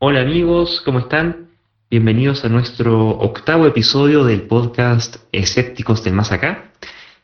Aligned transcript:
Hola 0.00 0.20
amigos, 0.20 0.80
¿cómo 0.84 1.00
están? 1.00 1.48
Bienvenidos 1.90 2.44
a 2.44 2.48
nuestro 2.48 3.08
octavo 3.18 3.66
episodio 3.66 4.22
del 4.22 4.42
podcast 4.42 5.16
Escépticos 5.32 6.04
del 6.04 6.12
Más 6.14 6.30
Acá. 6.30 6.70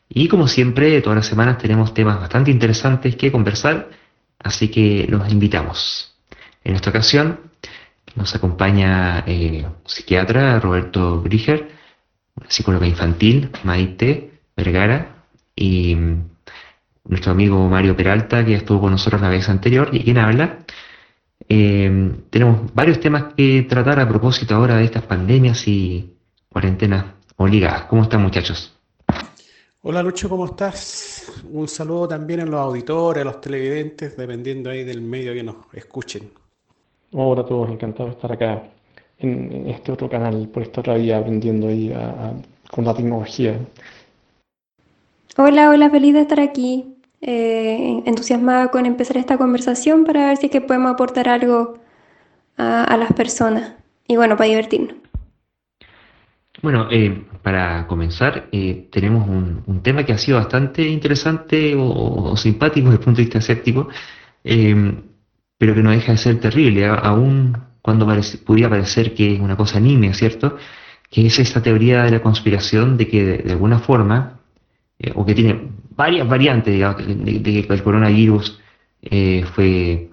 Y 0.09 0.27
como 0.27 0.49
siempre, 0.49 0.99
todas 0.99 1.15
las 1.15 1.25
semanas 1.25 1.57
tenemos 1.57 1.93
temas 1.93 2.19
bastante 2.19 2.51
interesantes 2.51 3.15
que 3.15 3.31
conversar, 3.31 3.91
así 4.39 4.67
que 4.67 5.07
los 5.07 5.31
invitamos. 5.31 6.17
En 6.65 6.75
esta 6.75 6.89
ocasión 6.89 7.39
nos 8.13 8.35
acompaña 8.35 9.23
eh, 9.25 9.63
un 9.65 9.75
psiquiatra, 9.85 10.59
Roberto 10.59 11.21
Briger, 11.21 11.71
psicóloga 12.49 12.87
infantil, 12.87 13.51
Maite 13.63 14.41
Vergara, 14.57 15.23
y 15.55 15.95
mm, 15.95 16.23
nuestro 17.05 17.31
amigo 17.31 17.69
Mario 17.69 17.95
Peralta, 17.95 18.43
que 18.43 18.55
estuvo 18.55 18.81
con 18.81 18.91
nosotros 18.91 19.21
la 19.21 19.29
vez 19.29 19.47
anterior, 19.47 19.91
y 19.93 20.03
quien 20.03 20.17
habla. 20.17 20.65
Eh, 21.47 22.11
tenemos 22.29 22.73
varios 22.73 22.99
temas 22.99 23.33
que 23.35 23.63
tratar 23.63 23.99
a 23.99 24.07
propósito 24.07 24.55
ahora 24.55 24.77
de 24.77 24.85
estas 24.85 25.03
pandemias 25.03 25.67
y 25.67 26.13
cuarentenas 26.49 27.05
obligadas. 27.37 27.83
¿Cómo 27.83 28.03
están 28.03 28.21
muchachos? 28.21 28.73
Hola 29.81 30.01
Lucho, 30.01 30.27
¿cómo 30.27 30.45
estás? 30.45 31.31
Un 31.51 31.67
saludo 31.67 32.07
también 32.07 32.39
a 32.39 32.45
los 32.45 32.59
auditores, 32.59 33.21
a 33.21 33.25
los 33.25 33.39
televidentes, 33.39 34.17
dependiendo 34.17 34.71
ahí 34.71 34.83
del 34.83 35.01
medio 35.01 35.33
que 35.33 35.43
nos 35.43 35.57
escuchen. 35.73 36.31
Hola 37.11 37.41
a 37.41 37.45
todos, 37.45 37.69
encantado 37.69 38.09
de 38.09 38.15
estar 38.15 38.31
acá 38.31 38.63
en, 39.19 39.69
este 39.69 39.91
otro 39.91 40.09
canal, 40.09 40.49
por 40.49 40.63
esta 40.63 40.81
otra 40.81 40.95
vía, 40.95 41.19
aprendiendo 41.19 41.67
ahí 41.67 41.93
con 42.71 42.83
la 42.83 42.95
tecnología. 42.95 43.59
Hola, 45.37 45.69
hola, 45.69 45.89
feliz 45.89 46.13
de 46.13 46.21
estar 46.21 46.39
aquí. 46.39 46.94
Eh, 47.27 48.03
entusiasmada 48.05 48.67
con 48.67 48.85
empezar 48.85 49.17
esta 49.17 49.39
conversación 49.39 50.03
para 50.05 50.27
ver 50.27 50.37
si 50.37 50.45
es 50.45 50.51
que 50.51 50.61
podemos 50.61 50.93
aportar 50.93 51.27
algo 51.27 51.79
a, 52.55 52.95
las 52.97 53.11
personas 53.13 53.73
y 54.07 54.15
bueno, 54.15 54.37
para 54.37 54.47
divertirnos. 54.47 54.93
Bueno, 56.61 56.87
eh, 56.91 57.25
para 57.41 57.87
comenzar, 57.87 58.47
eh, 58.51 58.89
tenemos 58.91 59.27
un, 59.27 59.81
tema 59.81 60.05
que 60.05 60.13
ha 60.13 60.19
sido 60.19 60.37
bastante 60.37 60.83
interesante 60.83 61.73
o, 61.75 62.37
simpático 62.37 62.89
desde 62.89 62.99
el 62.99 63.03
punto 63.03 63.17
de 63.17 63.23
vista 63.23 63.39
escéptico, 63.39 63.87
pero 64.43 65.73
que 65.73 65.81
no 65.81 65.89
deja 65.89 66.11
de 66.11 66.17
ser 66.19 66.39
terrible, 66.39 66.85
aún 66.85 67.57
cuando 67.81 68.07
pudiera 68.45 68.69
parecer 68.69 69.15
que 69.15 69.33
es 69.33 69.39
una 69.39 69.57
cosa 69.57 69.79
nimia, 69.79 70.13
¿cierto? 70.13 70.57
Que 71.09 71.25
es 71.25 71.39
esta 71.39 71.63
teoría 71.63 72.03
de 72.03 72.11
la 72.11 72.21
conspiración 72.21 72.97
de 72.97 73.07
que 73.07 73.37
de 73.37 73.51
alguna 73.51 73.79
forma, 73.79 74.34
o 75.13 75.25
que 75.25 75.35
tiene 75.35 75.75
varias 75.95 76.27
variantes 76.27 76.77
de, 76.77 77.65
que 77.67 77.73
el 77.73 77.83
coronavirus 77.83 78.59
eh, 79.01 79.45
fue 79.53 80.09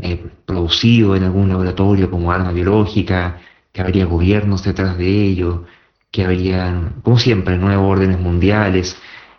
eh, 0.00 0.26
producido 0.44 1.16
en 1.16 1.24
algún 1.24 1.48
laboratorio 1.48 2.10
como 2.10 2.32
arma 2.32 2.52
biológica, 2.52 3.40
que 3.72 3.82
habría 3.82 4.06
gobiernos 4.06 4.62
detrás 4.64 4.96
de 4.96 5.06
ello, 5.06 5.64
que 6.10 6.24
habría, 6.24 6.92
como 7.02 7.18
siempre, 7.18 7.58
nuevos 7.58 7.90
órdenes 7.90 8.18
mundiales 8.18 8.96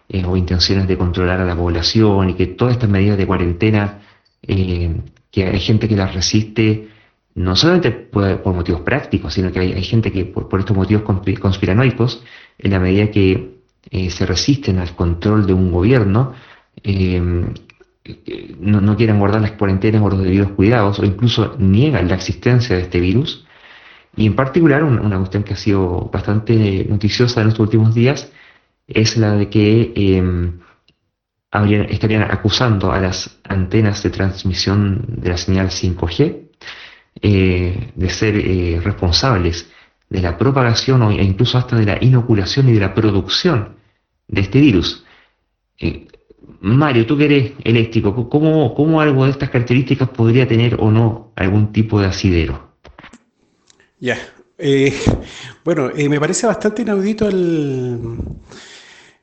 eh, 0.09 0.23
o 0.25 0.37
intenciones 0.37 0.87
de 0.87 0.97
controlar 0.97 1.41
a 1.41 1.45
la 1.45 1.55
población 1.55 2.29
y 2.29 2.33
que 2.35 2.47
todas 2.47 2.75
estas 2.75 2.89
medidas 2.89 3.17
de 3.17 3.25
cuarentena, 3.25 4.01
que 4.41 5.45
hay 5.45 5.59
gente 5.59 5.87
que 5.87 5.95
las 5.95 6.13
resiste, 6.13 6.89
no 7.35 7.55
solamente 7.55 7.91
por, 7.91 8.45
motivos 8.53 8.81
prácticos, 8.81 9.33
sino 9.33 9.51
que 9.51 9.59
hay, 9.59 9.83
gente 9.83 10.11
que 10.11 10.25
por 10.25 10.59
estos 10.59 10.77
motivos 10.77 11.03
conspiranoicos, 11.03 12.23
en 12.59 12.71
la 12.71 12.79
medida 12.79 13.11
que 13.11 13.56
eh, 13.89 14.09
se 14.09 14.25
resisten 14.25 14.79
al 14.79 14.95
control 14.95 15.45
de 15.47 15.53
un 15.53 15.71
gobierno, 15.71 16.33
eh, 16.83 17.21
no, 18.59 18.81
no, 18.81 18.95
quieren 18.97 19.19
guardar 19.19 19.41
las 19.41 19.53
cuarentenas 19.53 20.01
o 20.01 20.09
los 20.09 20.23
debidos 20.23 20.51
cuidados, 20.51 20.99
o 20.99 21.05
incluso 21.05 21.55
niegan 21.57 22.07
la 22.07 22.15
existencia 22.15 22.75
de 22.75 22.83
este 22.83 22.99
virus. 22.99 23.45
Y 24.15 24.25
en 24.25 24.35
particular, 24.35 24.83
una, 24.83 25.17
cuestión 25.17 25.43
que 25.43 25.53
ha 25.53 25.57
sido 25.57 26.09
bastante 26.11 26.85
noticiosa 26.89 27.41
en 27.41 27.49
estos 27.49 27.61
últimos 27.61 27.93
días 27.93 28.31
es 28.87 29.17
la 29.17 29.33
de 29.33 29.49
que 29.49 29.93
eh, 29.95 30.51
estarían 31.89 32.23
acusando 32.23 32.91
a 32.91 32.99
las 32.99 33.39
antenas 33.43 34.01
de 34.03 34.09
transmisión 34.09 35.05
de 35.07 35.29
la 35.29 35.37
señal 35.37 35.69
5G 35.69 36.47
de 37.21 38.09
ser 38.09 38.83
responsables 38.83 39.69
de 40.09 40.21
la 40.21 40.37
propagación 40.37 41.01
e 41.11 41.23
incluso 41.23 41.57
hasta 41.57 41.75
de 41.75 41.85
la 41.85 41.97
inoculación 42.01 42.69
y 42.69 42.73
de 42.73 42.79
la 42.79 42.93
producción 42.93 43.76
de 44.27 44.41
este 44.41 44.59
virus. 44.59 45.05
Eh, 45.79 46.07
Mario, 46.59 47.05
tú 47.05 47.17
que 47.17 47.25
eres 47.25 47.51
eléctrico, 47.63 48.29
¿cómo, 48.29 48.73
¿cómo, 48.73 49.01
algo 49.01 49.25
de 49.25 49.31
estas 49.31 49.49
características 49.49 50.09
podría 50.09 50.47
tener 50.47 50.75
o 50.79 50.91
no 50.91 51.31
algún 51.35 51.71
tipo 51.71 51.99
de 51.99 52.07
asidero? 52.07 52.71
Ya, 53.99 54.17
eh, 54.57 54.93
bueno, 55.63 55.89
eh, 55.95 56.09
me 56.09 56.19
parece 56.19 56.47
bastante 56.47 56.81
inaudito 56.81 57.27
el, 57.27 57.99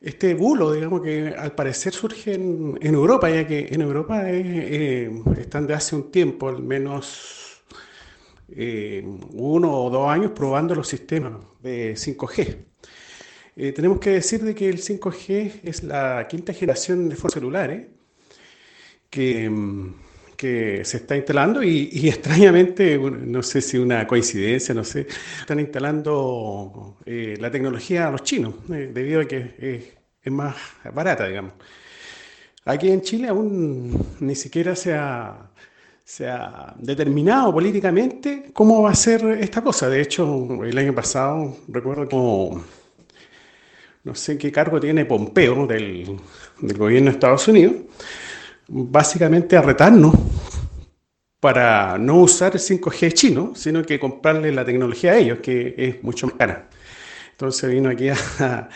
este 0.00 0.34
bulo, 0.34 0.72
digamos, 0.72 1.02
que 1.02 1.34
al 1.36 1.52
parecer 1.52 1.92
surge 1.92 2.34
en, 2.34 2.78
Europa, 2.82 3.30
ya 3.30 3.46
que 3.46 3.68
en 3.70 3.80
Europa 3.80 4.28
están 4.28 5.66
de 5.66 5.74
hace 5.74 5.96
un 5.96 6.10
tiempo, 6.10 6.48
al 6.48 6.62
menos 6.62 7.62
uno 9.32 9.72
o 9.72 9.90
dos 9.90 10.08
años, 10.08 10.32
probando 10.32 10.74
los 10.74 10.86
sistemas 10.86 11.32
de 11.62 11.94
5G. 11.94 12.73
Eh, 13.56 13.72
tenemos 13.72 14.00
que 14.00 14.10
decir 14.10 14.42
de 14.42 14.54
que 14.54 14.68
el 14.68 14.78
5G 14.78 15.60
es 15.62 15.84
la 15.84 16.26
quinta 16.28 16.52
generación 16.52 17.04
de 17.04 17.10
teléfonos 17.10 17.34
celulares 17.34 17.86
que, 19.10 19.48
mm, 19.48 19.94
que, 20.36 20.84
se 20.84 20.96
está 20.98 21.16
instalando 21.16 21.62
y, 21.62 21.88
extrañamente, 22.08 22.98
no 22.98 23.42
sé 23.42 23.60
si 23.60 23.78
una 23.78 24.06
coincidencia, 24.06 24.74
no 24.74 24.84
sé, 24.84 25.06
están 25.40 25.60
instalando 25.60 26.98
eh, 27.06 27.36
la 27.40 27.50
tecnología 27.50 28.08
a 28.08 28.10
los 28.10 28.22
chinos, 28.24 28.54
eh, 28.72 28.90
debido 28.92 29.20
a 29.20 29.24
que 29.26 29.94
es 30.22 30.32
más 30.32 30.56
barata, 30.92 31.28
digamos. 31.28 31.52
Aquí 32.64 32.90
en 32.90 33.02
Chile 33.02 33.28
aún 33.28 34.16
ni 34.20 34.34
siquiera 34.34 34.74
se 34.74 34.94
ha, 34.94 35.50
se 36.04 36.28
ha 36.28 36.74
determinado 36.78 37.52
políticamente 37.52 38.50
cómo 38.52 38.82
va 38.82 38.90
a 38.90 38.94
ser 38.94 39.24
esta 39.40 39.62
cosa. 39.62 39.88
De 39.88 40.00
hecho, 40.00 40.64
el 40.64 40.76
año 40.78 40.94
pasado, 40.94 41.58
recuerdo 41.68 42.08
como 42.08 42.64
no 44.04 44.14
sé 44.14 44.36
qué 44.36 44.52
cargo 44.52 44.78
tiene 44.78 45.06
Pompeo 45.06 45.66
del, 45.66 46.20
gobierno 46.60 47.10
de 47.10 47.14
Estados 47.14 47.48
Unidos, 47.48 47.74
básicamente 48.68 49.56
a 49.56 49.62
retarnos 49.62 50.14
para 51.40 51.98
no 51.98 52.16
usar 52.16 52.52
el 52.54 52.60
5G 52.60 53.12
chino, 53.12 53.52
sino 53.54 53.82
que 53.82 53.98
comprarle 53.98 54.52
la 54.52 54.64
tecnología 54.64 55.12
a 55.12 55.16
ellos, 55.16 55.38
que 55.40 55.74
es 55.76 56.02
mucho 56.02 56.26
más 56.26 56.36
cara. 56.36 56.68
Entonces 57.32 57.70
vino 57.70 57.88
aquí 57.88 58.08
a, 58.10 58.68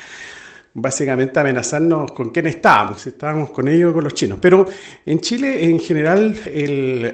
básicamente 0.74 1.40
amenazarnos 1.40 2.12
con 2.12 2.30
quién 2.30 2.46
estábamos, 2.46 3.02
si 3.02 3.10
estábamos 3.10 3.50
con 3.50 3.68
ellos 3.68 3.90
o 3.90 3.94
con 3.94 4.04
los 4.04 4.14
chinos. 4.14 4.38
Pero 4.40 4.66
en 5.04 5.20
Chile, 5.20 5.64
en 5.64 5.78
general, 5.78 6.36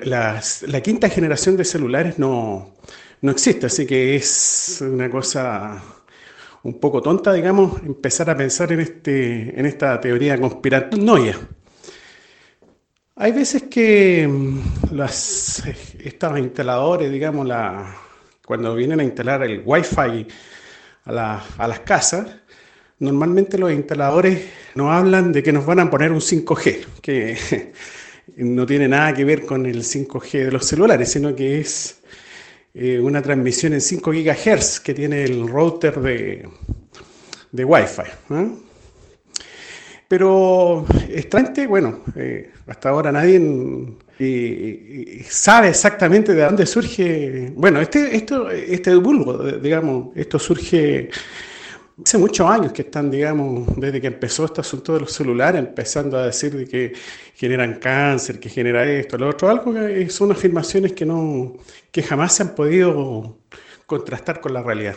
la 0.04 0.80
quinta 0.82 1.08
generación 1.08 1.56
de 1.56 1.64
celulares 1.64 2.18
no, 2.18 2.74
no 3.22 3.30
existe, 3.30 3.66
así 3.66 3.86
que 3.86 4.16
es 4.16 4.82
una 4.86 5.10
cosa 5.10 5.82
un 6.64 6.80
poco 6.80 7.02
tonta, 7.02 7.32
digamos, 7.32 7.82
empezar 7.82 8.30
a 8.30 8.36
pensar 8.36 8.72
en, 8.72 8.80
este, 8.80 9.58
en 9.58 9.66
esta 9.66 10.00
teoría 10.00 10.40
conspiranoia. 10.40 11.38
Hay 13.16 13.32
veces 13.32 13.64
que 13.64 14.26
mm, 14.26 14.94
las, 14.94 15.62
estos 15.98 16.38
instaladores, 16.38 17.12
digamos, 17.12 17.46
la, 17.46 17.94
cuando 18.44 18.74
vienen 18.74 19.00
a 19.00 19.04
instalar 19.04 19.42
el 19.44 19.62
Wi-Fi 19.64 20.26
a, 21.04 21.44
a 21.58 21.68
las 21.68 21.80
casas, 21.80 22.28
normalmente 22.98 23.58
los 23.58 23.70
instaladores 23.70 24.46
nos 24.74 24.90
hablan 24.90 25.32
de 25.32 25.42
que 25.42 25.52
nos 25.52 25.66
van 25.66 25.80
a 25.80 25.90
poner 25.90 26.12
un 26.12 26.20
5G, 26.20 26.86
que 27.02 27.72
no 28.38 28.64
tiene 28.64 28.88
nada 28.88 29.12
que 29.12 29.24
ver 29.26 29.44
con 29.44 29.66
el 29.66 29.82
5G 29.82 30.46
de 30.46 30.50
los 30.52 30.64
celulares, 30.64 31.12
sino 31.12 31.36
que 31.36 31.60
es 31.60 32.00
eh, 32.74 32.98
una 32.98 33.22
transmisión 33.22 33.72
en 33.72 33.80
5 33.80 34.10
GHz 34.10 34.80
que 34.80 34.94
tiene 34.94 35.22
el 35.22 35.48
router 35.48 36.00
de, 36.00 36.48
de 37.52 37.64
Wi-Fi. 37.64 38.34
¿eh? 38.34 38.48
Pero 40.08 40.84
extrañamente, 41.08 41.68
bueno, 41.68 42.00
eh, 42.16 42.50
hasta 42.66 42.88
ahora 42.88 43.12
nadie 43.12 43.96
sabe 45.28 45.68
exactamente 45.68 46.34
de 46.34 46.42
dónde 46.42 46.66
surge. 46.66 47.52
Bueno, 47.54 47.80
este, 47.80 48.14
esto, 48.16 48.50
este 48.50 48.94
vulgo, 48.96 49.38
digamos, 49.52 50.08
esto 50.16 50.38
surge 50.38 51.10
hace 52.02 52.18
muchos 52.18 52.48
años 52.48 52.72
que 52.72 52.82
están, 52.82 53.10
digamos, 53.10 53.66
desde 53.76 54.00
que 54.00 54.08
empezó 54.08 54.44
este 54.44 54.60
asunto 54.60 54.94
de 54.94 55.00
los 55.00 55.12
celulares, 55.12 55.60
empezando 55.60 56.18
a 56.18 56.26
decir 56.26 56.54
de 56.54 56.66
que 56.66 56.92
generan 57.34 57.74
cáncer, 57.74 58.40
que 58.40 58.48
genera 58.48 58.84
esto, 58.84 59.18
lo 59.18 59.28
otro, 59.28 59.48
algo 59.48 59.72
que 59.74 60.08
son 60.10 60.32
afirmaciones 60.32 60.92
que 60.92 61.06
no, 61.06 61.54
que 61.90 62.02
jamás 62.02 62.34
se 62.34 62.42
han 62.42 62.54
podido 62.54 63.38
contrastar 63.86 64.40
con 64.40 64.54
la 64.54 64.62
realidad. 64.62 64.96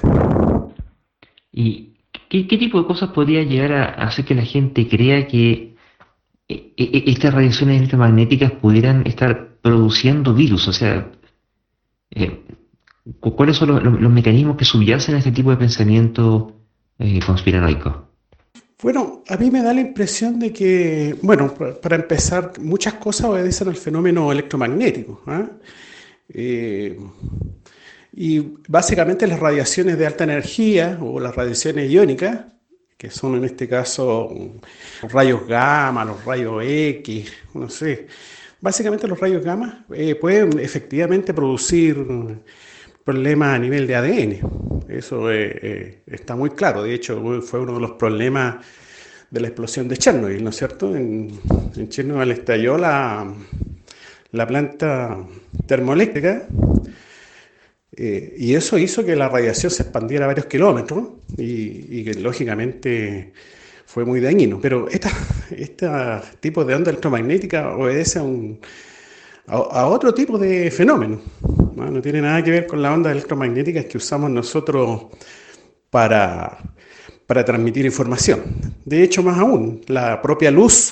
¿Y 1.52 1.94
qué, 2.30 2.58
tipo 2.58 2.82
de 2.82 2.88
cosas 2.88 3.10
podría 3.12 3.44
llegar 3.44 3.74
a 3.74 4.08
hacer 4.08 4.26
que 4.26 4.36
la 4.36 4.46
gente 4.46 4.88
crea 4.88 5.28
que 5.28 5.76
e, 6.48 6.74
e, 6.78 7.04
estas 7.08 7.34
radiaciones 7.34 7.78
electromagnéticas 7.78 8.52
pudieran 8.54 9.06
estar 9.06 9.58
produciendo 9.62 10.34
virus? 10.34 10.68
O 10.68 10.74
sea, 10.74 11.12
Eh, 12.12 12.44
¿Cuáles 13.20 13.58
son 13.58 14.02
los, 14.02 14.12
mecanismos 14.12 14.58
que 14.58 14.66
subyacen 14.66 15.16
a 15.16 15.20
este 15.20 15.32
tipo 15.32 15.52
de 15.52 15.58
pensamiento 15.58 16.56
eh? 17.00 17.20
Bueno, 18.82 19.24
a 19.28 19.38
mí 19.38 19.50
me 19.50 19.64
da 19.64 19.74
la 19.74 19.82
impresión 19.82 20.40
de 20.40 20.54
que, 20.54 21.16
bueno, 21.22 21.54
para 21.82 21.96
empezar, 21.96 22.54
muchas 22.60 22.96
cosas 22.96 23.28
obedecen 23.28 23.68
al 23.68 23.76
fenómeno 23.76 24.32
electromagnético. 24.32 25.24
¿ah? 25.26 25.50
Eh, 26.30 27.00
y 28.14 28.40
básicamente 28.68 29.26
las 29.28 29.40
radiaciones 29.40 29.98
de 29.98 30.06
alta 30.06 30.24
energía 30.24 30.98
o 31.02 31.20
las 31.20 31.36
radiaciones 31.36 31.90
iónicas, 31.90 32.46
que 32.98 33.10
son 33.12 33.36
en 33.36 33.46
este 33.46 33.68
caso 33.68 34.30
los 35.02 35.12
rayos 35.12 35.48
gamma, 35.48 36.06
los 36.06 36.24
rayos 36.26 36.64
X, 36.64 37.32
no 37.54 37.70
sé, 37.70 38.08
básicamente 38.60 39.08
los 39.08 39.20
rayos 39.20 39.44
gamma 39.44 39.86
eh, 39.94 40.16
pueden 40.16 40.60
efectivamente 40.60 41.34
producir 41.34 41.98
problemas 43.07 43.56
a 43.56 43.59
nivel 43.59 43.88
de 43.88 43.95
ADN. 43.95 44.83
Eso 44.89 45.31
eh, 45.31 45.57
eh, 45.62 46.01
está 46.07 46.36
muy 46.36 46.50
claro. 46.50 46.83
De 46.83 46.94
hecho, 46.94 47.42
fue 47.42 47.62
uno 47.62 47.75
de 47.75 47.80
los 47.80 47.92
problemas 47.92 48.57
de 49.31 49.39
la 49.39 49.48
explosión 49.48 49.88
de 49.88 49.95
Chernobyl, 49.95 50.44
¿no 50.44 50.50
es 50.50 50.57
cierto? 50.57 50.94
En, 50.94 51.39
Chernobyl 51.88 52.31
estalló 52.31 52.77
la, 52.77 53.33
la 54.31 54.45
planta 54.45 55.19
termoeléctrica 55.65 56.48
eh, 57.95 58.36
y 58.38 58.56
eso 58.56 58.77
hizo 58.77 59.06
que 59.06 59.15
la 59.15 59.30
radiación 59.30 59.71
se 59.71 59.83
expandiera 59.83 60.27
varios 60.27 60.48
kilómetros 60.48 61.07
y, 61.38 62.04
que 62.04 62.13
lógicamente 62.15 63.31
fue 63.86 64.04
muy 64.04 64.19
dañino. 64.19 64.59
Pero 64.62 64.89
esta, 64.89 65.12
este 65.51 65.88
tipo 66.42 66.65
de 66.65 66.75
onda 66.75 66.92
electromagnética 66.92 67.74
obedece 67.74 68.19
a, 68.19 68.24
un, 68.24 68.59
a 69.48 69.88
otro 69.88 70.14
tipo 70.14 70.38
de 70.38 70.70
fenómeno. 70.72 71.22
¿no? 71.76 72.02
tiene 72.02 72.22
nada 72.22 72.44
que 72.44 72.52
ver 72.52 72.68
con 72.68 72.82
las 72.82 72.94
ondas 72.94 73.12
electromagnéticas 73.12 73.86
que 73.86 73.98
usamos 73.98 74.30
nosotros 74.30 75.08
para, 75.90 76.58
para 77.26 77.46
transmitir 77.46 77.86
información. 77.86 78.44
De 78.84 79.04
hecho, 79.04 79.24
más 79.24 79.38
aún, 79.38 79.82
la 79.88 80.22
propia 80.22 80.52
luz, 80.52 80.92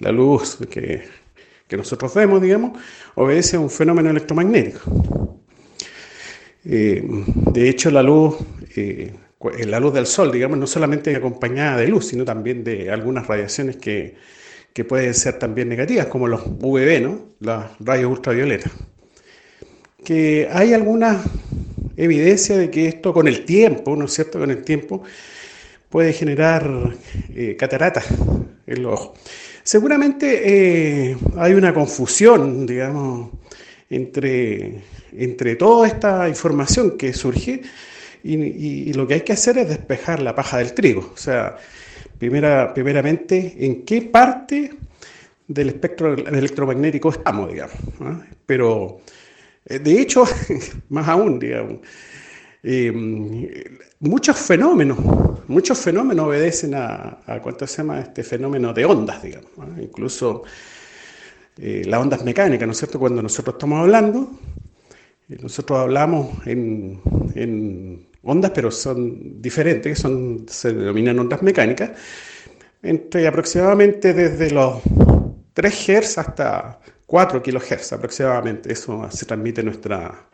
la 0.00 0.10
luz 0.10 0.58
que, 0.70 1.04
nosotros 1.76 2.14
vemos, 2.14 2.40
digamos, 2.40 2.78
obedece 3.16 3.56
a 3.56 3.60
un 3.60 3.70
fenómeno 3.70 4.10
electromagnético. 4.10 5.40
Eh, 6.64 7.04
de 7.52 7.68
hecho, 7.68 7.90
la 7.90 8.02
luz, 8.02 8.36
eh, 8.76 9.14
la 9.66 9.78
luz 9.78 9.94
del 9.94 10.06
sol, 10.06 10.32
digamos, 10.32 10.58
no 10.58 10.66
solamente 10.66 11.14
acompañada 11.14 11.76
de 11.76 11.88
luz, 11.88 12.06
sino 12.08 12.24
también 12.24 12.64
de 12.64 12.90
algunas 12.90 13.26
radiaciones 13.26 13.76
que, 13.76 14.16
que 14.76 14.84
pueden 14.84 15.14
ser 15.14 15.38
también 15.38 15.70
negativas, 15.70 16.04
como 16.04 16.28
los 16.28 16.42
UVB, 16.44 17.00
¿no? 17.00 17.20
Los 17.40 17.64
rayos 17.80 18.10
ultravioletas 18.12 18.70
que 20.06 20.48
hay 20.52 20.72
alguna 20.72 21.20
evidencia 21.96 22.56
de 22.56 22.70
que 22.70 22.86
esto 22.86 23.12
con 23.12 23.26
el 23.26 23.44
tiempo, 23.44 23.96
¿no 23.96 24.04
es 24.04 24.12
cierto? 24.12 24.38
Con 24.38 24.52
el 24.52 24.62
tiempo 24.62 25.02
puede 25.90 26.12
generar 26.12 26.94
eh, 27.34 27.56
cataratas 27.58 28.04
en 28.68 28.82
los 28.84 28.92
ojos. 28.92 29.18
Seguramente 29.64 30.42
eh, 31.10 31.16
hay 31.36 31.54
una 31.54 31.74
confusión, 31.74 32.66
digamos, 32.66 33.30
entre, 33.90 34.84
entre 35.12 35.56
toda 35.56 35.88
esta 35.88 36.28
información 36.28 36.96
que 36.96 37.12
surge 37.12 37.62
y, 38.22 38.92
lo 38.92 39.08
que 39.08 39.14
hay 39.14 39.20
que 39.22 39.32
hacer 39.32 39.58
es 39.58 39.68
despejar 39.68 40.22
la 40.22 40.36
paja 40.36 40.58
del 40.58 40.72
trigo. 40.72 41.10
O 41.14 41.16
sea, 41.16 41.56
primera, 42.18 42.72
primeramente, 42.74 43.54
en 43.58 43.84
qué 43.84 44.02
parte 44.02 44.70
del 45.48 45.68
espectro 45.68 46.14
electromagnético 46.14 47.10
estamos, 47.10 47.52
digamos. 47.52 47.76
Pero 48.46 49.00
eh, 49.64 49.78
de 49.78 50.00
hecho, 50.00 50.24
más 50.88 51.08
aún, 51.08 51.38
digamos, 51.38 51.80
eh, 52.62 52.92
muchos 54.00 54.36
fenómenos, 54.38 54.98
muchos 55.48 55.78
fenómenos 55.78 56.26
obedecen 56.26 56.74
a, 56.74 57.18
¿cuánto 57.42 57.66
se 57.66 57.78
llama? 57.78 58.00
Este 58.00 58.22
fenómeno 58.22 58.72
de 58.72 58.84
ondas, 58.84 59.22
digamos. 59.22 59.50
Incluso 59.80 60.42
eh, 61.58 61.82
las 61.86 62.00
ondas 62.00 62.24
mecánicas, 62.24 62.66
¿no 62.66 62.72
es 62.72 62.78
cierto? 62.78 62.98
Cuando 62.98 63.22
nosotros 63.22 63.54
estamos 63.54 63.80
hablando, 63.80 64.30
nosotros 65.28 65.78
hablamos 65.78 66.28
en, 66.46 68.06
ondas, 68.26 68.50
pero 68.54 68.70
son 68.70 69.40
diferentes, 69.40 69.98
son, 69.98 70.46
se 70.48 70.72
denominan 70.72 71.18
ondas 71.18 71.42
mecánicas, 71.42 71.90
entre 72.82 73.26
aproximadamente 73.26 74.12
desde 74.12 74.50
los 74.50 74.82
3 75.54 75.74
Hz 75.74 76.18
hasta 76.18 76.80
4 77.06 77.42
kHz 77.42 77.92
aproximadamente, 77.92 78.72
eso 78.72 79.08
se 79.10 79.26
transmite 79.26 79.62
nuestra, 79.62 80.26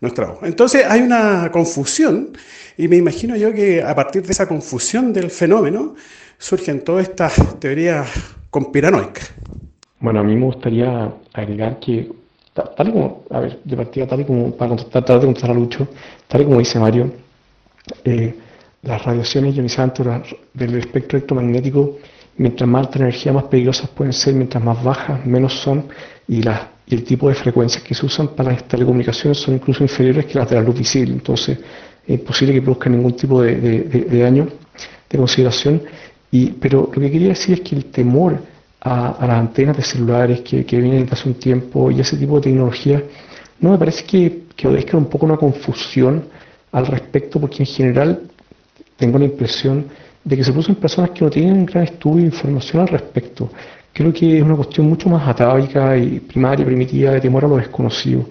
nuestra 0.00 0.26
voz. 0.26 0.38
Entonces 0.42 0.84
hay 0.88 1.02
una 1.02 1.50
confusión 1.52 2.30
y 2.76 2.88
me 2.88 2.96
imagino 2.96 3.36
yo 3.36 3.52
que 3.52 3.82
a 3.82 3.94
partir 3.94 4.22
de 4.22 4.32
esa 4.32 4.46
confusión 4.46 5.12
del 5.12 5.30
fenómeno 5.30 5.94
surgen 6.38 6.82
todas 6.82 7.08
estas 7.08 7.60
teorías 7.60 8.08
conspiranoicas. 8.50 9.32
Bueno, 9.98 10.20
a 10.20 10.24
mí 10.24 10.34
me 10.34 10.46
gustaría 10.46 11.12
agregar 11.34 11.78
que, 11.80 12.10
tal 12.64 12.88
y 12.88 12.92
como, 12.92 13.24
a 13.30 13.40
ver, 13.40 13.60
de 13.64 14.06
tal 14.06 14.20
y 14.20 14.24
como, 14.24 14.52
para 14.52 14.68
contestar, 14.68 15.04
tratar 15.04 15.20
de 15.20 15.26
contestar 15.26 15.50
a 15.50 15.54
Lucho, 15.54 15.88
tal 16.28 16.42
y 16.42 16.44
como 16.44 16.58
dice 16.58 16.78
Mario, 16.78 17.12
eh, 18.04 18.34
las 18.82 19.04
radiaciones 19.04 19.54
ionizantes 19.54 20.06
del 20.54 20.76
espectro 20.76 21.18
electromagnético 21.18 21.98
Mientras 22.40 22.66
más 22.66 22.86
alta 22.86 23.00
energía, 23.00 23.34
más 23.34 23.44
peligrosas 23.44 23.90
pueden 23.90 24.14
ser, 24.14 24.32
mientras 24.32 24.64
más 24.64 24.82
bajas, 24.82 25.26
menos 25.26 25.52
son, 25.60 25.88
y, 26.26 26.40
el 26.88 27.04
tipo 27.04 27.28
de 27.28 27.34
frecuencias 27.34 27.84
que 27.84 27.94
se 27.94 28.06
usan 28.06 28.28
para 28.28 28.52
las 28.52 28.66
telecomunicaciones 28.66 29.38
son 29.38 29.56
incluso 29.56 29.82
inferiores 29.82 30.24
que 30.24 30.38
las 30.38 30.48
de 30.48 30.56
la 30.56 30.62
luz 30.62 30.78
visible. 30.78 31.12
Entonces, 31.12 31.58
es 32.06 32.18
imposible 32.18 32.54
que 32.54 32.62
produzcan 32.62 32.92
ningún 32.92 33.14
tipo 33.14 33.42
de, 33.42 34.08
daño 34.10 34.48
de 35.10 35.18
consideración. 35.18 35.82
pero 36.58 36.90
lo 36.92 37.00
que 37.00 37.10
quería 37.10 37.28
decir 37.28 37.56
es 37.56 37.60
que 37.60 37.76
el 37.76 37.84
temor 37.90 38.40
a, 38.80 39.16
las 39.20 39.38
antenas 39.38 39.76
de 39.76 39.82
celulares 39.82 40.40
que, 40.40 40.62
vienen 40.62 41.02
desde 41.02 41.12
hace 41.12 41.28
un 41.28 41.34
tiempo 41.34 41.90
y 41.90 42.00
ese 42.00 42.16
tipo 42.16 42.36
de 42.36 42.42
tecnología, 42.42 43.02
no 43.60 43.70
me 43.70 43.78
parece 43.78 44.04
que, 44.04 44.44
que 44.56 44.96
un 44.96 45.06
poco 45.06 45.26
una 45.26 45.36
confusión 45.36 46.24
al 46.72 46.86
respecto, 46.86 47.40
porque 47.40 47.58
en 47.62 47.66
general 47.66 48.20
tengo 48.96 49.18
la 49.18 49.24
impresión 49.24 49.86
de 50.24 50.36
que 50.36 50.44
se 50.44 50.52
producen 50.52 50.76
personas 50.76 51.10
que 51.10 51.24
no 51.24 51.30
tienen 51.30 51.66
gran 51.66 51.84
estudio 51.84 52.22
e 52.22 52.26
información 52.26 52.82
al 52.82 52.88
respecto. 52.88 53.50
Creo 53.92 54.12
que 54.12 54.38
es 54.38 54.42
una 54.42 54.56
cuestión 54.56 54.88
mucho 54.88 55.08
más 55.08 55.26
atávica 55.26 55.96
y 55.96 56.20
primaria, 56.20 56.64
primitiva, 56.64 57.12
de 57.12 57.20
temor 57.20 57.44
a 57.44 57.48
lo 57.48 57.56
desconocido. 57.56 58.24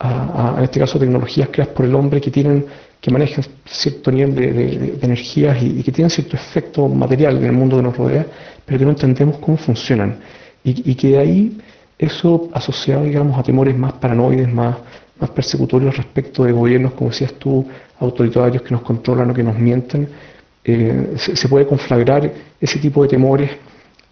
A, 0.00 0.54
en 0.58 0.64
este 0.64 0.78
caso, 0.78 0.98
tecnologías 0.98 1.48
creadas 1.48 1.74
por 1.74 1.84
el 1.84 1.94
hombre 1.94 2.20
que 2.20 2.30
tienen 2.30 2.66
que 3.00 3.10
manejan 3.10 3.44
cierto 3.64 4.10
nivel 4.10 4.34
de, 4.34 4.98
energías 5.02 5.56
y, 5.62 5.82
que 5.82 5.92
tienen 5.92 6.10
cierto 6.10 6.36
efecto 6.36 6.88
material 6.88 7.36
en 7.36 7.44
el 7.44 7.52
mundo 7.52 7.76
que 7.76 7.82
nos 7.82 7.96
rodea, 7.96 8.26
pero 8.64 8.78
que 8.78 8.84
no 8.84 8.90
entendemos 8.90 9.38
cómo 9.38 9.56
funcionan. 9.56 10.18
Y, 10.64 10.94
que 10.96 11.08
de 11.08 11.18
ahí 11.18 11.58
eso 11.98 12.50
asociado, 12.52 13.04
digamos, 13.04 13.38
a 13.38 13.42
temores 13.42 13.76
más 13.76 13.94
paranoides, 13.94 14.52
más, 14.52 14.76
más 15.18 15.30
persecutorios 15.30 15.96
respecto 15.96 16.44
de 16.44 16.52
gobiernos, 16.52 16.92
como 16.92 17.10
decías 17.10 17.32
tú, 17.34 17.66
autoritarios 18.00 18.62
que 18.62 18.72
nos 18.72 18.82
controlan 18.82 19.30
o 19.30 19.34
que 19.34 19.42
nos 19.42 19.56
mienten, 19.58 20.08
eh, 20.64 21.14
se, 21.16 21.48
puede 21.48 21.66
conflagrar 21.66 22.30
ese 22.60 22.78
tipo 22.78 23.02
de 23.02 23.08
temores 23.08 23.50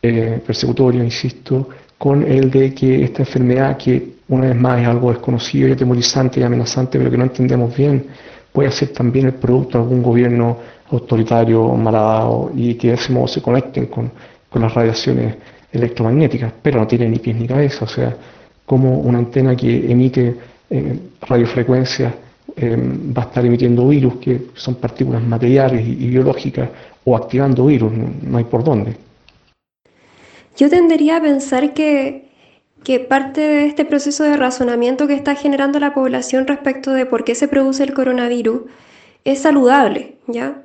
eh, 0.00 0.40
persecutorios, 0.46 1.04
insisto, 1.04 1.68
con 1.98 2.22
el 2.22 2.50
de 2.50 2.74
que 2.74 3.04
esta 3.04 3.22
enfermedad, 3.22 3.76
que 3.76 4.16
una 4.28 4.46
vez 4.46 4.56
más 4.56 4.80
es 4.80 4.88
algo 4.88 5.10
desconocido 5.10 5.68
y 5.68 5.72
atemorizante 5.72 6.40
y 6.40 6.42
amenazante, 6.42 6.98
pero 6.98 7.10
que 7.10 7.16
no 7.16 7.24
entendemos 7.24 7.76
bien, 7.76 8.06
puede 8.52 8.70
ser 8.70 8.88
también 8.88 9.26
el 9.26 9.34
producto 9.34 9.78
de 9.78 9.84
algún 9.84 10.02
gobierno 10.02 10.58
autoritario, 10.90 11.68
malvado, 11.74 12.50
y 12.54 12.74
que 12.74 12.88
de 12.88 12.94
ese 12.94 13.12
modo 13.12 13.28
se 13.28 13.42
conecten 13.42 13.86
con, 13.86 14.10
las 14.54 14.72
radiaciones 14.72 15.34
electromagnéticas, 15.70 16.50
pero 16.62 16.80
no 16.80 16.86
tiene 16.86 17.10
ni 17.10 17.18
pies 17.18 17.36
ni 17.36 17.46
cabeza, 17.46 17.84
o 17.84 17.88
sea, 17.88 18.16
como 18.64 19.00
una 19.00 19.18
antena 19.18 19.54
que 19.54 19.92
emite 19.92 20.34
eh, 20.70 20.98
radiofrecuencias 21.20 22.14
Em, 22.54 23.12
va 23.12 23.22
a 23.22 23.26
estar 23.26 23.44
emitiendo 23.44 23.86
virus, 23.86 24.14
que 24.16 24.46
son 24.54 24.76
partículas 24.76 25.22
materiales 25.22 25.86
y, 25.86 26.08
biológicas, 26.08 26.70
o 27.04 27.14
activando 27.14 27.66
virus, 27.66 27.92
no, 27.92 28.38
hay 28.38 28.44
por 28.44 28.64
dónde. 28.64 28.96
Yo 30.56 30.70
tendería 30.70 31.16
a 31.16 31.20
pensar 31.20 31.74
que, 31.74 32.28
que 32.84 33.00
parte 33.00 33.40
de 33.40 33.66
este 33.66 33.84
proceso 33.84 34.24
de 34.24 34.36
razonamiento 34.36 35.06
que 35.06 35.14
está 35.14 35.34
generando 35.34 35.78
la 35.80 35.94
población 35.94 36.46
respecto 36.46 36.92
de 36.92 37.06
por 37.06 37.24
qué 37.24 37.34
se 37.34 37.48
produce 37.48 37.84
el 37.84 37.94
coronavirus 37.94 38.62
es 39.24 39.40
saludable, 39.40 40.16
¿ya? 40.26 40.62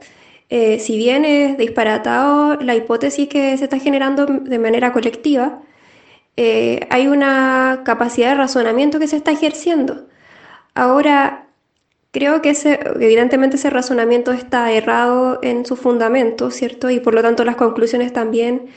Eh, 0.50 0.80
si 0.80 0.98
bien 0.98 1.26
es 1.26 1.58
disparatado 1.58 2.58
la 2.58 2.76
hipótesis 2.76 3.28
que 3.30 3.58
se 3.58 3.66
está 3.66 3.80
generando 3.80 4.26
de 4.26 4.60
manera 4.60 4.92
colectiva, 4.94 5.62
eh, 6.38 6.88
hay 6.90 7.08
una 7.08 7.82
capacidad 7.86 8.30
de 8.32 8.36
razonamiento 8.36 9.00
que 9.00 9.08
se 9.08 9.18
está 9.18 9.32
ejerciendo. 9.32 10.08
Ahora, 10.76 11.48
Creo 12.12 12.42
que 12.42 12.50
ese, 12.50 12.80
evidentemente 13.00 13.56
ese 13.56 13.70
razonamiento 13.70 14.34
está 14.34 14.72
errado 14.74 15.40
en 15.44 15.66
su 15.66 15.78
fundamento, 15.78 16.52
¿cierto? 16.52 16.90
Y 16.90 17.00
por 17.00 17.14
lo 17.14 17.22
tanto 17.22 17.46
las 17.46 17.56
conclusiones 17.56 18.12
también 18.12 18.68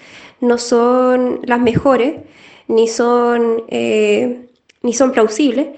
no 0.40 0.58
son 0.58 1.40
las 1.44 1.60
mejores, 1.60 2.20
ni 2.68 2.88
son, 2.88 3.64
eh, 3.68 4.48
ni 4.82 4.92
son 4.94 5.12
plausibles. 5.12 5.68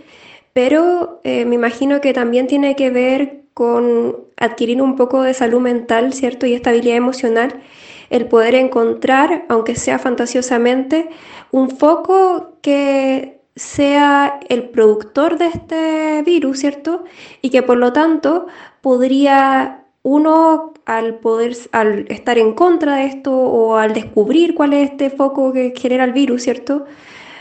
pero 0.52 1.20
eh, 1.24 1.44
me 1.44 1.54
imagino 1.56 2.00
que 2.00 2.14
también 2.14 2.46
tiene 2.46 2.76
que 2.76 2.90
ver 2.90 3.42
con 3.54 4.16
adquirir 4.38 4.82
un 4.82 4.96
poco 4.96 5.22
de 5.22 5.34
salud 5.34 5.60
mental, 5.60 6.12
¿cierto? 6.12 6.46
Y 6.46 6.54
estabilidad 6.54 6.96
emocional, 6.96 7.62
el 8.10 8.26
poder 8.26 8.54
encontrar, 8.54 9.44
aunque 9.48 9.76
sea 9.76 9.98
fantasiosamente, 9.98 11.08
un 11.52 11.70
foco 11.70 12.58
que 12.62 13.40
sea 13.56 14.40
el 14.48 14.68
productor 14.70 15.38
de 15.38 15.46
este 15.46 16.22
virus, 16.22 16.60
¿cierto? 16.60 17.04
Y 17.42 17.50
que 17.50 17.62
por 17.62 17.78
lo 17.78 17.92
tanto 17.92 18.46
podría 18.82 19.85
uno 20.06 20.72
al 20.84 21.16
poder, 21.16 21.56
al 21.72 22.06
estar 22.08 22.38
en 22.38 22.52
contra 22.52 22.94
de 22.94 23.06
esto 23.06 23.32
o 23.36 23.76
al 23.76 23.92
descubrir 23.92 24.54
cuál 24.54 24.72
es 24.72 24.92
este 24.92 25.10
foco 25.10 25.52
que 25.52 25.74
genera 25.76 26.04
el 26.04 26.12
virus, 26.12 26.44
¿cierto? 26.44 26.84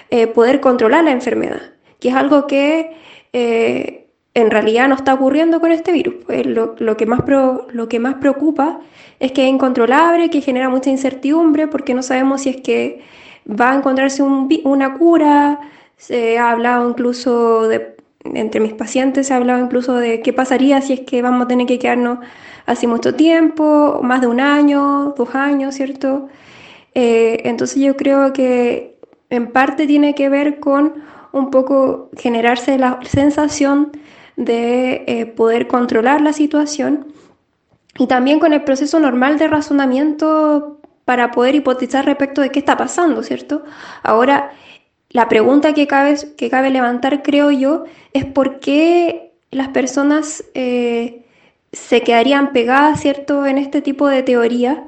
Eh, 0.09 0.25
poder 0.25 0.61
controlar 0.61 1.03
la 1.03 1.11
enfermedad, 1.11 1.61
que 1.99 2.09
es 2.09 2.15
algo 2.15 2.47
que 2.47 2.97
eh, 3.33 4.07
en 4.33 4.49
realidad 4.49 4.87
no 4.87 4.95
está 4.95 5.13
ocurriendo 5.13 5.61
con 5.61 5.71
este 5.71 5.91
virus. 5.91 6.15
Pues 6.25 6.47
lo, 6.47 6.75
que 6.97 7.05
más 7.05 7.19
lo 7.71 7.87
que 7.87 7.99
más 7.99 8.15
preocupa 8.15 8.79
es 9.19 9.31
que 9.31 9.43
es 9.43 9.49
incontrolable, 9.49 10.31
que 10.31 10.41
genera 10.41 10.67
mucha 10.67 10.89
incertidumbre, 10.89 11.67
porque 11.67 11.93
no 11.93 12.01
sabemos 12.01 12.41
si 12.41 12.49
es 12.49 12.57
que 12.61 13.01
va 13.47 13.73
a 13.73 13.75
encontrarse 13.75 14.23
una 14.23 14.95
cura. 14.95 15.59
Se 15.97 16.39
ha 16.39 16.49
hablado 16.49 16.89
incluso 16.89 17.67
de, 17.67 17.95
entre 18.33 18.59
mis 18.59 18.73
pacientes, 18.73 19.27
se 19.27 19.33
ha 19.33 19.37
hablado 19.37 19.63
incluso 19.63 19.95
de 19.95 20.21
qué 20.21 20.33
pasaría 20.33 20.81
si 20.81 20.93
es 20.93 20.99
que 21.01 21.21
vamos 21.21 21.45
a 21.45 21.47
tener 21.47 21.67
que 21.67 21.79
quedarnos 21.79 22.19
hace 22.65 22.87
mucho 22.87 23.15
tiempo, 23.15 23.99
más 24.03 24.21
de 24.21 24.27
un 24.27 24.39
año, 24.39 25.13
dos 25.17 25.35
años, 25.35 25.75
¿cierto? 25.75 26.27
Eh, 26.93 27.41
entonces 27.45 27.81
yo 27.81 27.95
creo 27.95 28.33
que 28.33 28.97
en 29.29 29.51
parte 29.51 29.87
tiene 29.87 30.15
que 30.15 30.29
ver 30.29 30.59
con 30.59 30.93
un 31.31 31.51
poco 31.51 32.09
generarse 32.17 32.77
la 32.77 32.99
sensación 33.03 33.91
de 34.37 35.03
eh, 35.07 35.25
poder 35.25 35.67
controlar 35.67 36.21
la 36.21 36.33
situación 36.33 37.07
y 37.97 38.07
también 38.07 38.39
con 38.39 38.53
el 38.53 38.63
proceso 38.63 38.99
normal 38.99 39.37
de 39.37 39.47
razonamiento 39.47 40.79
para 41.05 41.31
poder 41.31 41.55
hipotizar 41.55 42.05
respecto 42.05 42.41
de 42.41 42.49
qué 42.49 42.59
está 42.59 42.77
pasando, 42.77 43.23
¿cierto? 43.23 43.63
Ahora, 44.03 44.51
la 45.09 45.29
pregunta 45.29 45.73
que 45.73 45.87
cabe, 45.87 46.15
que 46.35 46.49
cabe 46.49 46.69
levantar, 46.71 47.21
creo 47.21 47.51
yo, 47.51 47.85
es 48.11 48.25
por 48.25 48.59
qué 48.59 49.33
las 49.51 49.69
personas 49.69 50.43
eh, 50.53 51.24
se 51.75 52.01
quedarían 52.01 52.53
pegadas, 52.53 53.01
¿cierto?, 53.01 53.45
en 53.45 53.57
este 53.57 53.81
tipo 53.81 54.07
de 54.07 54.23
teoría 54.23 54.83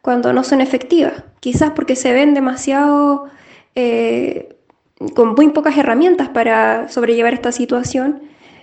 cuando 0.00 0.32
no 0.32 0.42
son 0.44 0.60
efectivas. 0.60 1.24
Quizás 1.40 1.72
porque 1.72 1.94
se 1.94 2.12
ven 2.12 2.34
demasiado 2.34 3.26
eh, 3.74 4.56
con 5.14 5.34
muy 5.34 5.48
pocas 5.50 5.76
herramientas 5.76 6.28
para 6.30 6.88
sobrellevar 6.88 7.34
esta 7.34 7.52
situación, 7.52 8.22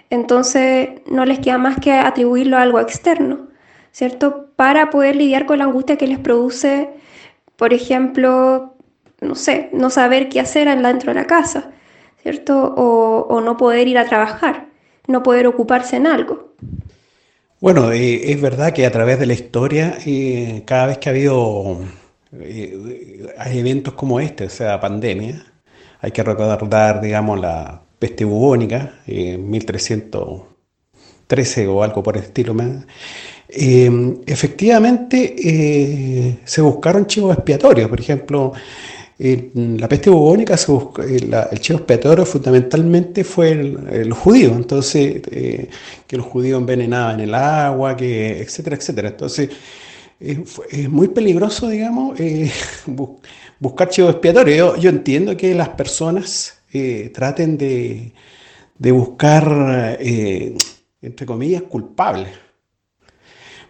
entonces 0.09 0.89
no 1.05 1.25
les 1.25 1.39
queda 1.39 1.57
más 1.57 1.79
que 1.79 1.91
atribuirlo 1.91 2.57
a 2.57 2.63
algo 2.63 2.79
externo, 2.79 3.47
¿cierto? 3.91 4.47
Para 4.55 4.89
poder 4.89 5.15
lidiar 5.15 5.45
con 5.45 5.59
la 5.59 5.65
angustia 5.65 5.97
que 5.97 6.07
les 6.07 6.19
produce, 6.19 6.89
por 7.55 7.73
ejemplo, 7.73 8.73
no 9.21 9.35
sé, 9.35 9.69
no 9.73 9.89
saber 9.89 10.29
qué 10.29 10.39
hacer 10.39 10.67
dentro 10.81 11.13
de 11.13 11.19
la 11.19 11.27
casa, 11.27 11.71
¿cierto? 12.23 12.73
O, 12.75 13.27
o 13.29 13.41
no 13.41 13.57
poder 13.57 13.87
ir 13.87 13.99
a 13.99 14.05
trabajar, 14.05 14.67
no 15.07 15.21
poder 15.21 15.45
ocuparse 15.45 15.97
en 15.97 16.07
algo. 16.07 16.49
Bueno, 17.61 17.91
eh, 17.91 18.31
es 18.31 18.39
verdad 18.41 18.73
que 18.73 18.85
a 18.85 18.91
través 18.91 19.19
de 19.19 19.25
la 19.25 19.33
historia, 19.33 19.97
eh, 20.05 20.63
cada 20.65 20.87
vez 20.87 20.97
que 20.97 21.09
ha 21.09 21.11
habido 21.11 21.79
eh, 22.39 23.27
hay 23.37 23.59
eventos 23.59 23.93
como 23.95 24.19
este, 24.21 24.45
o 24.45 24.49
sea, 24.49 24.79
pandemia, 24.79 25.45
hay 25.99 26.11
que 26.11 26.23
recordar, 26.23 27.01
digamos, 27.01 27.39
la 27.39 27.81
peste 27.99 28.23
bubónica, 28.23 29.01
en 29.07 29.49
1313 29.49 31.67
o 31.67 31.83
algo 31.83 32.01
por 32.03 32.17
el 32.17 32.23
estilo. 32.23 32.55
efectivamente, 33.49 36.39
se 36.45 36.61
buscaron 36.61 37.07
chivos 37.07 37.35
expiatorios, 37.35 37.89
por 37.89 37.99
ejemplo, 37.99 38.53
la 39.19 39.89
peste 39.89 40.09
bubónica, 40.09 40.55
el 40.55 41.59
chivo 41.59 41.79
expiatorio 41.79 42.25
fundamentalmente 42.25 43.25
fue 43.25 43.51
el, 43.51 44.13
judío, 44.13 44.53
entonces 44.55 45.21
eh, 45.29 45.69
que 46.07 46.15
los 46.15 46.25
judíos 46.25 46.59
envenenaban 46.59 47.19
el 47.19 47.35
agua, 47.35 47.97
que, 47.97 48.39
etcétera, 48.39 48.77
etcétera. 48.77 49.09
Entonces 49.09 49.49
es, 50.21 50.89
muy 50.89 51.09
peligroso, 51.09 51.67
digamos, 51.67 52.17
eh, 52.17 52.49
buscar 53.59 53.89
chivos 53.89 54.11
expiatorios. 54.11 54.79
Yo, 54.79 54.89
entiendo 54.89 55.35
que 55.35 55.53
las 55.53 55.69
personas 55.69 56.61
eh, 56.71 57.11
traten 57.13 57.57
de 57.57 58.13
buscar, 58.91 59.97
entre 59.99 61.25
comillas, 61.25 61.63
culpables 61.63 62.29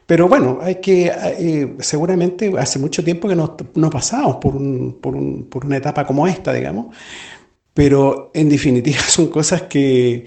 pero 0.10 0.28
bueno, 0.28 0.58
hay 0.60 0.78
que, 0.82 1.12
eh, 1.38 1.76
seguramente 1.82 2.52
hace 2.58 2.80
mucho 2.80 3.04
tiempo 3.04 3.30
que 3.30 3.36
no, 3.36 3.56
no 3.76 3.92
pasamos 3.92 4.38
por, 4.38 4.56
una 4.56 5.78
etapa 5.78 6.04
como 6.04 6.26
esta, 6.26 6.52
digamos, 6.52 6.96
pero 7.76 8.32
en 8.34 8.50
definitiva 8.50 9.02
son 9.08 9.28
cosas 9.28 9.62
que 9.64 10.26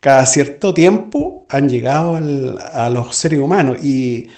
cada 0.00 0.26
cierto 0.26 0.74
tiempo 0.74 1.46
han 1.48 1.66
llegado 1.70 2.16
a 2.16 2.90
los 2.90 3.16
seres 3.16 3.40
humanos 3.40 3.78
y, 3.82 4.28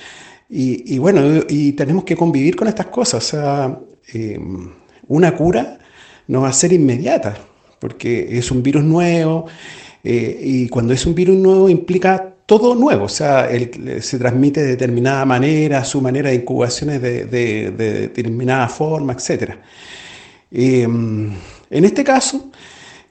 bueno, 0.99 1.43
y 1.49 1.73
tenemos 1.73 2.05
que 2.05 2.15
convivir 2.15 2.55
con 2.55 2.69
estas 2.69 2.87
cosas. 2.87 3.25
O 3.25 3.27
sea, 3.29 3.77
eh, 4.13 4.39
una 5.09 5.35
cura 5.35 5.77
no 6.29 6.43
va 6.43 6.51
a 6.51 6.53
ser 6.53 6.73
inmediata, 6.73 7.37
porque 7.81 8.39
es 8.39 8.49
un 8.53 8.63
virus 8.63 8.85
nuevo 8.85 9.47
eh, 10.05 10.39
y 10.41 10.69
cuando 10.69 10.93
es 10.93 11.05
un 11.05 11.17
virus 11.17 11.37
nuevo 11.37 11.69
implica 11.69 12.34
todo 12.47 12.75
nuevo, 12.75 13.05
o 13.05 13.09
sea, 13.09 13.49
se 14.01 14.19
transmite 14.19 14.63
de 14.63 14.69
determinada 14.69 15.25
manera, 15.25 15.85
su 15.85 16.01
manera 16.01 16.31
de 16.31 16.37
incubación 16.37 16.91
es 16.91 17.03
de, 17.03 17.71
determinada 17.71 18.69
forma, 18.69 19.15
etc. 19.15 19.55
Em, 20.51 21.33
en 21.71 21.85
este 21.85 22.05
caso, 22.05 22.51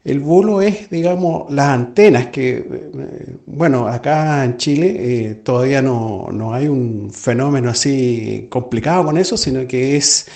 el 0.03 0.19
bolo 0.19 0.61
es, 0.61 0.89
digamos, 0.89 1.51
las 1.51 1.69
antenas, 1.69 2.27
que, 2.27 2.57
eh, 2.57 3.35
bueno, 3.45 3.87
acá 3.87 4.43
en 4.43 4.57
Chile 4.57 5.29
eh, 5.29 5.35
todavía 5.35 5.81
no, 5.81 6.53
hay 6.53 6.67
un 6.67 7.09
fenómeno 7.11 7.69
así 7.69 8.47
complicado 8.49 9.05
con 9.05 9.17
eso, 9.17 9.37
sino 9.37 9.65
que 9.65 9.95
es 9.95 10.27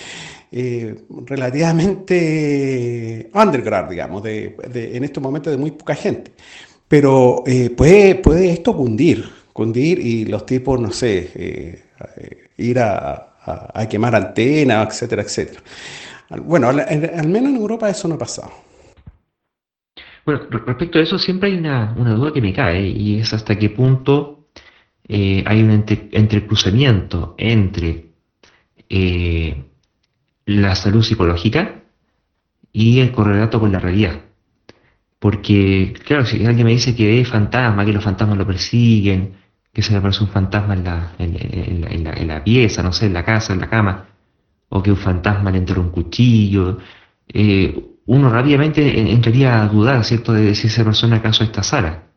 eh, 0.51 0.95
relativamente 1.25 3.29
underground, 3.33 3.89
digamos, 3.89 4.23
en 4.25 5.03
estos 5.03 5.21
momentos 5.21 5.51
de 5.51 5.57
muy 5.57 5.71
poca 5.71 5.95
gente. 5.95 6.31
Pero 6.87 7.43
eh, 7.45 7.69
puede, 7.69 8.15
puede 8.15 8.51
esto 8.51 8.75
cundir, 8.75 9.29
cundir 9.51 9.99
y 9.99 10.25
los 10.25 10.45
tipos, 10.45 10.79
no 10.79 10.91
sé, 10.91 11.31
eh, 11.35 11.83
eh, 12.17 12.49
ir 12.57 12.79
a, 12.79 13.23
quemar 13.89 14.15
antenas, 14.15 14.87
etcétera, 14.87 15.21
etcétera. 15.21 15.61
Bueno, 16.43 16.67
al, 16.67 17.27
menos 17.27 17.49
en 17.51 17.55
Europa 17.55 17.89
eso 17.89 18.07
no 18.07 18.15
ha 18.15 18.17
pasado. 18.17 18.51
Bueno, 20.25 20.41
respecto 20.49 20.99
a 20.99 21.01
eso 21.01 21.17
siempre 21.17 21.49
hay 21.49 21.57
una, 21.57 21.93
duda 21.95 22.33
que 22.33 22.41
me 22.41 22.53
cae 22.53 22.85
y 22.87 23.19
es 23.19 23.33
hasta 23.33 23.57
qué 23.57 23.69
punto 23.69 24.47
hay 25.07 25.63
un 25.63 25.85
entrecruzamiento 26.11 27.35
entre 27.37 28.07
la 30.45 30.75
salud 30.75 31.03
psicológica 31.03 31.83
y 32.73 32.99
el 32.99 33.13
correlato 33.13 33.61
con 33.61 33.71
la 33.71 33.79
realidad. 33.79 34.26
Porque, 35.19 35.93
claro, 36.05 36.25
si 36.25 36.45
alguien 36.45 36.65
me 36.65 36.73
dice 36.73 36.95
que 36.95 37.07
ve 37.07 37.25
fantasma, 37.25 37.85
que 37.85 37.93
los 37.93 38.03
fantasmas 38.03 38.37
lo 38.37 38.45
persiguen, 38.45 39.33
que 39.73 39.81
se 39.81 39.91
le 39.91 39.97
aparece 39.97 40.23
un 40.23 40.29
fantasma 40.29 40.73
en 40.73 40.83
la, 40.83 41.13
en, 41.19 42.27
la, 42.27 42.43
pieza, 42.43 42.83
no 42.83 42.91
sé, 42.93 43.07
en 43.07 43.13
la 43.13 43.23
casa, 43.23 43.53
en 43.53 43.59
la 43.59 43.69
cama, 43.69 44.05
o 44.69 44.81
que 44.83 44.91
un 44.91 44.97
fantasma 44.97 45.51
le 45.51 45.59
entró 45.59 45.81
un 45.81 45.89
cuchillo, 45.89 46.79
eh, 47.27 47.79
uno 48.05 48.29
rápidamente 48.29 49.11
entraría 49.11 49.61
a 49.61 49.67
dudar, 49.67 50.03
¿cierto?, 50.05 50.33
de 50.33 50.55
si 50.55 50.67
esa 50.67 50.83
persona 50.83 51.17
acaso 51.17 51.43
está 51.43 51.63
Sara. 51.63 52.07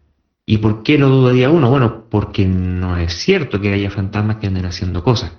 ¿Y 0.46 0.58
por 0.58 0.82
qué 0.82 0.98
lo 0.98 1.08
dudaría 1.08 1.50
uno? 1.50 1.70
Bueno, 1.70 2.06
porque 2.10 2.46
no 2.46 2.96
es 2.96 3.14
cierto 3.14 3.60
que 3.60 3.72
haya 3.72 3.90
fantasmas 3.90 4.36
que 4.36 4.46
anden 4.46 4.66
haciendo 4.66 5.02
cosas. 5.04 5.32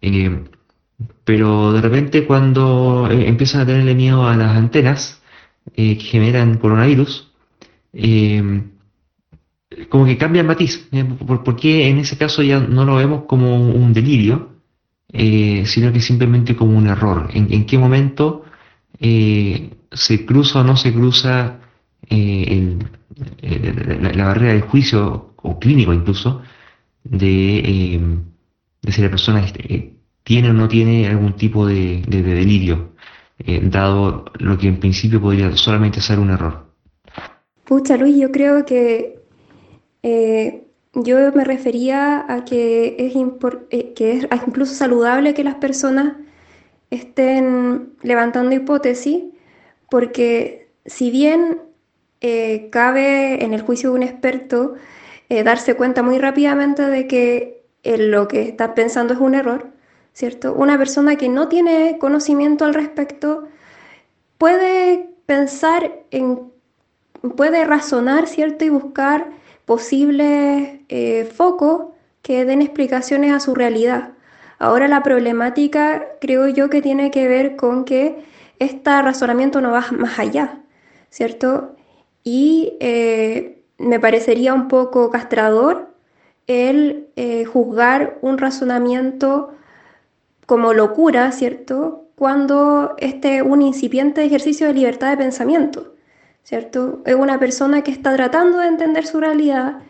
Eh, 0.00 0.44
pero 1.24 1.72
de 1.72 1.80
repente 1.80 2.26
cuando 2.26 3.08
eh, 3.10 3.28
empiezan 3.28 3.62
a 3.62 3.66
tenerle 3.66 3.94
miedo 3.94 4.26
a 4.26 4.36
las 4.36 4.56
antenas, 4.56 5.22
eh, 5.74 5.98
que 5.98 6.04
generan 6.04 6.58
coronavirus, 6.58 7.32
eh, 7.92 8.62
como 9.88 10.06
que 10.06 10.16
cambia 10.16 10.40
el 10.40 10.46
matiz, 10.46 10.88
¿eh? 10.92 11.04
porque 11.44 11.88
en 11.88 11.98
ese 11.98 12.16
caso 12.16 12.42
ya 12.42 12.60
no 12.60 12.84
lo 12.84 12.96
vemos 12.96 13.24
como 13.26 13.56
un 13.56 13.92
delirio, 13.92 14.54
sino 15.12 15.92
que 15.92 16.00
simplemente 16.00 16.56
como 16.56 16.76
un 16.76 16.86
error. 16.86 17.30
¿En, 17.32 17.64
qué 17.64 17.78
momento 17.78 18.44
se 18.98 20.26
cruza 20.26 20.60
o 20.60 20.64
no 20.64 20.76
se 20.76 20.92
cruza 20.92 21.60
la, 22.10 24.24
barrera 24.24 24.52
del 24.52 24.62
juicio, 24.62 25.34
o 25.36 25.58
clínico 25.58 25.92
incluso, 25.92 26.42
de, 27.04 27.98
si 28.88 29.02
la 29.02 29.10
persona 29.10 29.44
tiene 30.22 30.50
o 30.50 30.52
no 30.52 30.68
tiene 30.68 31.08
algún 31.08 31.34
tipo 31.34 31.66
de 31.66 32.02
delirio? 32.06 32.95
Eh, 33.38 33.60
dado 33.64 34.24
lo 34.38 34.56
que 34.56 34.68
en 34.68 34.80
principio 34.80 35.20
podría 35.20 35.54
solamente 35.56 36.00
ser 36.00 36.18
un 36.18 36.30
error. 36.30 36.66
Pucha, 37.64 37.96
Luis, 37.96 38.16
yo 38.16 38.30
creo 38.30 38.64
que 38.64 39.20
eh, 40.02 40.68
yo 40.94 41.32
me 41.32 41.42
refería 41.42 42.24
a 42.32 42.44
que 42.44 42.94
es, 42.96 43.14
eh, 43.70 43.92
que 43.94 44.12
es 44.18 44.28
incluso 44.46 44.72
saludable 44.72 45.34
que 45.34 45.42
las 45.42 45.56
personas 45.56 46.14
estén 46.90 47.94
levantando 48.02 48.54
hipótesis, 48.54 49.24
porque 49.90 50.68
si 50.84 51.10
bien 51.10 51.58
eh, 52.20 52.68
cabe 52.70 53.44
en 53.44 53.52
el 53.52 53.62
juicio 53.62 53.90
de 53.90 53.96
un 53.96 54.02
experto 54.04 54.74
darse 55.28 55.74
cuenta 55.74 56.04
muy 56.04 56.18
rápidamente 56.18 56.82
de 56.82 57.08
que 57.08 57.64
lo 57.82 58.28
que 58.28 58.42
está 58.42 58.74
pensando 58.76 59.12
es 59.12 59.18
un 59.18 59.34
error, 59.34 59.72
¿cierto? 60.16 60.54
Una 60.54 60.78
persona 60.78 61.16
que 61.16 61.28
no 61.28 61.46
tiene 61.48 61.98
conocimiento 61.98 62.64
al 62.64 62.72
respecto 62.72 63.48
puede 64.38 65.10
pensar 65.26 65.92
en 66.10 66.50
puede 67.36 67.66
razonar, 67.66 68.26
¿cierto? 68.26 68.64
Y 68.64 68.70
buscar 68.70 69.26
posibles 69.66 70.80
eh, 70.88 71.30
focos 71.36 71.88
que 72.22 72.46
den 72.46 72.62
explicaciones 72.62 73.34
a 73.34 73.40
su 73.40 73.54
realidad. 73.54 74.14
Ahora 74.58 74.88
la 74.88 75.02
problemática 75.02 76.06
creo 76.18 76.48
yo 76.48 76.70
que 76.70 76.80
tiene 76.80 77.10
que 77.10 77.28
ver 77.28 77.56
con 77.56 77.84
que 77.84 78.24
este 78.58 79.02
razonamiento 79.02 79.60
no 79.60 79.70
va 79.72 79.84
más 79.90 80.18
allá, 80.18 80.60
¿cierto? 81.10 81.76
Y 82.24 82.72
eh, 82.80 83.62
me 83.76 84.00
parecería 84.00 84.54
un 84.54 84.68
poco 84.68 85.10
castrador 85.10 85.94
el 86.46 87.08
eh, 87.16 87.44
juzgar 87.44 88.16
un 88.22 88.38
razonamiento 88.38 89.52
como 90.46 90.72
locura, 90.72 91.32
¿cierto? 91.32 92.08
Cuando 92.16 92.94
este 92.98 93.42
un 93.42 93.62
incipiente 93.62 94.24
ejercicio 94.24 94.66
de 94.68 94.74
libertad 94.74 95.10
de 95.10 95.16
pensamiento. 95.18 95.96
¿cierto? 96.46 97.02
Es 97.04 97.16
una 97.16 97.40
persona 97.40 97.82
que 97.82 97.90
está 97.90 98.14
tratando 98.14 98.58
de 98.58 98.68
entender 98.68 99.04
su 99.04 99.18
realidad, 99.18 99.80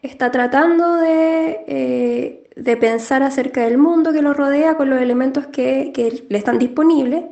está 0.00 0.30
tratando 0.30 0.96
de, 0.96 1.60
eh, 1.66 2.76
pensar 2.80 3.22
acerca 3.22 3.64
del 3.64 3.76
mundo 3.76 4.14
que 4.14 4.22
lo 4.22 4.32
rodea 4.32 4.78
con 4.78 4.88
los 4.88 5.00
elementos 5.02 5.46
que, 5.48 5.92
le 6.28 6.38
están 6.38 6.58
disponibles 6.58 7.24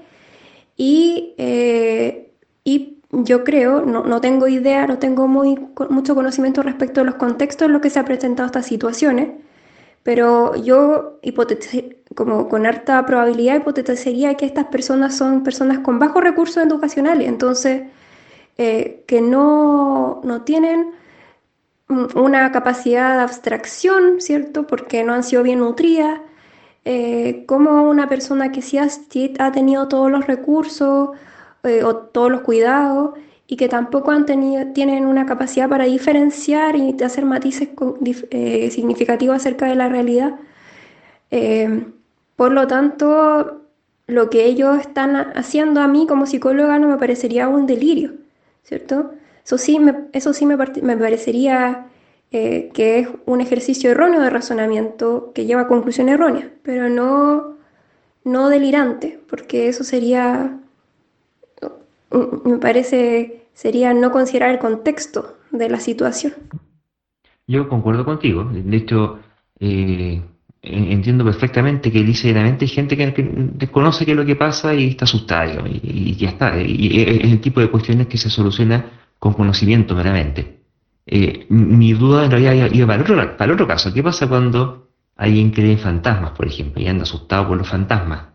y, 0.77 1.35
eh, 1.39 2.31
y 2.63 2.99
yo 3.11 3.43
creo, 3.43 3.87
no, 3.87 4.21
tengo 4.21 4.49
idea, 4.49 4.87
no 4.87 4.99
tengo 4.99 5.29
muy, 5.29 5.59
mucho 5.89 6.15
conocimiento 6.15 6.63
respecto 6.63 7.01
a 7.01 7.05
los 7.05 7.15
contextos 7.15 7.67
en 7.67 7.73
los 7.73 7.81
que 7.81 7.89
se 7.89 8.01
han 8.01 8.05
presentado 8.05 8.47
estas 8.47 8.67
situaciones, 8.67 9.31
pero 10.05 10.55
yo 10.55 11.19
como 12.15 12.49
con 12.49 12.67
harta 12.67 13.05
probabilidad 13.07 13.57
hipotetizaría 13.57 14.35
que 14.37 14.47
estas 14.47 14.67
personas 14.67 15.17
son 15.17 15.43
personas 15.43 15.81
con 15.81 15.99
bajos 15.99 16.23
recursos 16.23 16.59
educacionales, 16.59 17.27
entonces 17.27 17.83
eh, 18.59 19.03
que 19.09 19.21
no, 19.21 20.21
no 20.23 20.43
tienen 20.43 20.93
una 21.89 22.53
capacidad 22.53 23.17
de 23.17 23.23
abstracción, 23.23 24.21
¿cierto? 24.21 24.67
Porque 24.67 25.05
no 25.05 25.15
han 25.15 25.25
sido 25.25 25.43
bien 25.43 25.59
nutridas, 25.61 26.21
eh, 26.85 27.45
como 27.47 27.89
una 27.89 28.09
persona 28.09 28.53
que 28.53 28.63
sí 28.63 28.79
ha, 28.79 29.53
tenido 29.53 29.89
todos 29.89 30.11
los 30.11 30.27
recursos 30.27 31.11
eh, 31.65 31.83
o 31.83 31.97
todos 31.97 32.31
los 32.31 32.43
cuidados 32.43 33.15
y 33.47 33.57
que 33.57 33.69
tampoco 33.69 34.11
han 34.11 34.27
tenido, 34.27 34.67
tienen 34.73 35.07
una 35.07 35.27
capacidad 35.27 35.69
para 35.69 35.85
diferenciar 35.85 36.77
y 36.77 36.97
hacer 37.03 37.25
matices 37.25 37.69
significativos 38.71 39.37
acerca 39.37 39.67
de 39.67 39.75
la 39.75 39.89
realidad. 39.89 40.35
por 42.37 42.53
lo 42.53 42.67
tanto, 42.67 43.63
lo 44.07 44.31
que 44.31 44.45
ellos 44.47 44.79
están 44.81 45.17
haciendo 45.17 45.81
a 45.81 45.89
mí 45.89 46.07
como 46.07 46.27
psicóloga 46.27 46.79
no 46.79 46.89
me 46.89 46.97
parecería 46.99 47.49
un 47.49 47.67
delirio. 47.67 48.13
¿cierto? 48.65 49.13
Eso 49.45 49.59
sí 49.59 49.79
me, 49.79 50.09
eso 50.13 50.33
sí 50.33 50.47
me, 50.47 50.57
parecería 50.57 51.87
eh, 52.33 52.71
que 52.73 53.01
es 53.01 53.09
un 53.27 53.41
ejercicio 53.41 53.91
erróneo 53.91 54.21
de 54.21 54.31
razonamiento 54.31 55.33
que 55.35 55.47
lleva 55.47 55.63
a 55.63 55.69
conclusión 55.69 56.09
errónea, 56.09 56.51
pero 56.63 56.89
no, 56.89 57.57
no 58.25 58.49
delirante, 58.49 59.21
porque 59.29 59.69
eso 59.69 59.85
sería, 59.85 60.59
me 62.11 62.57
parece, 62.59 63.44
sería 63.55 63.95
no 63.95 64.11
considerar 64.11 64.51
el 64.51 64.59
contexto 64.59 65.39
de 65.51 65.71
la 65.71 65.81
situación. 65.81 66.35
Yo 67.47 67.69
concuerdo 67.69 68.05
contigo. 68.05 68.45
De 68.45 68.77
hecho, 68.77 69.21
eh, 69.61 70.21
entiendo 70.63 71.25
perfectamente 71.25 71.93
que 71.93 72.01
ligeramente 72.01 72.65
hay 72.65 72.69
gente 72.69 72.97
que, 72.97 73.13
desconoce 73.55 74.05
qué 74.05 74.13
es 74.13 74.17
lo 74.17 74.25
que 74.25 74.37
pasa 74.37 74.75
y 74.75 74.89
está 74.89 75.05
asustada 75.05 75.63
y, 75.69 76.15
ya 76.17 76.31
está. 76.31 76.61
Y 76.61 77.01
es 77.01 77.25
el 77.25 77.41
tipo 77.41 77.61
de 77.61 77.71
cuestiones 77.71 78.09
que 78.09 78.19
se 78.19 78.31
soluciona 78.31 78.85
con 79.19 79.35
conocimiento 79.35 79.95
meramente. 79.95 80.61
Eh, 81.07 81.47
mi 81.51 81.93
duda 81.93 82.25
en 82.25 82.31
realidad 82.31 82.71
iba 82.73 82.87
para 82.87 83.05
el, 83.05 83.11
otro, 83.13 83.37
para 83.37 83.53
otro 83.53 83.67
caso. 83.67 83.93
¿Qué 83.93 84.03
pasa 84.03 84.27
cuando 84.27 84.89
alguien 85.17 85.51
cree 85.51 85.73
en 85.73 85.79
fantasmas, 85.79 86.31
por 86.33 86.47
ejemplo, 86.47 86.83
y 86.83 86.89
anda 86.89 87.03
asustado 87.03 87.49
por 87.49 87.59
los 87.59 87.69
fantasmas? 87.69 88.29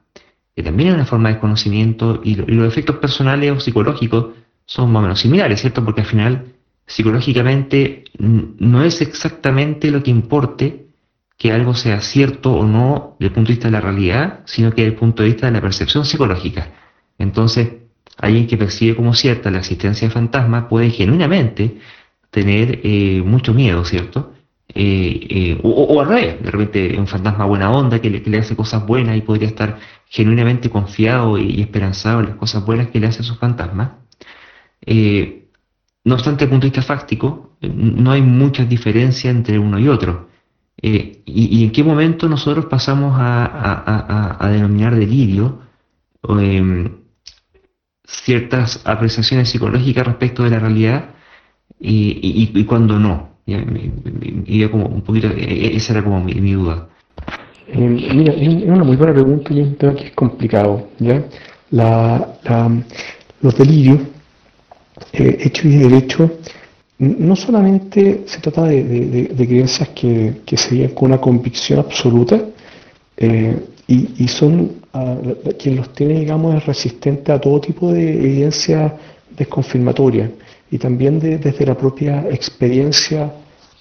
Que 0.56 0.62
también 0.62 0.90
es 0.90 0.96
una 0.96 1.06
forma 1.06 1.30
de 1.30 1.40
conocimiento 1.40 2.22
y, 2.24 2.34
y 2.34 2.56
los 2.56 2.68
efectos 2.68 2.98
personales 2.98 3.52
o 3.52 3.60
psicológicos 3.60 4.28
son 4.70 4.92
más 4.92 5.00
o 5.00 5.04
menos 5.04 5.20
similares, 5.20 5.62
¿cierto? 5.62 5.84
Porque 5.84 6.02
al 6.02 6.08
final, 6.08 6.54
psicológicamente, 6.86 8.04
no 8.20 8.84
es 8.84 9.02
exactamente 9.02 9.90
lo 9.90 10.04
que 10.04 10.12
importe 10.12 10.86
que 11.40 11.52
algo 11.52 11.74
sea 11.74 12.02
cierto 12.02 12.54
o 12.54 12.68
no 12.68 13.16
desde 13.20 13.30
el 13.30 13.34
punto 13.34 13.48
de 13.48 13.54
vista 13.56 13.68
de 13.68 13.72
la 13.72 13.82
realidad, 13.82 14.42
sino 14.46 14.70
que 14.70 14.84
desde 14.84 14.94
el 14.94 15.00
punto 15.00 15.24
de 15.24 15.30
vista 15.30 15.48
de 15.48 15.54
la 15.54 15.62
percepción 15.62 16.06
psicológica. 16.06 16.72
Entonces, 17.18 17.70
alguien 18.18 18.46
que 18.46 18.58
percibe 18.58 18.96
como 18.96 19.16
cierta 19.16 19.50
la 19.50 19.58
existencia 19.58 20.08
de 20.08 20.14
fantasmas 20.14 20.66
puede 20.66 20.92
genuinamente 20.92 21.80
tener 22.30 22.82
eh, 22.84 23.24
mucho 23.26 23.56
miedo, 23.56 23.84
¿cierto? 23.86 24.34
Eh, 24.76 25.20
eh, 25.32 25.60
o, 25.64 26.00
al 26.00 26.08
revés, 26.08 26.44
de 26.44 26.52
repente 26.52 26.96
un 27.00 27.08
fantasma 27.08 27.46
buena 27.46 27.72
onda 27.72 28.00
que 28.00 28.12
le, 28.12 28.38
hace 28.38 28.56
cosas 28.56 28.86
buenas 28.86 29.18
y 29.18 29.22
podría 29.22 29.48
estar 29.48 29.80
genuinamente 30.06 30.70
confiado 30.70 31.40
y, 31.40 31.60
esperanzado 31.60 32.20
en 32.20 32.28
las 32.28 32.36
cosas 32.36 32.64
buenas 32.64 32.90
que 32.90 33.00
le 33.00 33.08
hace 33.08 33.24
sus 33.24 33.40
fantasmas. 33.40 34.09
No 34.86 36.16
obstante, 36.16 36.46
desde 36.46 36.46
el 36.46 36.50
punto 36.50 36.66
de 36.66 36.72
vista 36.72 36.82
fáctico, 36.82 37.58
no 37.62 38.12
hay 38.12 38.22
mucha 38.22 38.66
diferencia 38.66 39.30
entre 39.30 39.60
uno 39.60 39.80
y 39.80 39.88
otro. 39.88 40.30
Eh, 40.82 41.22
y, 41.26 41.66
en 41.66 41.72
qué 41.72 41.84
momento 41.84 42.30
nosotros 42.30 42.66
pasamos 42.66 43.14
a, 43.18 44.50
denominar 44.52 44.96
delirio 44.96 45.60
em, 46.40 46.90
ciertas 48.06 48.82
apreciaciones 48.86 49.50
psicológicas 49.50 50.08
respecto 50.08 50.44
de 50.44 50.52
la 50.52 50.60
realidad 50.60 51.10
y, 51.80 52.50
y, 52.56 52.64
cuando 52.64 52.98
no? 52.98 53.30
Y, 53.46 54.66
como 54.70 54.86
un 54.86 55.02
poquito, 55.02 55.28
e, 55.28 55.44
e, 55.44 55.76
esa 55.76 55.94
era 55.94 56.04
como 56.04 56.24
mi, 56.24 56.54
duda. 56.54 56.88
Em, 57.68 57.96
mira, 58.16 58.34
es 58.34 58.64
una 58.64 58.84
muy 58.86 58.96
buena 58.96 59.14
pregunta 59.14 59.54
y 59.54 59.62
un 59.62 59.76
tema 59.76 59.96
que 59.96 60.06
es 60.08 60.12
complicado. 60.12 60.88
¿ya? 61.00 61.22
los 63.42 63.56
delirios, 63.58 64.00
eh, 65.14 65.38
hechos 65.42 65.66
y 65.66 65.78
derechos, 65.78 66.32
no 67.00 67.36
solamente 67.36 68.24
se 68.26 68.40
trata 68.42 68.66
de, 68.66 69.32
creencias 69.36 69.90
que, 69.90 70.42
se 70.46 70.76
viven 70.76 70.90
con 70.90 71.12
una 71.12 71.22
convicción 71.22 71.80
absoluta 71.80 72.42
eh, 73.16 73.58
y, 73.88 74.28
son 74.28 74.74
ah, 74.94 75.18
quien 75.58 75.78
los 75.78 75.94
tiene, 75.94 76.20
digamos, 76.20 76.56
es 76.56 76.66
resistente 76.66 77.32
a 77.32 77.40
todo 77.40 77.60
tipo 77.60 77.92
de 77.92 78.14
evidencia 78.14 78.96
desconfirmatoria 79.36 80.30
y 80.70 80.78
también 80.78 81.20
desde 81.20 81.66
la 81.66 81.76
propia 81.76 82.26
experiencia 82.30 83.34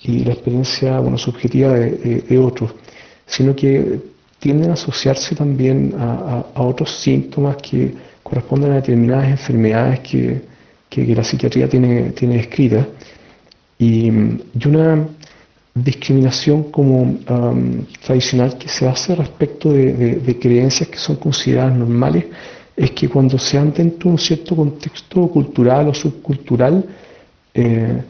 y 0.02 0.24
la 0.24 0.32
experiencia 0.32 1.00
bueno, 1.00 1.18
subjetiva 1.18 1.74
de, 1.74 2.38
otros, 2.38 2.72
sino 3.26 3.54
que 3.54 4.00
tienden 4.38 4.70
a 4.70 4.74
asociarse 4.74 5.34
también 5.34 5.94
a, 5.98 6.44
otros 6.54 6.90
síntomas 7.00 7.56
que 7.56 7.92
corresponden 8.22 8.72
a 8.72 8.76
determinadas 8.76 9.28
enfermedades 9.28 10.00
que, 10.00 10.47
que, 10.88 11.14
la 11.14 11.24
psiquiatría 11.24 11.68
tiene, 11.68 12.10
tiene 12.10 12.36
descritas 12.36 12.86
y, 13.78 14.10
una 14.10 15.08
discriminación 15.74 16.64
como 16.72 17.18
tradicional 18.04 18.58
que 18.58 18.68
se 18.68 18.88
hace 18.88 19.14
respecto 19.14 19.72
de, 19.72 20.38
creencias 20.40 20.88
que 20.88 20.98
son 20.98 21.16
consideradas 21.16 21.76
normales 21.76 22.24
es 22.76 22.90
que 22.92 23.08
cuando 23.08 23.38
se 23.38 23.56
dan 23.56 23.72
dentro 23.72 24.08
de 24.08 24.14
un 24.14 24.18
cierto 24.18 24.54
contexto 24.54 25.28
cultural 25.28 25.88
o 25.88 25.94
subcultural, 25.94 26.84
eh, 27.52 28.02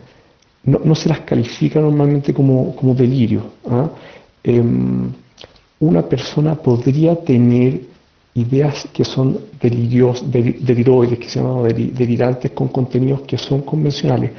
no, 0.64 0.95
se 0.95 1.09
las 1.09 1.21
califica 1.21 1.81
normalmente 1.81 2.35
como, 2.35 2.95
delirio. 2.95 3.45
¿ah? 3.67 3.88
Em, 4.45 5.11
una 5.81 6.03
persona 6.03 6.55
podría 6.55 7.17
tener 7.17 7.81
ideas 8.40 8.88
que 8.92 9.05
son 9.05 9.38
delirios, 9.61 10.24
deliroides, 10.31 11.18
que 11.18 11.29
se 11.29 11.40
llaman 11.40 11.68
delirantes 11.94 12.51
con 12.53 12.68
contenidos 12.68 13.22
que 13.22 13.37
son 13.37 13.62
convencionales, 13.62 14.31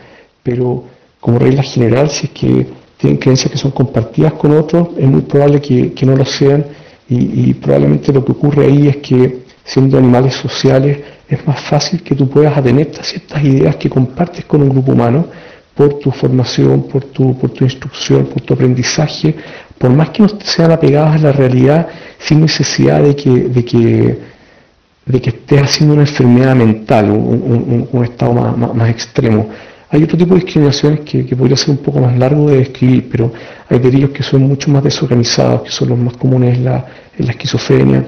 pero 0.42 0.84
como 1.20 1.38
regla 1.38 1.64
general, 1.64 2.10
si 2.10 2.28
es 2.28 2.32
que 2.32 2.68
tienen 2.98 3.18
creencias 3.18 3.52
que 3.52 3.58
son 3.58 3.72
compartidas 3.72 4.34
con 4.34 4.52
otros, 4.52 4.90
es 4.98 5.08
muy 5.08 5.22
probable 5.22 5.62
que, 5.62 6.06
no 6.06 6.16
lo 6.16 6.26
sean 6.26 6.66
y, 7.10 7.54
probablemente 7.56 8.14
lo 8.14 8.24
que 8.24 8.34
ocurre 8.34 8.66
ahí 8.66 8.88
es 8.88 8.98
que 8.98 9.40
siendo 9.64 9.98
animales 9.98 10.36
sociales, 10.36 11.00
es 11.28 11.46
más 11.46 11.60
fácil 11.62 12.02
que 12.02 12.16
tú 12.16 12.28
puedas 12.28 12.58
atenerte 12.58 13.00
a 13.00 13.04
ciertas 13.04 13.44
ideas 13.44 13.76
que 13.76 13.90
compartes 13.90 14.46
con 14.46 14.62
un 14.62 14.70
grupo 14.70 14.92
humano 14.92 15.28
por 15.76 16.00
tu 16.00 16.12
formación, 16.12 16.84
por 16.84 17.06
tu, 17.06 17.38
por 17.38 17.52
tu 17.52 17.64
instrucción, 17.64 18.26
por 18.26 18.42
tu 18.42 18.54
aprendizaje, 18.54 19.36
por 19.80 19.90
más 19.92 20.10
que 20.10 20.22
no 20.22 20.30
sean 20.44 20.72
apegadas 20.72 21.16
a 21.16 21.28
la 21.28 21.32
realidad, 21.32 21.88
sin 22.20 22.42
necesidad 22.42 23.02
de 23.02 23.16
que, 23.16 23.30
de 23.30 23.66
que, 23.66 24.20
de 25.06 25.22
que 25.22 25.30
estés 25.30 25.64
haciendo 25.64 25.94
una 25.94 26.04
enfermedad 26.04 26.54
mental, 26.54 27.10
un, 27.10 28.04
estado 28.04 28.34
más, 28.34 28.90
extremo. 28.90 29.50
Hay 29.90 30.04
otro 30.04 30.18
tipo 30.18 30.36
de 30.36 30.42
discriminaciones 30.42 31.00
que, 31.00 31.26
que, 31.26 31.36
podría 31.36 31.56
ser 31.56 31.72
un 31.72 31.78
poco 31.78 32.02
más 32.02 32.16
largo 32.18 32.50
de 32.50 32.58
describir, 32.58 33.08
pero 33.10 33.32
hay 33.70 33.80
delitos 33.80 34.12
que 34.12 34.22
son 34.22 34.42
mucho 34.42 34.70
más 34.70 34.84
desorganizados, 34.84 35.64
que 35.64 35.72
son 35.72 35.90
los 35.90 35.98
más 35.98 36.18
comunes 36.18 36.58
en 36.58 36.66
la, 36.66 36.86
en 37.18 37.26
la 37.26 37.32
esquizofrenia, 37.32 38.06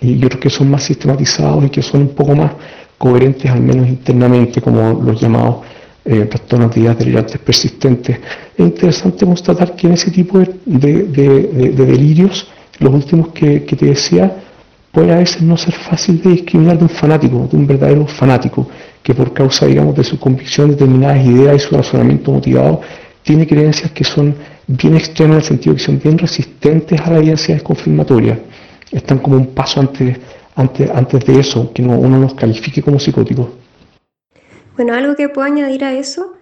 y 0.00 0.24
otros 0.24 0.40
que 0.40 0.50
son 0.50 0.70
más 0.70 0.84
sistematizados 0.84 1.64
y 1.64 1.68
que 1.68 1.82
son 1.82 2.02
un 2.02 2.14
poco 2.14 2.34
más 2.36 2.52
coherentes, 2.96 3.50
al 3.50 3.60
menos 3.60 3.88
internamente, 3.88 4.60
como 4.60 5.02
los 5.02 5.20
llamados 5.20 5.56
eh, 6.06 6.26
trastornos 6.26 6.74
de 6.74 6.80
ideas 6.80 6.98
delirantes 6.98 7.38
persistentes. 7.38 8.18
Es 8.56 8.64
interesante 8.64 9.24
constatar 9.24 9.74
que 9.74 9.86
en 9.86 9.94
ese 9.94 10.10
tipo 10.10 10.38
de, 10.38 10.52
delirios, 10.64 12.48
los 12.78 12.94
últimos 12.94 13.28
que, 13.28 13.60
te 13.60 13.86
decía, 13.86 14.36
puede 14.92 15.12
a 15.12 15.18
veces 15.18 15.42
no 15.42 15.56
ser 15.56 15.74
fácil 15.74 16.22
de 16.22 16.30
discriminar 16.30 16.78
de 16.78 16.84
un 16.84 16.90
fanático, 16.90 17.48
de 17.50 17.56
un 17.56 17.66
verdadero 17.66 18.06
fanático, 18.06 18.68
que 19.02 19.14
por 19.14 19.32
causa, 19.32 19.66
digamos, 19.66 19.94
de 19.96 20.04
su 20.04 20.18
convicción 20.18 20.68
de 20.68 20.74
determinadas 20.74 21.24
ideas 21.26 21.56
y 21.56 21.58
su 21.60 21.76
razonamiento 21.76 22.32
motivado, 22.32 22.80
tiene 23.22 23.46
creencias 23.46 23.90
que 23.90 24.04
son 24.04 24.34
bien 24.66 24.96
extremas 24.96 25.36
en 25.36 25.40
el 25.40 25.44
sentido 25.44 25.76
que 25.76 25.82
son 25.82 26.00
bien 26.02 26.18
resistentes 26.18 27.00
a 27.00 27.10
la 27.10 27.18
evidencia 27.18 27.54
desconfirmatoria 27.54 28.38
están 28.92 29.18
como 29.18 29.36
un 29.36 29.48
paso 29.48 29.80
antes, 29.80 30.18
antes, 30.54 30.90
antes 30.90 31.24
de 31.24 31.40
eso, 31.40 31.72
que 31.72 31.82
no, 31.82 31.98
uno 31.98 32.18
nos 32.18 32.34
califique 32.34 32.82
como 32.82 32.98
psicóticos. 32.98 33.48
Bueno, 34.76 34.94
algo 34.94 35.16
que 35.16 35.28
puedo 35.28 35.46
añadir 35.46 35.84
a 35.84 35.92
eso 35.92 36.36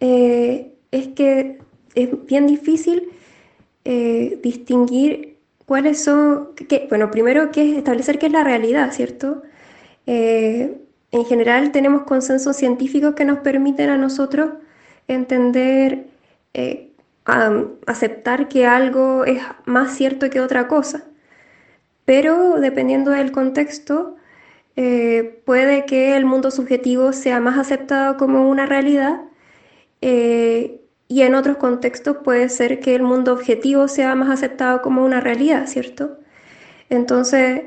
eh, 0.00 0.72
es 0.90 1.08
que 1.08 1.58
es 1.94 2.26
bien 2.26 2.46
difícil 2.46 3.08
eh, 3.84 4.38
distinguir 4.42 5.38
cuáles 5.66 6.02
son, 6.02 6.54
que, 6.54 6.86
bueno, 6.88 7.10
primero 7.10 7.50
que 7.50 7.70
es 7.70 7.78
establecer 7.78 8.18
qué 8.18 8.26
es 8.26 8.32
la 8.32 8.44
realidad, 8.44 8.92
¿cierto? 8.92 9.42
Eh, 10.06 10.76
en 11.12 11.24
general 11.24 11.72
tenemos 11.72 12.02
consensos 12.02 12.56
científicos 12.56 13.14
que 13.14 13.24
nos 13.24 13.38
permiten 13.38 13.90
a 13.90 13.96
nosotros 13.96 14.52
entender, 15.08 16.06
aceptar 17.86 18.48
que 18.48 18.66
algo 18.66 19.24
es 19.24 19.40
más 19.64 19.94
cierto 19.96 20.30
que 20.30 20.40
otra 20.40 20.68
cosa 20.68 21.04
pero 22.10 22.58
dependiendo 22.58 23.12
del 23.12 23.30
contexto, 23.30 24.16
eh, 24.82 25.42
puede 25.44 25.84
que 25.84 26.16
el 26.16 26.24
mundo 26.24 26.50
subjetivo 26.50 27.12
sea 27.12 27.38
más 27.38 27.58
aceptado 27.58 28.16
como 28.16 28.48
una 28.48 28.64
realidad 28.64 29.20
eh, 30.00 30.80
y 31.06 31.20
en 31.20 31.34
otros 31.34 31.58
contextos 31.58 32.16
puede 32.24 32.48
ser 32.48 32.80
que 32.80 32.94
el 32.94 33.02
mundo 33.02 33.34
objetivo 33.34 33.88
sea 33.88 34.14
más 34.14 34.30
aceptado 34.30 34.80
como 34.80 35.04
una 35.04 35.20
realidad, 35.20 35.66
¿cierto? 35.66 36.16
Entonces, 36.88 37.64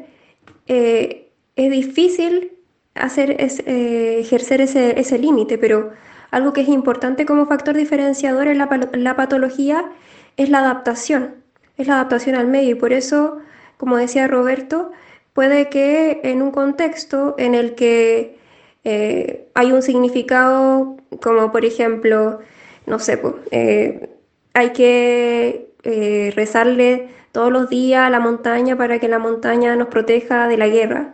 eh, 0.65 1.30
es 1.56 1.71
difícil 1.71 2.54
hacer 2.95 3.38
ejercer 3.39 4.62
ese, 4.62 5.19
límite, 5.19 5.60
pero 5.60 5.91
algo 6.32 6.52
que 6.52 6.62
es 6.62 6.67
importante 6.67 7.28
como 7.28 7.45
factor 7.45 7.76
diferenciador 7.78 8.47
en 8.47 8.58
la 8.58 9.15
patología 9.15 9.91
es 10.36 10.49
la 10.49 10.62
adaptación, 10.62 11.36
es 11.78 11.86
la 11.86 11.95
adaptación 11.95 12.36
al 12.36 12.47
medio 12.47 12.71
y 12.71 12.76
por 12.76 12.91
eso 12.91 13.38
como 13.84 13.97
decía 13.97 14.28
Roberto, 14.28 14.91
puede 15.34 15.69
que 15.69 16.22
en 16.24 16.41
un 16.41 16.52
contexto 16.52 17.36
en 17.38 17.56
el 17.56 17.76
que 17.76 18.38
eh, 18.84 19.48
hay 19.54 19.72
un 19.72 19.82
significado 19.82 20.98
como 21.22 21.52
por 21.52 21.65
ejemplo, 21.65 22.39
no 22.86 23.00
sé, 23.00 23.22
eh, 23.52 24.10
hay 24.54 24.72
que 24.74 25.74
eh, 25.84 26.34
rezarle 26.36 27.10
todos 27.32 27.52
los 27.52 27.69
días 27.69 28.06
a 28.06 28.10
la 28.10 28.19
montaña 28.19 28.78
para 28.78 29.00
que 29.00 29.08
la 29.08 29.19
montaña 29.19 29.76
nos 29.76 29.88
proteja 29.88 30.48
de 30.48 30.58
la 30.58 30.67
guerra. 30.67 31.13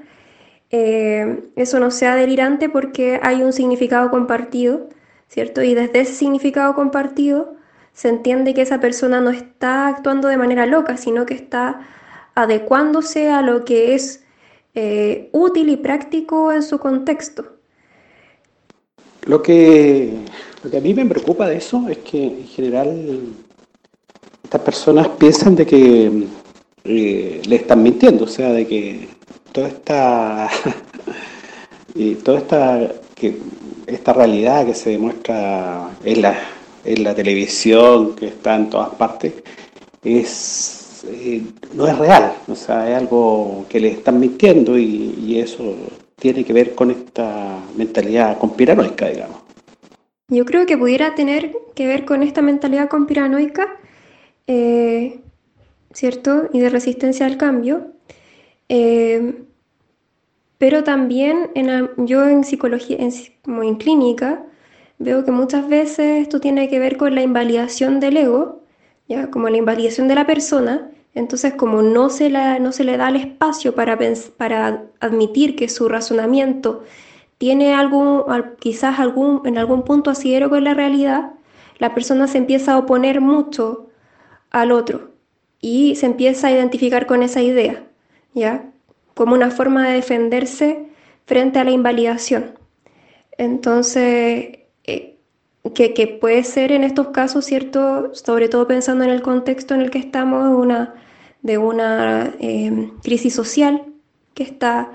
eso 1.55 1.79
no 1.79 1.91
sea 1.91 2.15
delirante 2.15 2.69
porque 2.69 3.19
hay 3.23 3.41
un 3.43 3.53
significado 3.53 4.11
compartido, 4.11 4.89
¿cierto? 5.27 5.63
Y 5.63 5.73
desde 5.73 6.01
ese 6.01 6.13
significado 6.13 6.75
compartido 6.75 7.55
se 7.93 8.09
entiende 8.09 8.53
que 8.53 8.61
esa 8.61 8.79
persona 8.79 9.21
no 9.21 9.29
está 9.31 9.87
actuando 9.87 10.27
de 10.27 10.37
manera 10.37 10.65
loca, 10.65 10.97
sino 10.97 11.25
que 11.25 11.33
está 11.33 11.81
adecuándose 12.35 13.29
a 13.29 13.41
lo 13.41 13.65
que 13.65 13.95
es 13.95 14.23
eh, 14.75 15.29
útil 15.31 15.69
y 15.69 15.77
práctico 15.77 16.51
en 16.51 16.63
su 16.63 16.79
contexto. 16.79 17.45
Lo 19.23 19.41
que, 19.41 20.13
lo 20.63 20.71
que 20.71 20.77
a 20.77 20.81
mí 20.81 20.93
me 20.93 21.05
preocupa 21.05 21.47
de 21.47 21.57
eso 21.57 21.87
es 21.89 21.97
que 21.99 22.23
en 22.23 22.47
general 22.47 23.19
estas 24.43 24.61
personas 24.61 25.07
piensan 25.09 25.55
de 25.55 25.65
que 25.65 26.27
eh, 26.85 27.41
le 27.45 27.55
están 27.55 27.83
mintiendo, 27.83 28.25
o 28.25 28.27
sea, 28.27 28.51
de 28.51 28.65
que 28.65 29.09
toda 29.51 29.67
esta, 29.67 30.49
y 31.95 32.15
toda 32.15 32.39
esta, 32.39 32.91
que, 33.15 33.37
esta 33.85 34.13
realidad 34.13 34.65
que 34.65 34.73
se 34.73 34.91
demuestra 34.91 35.89
en 36.03 36.21
la, 36.21 36.39
en 36.85 37.03
la 37.03 37.13
televisión, 37.13 38.15
que 38.15 38.27
está 38.27 38.55
en 38.55 38.69
todas 38.69 38.89
partes, 38.95 39.33
es 40.03 40.78
eh, 41.05 41.43
no 41.73 41.87
es 41.87 41.97
real, 41.97 42.33
o 42.47 42.55
sea, 42.55 42.89
es 42.89 42.97
algo 42.97 43.65
que 43.69 43.79
le 43.79 43.89
están 43.89 44.19
mintiendo 44.19 44.77
y, 44.77 45.39
eso 45.39 45.75
tiene 46.15 46.43
que 46.43 46.51
ver 46.51 46.75
con 46.75 46.91
esta 46.91 47.59
mentalidad 47.77 48.37
conspiranoica, 48.37 49.07
digamos. 49.07 49.37
Yo 50.27 50.43
creo 50.43 50.65
que 50.65 50.77
pudiera 50.77 51.15
tener 51.15 51.55
que 51.75 51.87
ver 51.87 52.03
con 52.03 52.23
esta 52.23 52.41
mentalidad 52.41 52.89
conspiranoica, 52.89 53.67
eh, 54.47 55.21
¿cierto? 55.93 56.49
Y 56.51 56.59
de 56.59 56.69
resistencia 56.69 57.25
al 57.25 57.37
cambio. 57.37 57.93
Eh, 58.67 59.43
pero 60.57 60.83
también 60.83 61.51
en, 61.55 61.89
yo 62.05 62.27
en 62.27 62.43
psicología, 62.43 62.97
como 63.43 63.63
en 63.63 63.75
clínica, 63.75 64.43
veo 64.97 65.23
que 65.23 65.31
muchas 65.31 65.69
veces 65.69 66.21
esto 66.21 66.41
tiene 66.41 66.67
que 66.67 66.79
ver 66.79 66.97
con 66.97 67.15
la 67.15 67.21
invalidación 67.21 68.01
del 68.01 68.17
ego 68.17 68.58
¿ya? 69.09 69.29
como 69.29 69.49
la 69.49 69.57
invalidación 69.57 70.07
de 70.07 70.15
la 70.15 70.25
persona, 70.25 70.89
entonces 71.13 71.55
como 71.55 71.81
no 71.81 72.09
se, 72.09 72.29
la, 72.29 72.59
no 72.59 72.71
se 72.71 72.85
le 72.85 72.95
da 72.95 73.09
el 73.09 73.17
espacio 73.17 73.75
para, 73.75 73.97
para 74.37 74.83
admitir 75.01 75.55
que 75.55 75.67
su 75.67 75.89
razonamiento 75.89 76.83
tiene 77.37 77.73
algún, 77.73 78.23
quizás 78.59 78.99
algún, 78.99 79.41
en 79.45 79.57
algún 79.57 79.83
punto 79.83 80.11
asidero 80.11 80.49
con 80.49 80.63
la 80.63 80.73
realidad, 80.73 81.33
la 81.79 81.93
persona 81.93 82.27
se 82.27 82.37
empieza 82.37 82.73
a 82.73 82.77
oponer 82.77 83.19
mucho 83.21 83.87
al 84.51 84.71
otro 84.71 85.11
y 85.61 85.95
se 85.95 86.05
empieza 86.05 86.47
a 86.47 86.51
identificar 86.51 87.05
con 87.07 87.23
esa 87.23 87.41
idea, 87.41 87.83
¿ya? 88.33 88.71
Como 89.15 89.33
una 89.33 89.51
forma 89.51 89.87
de 89.87 89.95
defenderse 89.95 90.87
frente 91.25 91.59
a 91.59 91.63
la 91.63 91.71
invalidación. 91.71 92.59
Entonces, 93.37 94.58
eh, 95.63 95.93
que, 95.93 96.07
puede 96.07 96.43
ser 96.43 96.71
en 96.71 96.83
estos 96.83 97.09
casos, 97.09 97.45
¿cierto? 97.45 98.13
Sobre 98.13 98.49
todo 98.49 98.67
pensando 98.67 99.03
en 99.03 99.11
el 99.11 99.21
contexto 99.21 99.73
en 99.75 99.81
el 99.81 99.91
que 99.91 99.99
estamos, 99.99 100.57
una, 100.57 100.95
de 101.41 101.57
una 101.57 102.33
em, 102.39 102.91
crisis 103.01 103.33
social 103.33 103.85
que 104.33 104.43
está 104.43 104.91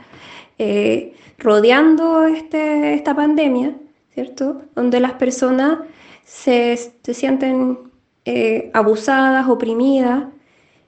eh, 0.59 1.14
rodeando 1.38 2.24
este, 2.24 2.94
esta 2.94 3.14
pandemia, 3.14 3.77
¿cierto? 4.14 4.62
Donde 4.74 5.00
las 5.00 5.12
personas 5.14 5.81
se, 6.24 6.77
sienten 7.03 7.79
eh, 8.24 8.70
abusadas, 8.72 9.48
oprimidas, 9.48 10.29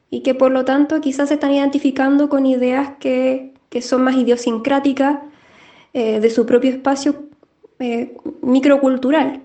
y 0.08 0.22
que 0.22 0.34
por 0.34 0.52
lo 0.52 0.64
tanto 0.64 1.00
quizás 1.00 1.28
se 1.28 1.34
están 1.34 1.52
identificando 1.52 2.28
con 2.28 2.46
ideas 2.46 2.92
que, 3.00 3.52
que 3.68 3.82
son 3.82 4.02
más 4.04 4.14
idiosincráticas 4.16 5.18
eh, 5.92 6.20
de 6.20 6.30
su 6.30 6.46
propio 6.46 6.70
espacio 6.70 7.26
microcultural. 8.40 9.42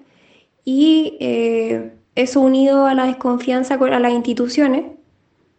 Y 0.64 1.18
eh, 1.20 1.94
eso 2.16 2.42
unido 2.42 2.86
a 2.86 2.94
la 2.94 3.06
desconfianza 3.06 3.76
a 3.76 4.00
las 4.00 4.12
instituciones 4.12 4.86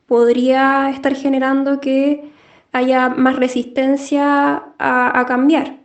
podría 0.07 0.91
estar 0.91 1.15
generando 1.15 1.81
que 1.81 2.31
haya 2.73 3.09
más 3.09 3.37
resistencia 3.37 4.63
a, 4.79 5.25
cambiar. 5.27 5.79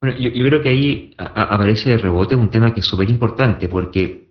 Bueno, 0.00 0.18
yo, 0.18 0.30
creo 0.30 0.62
que 0.62 0.68
ahí 0.68 1.14
aparece 1.18 1.90
de 1.90 1.98
rebote 1.98 2.34
un 2.34 2.50
tema 2.50 2.74
que 2.74 2.80
es 2.80 2.86
súper 2.86 3.08
importante, 3.08 3.68
porque, 3.68 4.30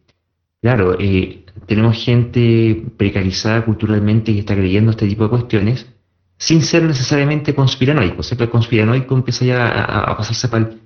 claro, 0.61 0.97
eh, 0.99 1.45
tenemos 1.65 2.03
gente 2.03 2.83
precarizada 2.97 3.63
culturalmente 3.63 4.33
que 4.33 4.39
está 4.39 4.55
creyendo 4.55 4.91
este 4.91 5.07
tipo 5.07 5.23
de 5.23 5.29
cuestiones, 5.29 5.89
sin 6.37 6.61
ser 6.61 6.83
necesariamente 6.83 7.55
conspiranoico. 7.55 8.23
Siempre 8.23 8.45
el 8.45 8.51
conspiranoico 8.51 9.15
empieza 9.15 9.45
ya 9.45 9.67
a, 9.67 10.11
a 10.11 10.17
pasarse 10.17 10.49
para 10.49 10.65
el 10.65 10.79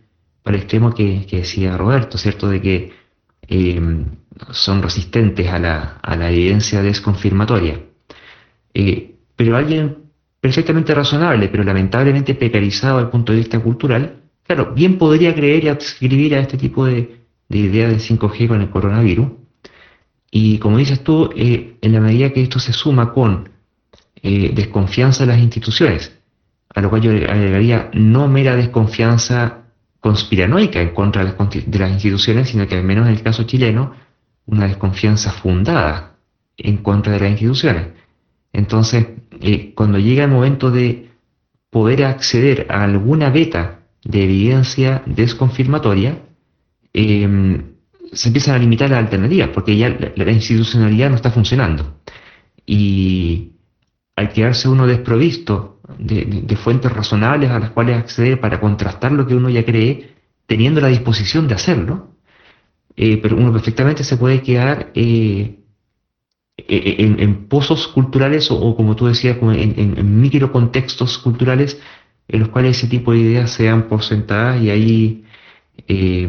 para 0.46 0.58
el 0.58 0.62
extremo 0.62 0.94
que, 0.94 1.26
decía 1.32 1.76
Roberto, 1.76 2.20
¿cierto? 2.20 2.48
De 2.48 2.62
que 2.62 2.92
eh, 3.48 3.82
son 4.52 4.84
resistentes 4.84 5.48
a 5.48 5.58
la, 5.58 6.30
evidencia 6.30 6.84
desconfirmatoria. 6.84 7.80
Eh, 8.72 9.16
pero 9.36 9.58
alguien 9.58 9.98
perfectamente 10.40 10.94
razonable, 10.94 11.48
pero 11.48 11.64
lamentablemente 11.64 12.36
precarizado 12.36 12.98
desde 12.98 13.06
el 13.08 13.12
punto 13.12 13.32
de 13.32 13.40
vista 13.40 13.60
cultural, 13.60 14.22
claro, 14.44 14.72
bien 14.76 15.00
podría 15.00 15.34
creer 15.34 15.64
y 15.64 15.70
adscribir 15.70 16.36
a 16.36 16.42
este 16.42 16.58
tipo 16.58 16.86
de, 16.86 17.22
de 17.50 17.58
idea 17.58 17.90
de 17.90 17.96
5G 17.96 18.48
con 18.48 18.62
el 18.62 18.70
coronavirus. 18.70 19.28
Y 20.30 20.60
como 20.60 20.78
dices 20.78 21.04
tú, 21.04 21.32
eh, 21.36 21.80
en 21.82 21.92
la 21.92 22.02
medida 22.02 22.30
que 22.30 22.44
esto 22.44 22.60
se 22.60 22.72
suma 22.72 23.14
con 23.14 23.50
desconfianza 24.22 25.24
de 25.24 25.32
las 25.34 25.40
instituciones, 25.40 26.20
a 26.74 26.82
lo 26.82 26.90
cual 26.90 27.02
yo 27.02 27.12
agregaría 27.12 27.92
no 27.94 28.28
mera 28.28 28.56
desconfianza 28.56 29.64
conspiranoica 30.06 30.80
en 30.80 30.89
contra 30.89 31.26
de 31.26 31.80
las, 31.80 31.91
instituciones, 31.91 32.50
sino 32.50 32.68
que 32.68 32.76
al 32.76 32.84
menos 32.84 33.08
en 33.08 33.13
el 33.13 33.24
caso 33.24 33.41
chileno, 33.46 33.96
una 34.46 34.68
desconfianza 34.68 35.32
fundada 35.32 36.18
en 36.58 36.78
contra 36.78 37.13
de 37.13 37.22
las 37.22 37.32
instituciones. 37.32 37.88
Entonces, 38.54 39.08
eh, 39.41 39.74
cuando 39.74 39.98
llega 39.98 40.26
el 40.26 40.30
momento 40.30 40.70
de 40.70 41.10
poder 41.72 42.06
acceder 42.06 42.68
a 42.70 42.84
alguna 42.84 43.32
beta 43.32 43.80
de 44.04 44.26
evidencia 44.26 45.02
desconfirmatoria, 45.08 46.20
eh, 46.94 47.63
se 48.13 48.30
empiezan 48.30 48.54
a 48.54 48.60
limitar 48.60 48.91
las 48.91 49.00
alternativas, 49.00 49.50
porque 49.56 49.76
ya 49.76 49.89
la, 49.89 50.32
institucionalidad 50.32 51.10
no 51.10 51.15
está 51.15 51.32
funcionando. 51.32 52.00
Y 52.63 53.54
al 54.15 54.30
quedarse 54.30 54.70
uno 54.70 54.86
desprovisto 54.86 55.75
de, 55.98 56.56
fuentes 56.56 56.91
razonables 56.91 57.52
a 57.52 57.60
las 57.60 57.71
cuales 57.71 57.98
acceder 57.98 58.39
para 58.39 58.60
contrastar 58.60 59.12
lo 59.12 59.28
que 59.28 59.36
uno 59.36 59.50
ya 59.50 59.65
cree, 59.65 60.15
teniendo 60.45 60.82
la 60.82 60.88
disposición 60.88 61.48
de 61.48 61.56
hacerlo, 61.56 62.15
eh, 62.95 63.17
pero 63.17 63.38
uno 63.38 63.52
perfectamente 63.52 64.04
se 64.04 64.17
puede 64.17 64.41
quedar 64.41 64.91
eh, 64.95 65.60
en, 66.58 67.48
pozos 67.48 67.88
culturales 67.88 68.50
o, 68.52 68.76
como 68.76 68.95
tú 68.95 69.08
decías, 69.08 69.38
en, 69.41 70.21
micro 70.21 70.52
contextos 70.52 71.17
culturales 71.17 71.80
en 72.28 72.39
los 72.39 72.50
cuales 72.50 72.78
ese 72.78 72.88
tipo 72.88 73.12
de 73.12 73.19
ideas 73.19 73.52
sean 73.52 73.84
por 73.84 74.04
sentadas 74.04 74.62
y 74.62 74.69
ahí, 74.69 75.26
eh, 75.88 76.28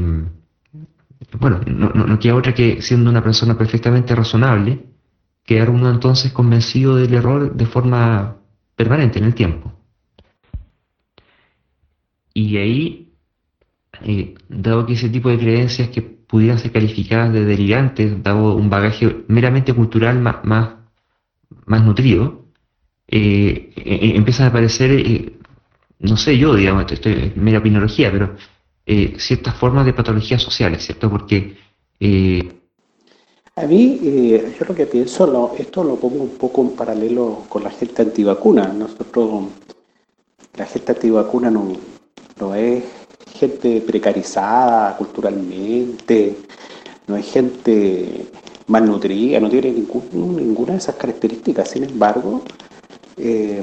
bueno, 1.41 1.61
no, 1.67 1.91
no, 1.91 2.19
queda 2.19 2.35
otra 2.35 2.55
que 2.55 2.83
siendo 2.83 3.09
una 3.11 3.23
persona 3.23 3.57
perfectamente 3.57 4.15
razonable, 4.15 4.85
quedar 5.45 5.71
uno 5.71 5.91
entonces 5.91 6.33
convencido 6.33 6.97
del 6.97 7.15
error 7.15 7.55
de 7.55 7.67
forma 7.67 8.37
permanente 8.77 9.19
en 9.19 9.25
el 9.25 9.35
tiempo. 9.35 9.73
Y 12.35 12.59
ahí, 12.59 13.13
eh, 14.03 14.35
dado 14.49 14.87
que 14.87 14.93
ese 14.93 15.09
tipo 15.09 15.31
de 15.31 15.39
creencias 15.39 15.89
que 15.89 16.03
pudieran 16.03 16.59
ser 16.59 16.73
calificadas 16.73 17.33
de 17.33 17.45
delirantes, 17.45 18.23
dado 18.23 18.55
un 18.55 18.69
bagaje 18.69 19.25
meramente 19.29 19.73
cultural 19.73 20.21
más, 20.21 20.37
más, 20.45 21.85
nutrido, 21.85 22.47
eh, 23.09 23.73
eh, 23.77 23.83
eh, 23.85 24.13
empiezan 24.17 24.47
a 24.47 24.51
aparecer, 24.51 25.33
no 26.01 26.17
sé 26.17 26.37
yo, 26.37 26.55
digamos, 26.55 26.91
esto 26.91 27.09
es 27.09 27.37
mera 27.37 27.59
opinología, 27.59 28.11
pero 28.11 28.37
ciertas 29.19 29.55
formas 29.57 29.87
de 29.87 29.93
patologías 29.93 30.43
sociales, 30.43 30.85
¿cierto? 30.85 31.11
Porque... 31.11 31.57
a 33.57 33.67
mí, 33.67 33.99
yo 34.59 34.67
lo 34.69 34.75
que 34.75 34.87
pienso, 34.87 35.55
esto 35.59 35.83
lo 35.83 35.97
pongo 35.97 36.23
un 36.23 36.37
poco 36.37 36.61
en 36.61 36.71
paralelo 36.71 37.45
con 37.49 37.65
la 37.65 37.71
gente 37.71 38.03
antivacuna. 38.03 38.69
Nosotros, 38.69 39.45
la 40.57 40.67
gente 40.67 40.93
antivacuna 40.93 41.51
no, 41.51 41.73
no 42.39 42.55
es 42.55 42.85
gente 43.35 43.81
precarizada 43.81 44.97
culturalmente, 44.97 46.37
no 47.07 47.15
hay 47.15 47.23
gente 47.23 48.27
malnutrida, 48.67 49.41
no 49.41 49.49
tiene 49.49 49.73
ninguna 49.73 50.73
de 50.73 50.79
esas 50.79 50.97
características. 50.97 51.71
Sin 51.71 51.85
embargo, 51.85 52.43
eh, 53.17 53.63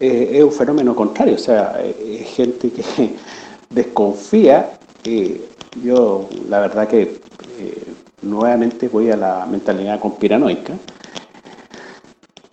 eh, 0.00 0.30
es 0.32 0.44
un 0.44 0.52
fenómeno 0.52 0.94
contrario, 0.94 1.34
o 1.34 1.38
sea, 1.38 1.82
es 1.82 2.28
gente 2.28 2.70
que 2.70 2.84
desconfía. 3.70 4.78
yo, 5.82 6.28
la 6.48 6.60
verdad 6.60 6.88
que 6.88 7.02
eh, 7.58 7.84
nuevamente 8.24 8.88
voy 8.88 9.10
a 9.10 9.16
la 9.16 9.46
mentalidad 9.46 10.00
conspiranoica, 10.00 10.74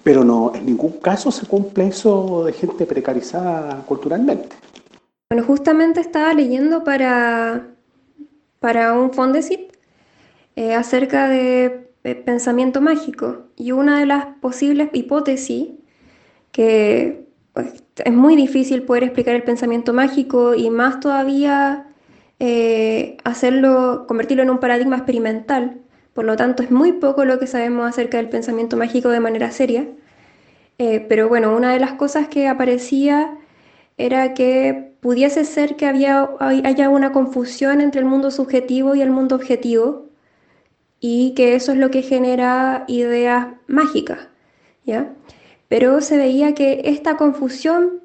pero 0.04 0.24
no, 0.24 0.54
en 0.56 0.66
ningún 0.66 0.94
caso 0.94 1.32
se 1.32 1.46
cumple 1.46 1.88
eso 1.88 2.46
de 2.46 2.54
gente 2.54 2.86
precarizada 2.86 3.84
culturalmente. 3.86 4.50
Bueno, 5.30 5.46
justamente 5.46 6.02
estaba 6.02 6.34
leyendo 6.34 6.84
para, 6.84 7.68
para 8.60 8.94
un 8.94 9.14
Fondesit 9.14 9.72
eh, 10.56 10.74
acerca 10.74 11.30
de, 11.30 11.88
pensamiento 12.26 12.82
mágico 12.82 13.44
y 13.56 13.74
una 13.74 14.00
de 14.00 14.08
las 14.08 14.26
posibles 14.42 14.90
hipótesis 14.92 15.70
que 16.52 17.28
pues, 17.54 17.84
es 18.04 18.12
muy 18.12 18.36
difícil 18.36 18.82
poder 18.82 19.04
explicar 19.04 19.36
el 19.36 19.44
pensamiento 19.44 19.94
mágico 19.94 20.56
y 20.56 20.72
más 20.72 21.00
todavía 21.00 21.91
eh, 22.44 23.18
hacerlo, 23.24 24.06
convertirlo 24.08 24.42
en 24.42 24.50
un 24.50 24.60
paradigma 24.60 24.98
experimental. 24.98 25.80
Por 26.16 26.26
lo 26.26 26.36
tanto, 26.38 26.64
es 26.64 26.72
muy 26.72 26.94
poco 26.94 27.24
lo 27.24 27.38
que 27.38 27.46
sabemos 27.46 27.88
acerca 27.88 28.18
del 28.18 28.30
pensamiento 28.30 28.78
mágico 28.78 29.10
de 29.10 29.20
manera 29.20 29.52
seria. 29.52 29.88
Eh, 30.80 31.06
pero 31.08 31.30
bueno, 31.30 31.56
una 31.56 31.72
de 31.72 31.80
las 31.80 31.94
cosas 31.94 32.28
que 32.30 32.48
aparecía 32.48 33.38
era 33.98 34.34
que 34.34 34.96
pudiese 35.02 35.46
ser 35.46 35.76
que 35.76 35.86
había, 35.86 36.32
haya 36.40 36.90
una 36.90 37.12
confusión 37.12 37.80
entre 37.80 38.02
el 38.02 38.08
mundo 38.08 38.32
subjetivo 38.32 38.96
y 38.96 39.02
el 39.02 39.12
mundo 39.12 39.36
objetivo 39.36 40.08
y 41.00 41.36
que 41.36 41.54
eso 41.54 41.74
es 41.74 41.78
lo 41.78 41.92
que 41.92 42.02
genera 42.02 42.86
ideas 42.88 43.50
mágicas, 43.68 44.30
¿ya? 44.84 45.14
Pero 45.68 46.02
se 46.02 46.18
veía 46.18 46.56
que 46.56 46.82
esta 46.86 47.18
confusión 47.18 48.02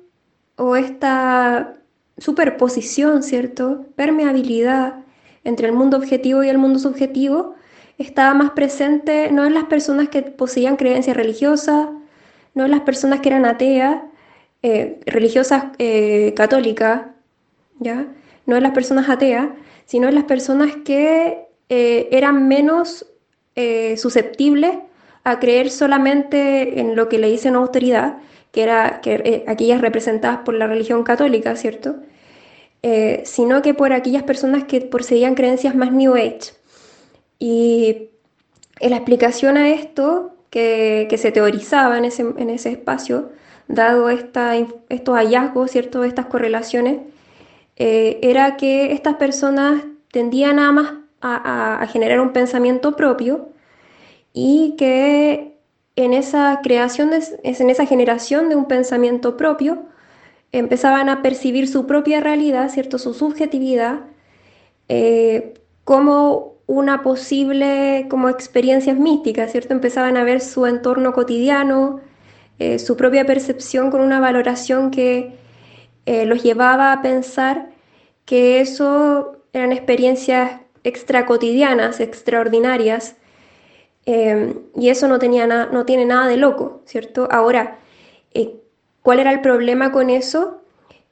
o 0.57 0.77
esta 0.77 1.77
superposición, 2.19 3.23
¿cierto? 3.23 3.87
Permeabilidad 3.97 5.05
entre 5.45 5.69
el 5.69 5.75
mundo 5.75 5.97
objetivo 5.97 6.43
y 6.43 6.49
el 6.49 6.59
mundo 6.59 6.79
subjetivo 6.79 7.55
estaba 7.99 8.35
más 8.35 8.51
presente 8.51 9.31
no 9.31 9.45
en 9.45 9.55
las 9.55 9.65
personas 9.65 10.09
que 10.09 10.23
poseían 10.23 10.77
creencias 10.77 11.17
religiosas, 11.17 11.89
no 12.55 12.65
en 12.65 12.71
las 12.71 12.81
personas 12.81 13.21
que 13.21 13.29
eran 13.29 13.45
ateas, 13.45 14.03
eh, 14.63 15.01
religiosas 15.07 15.67
eh, 15.79 16.33
católicas, 16.35 17.03
¿ya? 17.79 18.07
no 18.47 18.57
en 18.57 18.63
las 18.63 18.73
personas 18.73 19.09
ateas, 19.09 19.49
sino 19.85 20.09
en 20.09 20.15
las 20.15 20.25
personas 20.25 20.75
que 20.85 21.47
eh, 21.69 22.09
eran 22.11 22.49
menos 22.49 23.07
susceptibles 23.97 24.77
a 25.25 25.39
creer 25.39 25.71
solamente 25.71 26.79
en 26.79 26.95
lo 26.95 27.09
que 27.09 27.19
le 27.19 27.31
dicen 27.31 27.55
autoridad, 27.55 28.19
que 28.57 28.63
era 28.63 29.03
que, 29.03 29.45
aquellas 29.47 29.83
representadas 29.83 30.39
por 30.39 30.55
la 30.55 30.67
religión 30.67 31.03
católica, 31.05 31.55
¿cierto? 31.57 31.97
sino 33.25 33.63
que 33.63 33.75
por 33.75 33.93
aquellas 33.93 34.23
personas 34.23 34.63
que 34.65 34.81
poseían 34.81 35.35
creencias 35.35 35.75
más 35.75 35.91
New 35.91 36.15
Age. 36.15 36.53
Y 37.41 38.11
la 38.81 38.97
explicación 38.97 39.57
a 39.57 39.71
esto 39.71 40.37
que, 40.51 41.13
se 41.19 41.33
teorizaba 41.33 41.99
en 41.99 42.05
ese, 42.05 42.23
en 42.23 42.49
ese 42.49 42.71
espacio 42.71 43.33
dado 43.69 44.09
estos 44.09 45.17
hallazgos, 45.17 45.71
¿cierto? 45.71 46.05
estas 46.05 46.27
correlaciones, 46.27 47.01
eh, 47.77 48.19
era 48.23 48.57
que 48.57 48.93
estas 48.93 49.17
personas 49.17 49.83
tendían 50.11 50.57
nada 50.57 50.73
más 50.73 50.95
a, 51.21 51.87
generar 51.91 52.21
un 52.21 52.33
pensamiento 52.33 52.95
propio 52.95 53.49
y 54.33 54.77
que 54.79 55.56
en 55.97 56.13
esa 56.13 56.61
creación, 56.63 57.11
en 57.43 57.71
esa 57.71 57.87
generación 57.87 58.49
de 58.49 58.57
un 58.57 58.67
pensamiento 58.67 59.37
propio, 59.37 59.85
empezaban 60.53 61.09
a 61.09 61.23
percibir 61.23 61.69
su 61.69 61.87
propia 61.87 62.21
realidad, 62.21 62.71
¿cierto? 62.71 62.99
su 62.99 63.15
subjetividad, 63.15 64.01
eh, 64.89 65.55
como 65.85 66.55
una 66.67 67.03
posible, 67.03 68.07
como 68.11 68.29
experiencias 68.29 68.99
místicas, 68.99 69.53
¿cierto? 69.53 69.73
Empezaban 69.73 70.17
a 70.17 70.25
ver 70.25 70.41
su 70.41 70.67
entorno 70.67 71.13
cotidiano, 71.13 72.01
eh, 72.59 72.79
su 72.79 72.97
propia 72.97 73.25
percepción 73.25 73.91
con 73.91 74.01
una 74.01 74.19
valoración 74.19 74.91
que 74.91 75.37
eh, 76.07 76.27
los 76.27 76.43
llevaba 76.43 76.93
a 76.93 77.03
pensar 77.03 77.71
que 78.25 78.61
eso 78.61 79.37
eran 79.53 79.73
experiencias 79.73 80.61
extracotidianas, 80.83 82.01
extraordinarias, 82.01 83.17
em, 84.07 84.55
y 84.77 84.89
eso 84.91 85.09
no, 85.09 85.19
tenía 85.19 85.47
no 85.47 85.85
tiene 85.85 86.05
nada 86.07 86.27
de 86.29 86.37
loco, 86.37 86.83
¿cierto? 86.87 87.29
Ahora, 87.31 87.79
eh, 88.35 88.55
¿cuál 89.03 89.21
era 89.21 89.33
el 89.33 89.41
problema 89.41 89.93
con 89.93 90.11
eso? 90.11 90.63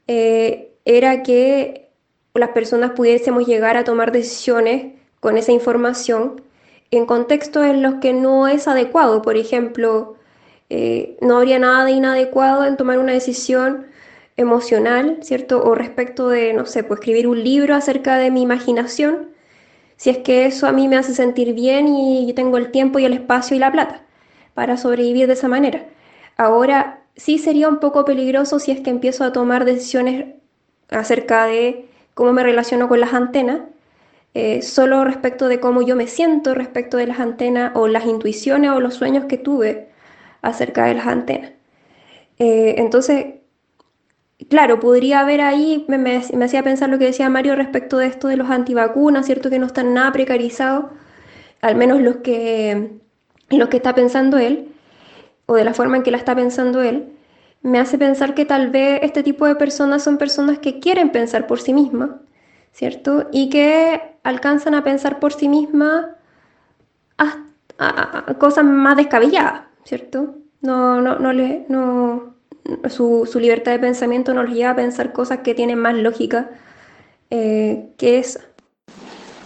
era 0.06 1.22
que 1.22 1.84
las 2.34 2.50
personas 2.50 2.92
pudiésemos 2.92 3.46
llegar 3.46 3.76
a 3.76 3.84
tomar 3.84 4.12
decisiones 4.12 4.92
con 5.20 5.38
esa 5.38 5.52
información 5.52 6.42
en 6.90 7.06
contextos 7.06 7.64
en 7.66 7.82
los 7.82 7.94
que 7.94 8.12
no 8.12 8.48
es 8.48 8.68
adecuado, 8.68 9.22
por 9.22 9.36
ejemplo, 9.36 10.16
eh, 10.70 11.16
no 11.20 11.38
habría 11.38 11.58
nada 11.58 11.84
de 11.84 11.92
inadecuado 11.92 12.64
en 12.64 12.76
tomar 12.76 12.98
una 12.98 13.12
decisión 13.12 13.86
emocional, 14.36 15.18
¿cierto? 15.22 15.62
O 15.62 15.74
respecto 15.74 16.28
de, 16.28 16.52
no 16.52 16.66
sé, 16.66 16.82
pues 16.84 17.00
escribir 17.00 17.28
un 17.28 17.42
libro 17.42 17.74
acerca 17.74 18.18
de 18.18 18.30
mi 18.30 18.42
imaginación, 18.42 19.30
si 19.96 20.10
es 20.10 20.18
que 20.18 20.46
eso 20.46 20.66
a 20.66 20.72
mí 20.72 20.88
me 20.88 20.96
hace 20.96 21.14
sentir 21.14 21.54
bien 21.54 21.88
y 21.88 22.26
yo 22.26 22.34
tengo 22.34 22.58
el 22.58 22.70
tiempo 22.70 22.98
y 22.98 23.04
el 23.04 23.12
espacio 23.12 23.56
y 23.56 23.60
la 23.60 23.72
plata 23.72 24.02
para 24.54 24.76
sobrevivir 24.76 25.26
de 25.26 25.34
esa 25.34 25.48
manera. 25.48 25.84
Ahora, 26.36 27.02
sí 27.16 27.38
sería 27.38 27.68
un 27.68 27.80
poco 27.80 28.04
peligroso 28.04 28.58
si 28.58 28.72
es 28.72 28.80
que 28.80 28.90
empiezo 28.90 29.24
a 29.24 29.32
tomar 29.32 29.64
decisiones 29.64 30.34
acerca 30.90 31.46
de 31.46 31.86
cómo 32.14 32.32
me 32.32 32.42
relaciono 32.42 32.88
con 32.88 33.00
las 33.00 33.14
antenas, 33.14 33.60
eh, 34.34 34.62
solo 34.62 35.04
respecto 35.04 35.48
de 35.48 35.60
cómo 35.60 35.82
yo 35.82 35.96
me 35.96 36.08
siento 36.08 36.54
respecto 36.54 36.96
de 36.96 37.06
las 37.06 37.20
antenas 37.20 37.72
o 37.74 37.86
las 37.88 38.04
intuiciones 38.06 38.70
o 38.70 38.80
los 38.80 38.94
sueños 38.94 39.26
que 39.26 39.38
tuve 39.38 39.88
acerca 40.42 40.86
de 40.86 40.94
las 40.94 41.06
antenas. 41.06 41.52
Eh, 42.38 42.74
entonces, 42.78 43.26
claro, 44.48 44.80
podría 44.80 45.20
haber 45.20 45.40
ahí, 45.40 45.84
me, 45.88 46.16
hacía 46.44 46.62
pensar 46.62 46.88
lo 46.90 46.98
que 46.98 47.06
decía 47.06 47.30
Mario 47.30 47.56
respecto 47.56 47.98
de 47.98 48.06
esto 48.06 48.28
de 48.28 48.36
los 48.36 48.50
antivacunas, 48.50 49.26
¿cierto? 49.26 49.50
Que 49.50 49.58
no 49.58 49.66
están 49.66 49.94
nada 49.94 50.12
precarizados, 50.12 50.86
al 51.60 51.76
menos 51.76 52.00
los 52.00 52.16
que, 52.16 52.98
los 53.50 53.68
que 53.68 53.76
está 53.78 53.94
pensando 53.94 54.38
él, 54.38 54.68
o 55.46 55.54
de 55.54 55.64
la 55.64 55.74
forma 55.74 55.96
en 55.96 56.02
que 56.02 56.10
la 56.10 56.18
está 56.18 56.34
pensando 56.34 56.82
él, 56.82 57.12
me 57.62 57.78
hace 57.78 57.98
pensar 57.98 58.34
que 58.34 58.44
tal 58.44 58.70
vez 58.70 59.00
este 59.02 59.22
tipo 59.22 59.46
de 59.46 59.56
personas 59.56 60.02
son 60.02 60.18
personas 60.18 60.58
que 60.58 60.80
quieren 60.80 61.10
pensar 61.10 61.46
por 61.46 61.60
sí 61.60 61.72
mismas, 61.72 62.10
¿cierto? 62.72 63.28
Y 63.32 63.48
que 63.50 64.18
alcanzan 64.22 64.74
a 64.74 64.84
pensar 64.84 65.20
por 65.20 65.32
sí 65.32 65.48
mismas 65.48 66.06
cosas 68.38 68.64
más 68.64 68.96
descabelladas, 68.96 69.62
¿cierto? 69.84 70.36
No, 70.60 71.00
no, 71.00 71.18
no 71.18 71.32
le, 71.32 71.66
no, 71.68 72.33
su, 72.88 73.28
su, 73.30 73.40
libertad 73.40 73.72
de 73.72 73.78
pensamiento 73.78 74.34
nos 74.34 74.50
lleva 74.50 74.70
a 74.70 74.76
pensar 74.76 75.12
cosas 75.12 75.40
que 75.40 75.54
tienen 75.54 75.78
más 75.78 75.94
lógica 75.94 76.50
eh, 77.30 77.90
que 77.96 78.18
esa. 78.18 78.40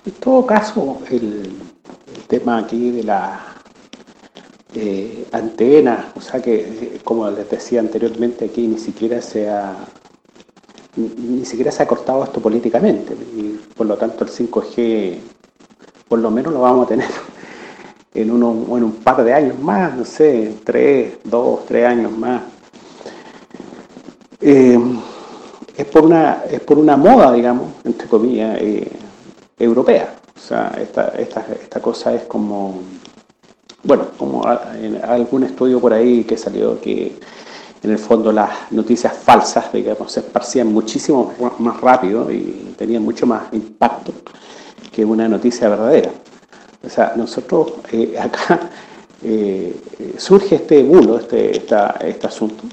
En 0.04 0.12
todo 0.12 0.46
caso, 0.46 1.00
el, 1.10 1.52
tema 2.28 2.58
aquí 2.58 2.90
de 2.90 3.04
la 3.04 3.40
eh, 4.74 5.26
antena, 5.32 6.12
o 6.14 6.20
sea 6.20 6.42
que, 6.42 6.56
eh, 6.56 7.00
como 7.02 7.30
les 7.30 7.48
decía 7.48 7.80
anteriormente, 7.80 8.44
aquí 8.44 8.66
ni 8.66 8.78
siquiera 8.78 9.22
se 9.22 9.48
ha 9.48 9.76
ni 10.96 11.44
siquiera 11.44 11.70
se 11.70 11.82
ha 11.82 11.86
cortado 11.86 12.24
esto 12.24 12.40
políticamente 12.40 13.14
y 13.14 13.60
por 13.76 13.86
lo 13.86 13.96
tanto 13.96 14.24
el 14.24 14.30
5G 14.30 15.18
por 16.08 16.18
lo 16.18 16.30
menos 16.30 16.52
lo 16.52 16.62
vamos 16.62 16.86
a 16.86 16.88
tener 16.88 17.08
en, 18.14 18.30
uno, 18.30 18.76
en 18.76 18.84
un 18.84 18.92
par 18.92 19.22
de 19.22 19.32
años 19.32 19.58
más, 19.58 19.94
no 19.94 20.04
sé, 20.04 20.54
tres, 20.64 21.18
dos, 21.24 21.66
tres 21.66 21.86
años 21.86 22.10
más. 22.12 22.42
Eh, 24.50 24.78
es, 25.76 25.84
por 25.88 26.06
una, 26.06 26.44
es 26.50 26.60
por 26.60 26.78
una 26.78 26.96
moda, 26.96 27.30
digamos, 27.34 27.66
entre 27.84 28.08
comillas, 28.08 28.56
eh, 28.58 28.90
europea. 29.58 30.14
O 30.34 30.40
sea, 30.40 30.72
esta, 30.80 31.08
esta, 31.08 31.44
esta 31.52 31.80
cosa 31.82 32.14
es 32.14 32.22
como, 32.22 32.80
bueno, 33.82 34.06
como 34.16 34.42
algún 35.06 35.42
estudio 35.42 35.78
por 35.78 35.92
ahí 35.92 36.24
que 36.24 36.38
salió 36.38 36.80
que 36.80 37.14
en 37.82 37.90
el 37.90 37.98
fondo 37.98 38.32
las 38.32 38.72
noticias 38.72 39.12
falsas, 39.18 39.70
digamos, 39.70 40.10
se 40.10 40.20
esparcían 40.20 40.72
muchísimo 40.72 41.34
más 41.58 41.78
rápido 41.82 42.32
y 42.32 42.74
tenían 42.78 43.02
mucho 43.02 43.26
más 43.26 43.52
impacto 43.52 44.12
que 44.90 45.04
una 45.04 45.28
noticia 45.28 45.68
verdadera. 45.68 46.10
O 46.82 46.88
sea, 46.88 47.12
nosotros 47.16 47.74
eh, 47.92 48.16
acá 48.18 48.70
surge 50.16 50.54
este 50.54 50.82
bulo, 50.84 51.18
este, 51.18 51.54
este 51.58 52.26
asunto, 52.26 52.64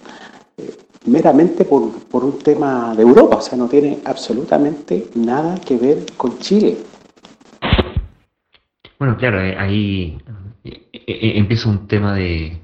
meramente 1.05 1.65
por, 1.65 1.91
por, 2.05 2.23
un 2.23 2.39
tema 2.39 2.95
de 2.95 3.03
Europa, 3.03 3.37
o 3.37 3.41
sea, 3.41 3.57
no 3.57 3.67
tiene 3.67 3.99
absolutamente 4.05 5.07
nada 5.15 5.55
que 5.59 5.77
ver 5.77 6.05
con 6.17 6.39
Chile. 6.39 6.77
Bueno, 8.97 9.17
claro, 9.17 9.39
ahí 9.59 10.17
empieza 10.93 11.69
un 11.69 11.87
tema 11.87 12.15
de, 12.15 12.59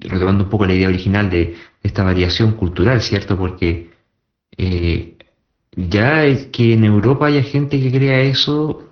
retomando 0.00 0.44
un 0.44 0.50
poco 0.50 0.66
la 0.66 0.74
idea 0.74 0.88
original 0.88 1.30
de 1.30 1.54
esta 1.82 2.02
variación 2.02 2.52
cultural, 2.52 3.00
¿cierto? 3.00 3.36
Porque 3.38 3.90
ya 5.76 6.24
es 6.24 6.46
que 6.46 6.74
en 6.74 6.84
Europa 6.84 7.26
haya 7.26 7.42
gente 7.42 7.80
que 7.80 7.90
crea 7.90 8.20
eso, 8.20 8.90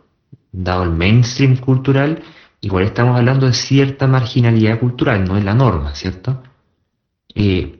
dado 0.52 0.84
el 0.84 0.90
mainstream 0.90 1.56
cultural, 1.56 2.22
igual 2.60 2.84
estamos 2.84 3.16
hablando 3.18 3.46
de 3.46 3.52
cierta 3.52 4.06
marginalidad 4.06 4.78
cultural, 4.80 5.24
no 5.24 5.36
es 5.36 5.44
la 5.44 5.54
norma, 5.54 5.94
¿cierto? 5.94 6.42
Eh, 7.34 7.77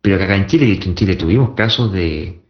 pero 0.00 0.16
acá 0.16 0.36
en 0.36 0.46
Chile, 0.46 0.78
en 0.82 0.94
Chile 0.94 1.16
tuvimos 1.16 1.50
casos 1.50 1.92
de, 1.92 2.40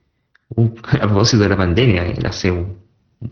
a 0.56 1.06
propósito 1.06 1.42
de 1.42 1.48
la 1.48 1.56
pandemia, 1.56 2.06
eh, 2.06 2.18
hace 2.24 2.50
un, 2.50 2.78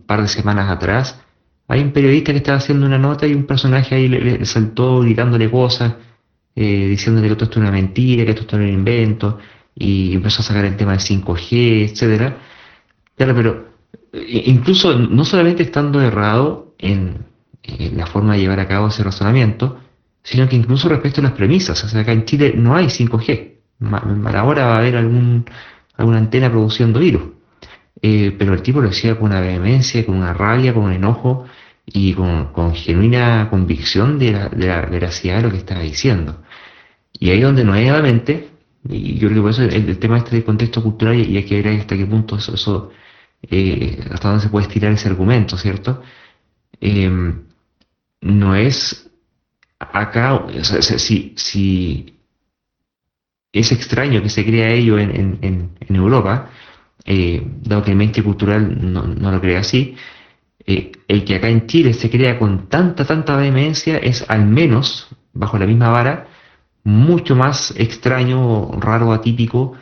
par 0.07 0.21
de 0.21 0.29
semanas 0.29 0.71
atrás, 0.71 1.21
hay 1.67 1.81
un 1.81 1.93
periodista 1.93 2.33
que 2.33 2.39
estaba 2.39 2.59
haciendo 2.59 2.87
una 2.87 2.99
nota 2.99 3.27
y 3.27 3.35
un 3.35 3.45
personaje 3.45 3.95
ahí 3.95 4.09
le, 4.09 4.45
saltó 4.45 5.01
gritándole 5.01 5.51
cosas, 5.51 5.95
eh, 6.55 6.89
diciéndole 6.89 7.29
que 7.29 7.33
esto 7.33 7.45
es 7.47 7.57
una 7.57 7.71
mentira, 7.71 8.25
que 8.25 8.33
esto 8.33 8.45
es 8.47 8.53
un 8.53 8.69
invento, 8.69 9.39
y 9.75 10.15
empezó 10.15 10.41
a 10.41 10.45
sacar 10.45 10.65
el 10.65 10.77
tema 10.77 10.93
del 10.93 11.01
5G, 11.01 11.91
etcétera. 11.91 12.37
Claro, 13.17 13.35
pero 13.35 13.69
incluso 14.13 14.99
no 14.99 15.25
solamente 15.25 15.63
estando 15.63 16.01
errado 16.01 16.75
en, 16.79 17.27
la 17.95 18.07
forma 18.07 18.35
de 18.35 18.41
llevar 18.41 18.61
a 18.61 18.69
cabo 18.69 18.89
ese 18.89 19.03
razonamiento, 19.03 19.79
sino 20.23 20.49
que 20.49 20.57
incluso 20.57 20.89
respecto 20.89 21.21
a 21.21 21.25
las 21.25 21.33
premisas. 21.33 21.83
O 21.85 21.89
sea, 21.89 22.01
acá 22.01 22.13
en 22.13 22.25
Chile 22.25 22.55
no 22.57 22.75
hay 22.75 22.87
5G. 22.87 23.58
Ahora 23.81 24.67
va 24.67 24.75
a 24.77 24.79
haber 24.79 24.97
algún, 24.97 25.45
alguna 25.97 26.19
antena 26.19 26.51
produciendo 26.51 27.01
virus. 27.01 27.23
Eh, 28.03 28.35
pero 28.39 28.55
el 28.55 28.63
tipo 28.63 28.81
lo 28.81 28.89
decía 28.89 29.17
con 29.17 29.31
una 29.31 29.41
vehemencia, 29.41 30.05
con 30.07 30.17
una 30.17 30.33
rabia, 30.33 30.73
con 30.75 30.85
un 30.85 30.93
enojo 30.93 31.47
y 31.87 32.15
con, 32.15 32.75
genuina 32.75 33.49
convicción 33.51 34.19
de 34.19 34.33
la, 34.33 34.49
de 34.49 34.67
la, 34.67 34.83
veracidad 34.83 35.39
de 35.39 35.43
lo 35.43 35.51
que 35.51 35.59
estaba 35.59 35.81
diciendo. 35.81 36.43
Y 37.19 37.31
ahí 37.31 37.41
donde 37.41 37.65
nuevamente, 37.65 38.51
y 38.89 39.15
yo 39.19 39.29
creo 39.29 39.39
que 39.39 39.41
por 39.43 39.51
eso 39.51 39.63
el, 39.65 39.99
tema 39.99 40.19
este 40.19 40.37
del 40.37 40.45
contexto 40.45 40.83
cultural 40.83 41.17
y 41.19 41.37
hay 41.37 41.45
que 41.45 41.61
ver 41.63 41.81
hasta 41.81 41.97
qué 41.97 42.07
punto 42.07 42.37
eso 42.37 42.91
eh, 43.43 43.99
hasta 44.11 44.29
dónde 44.29 44.43
se 44.45 44.51
puede 44.51 44.67
estirar 44.67 44.93
ese 44.93 45.09
argumento, 45.09 45.57
¿cierto? 45.57 46.03
Em, 46.81 47.45
no 48.21 48.55
es 48.55 49.11
acá, 49.79 50.47
si, 50.63 51.35
si, 51.37 52.18
es 53.53 53.73
extraño 53.73 54.23
que 54.23 54.29
se 54.29 54.45
crea 54.45 54.71
ello 54.71 54.99
en, 54.99 55.39
en, 55.43 55.71
en 55.81 55.97
Europa, 55.97 56.51
eh, 57.05 57.43
dado 57.63 57.83
que 57.83 57.93
el 57.93 57.97
mente 57.97 58.23
cultural 58.23 58.93
no, 58.93 59.07
no 59.07 59.33
lo 59.33 59.41
crea 59.41 59.61
así, 59.61 59.97
eh, 60.67 60.93
el 61.09 61.25
que 61.25 61.37
acá 61.37 61.49
en 61.49 61.67
Chile 61.67 61.95
se 61.95 62.11
crea 62.11 62.39
con 62.39 62.69
tanta, 62.69 63.07
tanta 63.07 63.37
vehemencia 63.37 63.97
es 63.97 64.29
al 64.29 64.45
menos, 64.47 65.09
bajo 65.33 65.59
la 65.59 65.67
misma 65.67 65.89
vara, 65.89 66.29
mucho 66.85 67.35
más 67.37 67.73
extraño, 67.79 68.73
raro, 68.79 69.13
atípico 69.13 69.75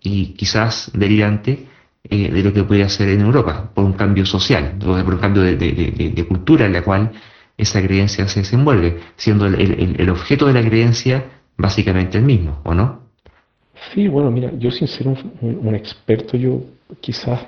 y 0.00 0.32
quizás 0.34 0.90
delirante 0.94 1.66
eh, 2.04 2.30
de 2.30 2.42
lo 2.42 2.54
que 2.54 2.64
puede 2.64 2.82
hacer 2.82 3.10
en 3.10 3.20
Europa, 3.20 3.70
por 3.74 3.84
un 3.84 3.92
cambio 3.92 4.24
social, 4.24 4.76
por 4.78 5.14
un 5.14 5.20
cambio 5.20 5.42
de, 5.42 6.26
cultura 6.26 6.64
en 6.64 6.72
la 6.72 6.82
cual 6.82 7.12
esa 7.58 7.82
creencia 7.82 8.26
se 8.28 8.40
desenvuelve, 8.40 9.00
siendo 9.16 9.44
el, 9.46 10.08
objeto 10.08 10.46
de 10.46 10.54
la 10.54 10.66
creencia 10.66 11.26
básicamente 11.58 12.16
el 12.16 12.24
mismo, 12.24 12.62
¿o 12.64 12.74
no? 12.74 13.09
Sí, 13.88 14.08
bueno, 14.08 14.30
mira, 14.30 14.52
yo 14.58 14.70
sin 14.70 14.86
ser 14.86 15.08
un, 15.08 15.74
experto, 15.74 16.36
yo 16.36 16.60
quizás 17.00 17.40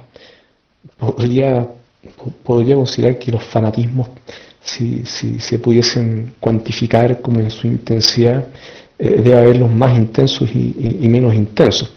podría, 0.98 1.68
podría 2.42 2.74
considerar 2.76 3.18
que 3.18 3.30
los 3.30 3.44
fanatismos, 3.44 4.08
si, 4.60 5.04
si 5.04 5.38
se 5.38 5.58
pudiesen 5.58 6.34
cuantificar 6.40 7.20
como 7.20 7.40
en 7.40 7.50
su 7.50 7.66
intensidad, 7.66 8.46
eh, 8.98 9.20
debe 9.22 9.36
haber 9.36 9.56
los 9.56 9.70
más 9.70 9.96
intensos 9.96 10.48
y, 10.54 11.08
menos 11.08 11.34
intensos. 11.34 11.92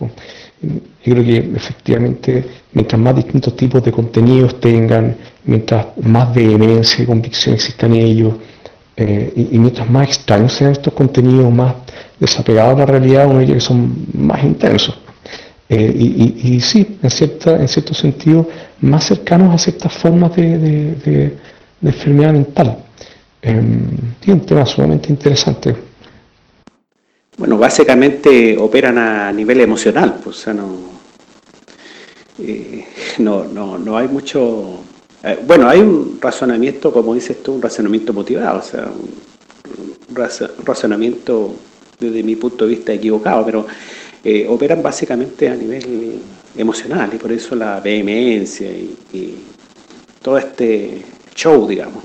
Yo 0.62 1.13
creo 1.13 1.24
que 1.24 1.38
efectivamente, 1.56 2.43
mientras 2.74 3.00
más 3.00 3.15
distintos 3.15 3.56
tipos 3.56 3.84
de 3.84 3.91
contenidos 3.91 4.60
tengan, 4.60 5.15
mientras 5.43 5.88
más 6.02 6.34
vehemencia 6.34 7.04
y 7.04 7.06
convicción 7.06 7.56
exista 7.56 7.86
en 7.86 7.95
ellos, 7.95 8.34
eh, 8.97 9.34
y, 9.51 9.58
mientras 9.60 9.89
más 9.89 10.08
extraños 10.08 10.53
sean 10.53 10.71
estos 10.71 10.93
contenidos, 10.93 11.51
más 11.53 11.75
desapegados 12.19 12.75
a 12.75 12.79
la 12.79 12.86
realidad, 12.86 13.27
uno 13.27 13.39
diría 13.39 13.55
que 13.55 13.62
son 13.62 14.08
más 14.13 14.43
intensos. 14.43 14.98
Eh, 15.67 15.93
y, 16.43 16.62
sí, 16.62 16.98
en, 17.02 17.10
cierta, 17.10 17.60
en 17.60 17.67
cierto 17.67 17.93
sentido, 17.93 18.48
más 18.81 19.06
cercanos 19.06 19.54
a 19.54 19.58
ciertas 19.58 19.91
formas 19.93 20.35
de, 20.35 21.37
enfermedad 21.81 22.33
mental. 22.33 22.77
Eh, 23.41 23.62
un 24.27 24.46
tema 24.46 24.65
sumamente 24.65 25.10
interesante. 25.10 25.75
Bueno, 27.37 27.58
básicamente 27.58 28.58
operan 28.58 28.98
a 28.98 29.31
nivel 29.31 29.60
emocional, 29.60 30.19
pues, 30.23 30.37
o 30.37 30.39
sea, 30.39 30.54
no, 30.54 30.77
eh, 32.39 32.85
no, 33.19 33.43
no, 33.46 33.77
no 33.77 33.98
hay 33.98 34.08
mucho... 34.08 34.85
Eh, 35.26 35.40
bueno, 35.44 35.67
hay 35.67 35.80
un 35.80 36.19
razonamiento, 36.21 36.94
como 36.94 37.15
dices 37.15 37.42
tú, 37.42 37.54
un 37.54 37.62
razonamiento 37.62 38.13
motivado, 38.13 38.60
o 38.60 38.62
sea, 38.62 38.86
un 38.86 40.15
razonamiento 40.63 41.56
desde 42.00 42.21
mi 42.21 42.36
punto 42.36 42.65
de 42.65 42.76
vista 42.76 42.94
equivocado, 42.94 43.44
pero 43.44 43.65
eh, 44.23 44.46
operan 44.48 44.84
básicamente 44.84 45.50
a 45.50 45.56
nivel 45.56 46.19
emocional 46.56 47.10
y 47.12 47.17
por 47.17 47.32
eso 47.32 47.56
la 47.56 47.80
vehemencia 47.80 48.69
y, 48.69 48.96
y 49.13 49.36
todo 50.21 50.38
este 50.38 51.02
show, 51.34 51.67
digamos. 51.67 52.04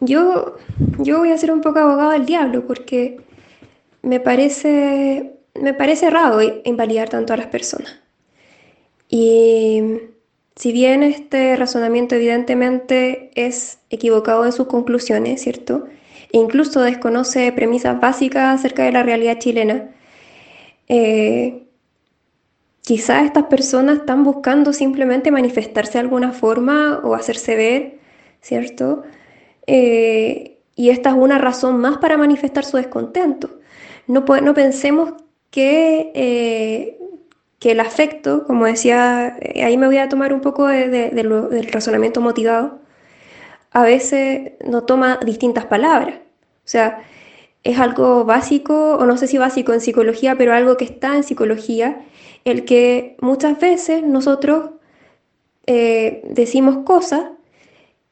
Yo, 0.00 0.56
yo 0.98 1.20
voy 1.20 1.30
a 1.30 1.38
ser 1.38 1.50
un 1.50 1.62
poco 1.62 1.78
abogado 1.78 2.10
del 2.10 2.26
diablo 2.26 2.66
porque 2.66 3.22
me 4.02 4.20
parece, 4.20 5.32
me 5.54 5.72
parece 5.72 6.06
errado 6.06 6.40
invalidar 6.42 7.08
tanto 7.08 7.32
a 7.32 7.38
las 7.38 7.46
personas. 7.46 7.96
Y 9.08 9.82
si 10.58 10.72
bien 10.72 11.04
este 11.04 11.54
razonamiento 11.54 12.16
evidentemente 12.16 13.30
es 13.36 13.78
equivocado 13.90 14.44
en 14.44 14.50
sus 14.50 14.66
conclusiones, 14.66 15.40
¿cierto? 15.40 15.86
E 16.32 16.38
incluso 16.38 16.82
desconoce 16.82 17.52
premisas 17.52 18.00
básicas 18.00 18.58
acerca 18.58 18.82
de 18.82 18.90
la 18.90 19.04
realidad 19.04 19.38
chilena, 19.38 19.90
eh, 20.88 21.68
quizás 22.82 23.24
estas 23.26 23.44
personas 23.44 23.98
están 23.98 24.24
buscando 24.24 24.72
simplemente 24.72 25.30
manifestarse 25.30 25.92
de 25.92 26.00
alguna 26.00 26.32
forma 26.32 27.02
o 27.04 27.14
hacerse 27.14 27.54
ver, 27.54 27.98
¿cierto? 28.40 29.04
Eh, 29.68 30.58
y 30.74 30.90
esta 30.90 31.10
es 31.10 31.16
una 31.16 31.38
razón 31.38 31.78
más 31.78 31.98
para 31.98 32.16
manifestar 32.16 32.64
su 32.64 32.78
descontento. 32.78 33.60
No, 34.08 34.24
no 34.42 34.54
pensemos 34.54 35.12
que, 35.50 36.10
eh, 36.16 36.97
que, 37.58 37.72
el 37.72 37.80
afecto, 37.80 38.44
como 38.46 38.66
decía, 38.66 39.36
eh, 39.40 39.64
ahí 39.64 39.76
me 39.76 39.86
voy 39.86 39.98
a 39.98 40.08
tomar 40.08 40.32
un 40.32 40.40
poco 40.40 40.66
del 40.66 41.68
razonamiento 41.72 42.20
motivado, 42.20 42.80
a 43.72 43.82
veces 43.82 44.52
no 44.66 44.84
toma 44.84 45.18
distintas 45.24 45.66
palabras. 45.66 46.16
O 46.16 46.70
sea, 46.70 47.02
es 47.64 47.78
algo 47.78 48.24
básico, 48.24 48.96
o 48.96 49.06
no 49.06 49.16
sé 49.16 49.26
si 49.26 49.38
básico 49.38 49.72
en 49.72 49.80
psicología, 49.80 50.36
pero 50.36 50.54
algo 50.54 50.76
que 50.76 50.84
está 50.84 51.16
en 51.16 51.24
psicología, 51.24 52.00
el 52.44 52.64
que 52.64 53.16
muchas 53.20 53.58
veces 53.60 54.02
nosotros 54.02 54.70
eh, 55.66 56.22
decimos 56.30 56.84
cosas 56.84 57.24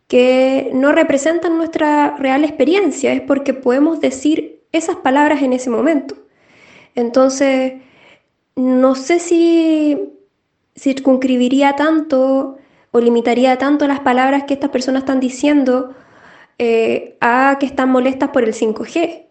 que 0.08 0.70
no 0.74 0.92
representan 0.92 1.56
nuestra 1.56 2.16
real 2.18 2.44
experiencia, 2.44 3.12
es 3.12 3.22
porque 3.22 3.54
podemos 3.54 4.00
decir 4.00 4.62
esas 4.72 4.96
palabras 4.96 5.42
en 5.42 5.52
ese 5.52 5.70
momento. 5.70 6.16
Entonces, 6.94 7.74
no 8.56 8.94
sé 8.94 9.20
si 9.20 10.12
circunscribiría 10.74 11.76
tanto 11.76 12.56
o 12.90 13.00
limitaría 13.00 13.58
tanto 13.58 13.86
las 13.86 14.00
palabras 14.00 14.44
que 14.44 14.54
estas 14.54 14.70
personas 14.70 15.02
están 15.02 15.20
diciendo 15.20 15.94
eh, 16.58 17.16
a 17.20 17.58
que 17.60 17.66
están 17.66 17.90
molestas 17.90 18.30
por 18.30 18.44
el 18.44 18.54
5G. 18.54 19.26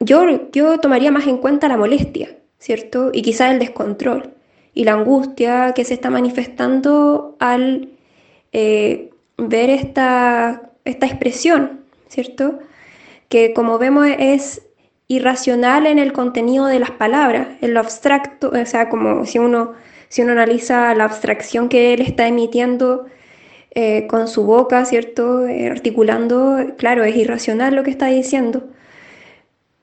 Yo, 0.00 0.50
yo 0.50 0.78
tomaría 0.78 1.12
más 1.12 1.26
en 1.26 1.38
cuenta 1.38 1.68
la 1.68 1.76
molestia, 1.76 2.36
¿cierto? 2.58 3.10
Y 3.12 3.22
quizás 3.22 3.52
el 3.52 3.58
descontrol 3.60 4.34
y 4.74 4.84
la 4.84 4.94
angustia 4.94 5.72
que 5.74 5.84
se 5.84 5.94
está 5.94 6.10
manifestando 6.10 7.36
al 7.38 7.90
eh, 8.52 9.10
ver 9.36 9.70
esta, 9.70 10.70
esta 10.84 11.06
expresión, 11.06 11.80
¿cierto? 12.08 12.58
Que 13.28 13.52
como 13.52 13.78
vemos 13.78 14.08
es 14.18 14.62
irracional 15.10 15.88
en 15.88 15.98
el 15.98 16.12
contenido 16.12 16.66
de 16.66 16.78
las 16.78 16.92
palabras, 16.92 17.48
en 17.62 17.74
lo 17.74 17.80
abstracto, 17.80 18.50
o 18.50 18.64
sea, 18.64 18.88
como 18.88 19.26
si 19.26 19.40
uno, 19.40 19.72
si 20.08 20.22
uno 20.22 20.30
analiza 20.32 20.94
la 20.94 21.04
abstracción 21.04 21.68
que 21.68 21.92
él 21.92 22.00
está 22.00 22.28
emitiendo 22.28 23.06
eh, 23.72 24.06
con 24.06 24.28
su 24.28 24.44
boca, 24.44 24.84
¿cierto? 24.84 25.48
Eh, 25.48 25.68
articulando, 25.68 26.58
claro, 26.78 27.02
es 27.02 27.16
irracional 27.16 27.74
lo 27.74 27.82
que 27.82 27.90
está 27.90 28.06
diciendo, 28.06 28.68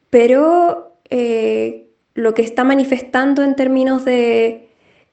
pero 0.09 0.93
eh, 1.09 1.88
lo 2.13 2.34
que 2.34 2.43
está 2.43 2.63
manifestando 2.63 3.43
en 3.43 3.57
términos 3.57 4.05
de, 4.05 4.69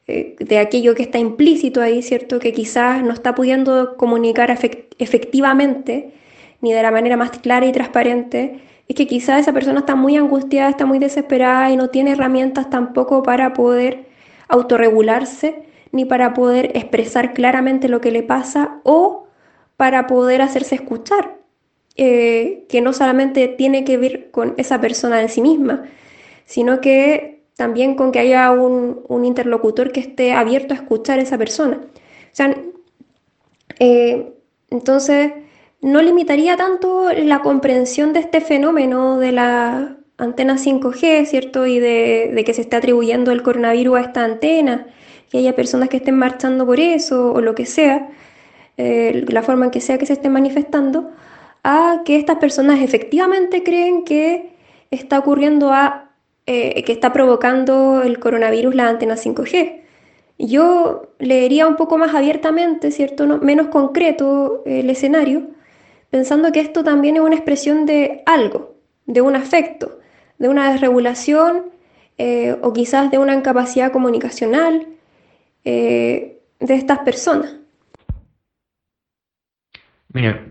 de 0.06 0.58
aquello 0.60 0.94
que 0.94 1.02
está 1.02 1.18
implícito 1.18 1.82
ahí, 1.82 2.02
¿cierto? 2.02 2.38
Que 2.38 2.52
quizás 2.52 3.02
no 3.02 3.12
está 3.12 3.34
pudiendo 3.34 3.96
comunicar 3.96 4.56
efectivamente, 4.98 6.12
ni 6.60 6.72
de 6.72 6.82
la 6.82 6.92
manera 6.92 7.16
más 7.16 7.30
clara 7.30 7.66
y 7.66 7.72
transparente, 7.72 8.60
es 8.88 8.96
que 8.96 9.06
quizás 9.06 9.40
esa 9.40 9.52
persona 9.52 9.80
está 9.80 9.94
muy 9.94 10.16
angustiada, 10.16 10.68
está 10.68 10.86
muy 10.86 10.98
desesperada 10.98 11.70
y 11.70 11.76
no 11.76 11.88
tiene 11.88 12.12
herramientas 12.12 12.70
tampoco 12.70 13.22
para 13.22 13.52
poder 13.54 14.06
autorregularse 14.48 15.64
ni 15.92 16.04
para 16.04 16.34
poder 16.34 16.76
expresar 16.76 17.32
claramente 17.34 17.88
lo 17.88 18.00
que 18.00 18.10
le 18.10 18.22
pasa 18.22 18.80
o 18.82 19.26
para 19.76 20.06
poder 20.06 20.42
hacerse 20.42 20.74
escuchar, 20.74 21.38
eh, 21.96 22.66
que 22.68 22.80
no 22.80 22.92
solamente 22.92 23.48
tiene 23.48 23.84
que 23.84 23.96
ver 23.96 24.30
con 24.30 24.54
esa 24.56 24.80
persona 24.80 25.22
en 25.22 25.28
sí 25.28 25.40
misma, 25.40 25.84
sino 26.44 26.80
que 26.80 27.42
también 27.56 27.94
con 27.94 28.12
que 28.12 28.18
haya 28.18 28.50
un, 28.50 29.24
interlocutor 29.24 29.92
que 29.92 30.00
esté 30.00 30.32
abierto 30.32 30.74
a 30.74 30.76
escuchar 30.76 31.18
a 31.18 31.22
esa 31.22 31.38
persona. 31.38 31.80
O 31.82 32.36
sea, 32.36 32.54
eh, 33.78 34.32
entonces, 34.70 35.32
no 35.84 36.00
limitaría 36.00 36.56
tanto 36.56 37.12
la 37.12 37.40
comprensión 37.42 38.14
de 38.14 38.20
este 38.20 38.40
fenómeno 38.40 39.18
de 39.18 39.32
la 39.32 39.98
antena 40.16 40.56
5G, 40.56 41.26
¿cierto? 41.26 41.66
Y 41.66 41.78
de, 41.78 42.42
que 42.46 42.54
se 42.54 42.62
esté 42.62 42.76
atribuyendo 42.76 43.30
el 43.32 43.42
coronavirus 43.42 43.98
a 43.98 44.00
esta 44.00 44.24
antena, 44.24 44.86
que 45.30 45.36
haya 45.36 45.54
personas 45.54 45.90
que 45.90 45.98
estén 45.98 46.16
marchando 46.16 46.64
por 46.64 46.80
eso 46.80 47.34
o 47.34 47.40
lo 47.42 47.54
que 47.54 47.66
sea, 47.66 48.08
eh, 48.78 49.26
la 49.28 49.42
forma 49.42 49.66
en 49.66 49.70
que 49.70 49.82
sea 49.82 49.98
que 49.98 50.06
se 50.06 50.14
estén 50.14 50.32
manifestando, 50.32 51.10
a 51.62 52.00
que 52.06 52.16
estas 52.16 52.38
personas 52.38 52.80
efectivamente 52.80 53.62
creen 53.62 54.04
que 54.04 54.54
está 54.90 55.18
ocurriendo 55.18 55.70
a, 55.70 56.12
eh, 56.46 56.82
que 56.84 56.92
está 56.92 57.12
provocando 57.12 58.00
el 58.02 58.18
coronavirus 58.20 58.74
la 58.74 58.88
antena 58.88 59.16
5G. 59.16 59.82
Yo 60.38 61.12
leería 61.18 61.66
un 61.66 61.76
poco 61.76 61.98
más 61.98 62.14
abiertamente, 62.14 62.90
¿cierto? 62.90 63.26
menos 63.26 63.66
concreto 63.68 64.62
el 64.64 64.88
escenario, 64.88 65.53
pensando 66.14 66.52
que 66.52 66.60
esto 66.60 66.84
también 66.84 67.16
es 67.16 67.22
una 67.22 67.34
expresión 67.34 67.86
de 67.86 68.22
algo, 68.24 68.76
de 69.04 69.20
un 69.20 69.34
afecto, 69.34 69.98
de 70.38 70.48
una 70.48 70.70
desregulación 70.70 71.72
eh, 72.18 72.56
o 72.62 72.72
quizás 72.72 73.10
de 73.10 73.18
una 73.18 73.34
incapacidad 73.34 73.90
comunicacional 73.90 74.86
eh, 75.64 76.38
de 76.60 76.74
estas 76.76 77.00
personas. 77.00 77.56
Mira, 80.12 80.46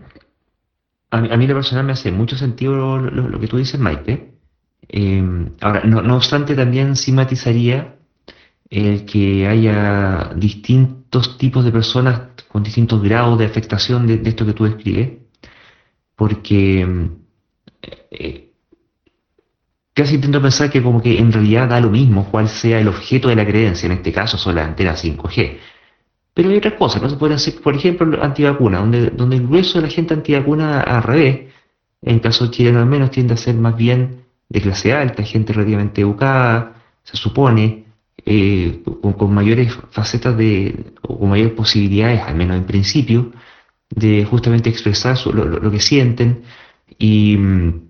a 1.08 1.20
mí, 1.22 1.46
lo 1.46 1.54
personal 1.54 1.86
me 1.86 1.92
hace 1.92 2.12
mucho 2.12 2.36
sentido 2.36 2.98
lo, 2.98 3.40
que 3.40 3.48
tú 3.48 3.56
dices, 3.56 3.80
Maite. 3.80 4.34
Em, 4.88 5.52
ahora, 5.62 5.82
no, 5.84 6.14
obstante, 6.14 6.54
también 6.54 6.94
simatizaría 6.94 7.96
el 8.68 9.06
que 9.06 9.46
haya 9.46 10.30
distintos 10.36 11.38
tipos 11.38 11.64
de 11.64 11.72
personas 11.72 12.20
con 12.48 12.62
distintos 12.62 13.02
grados 13.02 13.38
de 13.38 13.46
afectación 13.46 14.06
de 14.06 14.28
esto 14.28 14.44
que 14.44 14.52
tú 14.52 14.64
describes 14.64 15.23
porque 16.16 16.86
eh, 18.10 18.50
casi 19.92 20.16
intento 20.16 20.42
pensar 20.42 20.70
que 20.70 20.82
como 20.82 21.00
que 21.00 21.18
en 21.18 21.32
realidad 21.32 21.68
da 21.68 21.80
lo 21.80 21.90
mismo 21.90 22.28
cuál 22.30 22.48
sea 22.48 22.80
el 22.80 22.88
objeto 22.88 23.28
de 23.28 23.36
la 23.36 23.46
creencia, 23.46 23.86
en 23.86 23.92
este 23.92 24.12
caso 24.12 24.36
son 24.36 24.56
las 24.56 24.68
antenas 24.68 25.04
5G. 25.04 25.58
Pero 26.34 26.50
hay 26.50 26.56
otras 26.56 26.74
cosas, 26.74 27.00
¿no? 27.00 27.08
Se 27.08 27.16
pueden 27.16 27.36
hacer, 27.36 27.60
por 27.60 27.76
ejemplo, 27.76 28.22
antivacuna, 28.22 28.78
donde, 28.78 29.10
donde 29.10 29.36
el 29.36 29.46
grueso 29.46 29.80
de 29.80 29.86
la 29.86 29.92
gente 29.92 30.14
antivacuna 30.14 30.80
al 30.80 31.02
revés, 31.04 31.52
en 32.02 32.18
caso 32.18 32.50
chileno 32.50 32.80
al 32.80 32.86
menos, 32.86 33.12
tiende 33.12 33.34
a 33.34 33.36
ser 33.36 33.54
más 33.54 33.76
bien 33.76 34.24
de 34.48 34.60
clase 34.60 34.92
alta, 34.92 35.22
gente 35.22 35.52
relativamente 35.52 36.00
educada, 36.00 36.74
se 37.04 37.16
supone, 37.16 37.84
eh, 38.26 38.82
con, 39.16 39.32
mayores 39.32 39.72
facetas 39.90 40.36
de, 40.36 40.92
o 41.02 41.18
con 41.18 41.30
mayores 41.30 41.52
posibilidades, 41.52 42.22
al 42.22 42.34
menos 42.34 42.56
en 42.56 42.64
principio, 42.64 43.32
de 43.90 44.24
justamente 44.24 44.70
expresar 44.70 45.16
lo, 45.26 45.70
que 45.70 45.80
sienten 45.80 46.42
y 46.98 47.36
mm, 47.36 47.84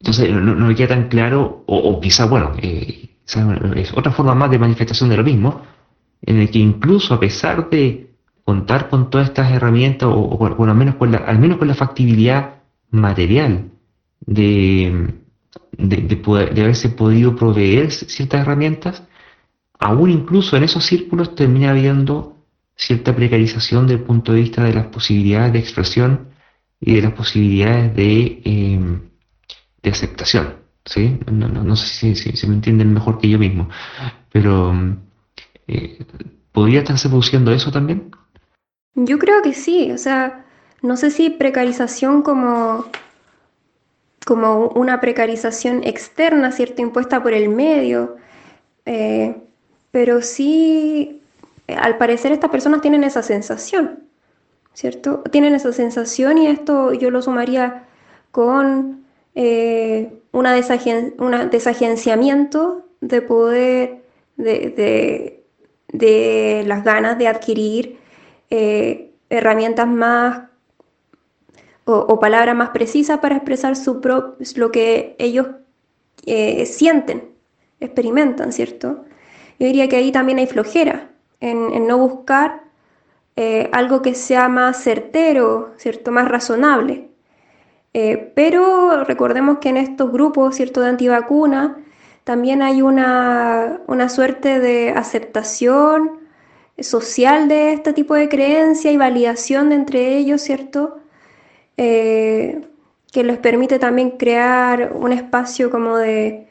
entonces 0.00 0.30
no, 0.32 0.54
me 0.54 0.74
queda 0.74 0.88
tan 0.88 1.08
claro, 1.08 1.62
o, 1.66 2.00
quizá, 2.00 2.24
bueno, 2.24 2.52
eh, 2.62 3.10
es 3.76 3.92
otra 3.92 4.12
forma 4.12 4.34
más 4.34 4.50
de 4.50 4.58
manifestación 4.58 5.10
de 5.10 5.16
lo 5.18 5.24
mismo, 5.24 5.62
en 6.22 6.38
el 6.38 6.50
que 6.50 6.58
incluso 6.58 7.14
a 7.14 7.20
pesar 7.20 7.68
de 7.68 8.14
contar 8.44 8.88
con 8.88 9.10
todas 9.10 9.28
estas 9.28 9.52
herramientas, 9.52 10.08
o, 10.10 10.46
al, 10.46 10.74
menos 10.74 10.94
con 10.94 11.12
la, 11.12 11.18
al 11.18 11.38
menos 11.38 11.58
con 11.58 11.68
la 11.68 11.74
factibilidad 11.74 12.62
material 12.90 13.70
de, 14.20 15.14
de, 15.72 15.96
de 15.96 16.60
haberse 16.62 16.88
podido 16.88 17.36
proveer 17.36 17.92
ciertas 17.92 18.40
herramientas, 18.40 19.06
aún 19.78 20.10
incluso 20.10 20.56
en 20.56 20.64
esos 20.64 20.84
círculos 20.84 21.34
termina 21.34 21.70
habiendo 21.70 22.39
cierta 22.80 23.14
precarización 23.14 23.86
del 23.86 24.00
punto 24.00 24.32
de 24.32 24.40
vista 24.40 24.64
de 24.64 24.72
las 24.72 24.86
posibilidades 24.86 25.52
de 25.52 25.58
expresión 25.58 26.30
y 26.80 26.94
de 26.94 27.02
las 27.02 27.12
posibilidades 27.12 27.94
de, 27.94 28.40
em, 28.44 29.02
de 29.82 29.90
aceptación. 29.90 30.54
¿sí? 30.86 31.18
No, 31.30 31.76
sé 31.76 32.14
si, 32.14 32.36
si, 32.36 32.46
me 32.46 32.54
entienden 32.54 32.94
mejor 32.94 33.18
que 33.18 33.28
yo 33.28 33.38
mismo, 33.38 33.68
pero 34.32 34.72
eh, 35.68 35.98
¿podría 36.52 36.80
estarse 36.80 37.10
produciendo 37.10 37.52
eso 37.52 37.70
también? 37.70 38.10
Yo 38.94 39.18
creo 39.18 39.42
que 39.42 39.52
sí, 39.52 39.92
o 39.92 39.98
sea, 39.98 40.46
no 40.80 40.96
sé 40.96 41.10
si 41.10 41.28
precarización 41.28 42.22
como, 42.22 42.86
como 44.24 44.68
una 44.68 45.02
precarización 45.02 45.84
externa, 45.84 46.50
¿cierto? 46.50 46.80
Impuesta 46.80 47.22
por 47.22 47.34
el 47.34 47.50
medio, 47.50 48.16
eh, 48.86 49.36
pero 49.90 50.22
sí 50.22 51.19
al 51.78 51.98
parecer 51.98 52.32
estas 52.32 52.50
personas 52.50 52.80
tienen 52.80 53.04
esa 53.04 53.22
sensación, 53.22 54.04
¿cierto? 54.72 55.22
Tienen 55.30 55.54
esa 55.54 55.72
sensación 55.72 56.38
y 56.38 56.46
esto 56.46 56.92
yo 56.92 57.10
lo 57.10 57.22
sumaría 57.22 57.84
con, 58.30 59.04
eh, 59.34 60.12
una, 60.32 60.54
desagenciamiento 60.54 62.86
de 63.00 63.22
poder, 63.22 64.02
de, 64.36 65.42
las 66.66 66.84
ganas 66.84 67.18
de 67.18 67.26
adquirir 67.28 67.98
eh, 68.50 69.12
herramientas 69.28 69.88
más 69.88 70.42
o, 71.84 72.20
palabras 72.20 72.54
más 72.54 72.70
precisas 72.70 73.18
para 73.18 73.36
expresar 73.36 73.74
su 73.74 74.00
lo 74.56 74.70
que 74.70 75.16
ellos 75.18 75.48
eh, 76.26 76.66
sienten, 76.66 77.30
experimentan, 77.80 78.52
¿cierto? 78.52 79.04
Yo 79.58 79.66
diría 79.66 79.88
que 79.88 79.96
ahí 79.96 80.12
también 80.12 80.38
hay 80.38 80.46
flojera 80.46 81.10
en, 81.40 81.86
no 81.86 81.98
buscar 81.98 82.62
eh, 83.36 83.70
algo 83.72 84.02
que 84.02 84.14
sea 84.14 84.48
más 84.48 84.82
certero, 84.82 85.72
¿cierto? 85.76 86.10
Más 86.12 86.28
razonable. 86.28 87.08
Eh, 87.94 88.32
pero 88.36 89.04
recordemos 89.04 89.58
que 89.58 89.70
en 89.70 89.76
estos 89.78 90.12
grupos, 90.12 90.56
¿cierto? 90.56 90.80
De 90.82 90.90
antivacunas, 90.90 91.72
también 92.24 92.62
hay 92.62 92.82
una, 92.82 93.80
suerte 94.08 94.60
de 94.60 94.90
aceptación 94.90 96.20
social 96.78 97.48
de 97.48 97.72
este 97.72 97.92
tipo 97.92 98.14
de 98.14 98.28
creencia 98.28 98.92
y 98.92 98.96
validación 98.96 99.70
de 99.70 99.74
entre 99.76 100.16
ellos, 100.16 100.40
¿cierto? 100.42 100.98
Eh, 101.76 102.60
que 103.12 103.24
les 103.24 103.38
permite 103.38 103.78
también 103.78 104.12
crear 104.12 104.92
un 104.94 105.12
espacio 105.12 105.70
como 105.70 105.96
de 105.96 106.46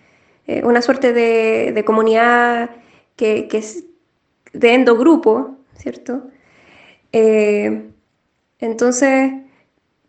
una 0.63 0.81
suerte 0.81 1.13
de, 1.13 1.83
comunidad 1.85 2.71
que, 3.15 3.47
de 4.53 4.73
endogrupo, 4.73 5.57
¿cierto? 5.75 6.23
Eh, 7.11 7.89
entonces, 8.59 9.33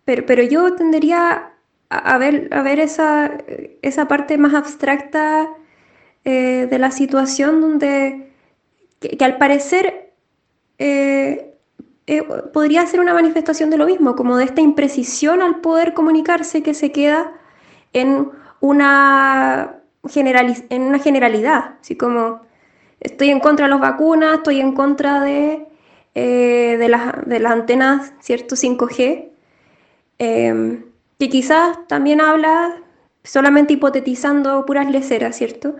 pero, 0.04 0.42
yo 0.42 0.74
tendería 0.74 1.52
a, 1.88 2.18
ver, 2.18 2.48
a 2.52 2.62
ver 2.62 2.80
esa, 2.80 3.38
esa 3.82 4.08
parte 4.08 4.38
más 4.38 4.54
abstracta 4.54 5.50
de 6.24 6.78
la 6.78 6.90
situación 6.90 7.60
donde, 7.60 8.32
que, 9.00 9.24
al 9.24 9.38
parecer 9.38 10.12
eh, 10.78 11.54
podría 12.52 12.86
ser 12.86 13.00
una 13.00 13.14
manifestación 13.14 13.70
de 13.70 13.78
lo 13.78 13.86
mismo, 13.86 14.16
como 14.16 14.36
de 14.36 14.44
esta 14.44 14.60
imprecisión 14.60 15.42
al 15.42 15.60
poder 15.60 15.94
comunicarse 15.94 16.62
que 16.62 16.74
se 16.74 16.90
queda 16.90 17.32
en 17.92 18.30
una, 18.60 19.80
en 20.14 20.82
una 20.82 20.98
generalidad, 20.98 21.76
así 21.80 21.96
como 21.96 22.40
estoy 23.00 23.30
en 23.30 23.40
contra 23.40 23.66
de 23.66 23.70
las 23.70 23.80
vacunas, 23.80 24.38
estoy 24.38 24.60
en 24.60 24.72
contra 24.72 25.20
de, 25.20 25.66
eh, 26.14 26.76
de, 26.78 26.88
las, 26.88 27.26
de, 27.26 27.40
las, 27.40 27.52
antenas 27.52 28.12
¿cierto? 28.20 28.56
5G, 28.56 29.30
em, 30.18 30.84
que 31.18 31.28
quizás 31.28 31.86
también 31.88 32.20
habla, 32.20 32.82
solamente 33.24 33.74
hipotetizando 33.74 34.64
puras 34.66 34.90
leceras, 34.90 35.36
¿cierto? 35.36 35.76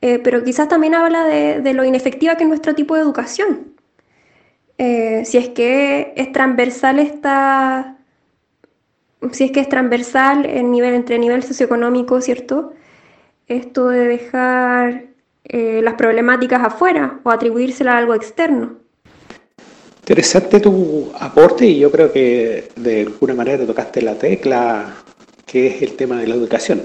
Eh, 0.00 0.18
pero 0.18 0.44
quizás 0.44 0.68
también 0.68 0.94
habla 0.94 1.24
de, 1.24 1.60
de, 1.62 1.74
lo 1.74 1.84
inefectiva 1.84 2.36
que 2.36 2.44
es 2.44 2.48
nuestro 2.48 2.74
tipo 2.74 2.94
de 2.94 3.02
educación. 3.02 3.74
Eh, 4.78 5.24
si 5.24 5.38
es 5.38 5.48
que 5.50 6.12
es 6.16 6.32
transversal 6.32 6.98
esta, 6.98 7.96
si 9.32 9.44
es 9.44 9.52
que 9.52 9.60
es 9.60 9.68
transversal 9.68 10.44
el 10.46 10.70
nivel, 10.70 10.94
entre 10.94 11.18
nivel 11.18 11.42
socioeconómico, 11.42 12.20
¿cierto? 12.20 12.72
Esto 13.48 13.88
de 13.88 14.06
dejar 14.06 15.15
eh, 15.48 15.80
las 15.82 15.94
problemáticas 15.94 16.62
afuera 16.62 17.20
o 17.22 17.30
atribuírselas 17.30 17.94
a 17.94 17.98
algo 17.98 18.14
externo. 18.14 18.76
Interesante 20.00 20.60
tu 20.60 21.10
aporte 21.18 21.66
y 21.66 21.80
yo 21.80 21.90
creo 21.90 22.12
que 22.12 22.68
de 22.76 23.02
alguna 23.02 23.34
manera 23.34 23.66
tocaste 23.66 24.02
la 24.02 24.14
tecla 24.14 24.94
que 25.44 25.68
es 25.68 25.82
el 25.82 25.96
tema 25.96 26.20
de 26.20 26.28
la 26.28 26.34
educación. 26.34 26.82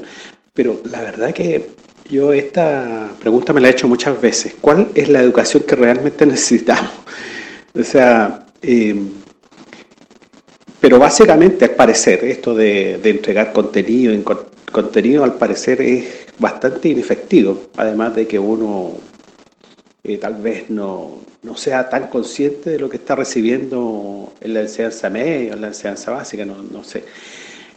Pero 0.53 0.81
la 0.89 1.01
verdad 1.01 1.33
que 1.33 1.69
yo 2.09 2.33
esta 2.33 3.09
pregunta 3.19 3.53
me 3.53 3.61
la 3.61 3.69
he 3.69 3.71
hecho 3.71 3.87
muchas 3.87 4.19
veces. 4.19 4.55
¿Cuál 4.59 4.89
es 4.95 5.09
la 5.09 5.21
educación 5.21 5.63
que 5.63 5.75
realmente 5.75 6.25
necesitamos? 6.25 6.91
O 7.77 7.83
sea, 7.83 8.45
eh, 8.61 8.95
pero 10.79 10.97
básicamente 10.97 11.65
al 11.65 11.71
parecer 11.71 12.25
esto 12.25 12.55
de, 12.55 12.99
entregar 13.03 13.53
contenido, 13.53 14.11
en 14.11 14.23
contenido 14.71 15.23
al 15.23 15.35
parecer 15.35 15.79
es 15.79 16.25
bastante 16.41 16.89
inefectivo, 16.89 17.69
además 17.77 18.15
de 18.15 18.27
que 18.27 18.37
uno 18.37 18.97
eh, 20.03 20.17
tal 20.17 20.35
vez 20.35 20.69
no, 20.69 21.21
sea 21.55 21.89
tan 21.89 22.07
consciente 22.07 22.71
de 22.71 22.79
lo 22.79 22.89
que 22.89 22.97
está 22.97 23.15
recibiendo 23.15 24.33
en 24.41 24.53
la 24.53 24.61
enseñanza 24.61 25.09
media 25.09 25.53
en 25.53 25.61
la 25.61 25.67
enseñanza 25.67 26.11
básica, 26.11 26.43
no, 26.45 26.83
sé. 26.83 27.03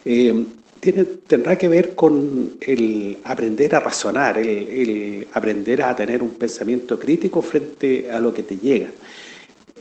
Eh, 0.03 0.45
tiene, 0.79 1.05
tendrá 1.05 1.57
que 1.57 1.67
ver 1.67 1.95
con 1.95 2.57
el 2.61 3.17
aprender 3.23 3.75
a 3.75 3.79
razonar, 3.79 4.37
el 4.37 5.27
aprender 5.33 5.81
a 5.81 5.95
tener 5.95 6.21
un 6.21 6.31
pensamiento 6.31 6.99
crítico 6.99 7.41
frente 7.41 8.11
a 8.11 8.19
lo 8.19 8.33
que 8.33 8.43
te 8.43 8.57
llega 8.57 8.89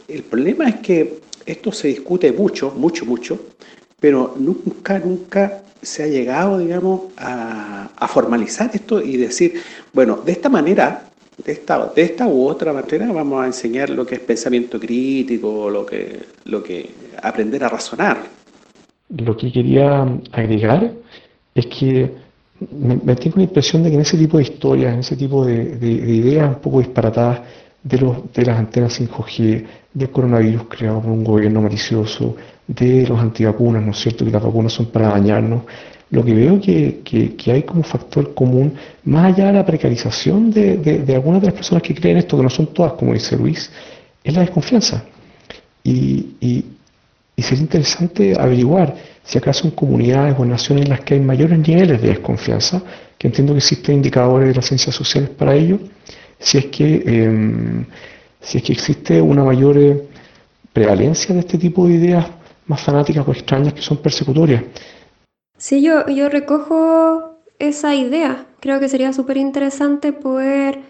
el 0.08 0.22
problema 0.22 0.68
es 0.68 0.76
que 0.76 1.20
esto 1.46 1.72
se 1.72 1.88
discute 1.88 2.32
mucho, 2.32 2.70
mucho, 2.70 3.04
mucho, 3.06 3.38
pero 4.00 4.34
nunca, 4.38 4.98
nunca 4.98 5.62
se 5.84 6.02
ha 6.02 6.06
llegado, 6.06 6.58
digamos, 6.58 7.02
a, 7.16 7.88
formalizar 8.08 8.70
esto 8.72 9.02
y 9.02 9.16
decir, 9.16 9.60
bueno, 9.92 10.16
de 10.24 10.32
esta 10.32 10.48
manera, 10.48 11.08
de 11.44 11.52
esta, 11.52 11.86
de 11.86 12.02
esta 12.02 12.28
u 12.28 12.46
otra 12.46 12.72
manera, 12.72 13.10
vamos 13.10 13.42
a 13.42 13.46
enseñar 13.46 13.90
lo 13.90 14.06
que 14.06 14.16
es 14.16 14.20
pensamiento 14.20 14.78
crítico, 14.78 15.68
lo 15.68 15.84
que, 15.84 16.20
lo 16.44 16.62
que 16.62 16.90
aprender 17.20 17.64
a 17.64 17.68
razonar. 17.68 18.18
Lo 19.08 19.36
que 19.36 19.50
quería 19.50 20.06
agregar 20.30 20.92
es 21.54 21.66
que 21.66 22.12
me, 22.70 23.16
tengo 23.16 23.38
la 23.38 23.42
impresión 23.44 23.82
de 23.82 23.88
que 23.88 23.96
en 23.96 24.02
ese 24.02 24.16
tipo 24.16 24.36
de 24.36 24.44
historias, 24.44 24.94
en 24.94 25.00
ese 25.00 25.16
tipo 25.16 25.44
de, 25.44 25.76
de 25.76 25.88
ideas 25.88 26.48
un 26.48 26.60
poco 26.60 26.78
disparatadas, 26.78 27.40
de, 27.84 27.98
los, 27.98 28.32
de 28.32 28.44
las 28.44 28.58
antenas 28.58 28.98
5G, 28.98 29.64
del 29.92 30.10
coronavirus 30.10 30.64
creado 30.68 31.02
por 31.02 31.10
un 31.12 31.22
gobierno 31.22 31.62
malicioso, 31.62 32.34
de 32.66 33.06
los 33.06 33.20
antivacunas, 33.20 33.82
¿no 33.84 33.92
es 33.92 33.98
cierto? 33.98 34.24
Que 34.24 34.30
las 34.30 34.42
vacunas 34.42 34.72
son 34.72 34.86
para 34.86 35.08
dañarnos. 35.08 35.62
Lo 36.10 36.24
que 36.24 36.34
veo 36.34 36.60
que, 36.60 37.00
que, 37.04 37.52
hay 37.52 37.62
como 37.62 37.82
factor 37.82 38.34
común, 38.34 38.74
más 39.04 39.34
allá 39.34 39.48
de 39.48 39.52
la 39.52 39.66
precarización 39.66 40.50
de, 40.50 40.78
de, 40.78 41.14
algunas 41.14 41.40
de 41.40 41.48
las 41.48 41.54
personas 41.54 41.82
que 41.82 41.94
creen 41.94 42.18
esto, 42.18 42.36
que 42.36 42.42
no 42.42 42.50
son 42.50 42.68
todas, 42.68 42.92
como 42.92 43.12
dice 43.12 43.36
Luis, 43.36 43.70
es 44.22 44.34
la 44.34 44.40
desconfianza. 44.40 45.04
Y, 45.82 46.36
y, 46.40 46.64
y 47.36 47.42
sería 47.42 47.62
interesante 47.62 48.34
averiguar 48.38 48.94
si 49.24 49.38
acaso 49.38 49.66
en 49.66 49.72
comunidades 49.72 50.36
o 50.38 50.44
naciones 50.44 50.84
en 50.84 50.90
las 50.90 51.00
que 51.00 51.14
hay 51.14 51.20
mayores 51.20 51.58
niveles 51.58 52.00
de 52.00 52.08
desconfianza, 52.08 52.82
que 53.18 53.26
entiendo 53.26 53.52
que 53.52 53.58
existen 53.58 53.96
indicadores 53.96 54.48
de 54.48 54.54
las 54.54 54.66
ciencias 54.66 54.94
sociales 54.94 55.30
para 55.30 55.54
ello, 55.54 55.80
si 56.38 56.58
es 56.58 56.66
que, 56.66 57.02
em, 57.06 57.86
si 58.40 58.58
es 58.58 58.64
que 58.64 58.72
existe 58.72 59.20
una 59.20 59.44
mayor 59.44 59.78
eh, 59.78 60.02
prevalencia 60.72 61.34
de 61.34 61.40
este 61.40 61.58
tipo 61.58 61.86
de 61.86 61.94
ideas 61.94 62.26
más 62.66 62.80
fanáticas 62.80 63.26
o 63.26 63.32
extrañas 63.32 63.72
que 63.74 63.82
son 63.82 63.98
persecutorias. 63.98 64.62
Sí, 65.56 65.82
yo, 65.82 66.08
yo 66.08 66.28
recojo 66.28 67.38
esa 67.58 67.94
idea. 67.94 68.46
Creo 68.60 68.80
que 68.80 68.88
sería 68.88 69.12
súper 69.12 69.36
interesante 69.36 70.12
poder 70.12 70.80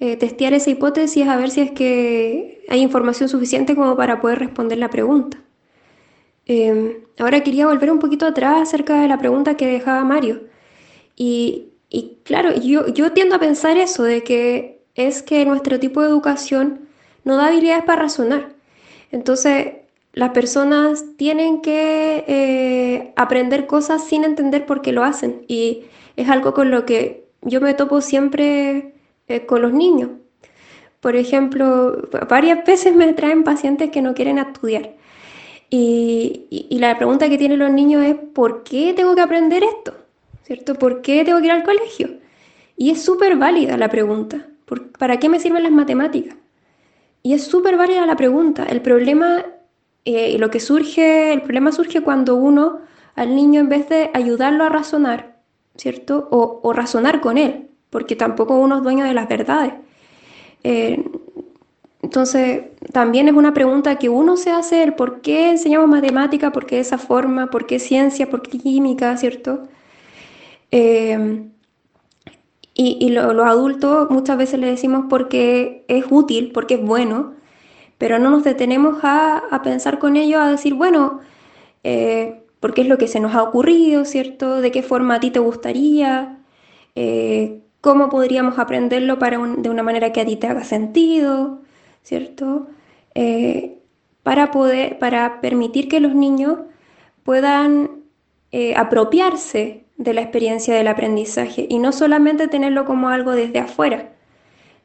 eh, 0.00 0.16
testear 0.16 0.54
esa 0.54 0.70
hipótesis 0.70 1.26
a 1.26 1.36
ver 1.36 1.50
si 1.50 1.60
es 1.60 1.70
que 1.72 2.64
hay 2.68 2.80
información 2.80 3.28
suficiente 3.28 3.74
como 3.74 3.96
para 3.96 4.20
poder 4.20 4.38
responder 4.38 4.78
la 4.78 4.90
pregunta. 4.90 5.38
Em, 6.46 6.94
ahora 7.18 7.42
quería 7.42 7.66
volver 7.66 7.90
un 7.90 7.98
poquito 7.98 8.26
atrás 8.26 8.60
acerca 8.60 9.00
de 9.00 9.08
la 9.08 9.18
pregunta 9.18 9.56
que 9.56 9.66
dejaba 9.66 10.04
Mario. 10.04 10.42
Y, 11.16 11.70
y 11.88 12.18
claro, 12.24 12.54
yo, 12.54 12.88
yo 12.88 13.12
tiendo 13.12 13.36
a 13.36 13.40
pensar 13.40 13.76
eso, 13.78 14.02
de 14.02 14.22
que 14.22 14.73
es 14.94 15.22
que 15.22 15.44
nuestro 15.44 15.78
tipo 15.80 16.00
de 16.00 16.08
educación 16.08 16.88
no 17.24 17.36
da 17.36 17.46
habilidades 17.48 17.84
para 17.84 18.02
razonar. 18.02 18.50
Entonces, 19.10 19.74
las 20.12 20.30
personas 20.30 21.04
tienen 21.16 21.60
que 21.60 22.24
eh, 22.28 23.12
aprender 23.16 23.66
cosas 23.66 24.04
sin 24.04 24.24
entender 24.24 24.66
por 24.66 24.82
qué 24.82 24.92
lo 24.92 25.02
hacen. 25.04 25.44
Y 25.48 25.84
es 26.16 26.28
algo 26.28 26.54
con 26.54 26.70
lo 26.70 26.86
que 26.86 27.26
yo 27.42 27.60
me 27.60 27.74
topo 27.74 28.00
siempre 28.00 28.94
eh, 29.28 29.46
con 29.46 29.62
los 29.62 29.72
niños. 29.72 30.10
Por 31.00 31.16
ejemplo, 31.16 32.08
varias 32.28 32.64
veces 32.64 32.94
me 32.94 33.12
traen 33.12 33.44
pacientes 33.44 33.90
que 33.90 34.02
no 34.02 34.14
quieren 34.14 34.38
estudiar. 34.38 34.94
Y, 35.70 36.68
la 36.70 36.96
pregunta 36.96 37.28
que 37.28 37.38
tienen 37.38 37.58
los 37.58 37.70
niños 37.72 38.04
es, 38.04 38.14
¿por 38.14 38.62
qué 38.62 38.92
tengo 38.94 39.14
que 39.14 39.20
aprender 39.20 39.64
esto? 39.64 39.94
¿Cierto? 40.44 40.74
¿Por 40.74 41.02
qué 41.02 41.24
tengo 41.24 41.40
que 41.40 41.46
ir 41.46 41.52
al 41.52 41.64
colegio? 41.64 42.10
Y 42.76 42.90
es 42.90 43.02
súper 43.02 43.36
válida 43.36 43.76
la 43.76 43.88
pregunta. 43.88 44.46
¿Para 44.82 45.18
qué 45.18 45.28
me 45.28 45.40
sirven 45.40 45.62
las 45.62 45.72
matemáticas? 45.72 46.36
Y 47.22 47.32
es 47.32 47.44
súper 47.44 47.76
válida 47.76 48.04
la 48.06 48.16
pregunta. 48.16 48.64
El 48.64 48.82
problema, 48.82 49.44
eh, 50.04 50.36
lo 50.38 50.50
que 50.50 50.60
surge, 50.60 51.32
el 51.32 51.42
problema 51.42 51.72
surge 51.72 52.02
cuando 52.02 52.36
uno 52.36 52.80
al 53.16 53.34
niño 53.34 53.60
en 53.60 53.68
vez 53.68 53.88
de 53.88 54.10
ayudarlo 54.12 54.64
a 54.64 54.68
razonar, 54.68 55.36
¿cierto? 55.76 56.28
O, 56.30 56.72
razonar 56.72 57.20
con 57.20 57.38
él, 57.38 57.68
porque 57.90 58.16
tampoco 58.16 58.58
uno 58.58 58.76
es 58.76 58.82
dueño 58.82 59.04
de 59.04 59.14
las 59.14 59.28
verdades. 59.28 59.72
Eh, 60.64 61.02
entonces, 62.02 62.64
también 62.92 63.28
es 63.28 63.34
una 63.34 63.54
pregunta 63.54 63.96
que 63.98 64.10
uno 64.10 64.36
se 64.36 64.50
hace, 64.50 64.82
el 64.82 64.94
por 64.94 65.22
qué 65.22 65.50
enseñamos 65.50 65.88
matemática, 65.88 66.52
por 66.52 66.66
qué 66.66 66.80
esa 66.80 66.98
forma, 66.98 67.48
por 67.50 67.66
qué 67.66 67.78
ciencia, 67.78 68.28
por 68.28 68.42
qué 68.42 68.58
química, 68.58 69.16
¿cierto? 69.16 69.68
Eh, 70.70 71.48
y, 72.74 73.10
los 73.10 73.46
adultos 73.46 74.10
muchas 74.10 74.36
veces 74.36 74.58
le 74.58 74.66
decimos 74.66 75.06
porque 75.08 75.84
es 75.88 76.04
útil, 76.10 76.50
porque 76.52 76.74
es 76.74 76.82
bueno, 76.82 77.34
pero 77.98 78.18
no 78.18 78.30
nos 78.30 78.44
detenemos 78.44 78.98
a, 79.04 79.60
pensar 79.62 79.98
con 80.00 80.16
ello, 80.16 80.40
a 80.40 80.50
decir, 80.50 80.74
bueno, 80.74 81.20
eh, 81.84 82.42
porque 82.60 82.82
es 82.82 82.88
lo 82.88 82.98
que 82.98 83.08
se 83.08 83.20
nos 83.20 83.34
ha 83.34 83.42
ocurrido, 83.44 84.04
¿cierto? 84.04 84.60
¿De 84.60 84.72
qué 84.72 84.82
forma 84.82 85.16
a 85.16 85.20
ti 85.20 85.30
te 85.30 85.38
gustaría? 85.38 86.38
Eh, 86.96 87.62
¿Cómo 87.80 88.08
podríamos 88.08 88.58
aprenderlo 88.58 89.18
para 89.18 89.38
de 89.38 89.70
una 89.70 89.82
manera 89.82 90.12
que 90.12 90.20
a 90.22 90.26
ti 90.26 90.36
te 90.36 90.48
haga 90.48 90.64
sentido, 90.64 91.62
¿cierto? 92.02 92.68
Eh, 93.14 93.78
para 94.24 94.50
poder, 94.50 94.98
para 94.98 95.40
permitir 95.40 95.88
que 95.88 96.00
los 96.00 96.14
niños 96.14 96.58
puedan 97.24 98.02
apropiarse 98.76 99.83
de 99.96 100.14
la 100.14 100.22
experiencia 100.22 100.74
del 100.74 100.88
aprendizaje 100.88 101.66
y 101.68 101.78
no 101.78 101.92
solamente 101.92 102.48
tenerlo 102.48 102.84
como 102.84 103.08
algo 103.08 103.32
desde 103.32 103.60
afuera, 103.60 104.12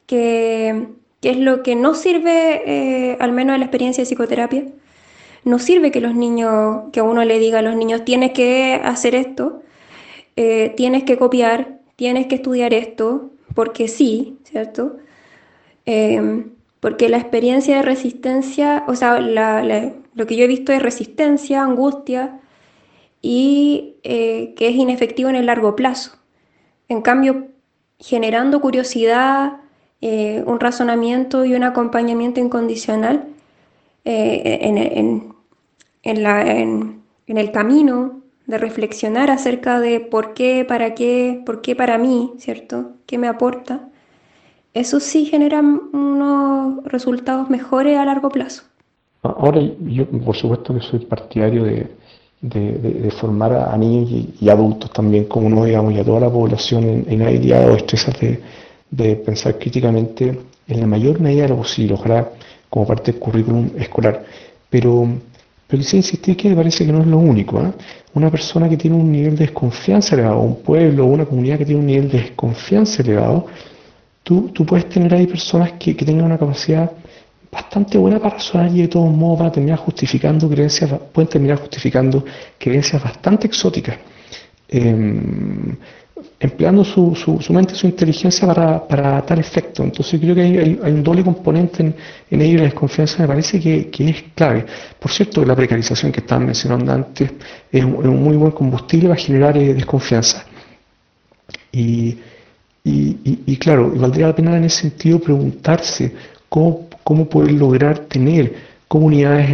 que, 0.05 0.88
es 1.22 1.38
lo 1.38 1.64
que 1.64 1.76
no 1.76 1.95
sirve, 1.95 2.64
eh, 2.66 3.18
al 3.20 3.32
menos 3.32 3.55
en 3.55 3.62
la 3.62 3.66
experiencia 3.66 4.03
de 4.03 4.07
psicoterapia, 4.07 4.66
no 5.43 5.60
sirve 5.60 5.91
que 5.91 6.01
los 6.01 6.16
niños, 6.16 6.84
que 6.91 7.01
uno 7.01 7.24
le 7.24 7.39
diga 7.39 7.60
a 7.60 7.62
los 7.62 7.76
niños, 7.76 8.05
tienes 8.05 8.32
que 8.32 8.80
hacer 8.84 9.16
esto, 9.16 9.62
eh, 10.36 10.74
tienes 10.78 11.03
que 11.03 11.18
copiar, 11.18 11.80
tienes 11.95 12.28
que 12.28 12.36
estudiar 12.36 12.74
esto, 12.74 13.32
porque 13.55 13.88
sí, 13.88 14.38
¿cierto? 14.43 14.97
Em, 15.86 16.51
porque 16.80 17.10
la 17.10 17.18
experiencia 17.18 17.78
de 17.78 17.82
resistencia, 17.82 18.84
o 18.88 18.95
sea, 18.95 19.20
lo 19.20 20.28
que 20.28 20.36
yo 20.36 20.45
he 20.45 20.47
visto 20.47 20.72
es 20.72 20.82
resistencia, 20.82 21.64
angustia, 21.64 22.39
y 23.22 23.97
eh, 24.03 24.53
que 24.55 24.70
es 24.70 24.76
inefectivo 24.76 25.30
en 25.30 25.36
el 25.36 25.47
largo 25.47 25.76
plazo. 25.76 26.11
En 26.88 27.01
cambio, 27.01 27.47
generando 27.99 28.61
curiosidad, 28.61 29.57
eh, 30.01 30.43
un 30.45 30.59
razonamiento 30.59 31.43
y 31.45 31.53
un 31.53 31.63
acompañamiento 31.63 32.39
incondicional 32.39 33.28
eh, 34.05 34.59
en, 34.61 35.36
el 37.38 37.51
camino 37.51 38.22
de 38.47 38.57
reflexionar 38.57 39.30
acerca 39.30 39.80
de 39.80 39.99
por 39.99 40.34
qué, 40.34 40.65
para 40.65 40.95
qué, 40.95 41.43
por 41.45 41.61
qué 41.61 41.76
para 41.76 41.97
mí, 41.97 42.34
¿cierto? 42.38 42.93
¿Qué 43.05 43.17
me 43.17 43.28
aporta? 43.28 43.89
Eso 44.74 44.99
sí 44.99 45.26
genera 45.26 45.59
unos 45.59 46.84
resultados 46.86 47.49
mejores 47.49 47.97
a 47.97 48.05
largo 48.05 48.30
plazo. 48.30 48.63
Ahora, 49.22 49.59
yo 49.82 50.07
por 50.07 50.36
supuesto 50.36 50.74
que 50.74 50.82
soy 50.82 50.99
partidario 50.99 51.65
de, 51.65 51.88
de, 52.41 53.11
formar 53.11 53.53
a, 53.53 53.77
niños 53.77 54.09
y, 54.39 54.49
adultos 54.49 54.91
también, 54.91 55.25
como 55.25 55.49
no 55.49 55.65
digamos, 55.65 55.93
y 55.93 55.99
a 55.99 56.03
toda 56.03 56.21
la 56.21 56.29
población 56.29 56.83
en, 56.83 57.21
en 57.21 57.29
ideas 57.29 57.65
o 57.65 57.73
destrezas 57.73 58.15
de, 58.19 59.15
pensar 59.17 59.57
críticamente 59.57 60.39
en 60.67 60.79
la 60.79 60.87
mayor 60.87 61.19
medida 61.19 61.43
de 61.43 61.49
lo 61.49 61.57
posible, 61.57 61.93
ojalá 61.93 62.29
como 62.69 62.87
parte 62.87 63.11
del 63.11 63.19
currículum 63.19 63.69
escolar. 63.77 64.23
Pero, 64.69 65.07
pero 65.67 65.79
quisiera 65.79 65.97
insistir 65.97 66.37
que 66.37 66.55
parece 66.55 66.85
que 66.85 66.91
no 66.91 67.01
es 67.01 67.07
lo 67.07 67.17
único. 67.17 67.59
¿eh? 67.61 67.71
Una 68.13 68.31
persona 68.31 68.69
que 68.69 68.77
tiene 68.77 68.95
un 68.95 69.11
nivel 69.11 69.35
de 69.35 69.45
desconfianza 69.45 70.15
elevado, 70.15 70.39
un 70.39 70.61
pueblo 70.61 71.05
una 71.05 71.25
comunidad 71.25 71.57
que 71.57 71.65
tiene 71.65 71.81
un 71.81 71.87
nivel 71.87 72.09
de 72.09 72.19
desconfianza 72.19 73.01
elevado, 73.01 73.47
tú, 74.23 74.49
tú 74.53 74.65
puedes 74.65 74.87
tener 74.89 75.13
ahí 75.13 75.27
personas 75.27 75.73
que, 75.73 75.95
que 75.95 76.05
tengan 76.05 76.25
una 76.25 76.37
capacidad 76.37 76.91
bastante 77.52 77.97
buena 77.97 78.20
para 78.20 78.36
razonar 78.36 78.72
y 78.76 78.82
de 78.82 78.88
todos 78.88 79.12
modos 79.12 79.39
van 79.39 79.47
a 79.47 79.52
terminar 79.52 79.80
justificando 79.80 80.47
creencias, 80.50 80.91
pueden 81.12 81.30
terminar 81.30 81.58
justificando 81.58 82.24
creencias 82.58 83.02
bastante 83.02 83.47
exóticas, 83.47 83.97
em, 84.68 85.76
empleando 86.39 86.84
su, 86.84 87.16
su, 87.16 87.54
mente, 87.54 87.76
su 87.76 87.88
inteligencia 87.88 88.47
para, 88.47 88.88
para, 88.88 89.26
tal 89.26 89.39
efecto. 89.39 89.84
Entonces 89.84 90.20
creo 90.20 90.36
que 90.36 90.41
hay, 90.41 90.80
un 90.82 91.04
doble 91.04 91.24
componente 91.24 91.82
en, 91.82 91.95
en 92.30 92.41
ello 92.41 92.58
la 92.60 92.64
desconfianza 92.66 93.22
me 93.22 93.28
parece 93.28 93.60
que, 93.60 93.89
que, 93.89 94.10
es 94.10 94.24
clave. 94.36 94.66
Por 95.00 95.12
cierto, 95.12 95.43
la 95.43 95.56
precarización 95.56 96.12
que 96.12 96.20
estaban 96.20 96.45
mencionando 96.45 96.91
antes 96.91 97.32
es 97.72 97.84
un, 97.84 98.24
muy 98.24 98.36
buen 98.36 98.52
combustible 98.52 99.10
para 99.10 99.20
generar 99.20 99.58
eh, 99.58 99.74
desconfianza. 99.74 100.45
Y, 101.72 102.18
y, 102.84 103.18
y, 103.45 103.58
claro, 103.58 103.91
valdría 103.95 104.28
la 104.28 104.36
pena 104.36 104.58
en 104.58 104.64
ese 104.64 104.82
sentido 104.82 105.20
preguntarse 105.20 106.12
cómo 106.47 106.88
cómo 107.04 107.28
poder 107.28 107.52
lograr 107.54 108.00
tener 108.00 108.70
comunidades, 108.89 109.52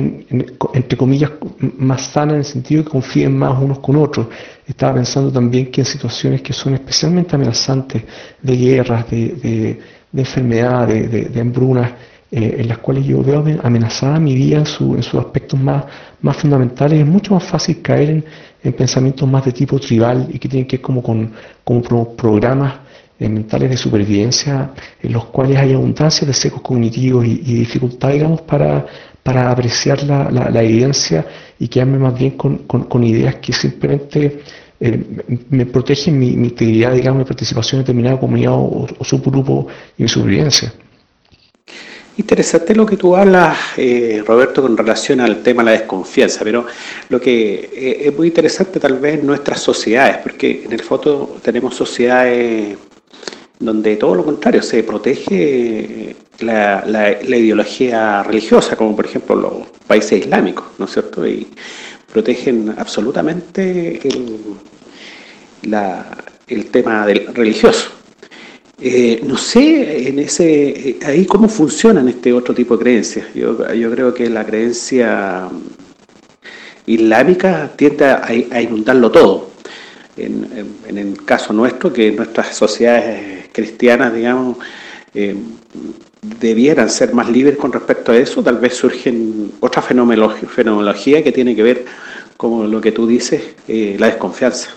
entre 0.73 0.97
comillas, 0.97 1.31
más 1.59 2.03
sanas 2.03 2.33
en 2.33 2.39
el 2.39 2.45
sentido 2.45 2.83
que 2.85 2.89
confíen 2.89 3.37
más 3.37 3.61
unos 3.61 3.79
con 3.79 3.97
otros. 3.97 4.27
Estaba 4.65 4.95
pensando 4.95 5.29
también 5.31 5.69
que 5.69 5.81
en 5.81 5.85
situaciones 5.85 6.41
que 6.41 6.53
son 6.53 6.73
especialmente 6.73 7.35
amenazantes, 7.35 8.01
de 8.41 8.55
guerras, 8.55 9.09
de, 9.09 9.79
enfermedades, 10.15 11.33
de, 11.33 11.41
hambrunas, 11.41 11.91
eh, 12.31 12.55
en 12.59 12.67
las 12.69 12.77
cuales 12.77 13.05
yo 13.05 13.21
veo 13.21 13.43
amenazada 13.61 14.19
mi 14.19 14.33
vida 14.35 14.59
en, 14.59 14.65
sus 14.65 15.15
aspectos 15.15 15.59
más, 15.59 15.83
más 16.21 16.37
fundamentales, 16.37 17.01
es 17.01 17.05
mucho 17.05 17.33
más 17.33 17.43
fácil 17.43 17.81
caer 17.81 18.23
en, 18.63 18.73
pensamientos 18.73 19.29
más 19.29 19.45
de 19.45 19.51
tipo 19.51 19.77
tribal 19.79 20.27
y 20.33 20.39
que 20.39 20.49
tienen 20.49 20.67
que 20.67 20.77
ver 20.77 20.81
como 20.81 21.03
con 21.03 21.33
como 21.63 22.15
programas 22.15 22.84
mentales 23.19 23.69
de 23.69 23.77
supervivencia 23.77 24.71
en 25.01 25.13
los 25.13 25.25
cuales 25.25 25.57
hay 25.57 25.73
abundancia 25.73 26.27
de 26.27 26.33
secos 26.33 26.61
cognitivos 26.61 27.25
y, 27.25 27.37
dificultad, 27.37 28.11
digamos, 28.11 28.41
para, 28.41 28.85
para 29.23 29.51
apreciar 29.51 30.03
la, 30.03 30.29
la, 30.29 30.63
evidencia 30.63 31.25
y 31.57 31.67
quedarme 31.67 31.97
más 31.97 32.17
bien 32.17 32.31
con, 32.31 32.57
con, 32.65 33.03
ideas 33.03 33.35
que 33.35 33.53
simplemente 33.53 34.41
eh, 34.79 35.03
me 35.49 35.65
protegen 35.65 36.19
mi, 36.19 36.27
integridad, 36.29 36.91
digamos, 36.91 37.19
de 37.19 37.25
participación 37.25 37.79
en 37.79 37.85
determinada 37.85 38.19
comunidad 38.19 38.53
o, 38.53 38.87
subgrupo 39.01 39.67
y 39.97 40.03
mi 40.03 40.09
supervivencia. 40.09 40.73
Interesante 42.17 42.73
lo 42.73 42.85
que 42.85 42.95
tú 42.95 43.15
hablas, 43.15 43.57
eh, 43.75 44.23
Roberto, 44.25 44.61
con 44.61 44.77
relación 44.77 45.19
al 45.19 45.43
tema 45.43 45.63
de 45.63 45.71
la 45.71 45.77
desconfianza, 45.79 46.45
pero 46.45 46.65
lo 47.09 47.19
que 47.19 47.69
eh, 47.73 48.07
es 48.07 48.17
muy 48.17 48.27
interesante 48.27 48.79
tal 48.79 48.99
vez 48.99 49.21
nuestras 49.21 49.59
sociedades, 49.59 50.17
porque 50.17 50.63
en 50.65 50.71
el 50.71 50.81
foto 50.81 51.37
tenemos 51.41 51.75
sociedades 51.75 52.77
donde 53.59 53.95
todo 53.95 54.15
lo 54.15 54.25
contrario, 54.25 54.61
se 54.61 54.83
protege 54.83 56.15
la, 56.39 56.83
la, 56.85 57.37
ideología 57.37 58.23
religiosa, 58.23 58.75
como 58.75 58.95
por 58.95 59.05
ejemplo 59.05 59.35
los 59.35 59.53
países 59.87 60.25
islámicos, 60.25 60.65
¿no 60.77 60.85
es 60.85 60.91
cierto? 60.91 61.25
Y 61.25 61.47
protegen 62.11 62.75
absolutamente 62.77 63.99
el, 64.07 64.39
el 66.47 66.65
tema 66.67 67.05
del 67.05 67.27
religioso. 67.33 67.91
Eh, 68.81 69.21
no 69.23 69.37
sé 69.37 70.09
en 70.09 70.19
ese 70.19 70.97
ahí 71.05 71.25
cómo 71.25 71.47
funcionan 71.47 72.09
este 72.09 72.33
otro 72.33 72.53
tipo 72.53 72.75
de 72.75 72.83
creencias. 72.83 73.27
Yo, 73.33 73.73
yo 73.73 73.91
creo 73.91 74.13
que 74.13 74.29
la 74.29 74.45
creencia 74.45 75.49
islámica 76.85 77.71
tiende 77.75 78.05
a, 78.05 78.61
inundarlo 78.61 79.11
todo. 79.11 79.54
En, 80.17 80.77
en, 80.87 80.97
el 80.97 81.25
caso 81.25 81.51
nuestro, 81.51 81.91
que 81.91 82.11
nuestras 82.11 82.55
sociedades 82.55 83.49
cristianas, 83.51 84.13
digamos, 84.13 84.57
eh, 85.13 85.35
debieran 86.39 86.89
ser 86.89 87.13
más 87.13 87.29
libres 87.29 87.57
con 87.57 87.71
respecto 87.71 88.11
a 88.11 88.17
eso, 88.17 88.43
tal 88.43 88.57
vez 88.57 88.75
surgen 88.75 89.51
otra 89.59 89.81
fenomenología, 89.81 91.23
que 91.23 91.31
tiene 91.31 91.55
que 91.55 91.63
ver, 91.63 91.85
como 92.37 92.63
lo 92.63 92.81
que 92.81 92.91
tú 92.91 93.07
dices, 93.07 93.55
eh, 93.67 93.95
la 93.99 94.07
desconfianza. 94.07 94.69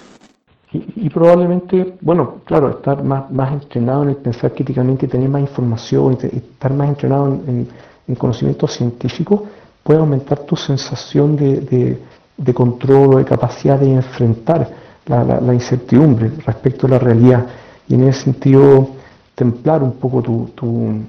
Y, 0.71 1.09
probablemente, 1.09 1.95
bueno, 2.03 2.43
claro, 2.45 2.71
estar 2.71 3.03
más, 3.03 3.31
más 3.31 3.53
entrenado 3.53 4.03
en 4.03 4.11
el 4.11 4.17
pensar 4.17 4.53
críticamente, 4.53 5.09
tener 5.09 5.29
más 5.29 5.41
información, 5.41 6.19
estar 6.21 6.73
más 6.75 6.89
entrenado 6.91 7.41
en, 7.47 7.69
conocimiento 8.17 8.67
científico, 8.67 9.47
puede 9.83 10.01
aumentar 10.01 10.41
tu 10.41 10.57
sensación 10.57 11.37
de, 11.37 11.99
de, 12.37 12.55
control 12.55 13.15
o 13.15 13.19
de 13.19 13.25
capacidad 13.25 13.79
de 13.79 13.93
enfrentar 13.93 14.71
la, 15.09 15.25
la 15.25 15.55
incertidumbre 15.55 16.31
respecto 16.47 16.87
a 16.87 16.91
la 16.91 16.99
realidad 16.99 17.47
y 17.89 17.95
en 17.95 18.09
ese 18.09 18.25
sentido 18.25 18.91
templar 19.35 19.83
un 19.83 19.93
poco 19.93 20.21
tu, 20.23 21.03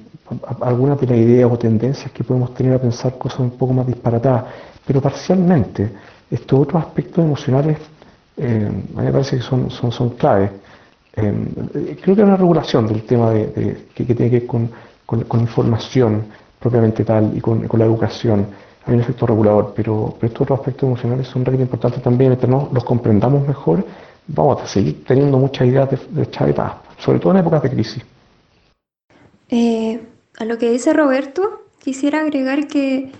algunas 0.61 0.99
de 0.99 1.07
las 1.07 1.17
ideas 1.17 1.49
o 1.51 1.57
tendencias 1.57 2.11
que 2.11 2.23
podemos 2.23 2.53
tener 2.53 2.73
a 2.73 2.79
pensar 2.79 3.17
cosas 3.17 3.39
un 3.39 3.51
poco 3.51 3.73
más 3.73 3.87
disparatadas, 3.87 4.45
pero 4.85 5.01
parcialmente. 5.01 5.89
Estos 6.29 6.59
otros 6.59 6.83
aspectos 6.83 7.25
emocionales 7.25 7.79
eh, 8.37 8.69
a 8.95 8.99
mí 8.99 9.05
me 9.05 9.11
parece 9.11 9.37
que 9.37 9.41
son, 9.41 9.71
son, 9.71 9.91
son 9.91 10.11
claves. 10.11 10.51
Eh, 11.15 11.97
creo 12.01 12.15
que 12.15 12.21
hay 12.21 12.27
una 12.27 12.37
regulación 12.37 12.87
del 12.87 13.03
tema 13.03 13.31
de, 13.31 13.87
que, 13.93 14.05
tiene 14.05 14.29
que 14.29 14.39
ver 14.39 14.45
con, 14.45 14.69
con, 15.05 15.41
información 15.41 16.25
propiamente 16.59 17.03
tal 17.03 17.35
y 17.35 17.41
con, 17.41 17.67
la 17.73 17.85
educación. 17.85 18.45
Hay 18.89 18.95
un 18.95 19.01
efecto 19.01 19.27
regulador, 19.27 19.73
pero, 19.75 20.17
estos 20.19 20.41
otros 20.41 20.59
aspectos 20.59 20.83
emocionales 20.83 21.27
son 21.27 21.45
realmente 21.45 21.67
importantes 21.67 22.01
también, 22.01 22.35
que 22.37 22.47
los 22.47 22.83
comprendamos 22.83 23.47
mejor 23.47 23.85
vamos 24.25 24.63
a 24.63 24.67
seguir 24.67 25.03
teniendo 25.05 25.37
muchas 25.37 25.67
ideas 25.67 25.89
de, 25.91 26.25
de 26.25 26.53
paz, 26.53 26.73
sobre 26.97 27.19
todo 27.19 27.33
en 27.33 27.39
épocas 27.39 27.61
de 27.61 27.69
crisis. 27.69 28.03
Eh, 29.49 30.01
a 30.39 30.45
lo 30.45 30.57
que 30.57 30.71
dice 30.71 30.91
Roberto, 30.93 31.65
quisiera 31.77 32.21
agregar 32.21 32.67
que, 32.67 33.11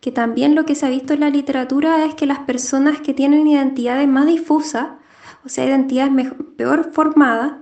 que, 0.00 0.12
también 0.12 0.54
lo 0.54 0.64
que 0.64 0.74
se 0.74 0.86
ha 0.86 0.88
visto 0.88 1.12
en 1.12 1.20
la 1.20 1.28
literatura 1.28 2.06
es 2.06 2.14
que 2.14 2.24
las 2.24 2.38
personas 2.40 3.00
que 3.02 3.12
tienen 3.12 3.46
identidades 3.46 4.08
más 4.08 4.26
difusas, 4.26 4.88
o 5.44 5.50
sea, 5.50 5.66
identidades 5.66 6.32
peor 6.56 6.90
formadas 6.92 7.52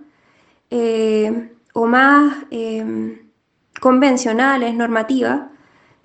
eh, 0.71 1.51
o 1.75 1.87
más 1.87 2.37
em, 2.51 3.19
convencionales, 3.81 4.73
normativas, 4.75 5.56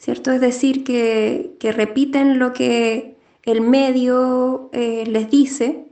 ¿cierto? 0.01 0.31
Es 0.31 0.41
decir, 0.41 0.83
que, 0.83 1.55
repiten 1.75 2.39
lo 2.39 2.53
que 2.53 3.17
el 3.43 3.61
medio 3.61 4.69
eh, 4.73 5.03
les 5.05 5.29
dice, 5.29 5.85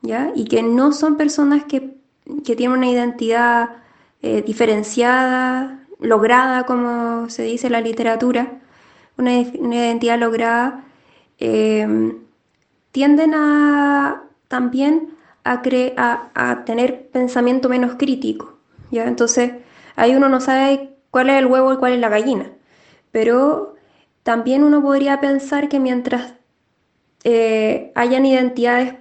¿ya? 0.00 0.30
Y 0.36 0.44
que 0.44 0.62
no 0.62 0.92
son 0.92 1.16
personas 1.16 1.64
que, 1.64 1.98
tienen 2.44 2.72
una 2.72 2.88
identidad 2.88 3.70
eh, 4.22 4.42
diferenciada, 4.42 5.86
lograda, 5.98 6.66
como 6.66 7.28
se 7.30 7.42
dice 7.42 7.66
en 7.66 7.72
la 7.72 7.80
literatura, 7.80 8.60
una, 9.16 9.32
identidad 9.40 10.18
lograda, 10.20 10.84
em, 11.38 12.18
tienden 12.92 13.34
a 13.34 14.22
también 14.48 15.16
a, 15.44 15.62
a, 16.34 16.64
tener 16.64 17.08
pensamiento 17.10 17.68
menos 17.68 17.96
crítico. 17.96 18.58
¿ya? 18.92 19.06
Entonces, 19.08 19.52
ahí 19.96 20.14
uno 20.14 20.28
no 20.28 20.40
sabe 20.40 20.96
cuál 21.10 21.30
es 21.30 21.36
el 21.38 21.46
huevo 21.46 21.72
y 21.72 21.76
cuál 21.78 21.94
es 21.94 22.00
la 22.00 22.08
gallina. 22.08 22.52
Pero 23.18 23.74
también 24.22 24.62
uno 24.62 24.80
podría 24.80 25.18
pensar 25.18 25.68
que 25.68 25.80
mientras 25.80 26.34
eh, 27.24 27.90
hayan 27.96 28.24
identidades, 28.24 28.94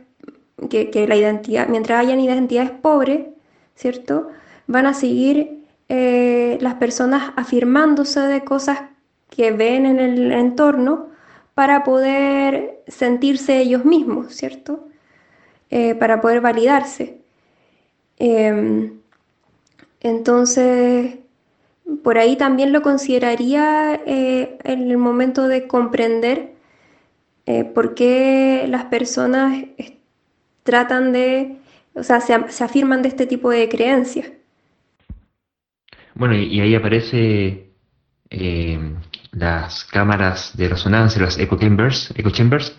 que, 0.72 1.05
la 1.07 1.15
identidad, 1.15 1.68
mientras 1.68 1.99
hayan 1.99 2.20
identidades 2.20 2.72
pobres, 2.72 3.28
¿cierto? 3.76 4.30
Van 4.65 4.88
a 4.88 4.95
seguir 4.95 5.68
eh, 5.88 6.57
las 6.61 6.74
personas 6.74 7.32
afirmándose 7.36 8.22
de 8.22 8.43
cosas 8.43 8.80
que 9.30 9.51
ven 9.51 9.86
en 9.86 9.99
el 9.99 10.32
entorno 10.32 11.09
para 11.53 11.84
poder 11.84 12.82
sentirse 12.88 13.59
ellos 13.59 13.86
mismos, 13.86 14.34
¿cierto? 14.34 14.88
Eh, 15.70 15.93
para 15.93 16.22
poder 16.22 16.41
validarse. 16.41 17.22
Em, 18.18 18.99
entonces, 19.99 21.20
por 22.04 22.18
ahí 22.18 22.36
también 22.36 22.74
lo 22.74 22.82
consideraría 22.82 24.02
eh, 24.06 24.58
en 24.64 24.92
el 24.92 24.98
momento 24.98 25.48
de 25.48 25.68
comprender 25.68 26.54
eh, 27.46 27.64
por 27.64 27.96
qué 27.96 28.66
las 28.68 28.86
personas 28.86 29.66
tratan 30.64 31.14
de, 31.14 31.58
o 31.94 32.04
sea, 32.04 32.20
se, 32.20 32.34
afirman 32.34 33.02
de 33.02 33.10
este 33.10 33.26
tipo 33.26 33.50
de 33.50 33.70
creencias. 33.70 34.32
Bueno, 36.14 36.36
y, 36.36 36.60
ahí 36.60 36.76
aparece 36.76 37.72
eh, 38.30 38.96
las 39.32 39.86
cámaras 39.86 40.58
de 40.58 40.68
resonancia, 40.68 41.22
las 41.22 41.38
echo 41.38 41.58
chambers, 41.58 42.14
echo 42.18 42.32
chambers 42.32 42.76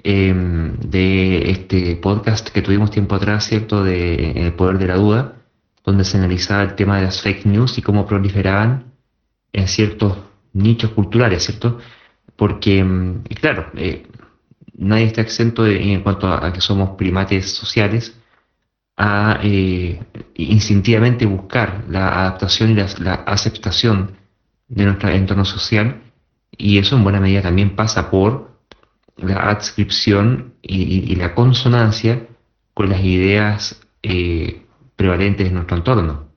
de 0.00 1.50
este 1.50 1.96
podcast 1.96 2.50
que 2.50 2.62
tuvimos 2.62 2.92
tiempo 2.92 3.16
atrás, 3.16 3.46
¿cierto?, 3.46 3.82
de 3.82 4.30
El 4.46 4.52
Poder 4.52 4.78
de 4.78 4.86
la 4.86 4.94
Duda, 4.94 5.38
donde 5.84 6.04
se 6.04 6.18
analizaba 6.18 6.62
el 6.62 6.74
tema 6.74 6.96
de 6.96 7.04
las 7.04 7.22
fake 7.22 7.46
news 7.46 7.78
y 7.78 7.82
cómo 7.82 8.06
proliferaban 8.06 8.92
en 9.52 9.68
ciertos 9.68 10.18
nichos 10.52 10.90
culturales, 10.92 11.44
¿cierto? 11.44 11.78
Porque, 12.36 12.84
mm, 12.84 13.22
claro, 13.40 13.70
eh, 13.74 14.06
nadie 14.78 15.04
está 15.04 15.20
exento 15.22 15.66
en 15.66 16.02
cuanto 16.02 16.28
a, 16.28 16.52
que 16.52 16.60
somos 16.60 16.90
primates 16.96 17.52
sociales 17.52 18.16
a 18.96 19.40
eh, 19.42 20.00
instintivamente 20.34 21.26
buscar 21.26 21.84
la 21.88 22.20
adaptación 22.20 22.70
y 22.70 22.74
la, 22.74 23.14
aceptación 23.26 24.16
de 24.68 24.84
nuestro 24.84 25.08
entorno 25.10 25.44
social 25.44 26.02
y 26.56 26.78
eso 26.78 26.96
en 26.96 27.04
buena 27.04 27.20
medida 27.20 27.42
también 27.42 27.76
pasa 27.76 28.10
por 28.10 28.58
la 29.16 29.50
adscripción 29.50 30.54
y, 30.62 31.14
la 31.16 31.34
consonancia 31.34 32.26
con 32.74 32.88
las 32.88 33.00
ideas 33.02 33.80
eh, 34.02 34.62
prevalentes 34.98 35.46
en 35.46 35.54
nuestro 35.54 35.76
entorno. 35.76 36.32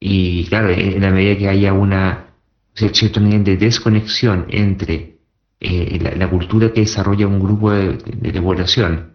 Y 0.00 0.44
claro, 0.46 0.70
en 0.70 1.00
la 1.00 1.10
medida 1.10 1.38
que 1.38 1.48
haya 1.48 1.72
una 1.72 2.26
cierto 2.74 3.20
nivel 3.20 3.44
de 3.44 3.56
desconexión 3.56 4.46
entre 4.50 5.16
eh, 5.60 6.14
la, 6.18 6.28
cultura 6.28 6.72
que 6.72 6.80
desarrolla 6.80 7.26
un 7.26 7.40
grupo 7.40 7.70
de, 7.70 8.42
población 8.42 9.14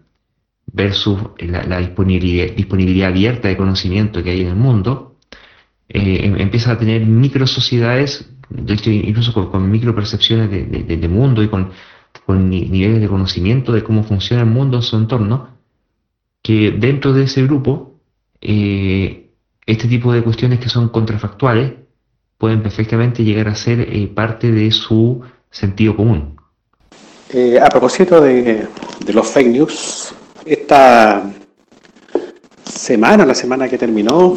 versus 0.66 1.18
la, 1.38 1.78
disponibilidad, 1.78 2.52
disponibilidad, 2.56 3.10
abierta 3.10 3.48
de 3.48 3.56
conocimiento 3.56 4.22
que 4.22 4.30
hay 4.30 4.40
en 4.40 4.48
el 4.48 4.56
mundo, 4.56 5.18
eh, 5.88 6.20
em, 6.24 6.40
empieza 6.40 6.72
a 6.72 6.78
tener 6.78 7.06
micro 7.06 7.46
sociedades, 7.46 8.28
de 8.48 8.74
incluso 8.90 9.50
con, 9.50 9.70
micro 9.70 9.94
percepciones 9.94 10.50
de, 10.50 11.08
mundo 11.08 11.42
y 11.42 11.48
con, 11.48 11.70
con 12.26 12.50
niveles 12.50 13.00
de 13.00 13.08
conocimiento 13.08 13.72
de 13.72 13.84
cómo 13.84 14.02
funciona 14.02 14.42
el 14.42 14.48
mundo 14.48 14.78
en 14.78 14.82
su 14.82 14.96
entorno, 14.96 15.58
que 16.42 16.72
dentro 16.72 17.12
de 17.12 17.24
ese 17.24 17.44
grupo 17.44 17.91
eh, 18.42 19.30
este 19.64 19.86
tipo 19.86 20.12
de 20.12 20.22
cuestiones 20.22 20.58
que 20.58 20.68
son 20.68 20.88
contrafactuales 20.88 21.72
pueden 22.36 22.60
perfectamente 22.60 23.22
llegar 23.22 23.46
a 23.46 23.54
ser 23.54 23.80
eh, 23.80 24.10
parte 24.12 24.50
de 24.50 24.72
su 24.72 25.20
sentido 25.50 25.96
común. 25.96 26.36
Eh, 27.32 27.60
a 27.60 27.68
propósito 27.68 28.20
de, 28.20 28.66
los 29.06 29.26
fake 29.28 29.48
news, 29.48 30.12
esta 30.44 31.22
semana, 32.64 33.24
la 33.24 33.34
semana 33.34 33.68
que 33.68 33.78
terminó, 33.78 34.36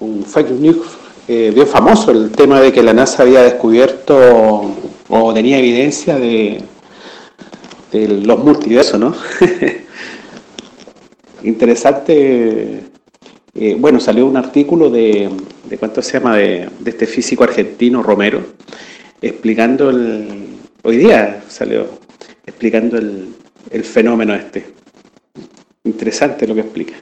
un 0.00 0.24
fake 0.24 0.50
news 0.50 0.98
bien 1.28 1.66
famoso, 1.66 2.10
el 2.10 2.32
tema 2.32 2.60
de 2.60 2.72
que 2.72 2.82
la 2.82 2.92
NASA 2.92 3.22
había 3.22 3.42
descubierto 3.42 4.74
o 5.08 5.34
tenía 5.34 5.58
evidencia 5.58 6.18
de, 6.18 6.62
de 7.92 8.08
los 8.08 8.42
multiversos, 8.42 8.98
¿no? 8.98 9.14
Interesante 11.42 12.87
eh, 13.60 13.76
bueno, 13.76 13.98
salió 13.98 14.26
un 14.26 14.36
artículo 14.36 14.88
de, 14.88 15.28
de 15.68 15.78
¿cuánto 15.78 16.00
se 16.00 16.12
llama? 16.12 16.36
De, 16.36 16.68
este 16.86 17.06
físico 17.06 17.42
argentino 17.42 18.04
Romero, 18.04 18.40
explicando 19.20 19.90
el, 19.90 20.58
hoy 20.82 20.96
día 20.98 21.42
salió, 21.48 21.88
explicando 22.46 22.98
el, 22.98 23.34
fenómeno 23.82 24.34
este. 24.34 24.64
Interesante 25.82 26.46
lo 26.46 26.54
que 26.54 26.60
explica. 26.60 26.94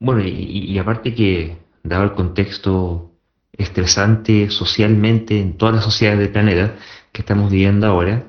Bueno, 0.00 0.22
y, 0.24 0.76
aparte 0.78 1.14
que, 1.14 1.56
dado 1.84 2.02
el 2.04 2.12
contexto 2.12 3.12
estresante 3.52 4.50
socialmente 4.50 5.38
en 5.38 5.56
todas 5.56 5.76
las 5.76 5.84
sociedades 5.84 6.18
del 6.18 6.30
planeta 6.30 6.74
que 7.12 7.20
estamos 7.20 7.52
viviendo 7.52 7.86
ahora, 7.86 8.24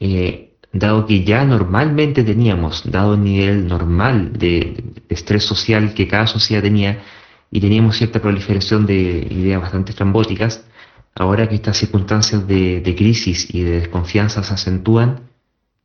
eh, 0.00 0.53
dado 0.74 1.06
que 1.06 1.24
ya 1.24 1.44
normalmente 1.44 2.24
teníamos, 2.24 2.82
dado 2.90 3.14
el 3.14 3.22
nivel 3.22 3.68
normal 3.68 4.32
de, 4.32 4.84
estrés 5.08 5.44
social 5.44 5.94
que 5.94 6.08
cada 6.08 6.26
sociedad 6.26 6.62
tenía, 6.62 7.02
y 7.50 7.60
teníamos 7.60 7.96
cierta 7.96 8.20
proliferación 8.20 8.84
de 8.84 9.28
ideas 9.30 9.62
bastante 9.62 9.92
estrambóticas, 9.92 10.66
ahora 11.14 11.48
que 11.48 11.54
estas 11.54 11.76
circunstancias 11.76 12.46
de, 12.48 12.94
crisis 12.98 13.54
y 13.54 13.62
de 13.62 13.80
desconfianza 13.80 14.42
se 14.42 14.54
acentúan, 14.54 15.30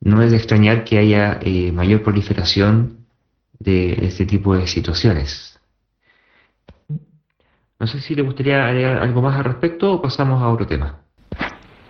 no 0.00 0.22
es 0.22 0.32
de 0.32 0.36
extrañar 0.38 0.82
que 0.82 0.98
haya 0.98 1.38
eh, 1.40 1.70
mayor 1.70 2.02
proliferación 2.02 3.06
de, 3.60 3.92
este 4.06 4.26
tipo 4.26 4.56
de 4.56 4.66
situaciones. 4.66 5.60
No 7.78 7.86
sé 7.86 8.00
si 8.00 8.14
le 8.16 8.22
gustaría 8.22 8.66
agregar 8.66 8.98
algo 8.98 9.22
más 9.22 9.36
al 9.36 9.44
respecto 9.44 9.92
o 9.92 10.02
pasamos 10.02 10.42
a 10.42 10.48
otro 10.48 10.66
tema. 10.66 11.00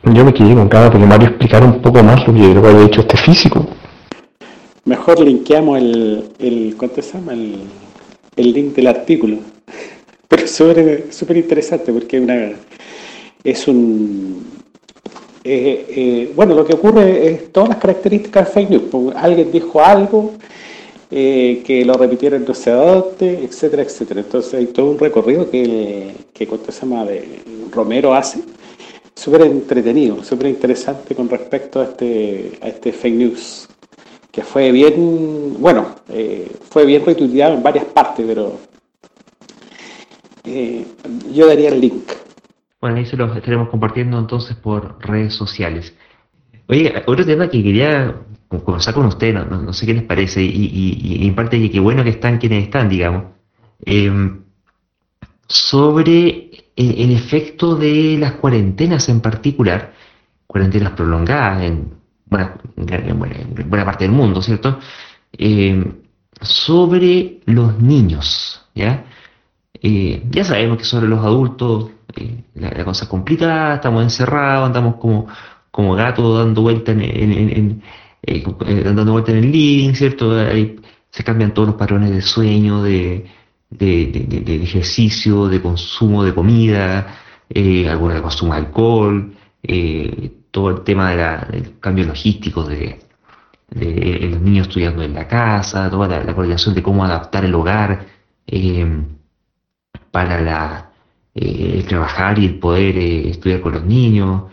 Yo 0.03 0.25
me 0.25 0.33
quedé 0.33 0.55
con 0.55 0.69
cada 0.69 0.91
porque 0.91 1.07
Mario 1.07 1.29
explicar 1.29 1.63
un 1.63 1.83
poco 1.83 2.03
más 2.03 2.27
lo 2.27 2.33
que 2.33 2.41
yo 2.41 2.67
había 2.67 2.81
dicho 2.85 3.03
este 3.03 3.19
físico. 3.19 3.67
Mejor 4.87 5.21
linkeamos 5.21 5.79
el, 5.79 6.25
el 6.39 6.75
¿cuánto 6.79 7.03
se 7.03 7.13
llama? 7.13 7.35
El, 7.35 7.61
el 8.37 8.53
link 8.53 8.75
del 8.75 8.87
artículo. 8.87 9.37
Pero 10.29 10.45
es 10.45 11.15
súper 11.15 11.37
interesante 11.37 11.93
porque 11.93 12.19
una, 12.19 12.53
es 13.45 13.69
un... 13.69 14.49
Eh, 15.45 16.33
bueno, 16.35 16.55
lo 16.55 16.65
que 16.65 16.75
ocurre 16.75 17.29
es 17.29 17.53
todas 17.53 17.71
las 17.71 17.79
características 17.79 18.47
de 18.47 18.53
fake 18.53 18.71
news. 18.71 18.83
Pues, 18.91 19.17
alguien 19.17 19.53
dijo 19.53 19.83
algo, 19.83 20.33
eh, 21.11 21.63
que 21.65 21.85
lo 21.85 21.95
repitieron 21.95 22.45
no 22.47 22.55
se 22.55 22.71
adopte, 22.71 23.45
etcétera, 23.45 23.83
etcétera. 23.83 24.21
Entonces 24.21 24.55
hay 24.55 24.67
todo 24.67 24.93
un 24.93 24.99
recorrido 24.99 25.51
que, 25.51 26.15
que 26.33 26.47
¿cuánto 26.47 26.73
se 26.73 26.87
llama? 26.87 27.05
De 27.05 27.43
Romero 27.71 28.15
hace 28.15 28.41
súper 29.15 29.43
entretenido, 29.43 30.23
súper 30.25 30.49
interesante 30.49 31.15
con 31.15 31.29
respecto 31.29 31.81
a 31.81 31.85
este, 31.85 32.59
a 32.63 32.69
este 32.69 32.93
fake 32.93 33.15
news, 33.15 33.69
que 34.31 34.43
fue 34.43 34.73
bien, 34.73 35.57
bueno, 35.59 35.95
eh, 36.09 36.51
fue 36.71 36.87
bien 36.87 37.05
retuiteado 37.05 37.55
en 37.55 37.63
varias 37.63 37.85
partes, 37.87 38.25
pero 38.27 38.59
eh, 40.45 40.87
yo 41.33 41.47
daría 41.47 41.69
el 41.69 41.81
link. 41.81 42.11
Bueno, 42.81 42.97
ahí 42.97 43.07
se 43.07 43.17
lo 43.17 43.35
estaremos 43.35 43.69
compartiendo 43.69 44.19
entonces 44.19 44.57
por 44.57 44.97
redes 45.01 45.35
sociales. 45.35 45.95
Oye, 46.69 47.03
otro 47.07 47.27
tema 47.27 47.51
que 47.51 47.63
quería 47.63 48.15
conversar 48.49 48.95
con 48.95 49.07
usted, 49.07 49.35
no, 49.35 49.73
sé 49.73 49.87
qué 49.87 49.95
les 49.95 50.03
parece, 50.05 50.43
y, 50.43 51.27
en 51.27 51.35
parte 51.35 51.71
qué 51.71 51.81
bueno 51.81 52.03
que 52.03 52.11
están 52.11 52.39
quienes 52.39 52.65
están, 52.65 52.89
digamos, 52.89 53.25
eh, 53.85 54.11
sobre 55.47 56.50
el 56.81 57.11
efecto 57.11 57.77
de 57.77 58.17
las 58.19 58.33
cuarentenas 58.33 59.09
en 59.09 59.21
particular, 59.21 59.93
cuarentenas 60.47 60.93
prolongadas 60.93 61.63
en 61.63 61.93
buena, 62.27 62.57
buena, 63.67 63.85
parte 63.85 64.05
del 64.05 64.13
mundo, 64.13 64.41
¿cierto? 64.41 64.79
sobre 66.41 67.41
los 67.45 67.79
niños, 67.81 68.67
¿ya? 68.75 69.05
ya 69.83 70.45
sabemos 70.45 70.79
que 70.79 70.85
sobre 70.85 71.09
los 71.09 71.21
adultos 71.21 71.91
la, 72.55 72.85
cosa 72.85 73.05
es 73.05 73.11
complicada, 73.11 73.77
estamos 73.77 74.03
encerrados, 74.03 74.67
andamos 74.67 74.97
como, 74.97 75.27
como 75.71 75.95
gatos 75.95 76.39
dando 76.39 76.63
vuelta 76.63 76.93
en, 76.93 77.03
en, 77.03 77.83
dando 78.97 79.13
vuelta 79.13 79.33
en 79.33 79.39
el 79.39 79.53
living, 79.53 79.95
¿cierto? 79.95 80.33
se 81.11 81.25
cambian 81.25 81.53
todos 81.53 81.69
los 81.69 81.77
patrones 81.77 82.11
de 82.11 82.23
sueño, 82.23 82.83
de, 82.83 83.27
de, 83.71 84.63
ejercicio, 84.63 85.49
de 85.49 85.63
consumo 85.63 86.25
de 86.25 86.35
comida, 86.35 87.19
eh, 87.49 87.89
alguna 87.89 88.15
de 88.15 88.23
consumo 88.23 88.55
de 88.55 88.61
alcohol, 88.61 89.35
eh, 89.63 90.33
todo 90.51 90.71
el 90.71 90.83
tema 90.83 91.11
de 91.11 91.17
la, 91.17 91.49
del 91.51 91.79
cambio 91.79 92.05
logístico 92.07 92.65
de, 92.65 93.01
los 93.73 94.41
niños 94.41 94.67
estudiando 94.67 95.03
en 95.03 95.15
la 95.15 95.29
casa, 95.29 95.89
toda 95.91 96.09
la, 96.09 96.35
coordinación 96.35 96.75
de 96.75 96.83
cómo 96.83 97.05
adaptar 97.05 97.45
el 97.45 97.55
hogar 97.55 98.07
eh, 98.47 99.05
para 100.11 100.41
la, 100.41 100.91
el 101.35 101.85
trabajar 101.87 102.39
y 102.41 102.47
el 102.47 102.59
poder 102.59 102.99
estudiar 102.99 103.61
con 103.61 103.75
los 103.75 103.85
niños. 103.85 104.51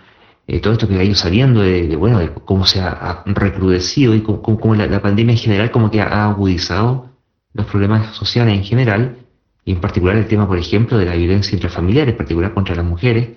todo 0.62 0.74
esto 0.74 0.88
que 0.88 1.00
ha 1.00 1.04
ido 1.04 1.16
saliendo 1.16 1.62
de, 1.62 1.96
bueno 1.96 2.20
de 2.20 2.32
cómo 2.32 2.66
se 2.68 2.80
ha, 2.80 3.24
recrudecido 3.26 4.14
y 4.14 4.22
cómo, 4.22 4.76
la, 4.76 5.02
pandemia 5.02 5.34
en 5.34 5.40
general 5.40 5.72
como 5.72 5.90
que 5.90 6.02
ha 6.02 6.26
agudizado 6.26 7.17
los 7.58 7.66
problemas 7.66 8.16
sociales 8.16 8.56
en 8.56 8.64
general, 8.64 9.18
y 9.66 9.72
en 9.74 9.82
particular 9.82 10.16
el 10.16 10.28
tema, 10.28 10.48
por 10.48 10.58
ejemplo, 10.58 10.98
de 10.98 11.06
la 11.06 11.16
violencia 11.16 11.56
intrafamiliar, 11.56 12.08
en 12.08 12.16
particular 12.16 12.54
contra 12.54 12.76
las 12.76 12.86
mujeres, 12.86 13.30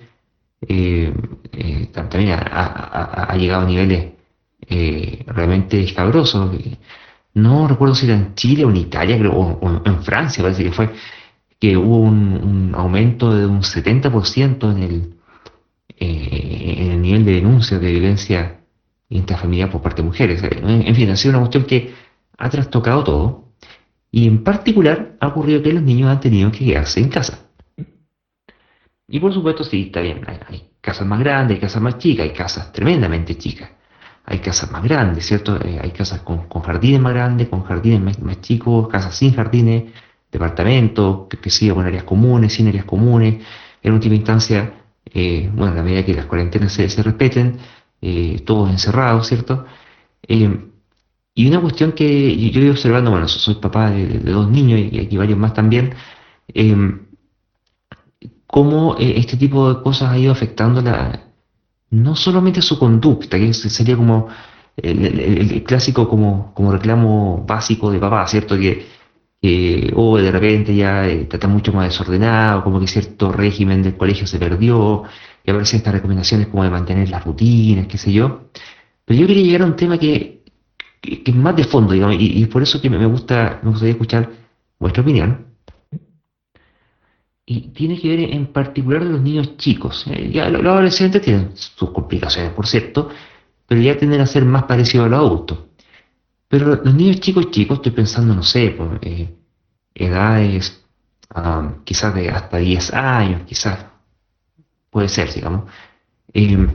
eh, 0.61 1.11
eh, 1.51 1.89
también 1.91 2.37
ha, 2.39 3.35
llegado 3.35 3.63
a 3.63 3.65
niveles 3.65 4.13
eh, 4.69 5.23
realmente 5.27 5.83
escabrosos. 5.83 6.55
No 7.33 7.67
recuerdo 7.67 7.95
si 7.95 8.05
era 8.05 8.15
en 8.15 8.35
Chile 8.35 8.63
o 8.63 8.69
en 8.69 8.77
Italia, 8.77 9.17
o, 9.29 9.81
en 9.83 10.03
Francia, 10.03 10.43
parece 10.43 10.63
que 10.63 10.71
fue, 10.71 10.91
que 11.59 11.75
hubo 11.75 11.97
un, 11.97 12.73
aumento 12.75 13.33
de 13.33 13.45
un 13.45 13.61
70% 13.61 14.71
en 14.71 14.83
el, 14.83 15.13
en 15.97 16.91
el 16.91 17.01
nivel 17.01 17.25
de 17.25 17.33
denuncias 17.33 17.81
de 17.81 17.91
violencia 17.91 18.59
intrafamiliar 19.09 19.71
por 19.71 19.81
parte 19.81 20.01
de 20.01 20.07
mujeres. 20.07 20.43
En 20.43 20.95
fin, 20.95 21.09
ha 21.09 21.15
sido 21.15 21.31
una 21.31 21.39
cuestión 21.39 21.63
que 21.65 21.93
ha 22.37 22.49
trastocado 22.49 23.03
todo 23.03 23.50
y 24.11 24.27
en 24.27 24.43
particular 24.43 25.15
ha 25.19 25.27
ocurrido 25.27 25.63
que 25.63 25.73
los 25.73 25.83
niños 25.83 26.09
han 26.09 26.19
tenido 26.19 26.51
que 26.51 26.65
quedarse 26.65 26.99
en 26.99 27.09
casa. 27.09 27.47
Y 29.07 29.19
por 29.19 29.33
supuesto, 29.33 29.63
sí, 29.63 29.83
está 29.87 30.01
bien, 30.01 30.21
hay, 30.27 30.69
casas 30.81 31.07
más 31.07 31.19
grandes, 31.19 31.55
hay 31.55 31.61
casas 31.61 31.81
más 31.81 31.97
chicas, 31.97 32.23
hay 32.23 32.33
casas 32.33 32.71
tremendamente 32.71 33.37
chicas. 33.37 33.69
Hay 34.23 34.39
casas 34.39 34.71
más 34.71 34.83
grandes, 34.83 35.25
¿cierto? 35.25 35.57
Eh, 35.57 35.79
hay 35.81 35.91
casas 35.91 36.21
con, 36.21 36.47
jardines 36.47 37.01
más 37.01 37.13
grandes, 37.13 37.49
con 37.49 37.63
jardines 37.63 38.19
más, 38.21 38.41
chicos, 38.41 38.87
casas 38.87 39.15
sin 39.15 39.33
jardines, 39.33 39.91
departamentos, 40.31 41.27
que, 41.27 41.37
que 41.37 41.49
sigue 41.49 41.73
con 41.73 41.85
áreas 41.85 42.03
comunes, 42.03 42.53
sin 42.53 42.67
áreas 42.67 42.85
comunes. 42.85 43.43
En 43.81 43.93
última 43.93 44.15
instancia, 44.15 44.73
eh, 45.05 45.49
bueno, 45.53 45.79
a 45.79 45.83
medida 45.83 46.05
que 46.05 46.13
las 46.13 46.25
cuarentenas 46.25 46.71
se, 46.71 46.87
respeten, 47.03 47.57
eh, 48.01 48.41
todos 48.45 48.69
encerrados, 48.69 49.27
¿cierto? 49.27 49.65
Y 51.33 51.47
una 51.47 51.61
cuestión 51.61 51.93
que 51.93 52.05
yo 52.51 52.59
he 52.59 52.63
ido 52.63 52.71
observando, 52.73 53.11
bueno, 53.11 53.27
soy 53.27 53.55
papá 53.55 53.91
de, 53.91 54.19
dos 54.19 54.49
niños 54.49 54.79
y 54.91 54.99
aquí 54.99 55.17
varios 55.17 55.39
más 55.39 55.53
también, 55.53 55.93
em, 56.49 57.07
cómo 58.47 58.95
eh, 58.99 59.13
este 59.17 59.37
tipo 59.37 59.73
de 59.73 59.81
cosas 59.83 60.11
ha 60.11 60.17
ido 60.17 60.31
afectando 60.31 60.81
la, 60.81 61.31
no 61.91 62.15
solamente 62.15 62.61
su 62.61 62.79
conducta, 62.79 63.37
que 63.37 63.53
sería 63.53 63.97
como 63.97 64.27
el, 64.77 65.63
clásico 65.63 66.07
como, 66.09 66.53
como 66.53 66.71
reclamo 66.71 67.43
básico 67.47 67.91
de 67.91 67.99
papá, 67.99 68.27
¿cierto? 68.27 68.57
Que, 68.57 68.85
o 69.95 70.17
de 70.17 70.31
repente 70.31 70.75
ya 70.75 71.07
eh, 71.07 71.27
está 71.31 71.47
mucho 71.47 71.73
más 71.73 71.87
desordenado, 71.89 72.63
como 72.63 72.79
que 72.79 72.87
cierto 72.87 73.31
régimen 73.31 73.81
del 73.83 73.97
colegio 73.97 74.27
se 74.27 74.39
perdió, 74.39 75.03
y 75.43 75.51
a 75.51 75.53
veces 75.53 75.75
estas 75.75 75.93
recomendaciones 75.93 76.47
como 76.47 76.63
de 76.63 76.69
mantener 76.69 77.09
las 77.09 77.23
rutinas, 77.25 77.87
qué 77.87 77.97
sé 77.97 78.13
yo. 78.13 78.49
Pero 79.05 79.19
yo 79.19 79.27
quería 79.27 79.43
llegar 79.43 79.63
a 79.63 79.65
un 79.65 79.75
tema 79.75 79.97
que 79.97 80.40
que, 81.01 81.23
es 81.25 81.35
más 81.35 81.55
de 81.55 81.63
fondo, 81.63 81.93
digamos, 81.93 82.15
y, 82.19 82.45
por 82.45 82.61
eso 82.61 82.81
que 82.81 82.89
me, 82.89 83.05
gusta, 83.05 83.59
me 83.63 83.71
gustaría 83.71 83.93
escuchar 83.93 84.29
vuestra 84.79 85.01
opinión. 85.01 85.47
Y 87.45 87.69
tiene 87.69 87.99
que 87.99 88.07
ver 88.07 88.19
en 88.19 88.47
particular 88.47 89.03
de 89.03 89.11
los 89.11 89.21
niños 89.21 89.57
chicos. 89.57 90.05
Eh, 90.07 90.29
ya 90.31 90.49
los, 90.49 90.63
adolescentes 90.63 91.21
tienen 91.21 91.51
sus 91.55 91.89
complicaciones, 91.89 92.53
por 92.53 92.67
cierto, 92.67 93.09
pero 93.67 93.81
ya 93.81 93.97
tienden 93.97 94.21
a 94.21 94.25
ser 94.25 94.45
más 94.45 94.63
parecidos 94.63 95.07
a 95.07 95.09
los 95.09 95.19
adultos. 95.19 95.59
Pero 96.47 96.75
los 96.75 96.93
niños 96.93 97.19
chicos 97.19 97.49
chicos, 97.51 97.77
estoy 97.77 97.91
pensando, 97.93 98.35
no 98.35 98.43
sé, 98.43 98.69
por 98.71 98.99
eh, 99.01 99.33
edades 99.93 100.81
quizás 101.83 102.13
de 102.13 102.29
hasta 102.29 102.57
10 102.57 102.93
años, 102.93 103.41
quizás 103.45 103.85
puede 104.89 105.07
ser, 105.07 105.33
digamos. 105.33 105.69
Eh, 106.33 106.67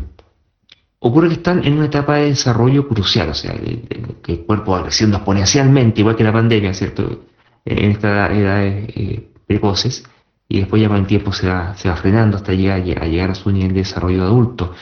ocurre 1.07 1.29
que 1.29 1.35
están 1.35 1.65
en 1.65 1.75
una 1.75 1.87
etapa 1.87 2.17
de 2.17 2.27
desarrollo 2.31 2.89
crucial, 2.89 3.31
o 3.31 3.35
sea, 3.35 3.55
que 3.55 4.33
el 4.33 4.41
cuerpo 4.41 4.73
va 4.73 4.83
creciendo 4.83 5.17
exponencialmente, 5.19 6.01
igual 6.01 6.17
que 6.17 6.25
la 6.25 6.33
pandemia, 6.33 6.75
¿cierto? 6.75 7.27
En 7.65 7.91
estas 7.91 8.31
edades 8.31 8.89
eh, 8.97 9.31
precoces, 9.47 10.05
y 10.49 10.61
después 10.61 10.83
ya 10.83 10.89
con 10.89 10.99
el 10.99 11.07
tiempo 11.07 11.33
se 11.33 11.49
va, 11.49 11.77
se 11.77 11.89
va 11.89 11.97
frenando 11.97 12.37
hasta 12.37 12.53
llegar 12.53 12.81
a 12.81 13.07
llegar 13.07 13.31
a 13.31 13.35
su 13.35 13.51
nivel 13.51 13.73
de 13.73 13.81
desarrollo 13.81 14.25
adulto, 14.25 14.75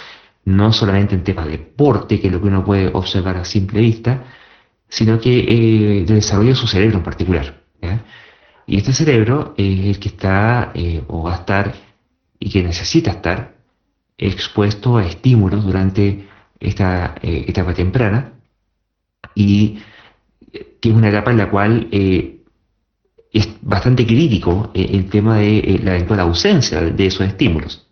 no 0.45 0.73
solamente 0.73 1.15
en 1.15 1.25
temas 1.25 1.47
de 1.47 1.53
deporte, 1.53 2.21
que 2.21 2.27
es 2.29 2.33
lo 2.33 2.41
que 2.41 2.49
uno 2.49 2.65
puede 2.65 2.91
observar 2.93 3.37
a 3.37 3.45
simple 3.45 3.81
vista, 3.81 4.25
sino 4.89 5.19
que 5.19 5.39
eh, 5.39 6.05
de 6.05 6.15
desarrollo 6.15 6.51
de 6.51 6.57
su 6.57 6.67
cerebro 6.67 6.99
en 6.99 7.05
particular. 7.05 7.63
Y 8.67 8.79
este 8.79 8.93
cerebro 8.95 9.55
es 9.59 9.87
el 9.87 9.99
que 9.99 10.09
está 10.09 10.73
eh, 10.75 11.03
o 11.09 11.25
va 11.25 11.33
a 11.33 11.37
estar 11.37 11.75
y 12.39 12.51
que 12.51 12.63
necesita 12.63 13.11
estar 13.11 13.54
expuesto 14.19 14.97
a 14.97 15.07
estímulos 15.07 15.65
durante 15.65 16.29
esta 16.61 17.17
eh, 17.23 17.45
etapa 17.49 17.75
temprana 17.75 18.33
y 19.35 19.79
que 20.81 20.89
es 20.91 20.95
una 20.95 21.09
etapa 21.09 21.33
en 21.33 21.39
la 21.39 21.51
cual 21.51 21.89
eh, 21.91 22.43
es 23.33 23.49
bastante 23.63 24.07
crítico 24.07 24.71
eh, 24.75 24.89
el 24.93 25.09
tema 25.11 25.39
de 25.39 25.81
la 25.83 25.97
eventual 25.97 26.21
ausencia 26.21 26.81
de 26.81 27.07
esos 27.07 27.27
estímulos. 27.27 27.89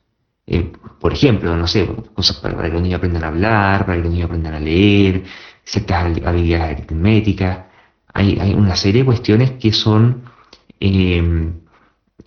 por 1.00 1.12
ejemplo, 1.12 1.56
no 1.56 1.66
sé, 1.66 1.88
cosas 2.14 2.36
para, 2.38 2.62
que 2.62 2.68
los 2.68 2.82
niños 2.82 2.98
aprendan 2.98 3.24
a 3.24 3.28
hablar, 3.28 3.86
para 3.86 3.96
que 3.96 4.04
los 4.04 4.12
niños 4.12 4.26
aprendan 4.26 4.54
a 4.54 4.60
leer, 4.60 5.24
ciertas 5.64 6.04
habilidades 6.24 6.76
aritméticas. 6.76 7.66
Hay, 8.14 8.38
hay 8.38 8.54
una 8.54 8.76
serie 8.76 9.02
de 9.02 9.06
cuestiones 9.06 9.52
que 9.52 9.72
son, 9.72 10.24
en 10.78 11.62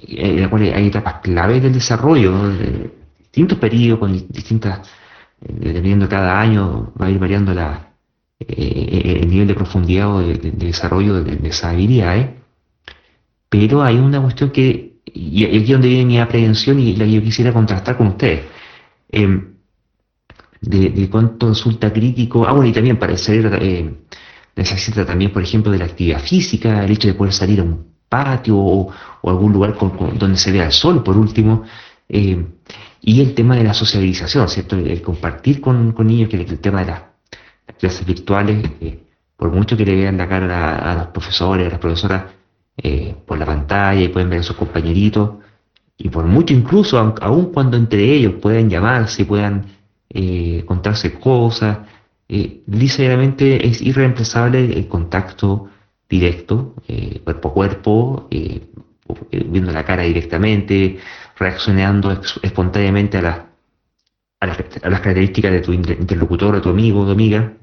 las 0.07 0.49
cuales 0.49 0.73
hay 0.73 0.87
etapas 0.87 1.15
claves 1.21 1.61
del 1.61 1.73
desarrollo 1.73 2.49
distintos 3.35 3.57
periodos, 3.57 3.99
con 3.99 4.13
distintas, 4.29 4.87
eh, 5.41 5.53
dependiendo 5.59 6.07
cada 6.07 6.39
año, 6.39 6.93
va 6.99 7.07
a 7.07 7.09
ir 7.09 7.19
variando 7.19 7.53
la, 7.53 7.91
eh, 8.39 9.19
el 9.21 9.29
nivel 9.29 9.47
de 9.47 9.53
profundidad 9.53 10.15
o 10.15 10.19
de, 10.21 10.51
desarrollo 10.51 11.21
de, 11.21 11.35
de, 11.35 11.49
esas 11.49 11.73
habilidades. 11.73 12.29
Pero 13.49 13.83
hay 13.83 13.97
una 13.97 14.21
cuestión 14.21 14.51
que, 14.51 14.99
y 15.05 15.43
aquí 15.43 15.73
donde 15.73 15.89
viene 15.89 16.05
mi 16.05 16.19
aprehensión 16.19 16.79
y 16.79 16.95
la 16.95 17.03
que 17.03 17.11
yo 17.11 17.21
quisiera 17.21 17.51
contrastar 17.51 17.97
con 17.97 18.07
ustedes. 18.07 18.45
Em, 19.09 19.55
de, 20.61 21.09
cuánto 21.09 21.49
resulta 21.49 21.91
crítico, 21.91 22.47
ah 22.47 22.53
bueno, 22.53 22.69
y 22.69 22.73
también 22.73 22.97
para 22.97 23.13
el 23.13 23.19
eh, 23.61 23.93
necesita 24.55 25.05
también, 25.05 25.31
por 25.31 25.43
ejemplo, 25.43 25.73
de 25.73 25.79
la 25.79 25.85
actividad 25.85 26.21
física, 26.21 26.85
el 26.85 26.91
hecho 26.91 27.09
de 27.09 27.13
poder 27.15 27.33
salir 27.33 27.59
a 27.59 27.63
un 27.63 27.85
patio 28.07 28.57
o, 28.57 28.93
algún 29.23 29.51
lugar 29.51 29.75
donde 30.17 30.37
se 30.37 30.53
vea 30.53 30.67
el 30.67 30.71
sol, 30.71 31.03
por 31.03 31.17
último, 31.17 31.65
eh, 32.09 32.45
y 33.01 33.21
el 33.21 33.33
tema 33.35 33.55
de 33.55 33.63
la 33.63 33.73
socialización, 33.73 34.47
¿cierto? 34.49 34.75
El, 34.77 35.01
compartir 35.01 35.61
con, 35.61 35.93
niños, 36.05 36.29
que 36.29 36.37
el, 36.37 36.59
tema 36.59 36.81
de 36.81 36.87
las, 36.87 37.01
clases 37.79 38.05
virtuales, 38.05 38.67
eh, 38.81 38.99
por 39.37 39.51
mucho 39.51 39.75
que 39.77 39.85
le 39.85 39.95
vean 39.95 40.17
la 40.17 40.27
cara 40.27 40.91
a, 40.91 40.95
los 40.95 41.07
profesores, 41.07 41.67
a 41.67 41.69
las 41.69 41.79
profesoras 41.79 42.23
eh, 42.77 43.15
por 43.25 43.37
la 43.37 43.45
pantalla 43.45 44.01
y 44.01 44.07
pueden 44.09 44.29
ver 44.29 44.39
a 44.39 44.43
sus 44.43 44.55
compañeritos, 44.55 45.31
y 45.97 46.09
por 46.09 46.25
mucho 46.25 46.53
incluso, 46.53 46.97
aun, 46.99 47.51
cuando 47.53 47.77
entre 47.77 48.03
ellos 48.03 48.33
puedan 48.41 48.69
llamarse, 48.69 49.25
puedan 49.25 49.65
eh, 50.09 50.63
contarse 50.65 51.13
cosas, 51.13 51.79
eh, 52.27 52.63
es 52.67 53.81
irreemplazable 53.81 54.77
el 54.77 54.87
contacto 54.87 55.69
directo, 56.09 56.75
cuerpo 57.23 57.49
a 57.49 57.53
cuerpo, 57.53 58.29
viendo 59.31 59.71
la 59.71 59.85
cara 59.85 60.03
directamente, 60.03 60.99
reaccionando 61.37 62.21
espontáneamente 62.41 63.17
a, 63.17 63.21
la, 63.21 63.49
a, 64.39 64.45
las, 64.47 64.57
características 64.57 65.51
de 65.51 65.61
tu 65.61 65.73
interlocutor, 65.73 66.55
de 66.55 66.61
tu 66.61 66.69
amigo 66.69 67.01
o 67.01 67.05
tu 67.05 67.11
amiga, 67.11 67.53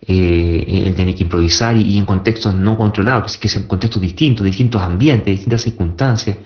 eh, 0.00 0.84
el 0.86 0.94
tener 0.94 1.14
que 1.14 1.24
improvisar 1.24 1.76
y, 1.76 1.98
en 1.98 2.04
contextos 2.04 2.54
no 2.54 2.76
controlados, 2.76 3.36
que, 3.36 3.48
son 3.48 3.64
contextos 3.64 4.00
distintos, 4.00 4.44
distintos 4.44 4.82
ambientes, 4.82 5.26
distintas 5.26 5.62
circunstancias, 5.62 6.36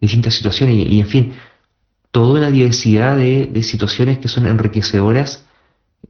distintas 0.00 0.34
situaciones 0.34 0.76
y, 0.76 1.00
en 1.00 1.06
fin, 1.06 1.32
toda 2.10 2.40
una 2.40 2.50
diversidad 2.50 3.16
de, 3.16 3.62
situaciones 3.62 4.18
que 4.18 4.28
son 4.28 4.46
enriquecedoras 4.46 5.46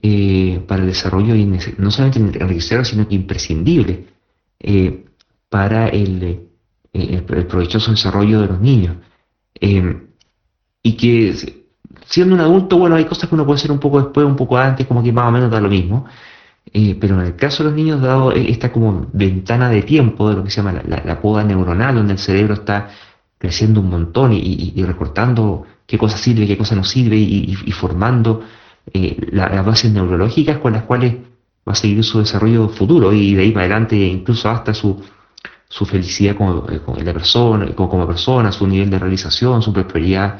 eh, 0.03 0.63
para 0.67 0.83
el 0.83 0.89
desarrollo, 0.89 1.35
no 1.79 1.91
solamente 1.91 2.39
enriquecedor, 2.39 2.87
sino 2.87 3.07
que 3.09 3.15
imprescindible 3.15 4.07
eh, 4.61 5.05
para 5.49 5.89
el, 5.89 6.52
el, 6.93 7.23
provechoso 7.25 7.91
desarrollo 7.91 8.41
de 8.41 8.47
los 8.49 8.61
niños. 8.61 8.97
y 9.61 10.93
que 10.97 11.63
siendo 12.07 12.35
un 12.35 12.41
adulto, 12.41 12.79
bueno, 12.79 12.97
hay 12.97 13.05
cosas 13.05 13.29
que 13.29 13.35
uno 13.35 13.47
puede 13.47 13.59
hacer 13.59 13.73
un 13.73 13.79
poco 13.79 14.01
después, 14.01 14.27
un 14.27 14.37
poco 14.37 14.59
antes, 14.59 14.87
como 14.87 15.03
que 15.03 15.13
más 15.13 15.29
o 15.29 15.31
menos 15.31 15.51
da 15.51 15.61
lo 15.61 15.69
mismo. 15.69 16.07
pero 17.01 17.21
en 17.21 17.27
el 17.27 17.37
caso 17.37 17.63
de 17.63 17.71
los 17.71 17.77
niños, 17.77 18.01
dado 18.01 18.33
esta 18.33 18.73
como 18.73 19.07
ventana 19.13 19.69
de 19.71 19.83
tiempo 19.83 20.29
de 20.31 20.37
lo 20.37 20.45
que 20.45 20.51
se 20.51 20.63
llama 20.63 20.83
la, 20.87 21.21
poda 21.21 21.45
neuronal, 21.45 21.95
donde 21.97 22.15
el 22.15 22.19
cerebro 22.19 22.55
está 22.55 22.91
creciendo 23.39 23.81
un 23.81 23.91
montón 23.91 24.33
y, 24.33 24.73
recortando 24.85 25.65
qué 25.87 25.99
cosa 25.99 26.17
sirve, 26.17 26.47
qué 26.47 26.57
cosa 26.57 26.75
no 26.77 26.85
sirve 26.85 27.17
y, 27.17 27.55
formando 27.73 28.43
eh, 28.93 29.17
las 29.33 29.65
bases 29.65 29.93
neurológicas 29.93 30.59
con 30.59 30.73
las 30.73 30.85
cuales 30.85 31.17
va 31.69 31.73
a 31.73 31.75
seguir 31.77 32.03
su 32.05 32.19
desarrollo 32.19 32.69
futuro 32.69 33.13
y 33.13 33.35
de 33.35 33.43
ahí 33.43 33.53
para 33.53 33.67
adelante 33.67 33.97
incluso 33.97 34.51
hasta 34.51 34.75
su, 34.75 35.01
su 35.73 35.87
felicidad 35.87 36.37
como, 36.37 36.69
eh, 36.69 36.83
la 37.03 37.15
persona, 37.15 37.75
como, 37.75 38.07
persona, 38.07 38.53
su 38.53 38.67
nivel 38.67 38.91
de 38.91 38.99
realización, 38.99 39.63
su 39.63 39.73
prosperidad 39.73 40.39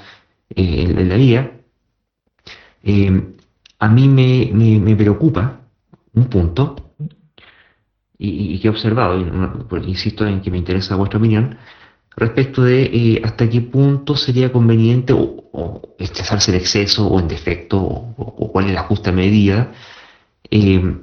eh, 0.51 0.85
en, 0.89 1.09
la 1.09 1.17
vida. 1.17 1.51
a 3.79 3.89
mí 3.89 4.09
me, 4.09 4.95
preocupa 4.95 5.61
un 6.13 6.27
punto 6.27 6.77
y, 8.19 8.59
que 8.61 8.69
he 8.69 8.71
observado, 8.71 9.19
y, 9.19 9.89
insisto 9.89 10.27
en 10.27 10.43
que 10.43 10.51
me 10.51 10.59
interesa 10.59 10.97
vuestra 10.97 11.19
opinión, 11.19 11.57
respecto 12.15 12.63
de 12.63 12.83
eh, 12.83 13.23
hasta 13.25 13.49
qué 13.49 13.63
punto 13.63 14.15
sería 14.17 14.53
conveniente 14.53 15.15
o, 15.15 15.95
estresarse 15.99 16.51
en 16.51 16.59
exceso 16.59 17.07
o 17.07 17.19
en 17.21 17.29
defecto 17.29 17.79
o, 17.81 18.53
cuál 18.53 18.67
es 18.67 18.75
la 18.75 18.83
justa 18.83 19.13
medida 19.13 19.73
eh, 20.51 20.95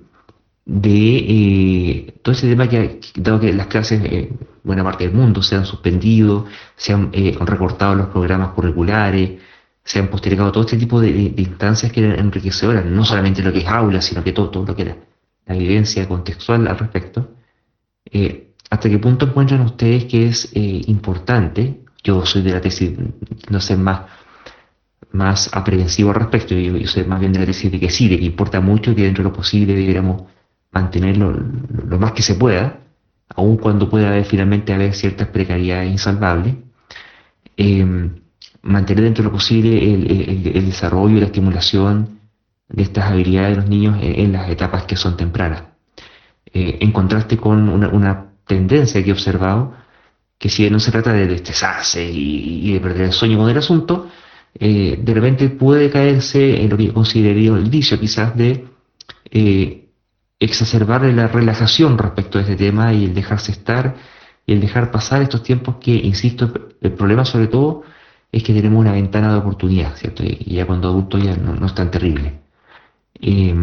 de 0.70 1.18
eh, 1.18 2.14
todo 2.22 2.34
ese 2.34 2.48
tema 2.48 2.70
que, 2.70 3.00
dado 3.16 3.40
que 3.40 3.52
las 3.54 3.68
clases 3.68 4.04
en 4.04 4.38
buena 4.64 4.84
parte 4.84 5.06
del 5.06 5.16
mundo 5.16 5.42
se 5.42 5.56
han 5.56 5.66
suspendido, 5.66 6.46
se 6.76 6.94
han 6.94 7.12
recortado 7.12 7.96
los 7.96 8.08
programas 8.08 8.50
curriculares, 8.50 9.42
se 9.84 10.00
han 10.00 10.10
postergado 10.10 10.52
todo 10.52 10.64
este 10.66 10.78
tipo 10.78 11.02
de, 11.02 11.10
instancias 11.10 11.92
que 11.92 12.06
eran 12.06 12.20
enriquecedoras, 12.20 12.86
no 12.86 13.04
solamente 13.04 13.42
lo 13.42 13.52
que 13.52 13.60
es 13.60 13.68
aula, 13.68 14.02
sino 14.02 14.24
que 14.24 14.32
todo, 14.32 14.50
todo 14.50 14.66
lo 14.66 14.76
que 14.76 14.84
era 14.84 14.98
la 15.48 15.56
evidencia 15.56 16.08
contextual 16.08 16.68
al 16.68 16.78
respecto. 16.78 17.32
¿Hasta 18.70 18.90
qué 18.90 19.00
punto 19.00 19.26
encuentran 19.26 19.62
ustedes 19.62 20.06
que 20.06 20.28
es 20.28 20.52
eh, 20.54 20.82
importante? 20.88 21.82
Yo 22.04 22.26
soy 22.26 22.44
de 22.44 22.52
la 22.52 22.62
tesis, 22.62 22.92
no 23.50 23.60
sé, 23.60 23.76
más, 23.76 24.02
más 25.12 25.50
aprensivo 25.52 26.12
al 26.12 26.18
respecto, 26.18 26.54
yo, 26.54 26.78
yo, 26.78 26.88
soy 26.88 27.06
más 27.06 27.20
bien 27.20 27.34
de 27.34 27.40
la 27.40 27.46
tesis 27.48 27.72
de 27.72 27.80
que 27.80 27.90
sí, 27.90 28.08
de 28.08 28.20
que 28.20 28.26
importa 28.26 28.62
mucho 28.62 28.92
y 28.92 28.96
que 28.96 29.04
dentro 29.04 29.24
de 29.24 29.30
lo 29.32 29.36
posible 29.36 29.74
deberíamos 29.74 30.24
mantenerlo 30.72 31.32
lo 31.32 32.00
más 32.00 32.14
que 32.14 32.22
se 32.22 32.36
pueda, 32.36 32.80
aun 33.36 33.58
cuando 33.58 33.90
pueda 33.90 34.10
haber 34.10 34.26
finalmente 34.26 34.74
haber 34.74 34.94
ciertas 34.94 35.28
precariedades 35.28 35.92
insalvables, 35.92 36.56
em, 37.58 38.16
mantener 38.62 39.04
dentro 39.06 39.24
de 39.24 39.30
lo 39.30 39.34
posible 39.34 39.72
el, 39.94 40.66
desarrollo 40.66 41.18
y 41.18 41.20
la 41.20 41.28
estimulación 41.28 42.20
de 42.68 42.84
estas 42.84 43.06
habilidades 43.06 43.52
de 43.52 43.62
los 43.62 43.70
niños 43.70 43.98
en, 44.02 44.32
las 44.34 44.50
etapas 44.50 44.84
que 44.84 44.96
son 44.96 45.18
tempranas. 45.18 45.64
Eh, 46.54 46.78
en 46.82 46.92
contraste 46.92 47.38
con 47.38 47.70
una 47.70 48.32
tendencia 48.46 49.04
que 49.04 49.10
he 49.10 49.14
observado, 49.14 49.74
que 50.40 50.50
si 50.50 50.70
no 50.70 50.80
se 50.80 50.92
trata 50.92 51.14
de 51.14 51.36
estresarse 51.36 52.04
y, 52.04 52.74
de 52.74 52.80
perder 52.80 53.08
el 53.08 53.14
sueño 53.14 53.38
con 53.38 53.50
el 53.50 53.58
asunto, 53.58 54.10
eh, 54.58 54.98
de 55.00 55.14
repente 55.14 55.50
puede 55.50 55.90
caerse 55.90 56.62
en 56.62 56.70
lo 56.70 56.78
que 56.78 56.86
yo 56.86 56.94
consideraría 56.94 57.52
el 57.52 57.70
vicio 57.70 58.00
quizás 58.00 58.36
de 58.36 58.66
eh, 59.32 59.79
exacerbar 60.40 61.04
la 61.04 61.28
relajación 61.28 61.98
respecto 61.98 62.38
a 62.38 62.42
este 62.42 62.56
tema 62.56 62.94
y 62.94 63.06
el 63.06 63.14
dejarse 63.14 63.52
estar 63.52 63.96
y 64.46 64.54
el 64.54 64.62
dejar 64.62 64.92
pasar 64.92 65.22
estos 65.22 65.44
tiempos 65.44 65.76
que, 65.82 65.92
insisto, 65.92 66.52
el 66.82 66.94
problema 66.94 67.26
sobre 67.26 67.48
todo 67.48 67.84
es 68.32 68.44
que 68.44 68.54
tenemos 68.54 68.80
una 68.80 68.94
ventana 68.94 69.32
de 69.34 69.40
oportunidad, 69.40 69.96
¿cierto? 69.96 70.24
Y 70.24 70.56
ya 70.56 70.66
cuando 70.66 70.90
adulto 70.90 71.18
ya 71.18 71.36
no, 71.36 71.66
es 71.66 71.76
tan 71.76 71.92
terrible. 71.92 72.40
Eh, 73.22 73.54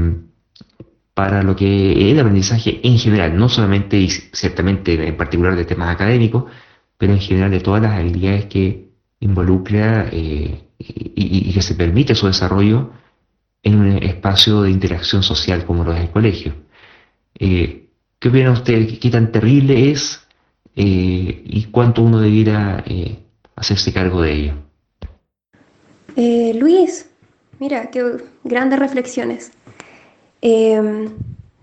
para 1.16 1.42
lo 1.42 1.56
que 1.56 1.92
es 1.92 2.12
el 2.12 2.20
aprendizaje 2.20 2.80
en 2.86 2.98
general, 2.98 3.38
no 3.38 3.48
solamente 3.48 3.96
y 3.96 4.10
ciertamente 4.10 5.08
en 5.08 5.16
particular 5.16 5.56
de 5.56 5.64
temas 5.64 5.94
académicos, 5.94 6.44
pero 6.98 7.14
en 7.14 7.20
general 7.20 7.50
de 7.50 7.60
todas 7.60 7.80
las 7.80 7.98
habilidades 7.98 8.44
que 8.44 8.90
involucra 9.20 10.08
eh, 10.12 10.68
y, 10.78 11.52
que 11.54 11.62
se 11.62 11.74
permite 11.74 12.14
su 12.14 12.26
desarrollo 12.26 12.92
en 13.62 13.78
un 13.78 13.86
espacio 14.02 14.60
de 14.60 14.70
interacción 14.70 15.22
social 15.22 15.64
como 15.64 15.84
lo 15.84 15.94
es 15.94 16.00
el 16.00 16.10
colegio. 16.10 16.52
Eh, 17.38 17.88
¿Qué 18.18 18.28
opinan 18.28 18.52
ustedes? 18.52 18.98
¿Qué 18.98 19.10
tan 19.10 19.30
terrible 19.30 19.90
es 19.90 20.26
eh, 20.74 21.42
y 21.44 21.64
cuánto 21.70 22.02
uno 22.02 22.20
debiera 22.20 22.84
hacerse 23.54 23.92
cargo 23.92 24.22
de 24.22 24.32
ello? 24.32 24.54
Luis, 26.54 27.10
mira, 27.58 27.90
qué 27.90 28.16
grandes 28.42 28.78
reflexiones. 28.78 29.52
Em, 30.40 31.10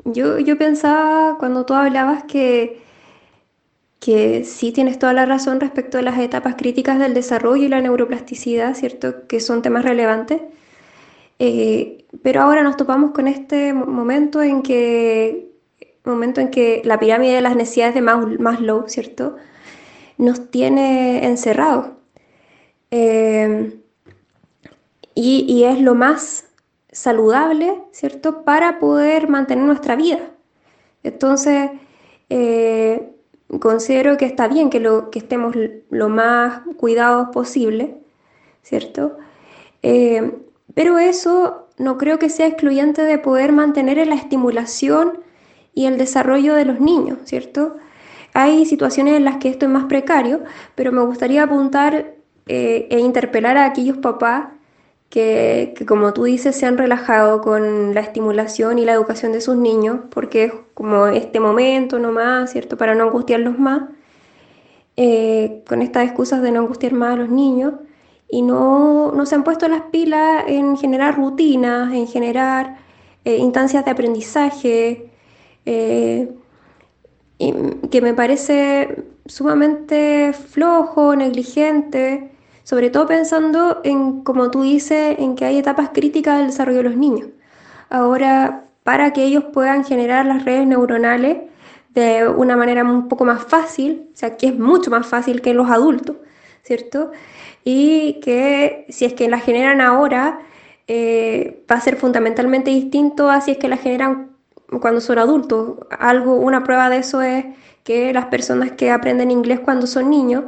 yo, 0.05 0.39
yo 0.39 0.57
pensaba 0.57 1.37
cuando 1.39 1.65
tú 1.65 1.73
hablabas 1.73 2.23
que, 2.25 2.81
que 3.99 4.43
sí 4.43 4.71
tienes 4.73 4.99
toda 4.99 5.13
la 5.13 5.25
razón 5.25 5.59
respecto 5.61 5.97
de 5.97 6.03
las 6.03 6.19
etapas 6.19 6.55
críticas 6.55 6.99
del 6.99 7.13
desarrollo 7.13 7.63
y 7.63 7.69
la 7.69 7.81
neuroplasticidad, 7.81 8.75
¿cierto? 8.75 9.27
Que 9.27 9.39
son 9.39 9.61
temas 9.61 9.85
relevantes. 9.85 10.41
Eh, 11.39 12.05
pero 12.21 12.41
ahora 12.41 12.63
nos 12.63 12.77
topamos 12.77 13.11
con 13.11 13.27
este 13.27 13.73
momento 13.73 14.41
en 14.41 14.61
que, 14.61 15.52
momento 16.05 16.41
en 16.41 16.49
que 16.51 16.81
la 16.85 16.99
pirámide 16.99 17.35
de 17.35 17.41
las 17.41 17.55
necesidades 17.55 17.95
de 17.95 18.01
Maslow, 18.01 18.85
¿cierto? 18.87 19.37
Nos 20.17 20.51
tiene 20.51 21.25
encerrados. 21.25 21.87
Em, 22.91 23.81
y, 25.15 25.45
y, 25.47 25.63
es 25.65 25.79
lo 25.81 25.95
más 25.95 26.49
saludable, 26.91 27.81
¿cierto? 27.91 28.43
Para 28.43 28.79
poder 28.79 29.29
mantener 29.29 29.65
nuestra 29.65 29.95
vida. 29.95 30.19
Entonces, 31.03 31.71
eh, 32.29 33.13
considero 33.59 34.17
que 34.17 34.25
está 34.25 34.47
bien 34.47 34.69
que, 34.69 34.79
lo, 34.79 35.09
que 35.11 35.19
estemos 35.19 35.55
lo 35.89 36.09
más 36.09 36.61
cuidados 36.77 37.29
posible, 37.29 37.97
¿cierto? 38.61 39.17
Eh, 39.83 40.31
pero 40.73 40.97
eso 40.97 41.67
no 41.77 41.97
creo 41.97 42.19
que 42.19 42.29
sea 42.29 42.47
excluyente 42.47 43.03
de 43.03 43.17
poder 43.17 43.51
mantener 43.51 44.05
la 44.07 44.15
estimulación 44.15 45.19
y 45.73 45.85
el 45.85 45.97
desarrollo 45.97 46.55
de 46.55 46.65
los 46.65 46.79
niños, 46.79 47.19
¿cierto? 47.25 47.77
Hay 48.33 48.65
situaciones 48.65 49.15
en 49.15 49.25
las 49.25 49.37
que 49.37 49.49
esto 49.49 49.65
es 49.65 49.71
más 49.71 49.85
precario, 49.85 50.41
pero 50.75 50.91
me 50.91 51.01
gustaría 51.01 51.43
apuntar 51.43 52.15
eh, 52.47 52.87
e 52.89 52.99
interpelar 52.99 53.57
a 53.57 53.65
aquellos 53.65 53.97
papás 53.97 54.47
que, 55.09 55.75
como 55.87 56.13
tú 56.13 56.23
dices 56.23 56.55
se 56.55 56.65
han 56.65 56.77
relajado 56.77 57.41
con 57.41 57.93
la 57.93 58.01
estimulación 58.01 58.79
y 58.79 58.85
la 58.85 58.93
educación 58.93 59.31
de 59.31 59.41
sus 59.41 59.55
niños, 59.55 59.99
porque 60.09 60.45
es 60.45 60.53
como 60.73 61.07
este 61.07 61.39
momento 61.39 61.99
nomás, 61.99 62.51
¿cierto? 62.51 62.77
Para 62.77 62.95
no 62.95 63.03
angustiarlos 63.03 63.59
más, 63.59 63.83
eh, 64.97 65.63
con 65.67 65.81
estas 65.81 66.05
excusas 66.05 66.41
de 66.41 66.51
no 66.51 66.61
angustiar 66.61 66.93
más 66.93 67.13
a 67.13 67.17
los 67.17 67.29
niños, 67.29 67.73
y 68.29 68.41
no, 68.41 69.11
no 69.11 69.25
se 69.27 69.35
han 69.35 69.43
puesto 69.43 69.67
las 69.67 69.83
pilas 69.91 70.45
en 70.47 70.77
generar 70.77 71.15
rutinas, 71.15 71.93
en 71.93 72.07
generar 72.07 72.77
eh, 73.25 73.37
instancias 73.37 73.85
de 73.85 73.91
aprendizaje, 73.91 75.11
eh, 75.65 76.29
que 77.91 78.01
me 78.01 78.13
parece 78.13 79.03
sumamente 79.25 80.33
flojo, 80.33 81.15
negligente, 81.15 82.31
sobre 82.63 82.89
todo 82.89 83.07
pensando 83.07 83.81
en, 83.83 84.23
como 84.23 84.51
tú 84.51 84.63
dices, 84.63 85.17
en 85.19 85.35
que 85.35 85.45
hay 85.45 85.57
etapas 85.57 85.89
críticas 85.93 86.37
del 86.37 86.47
desarrollo 86.47 86.77
de 86.79 86.83
los 86.83 86.97
niños. 86.97 87.29
Ahora, 87.89 88.65
para 88.83 89.13
que 89.13 89.23
ellos 89.23 89.45
puedan 89.53 89.83
generar 89.83 90.25
las 90.25 90.45
redes 90.45 90.67
neuronales 90.67 91.49
de 91.89 92.27
una 92.27 92.57
manera 92.57 92.83
un 92.83 93.07
poco 93.07 93.25
más 93.25 93.43
fácil, 93.43 94.09
o 94.13 94.17
sea, 94.17 94.37
que 94.37 94.47
es 94.47 94.57
mucho 94.57 94.89
más 94.91 95.05
fácil 95.05 95.41
que 95.41 95.53
los 95.53 95.69
adultos, 95.69 96.17
¿cierto? 96.63 97.11
Y 97.63 98.19
que 98.21 98.85
si 98.89 99.05
es 99.05 99.13
que 99.13 99.29
las 99.29 99.43
generan 99.43 99.79
ahora, 99.81 100.39
eh, 100.87 101.63
va 101.71 101.77
a 101.77 101.81
ser 101.81 101.95
fundamentalmente 101.97 102.71
distinto 102.71 103.29
a 103.29 103.41
si 103.41 103.51
es 103.51 103.57
que 103.57 103.69
las 103.69 103.81
generan 103.81 104.32
cuando 104.81 105.01
son 105.01 105.19
adultos. 105.19 105.77
Algo, 105.99 106.35
una 106.35 106.63
prueba 106.63 106.89
de 106.89 106.97
eso 106.97 107.21
es 107.21 107.45
que 107.83 108.13
las 108.13 108.25
personas 108.25 108.71
que 108.71 108.91
aprenden 108.91 109.31
inglés 109.31 109.59
cuando 109.59 109.87
son 109.87 110.09
niños, 110.09 110.45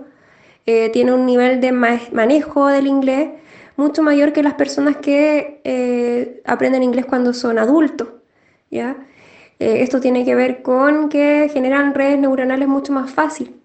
eh, 0.65 0.89
tiene 0.89 1.13
un 1.13 1.25
nivel 1.25 1.61
de 1.61 1.71
manejo 1.71 2.67
del 2.67 2.87
inglés 2.87 3.29
mucho 3.77 4.01
mayor 4.01 4.33
que 4.33 4.41
las 4.41 4.55
personas 4.55 4.97
que 4.97 5.61
eh, 5.63 6.41
aprenden 6.45 6.81
inglés 6.81 7.05
cuando 7.05 7.33
son 7.33 7.59
adultos. 7.59 8.07
¿ya? 8.71 8.95
Eh, 9.59 9.81
esto 9.81 9.99
tiene 9.99 10.25
que 10.25 10.33
ver 10.33 10.63
con 10.63 11.09
que 11.09 11.49
generan 11.53 11.93
redes 11.93 12.19
neuronales 12.19 12.67
mucho 12.67 12.93
más 12.93 13.11
fácil. 13.11 13.55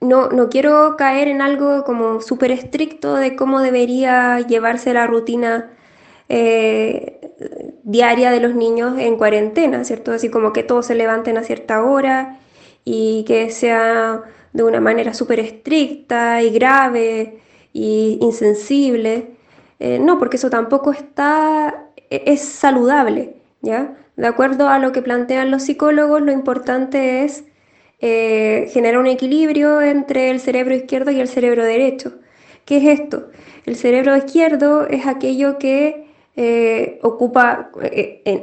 no, 0.00 0.28
no 0.28 0.48
quiero 0.48 0.96
caer 0.96 1.28
en 1.28 1.40
algo 1.40 1.84
como 1.84 2.20
súper 2.20 2.50
estricto 2.50 3.14
de 3.14 3.36
cómo 3.36 3.60
debería 3.60 4.40
llevarse 4.40 4.92
la 4.92 5.06
rutina 5.06 5.70
diaria 7.90 8.30
de 8.30 8.40
los 8.40 8.54
niños 8.54 8.98
en 8.98 9.16
cuarentena, 9.16 9.82
¿cierto? 9.84 10.12
Así 10.12 10.30
como 10.30 10.52
que 10.52 10.62
todos 10.62 10.86
se 10.86 10.94
levanten 10.94 11.36
a 11.38 11.42
cierta 11.42 11.82
hora 11.82 12.38
y 12.84 13.24
que 13.26 13.50
sea 13.50 14.22
de 14.52 14.62
una 14.62 14.80
manera 14.80 15.12
súper 15.12 15.40
estricta 15.40 16.40
y 16.42 16.50
grave 16.50 17.40
y 17.72 18.18
insensible. 18.20 19.30
Eh, 19.80 19.98
no, 19.98 20.18
porque 20.18 20.36
eso 20.36 20.50
tampoco 20.50 20.92
está, 20.92 21.86
e, 22.10 22.22
es 22.26 22.42
saludable, 22.42 23.34
¿ya? 23.60 23.96
De 24.16 24.26
acuerdo 24.26 24.68
a 24.68 24.78
lo 24.78 24.92
que 24.92 25.02
plantean 25.02 25.50
los 25.50 25.64
psicólogos, 25.64 26.20
lo 26.22 26.30
importante 26.32 27.24
es 27.24 27.44
eh, 28.00 28.70
generar 28.72 28.98
un 29.00 29.06
equilibrio 29.08 29.80
entre 29.82 30.30
el 30.30 30.40
cerebro 30.40 30.74
izquierdo 30.74 31.10
y 31.10 31.20
el 31.20 31.28
cerebro 31.28 31.64
derecho. 31.64 32.12
¿Qué 32.66 32.76
es 32.78 33.00
esto? 33.00 33.30
El 33.66 33.76
cerebro 33.76 34.16
izquierdo 34.16 34.86
es 34.86 35.06
aquello 35.06 35.58
que 35.58 36.09
eh, 36.36 36.98
ocupa, 37.02 37.70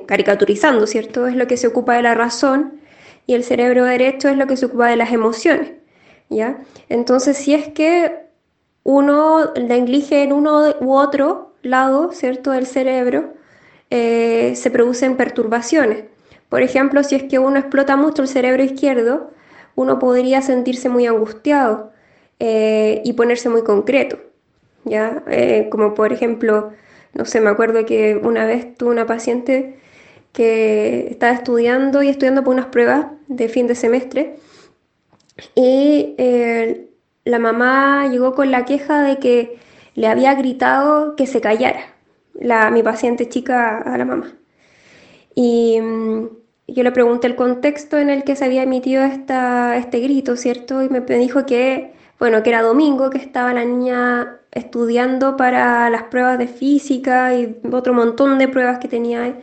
caricaturizando, 0.06 0.88
¿cierto? 0.88 1.28
Es 1.28 1.36
lo 1.36 1.48
que 1.48 1.58
se 1.58 1.68
ocupa 1.68 1.96
de 1.96 2.04
la 2.04 2.14
razón 2.16 2.82
y 3.26 3.34
el 3.34 3.44
cerebro 3.44 3.86
derecho 3.86 4.30
es 4.30 4.38
lo 4.38 4.48
que 4.48 4.58
se 4.58 4.66
ocupa 4.66 4.88
de 4.88 4.96
las 4.96 5.12
emociones, 5.12 5.72
¿ya? 6.30 6.60
Entonces, 6.90 7.38
si 7.38 7.54
es 7.54 7.68
que 7.70 8.28
uno 8.84 9.54
negligencia 9.56 10.24
en 10.24 10.32
uno 10.32 10.74
u 10.80 10.94
otro 10.94 11.54
lado, 11.62 12.12
¿cierto?, 12.14 12.52
del 12.52 12.66
cerebro, 12.66 13.34
eh, 13.90 14.54
se 14.56 14.72
producen 14.72 15.18
perturbaciones. 15.18 16.06
Por 16.50 16.62
ejemplo, 16.62 17.04
si 17.04 17.16
es 17.16 17.24
que 17.24 17.40
uno 17.40 17.60
explota 17.60 17.98
mucho 17.98 18.22
el 18.22 18.28
cerebro 18.30 18.64
izquierdo, 18.64 19.32
uno 19.76 20.00
podría 20.00 20.42
sentirse 20.42 20.88
muy 20.90 21.06
angustiado 21.06 21.92
eh, 22.40 23.02
y 23.04 23.14
ponerse 23.14 23.50
muy 23.50 23.64
concreto, 23.64 24.18
¿ya? 24.86 25.24
Eh, 25.28 25.68
como 25.70 25.94
por 25.94 26.14
ejemplo, 26.14 26.72
no 27.18 27.26
sé, 27.26 27.42
me 27.42 27.50
acuerdo 27.50 27.86
que 27.86 28.16
una 28.16 28.46
vez 28.46 28.76
tuve 28.78 28.92
una 28.92 29.08
paciente 29.08 29.80
que 30.34 31.08
estaba 31.10 31.34
estudiando 31.34 32.04
y 32.04 32.10
estudiando 32.10 32.44
por 32.44 32.54
unas 32.54 32.68
pruebas 32.68 33.08
de 33.28 33.50
fin 33.50 33.66
de 33.66 33.74
semestre 33.74 34.36
y 35.56 36.16
la 37.26 37.40
mamá 37.40 38.08
llegó 38.08 38.36
con 38.36 38.52
la 38.52 38.66
queja 38.66 39.02
de 39.02 39.18
que 39.18 39.58
le 39.96 40.08
había 40.08 40.36
gritado 40.36 41.16
que 41.16 41.26
se 41.26 41.42
callara, 41.42 41.96
la, 42.36 42.70
mi 42.70 42.84
paciente 42.84 43.28
chica 43.28 43.80
a 43.80 43.98
la 43.98 44.06
mamá. 44.06 44.34
Y 45.34 45.80
mm, 45.82 46.28
yo 46.68 46.84
le 46.84 46.92
pregunté 46.92 47.26
el 47.26 47.36
contexto 47.36 47.98
en 47.98 48.12
el 48.12 48.24
que 48.24 48.36
se 48.36 48.46
había 48.46 48.64
emitido 48.64 49.04
esta, 49.04 49.76
este 49.78 50.00
grito, 50.00 50.36
¿cierto? 50.36 50.84
Y 50.84 50.90
me 50.90 51.02
dijo 51.02 51.46
que, 51.48 51.94
bueno, 52.20 52.44
que 52.44 52.50
era 52.52 52.62
domingo, 52.62 53.10
que 53.10 53.18
estaba 53.18 53.54
la 53.54 53.66
niña 53.66 54.37
estudiando 54.52 55.38
para 55.38 55.90
las 55.90 56.04
pruebas 56.04 56.38
de 56.40 56.48
física 56.48 57.34
y 57.36 57.58
otro 57.72 57.94
montón 57.94 58.38
de 58.38 58.48
pruebas 58.48 58.80
que 58.80 58.88
tenía 58.88 59.36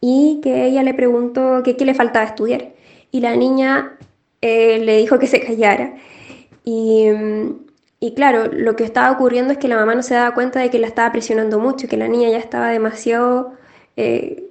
y 0.00 0.40
que 0.42 0.66
ella 0.66 0.82
le 0.82 0.94
preguntó 0.94 1.62
que 1.62 1.76
qué 1.76 1.84
le 1.84 1.94
faltaba 1.94 2.24
estudiar. 2.24 2.72
Y 3.10 3.20
la 3.20 3.36
niña 3.36 3.98
eh, 4.40 4.78
le 4.78 4.98
dijo 4.98 5.18
que 5.18 5.26
se 5.26 5.40
callara. 5.40 5.94
Y, 6.64 8.12
claro, 8.14 8.46
lo 8.46 8.76
que 8.76 8.84
estaba 8.84 9.10
ocurriendo 9.10 9.52
es 9.52 9.58
que 9.58 9.68
la 9.68 9.76
mamá 9.76 9.94
no 9.94 10.02
se 10.02 10.14
daba 10.14 10.34
cuenta 10.34 10.60
de 10.60 10.70
que 10.70 10.78
la 10.78 10.86
estaba 10.86 11.10
presionando 11.12 11.58
mucho, 11.58 11.88
que 11.88 11.96
la 11.96 12.08
niña 12.08 12.30
ya 12.30 12.38
estaba 12.38 12.70
demasiado 12.70 13.52
eh, 13.96 14.50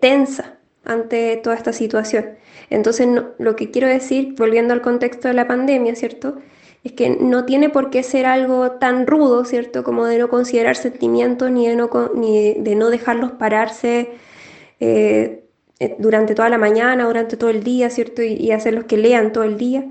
tensa 0.00 0.56
ante 0.84 1.36
toda 1.36 1.56
esta 1.56 1.72
situación. 1.72 2.30
Entonces, 2.70 3.08
lo 3.38 3.56
que 3.56 3.70
quiero 3.70 3.88
decir, 3.88 4.34
volviendo 4.36 4.72
al 4.72 4.82
contexto 4.82 5.28
de 5.28 5.34
la 5.34 5.46
pandemia, 5.46 5.94
¿cierto? 5.94 6.38
Es 6.84 6.92
que 6.92 7.10
no 7.10 7.44
tiene 7.44 7.68
por 7.68 7.90
qué 7.90 8.02
ser 8.02 8.26
algo 8.26 8.72
tan 8.72 9.06
rudo, 9.06 9.44
¿cierto? 9.44 9.84
Como 9.84 10.06
de 10.06 10.18
no 10.18 10.28
considerar 10.28 10.76
sentimientos 10.76 11.50
ni 11.50 11.68
de 11.68 11.76
no, 11.76 11.90
ni 12.14 12.54
de 12.54 12.74
no 12.74 12.90
dejarlos 12.90 13.32
pararse 13.32 14.10
eh, 14.80 15.44
durante 15.98 16.34
toda 16.34 16.48
la 16.48 16.58
mañana, 16.58 17.06
durante 17.06 17.36
todo 17.36 17.50
el 17.50 17.62
día, 17.62 17.90
¿cierto? 17.90 18.22
Y, 18.22 18.50
hacerlos 18.52 18.84
que 18.84 18.96
lean 18.96 19.32
todo 19.32 19.44
el 19.44 19.58
día 19.58 19.84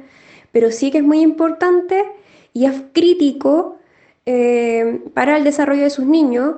pero 0.52 0.72
sí 0.72 0.92
que 0.92 1.00
es 1.00 1.04
muy 1.04 1.22
importante 1.22 2.06
y 2.54 2.66
es 2.66 2.82
crítico 2.94 3.78
eh, 4.26 5.02
para 5.14 5.38
el 5.38 5.44
desarrollo 5.44 5.84
de 5.84 5.90
sus 5.90 6.06
niños 6.06 6.56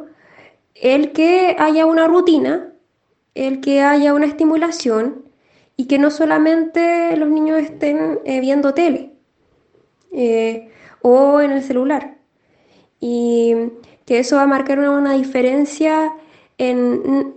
el 0.75 1.11
que 1.11 1.55
haya 1.59 1.85
una 1.85 2.07
rutina, 2.07 2.73
el 3.35 3.61
que 3.61 3.81
haya 3.81 4.13
una 4.13 4.25
estimulación 4.25 5.23
y 5.77 5.85
que 5.85 5.97
no 5.97 6.11
solamente 6.11 7.15
los 7.17 7.29
niños 7.29 7.61
estén 7.61 8.19
eh, 8.25 8.39
viendo 8.41 8.73
tele 8.73 9.12
eh, 10.13 10.69
o 11.01 11.41
en 11.41 11.51
el 11.51 11.63
celular. 11.63 12.17
Y 12.99 13.55
que 14.05 14.19
eso 14.19 14.37
va 14.37 14.43
a 14.43 14.47
marcar 14.47 14.79
una, 14.79 15.13
diferencia 15.13 16.13
en, 16.57 17.35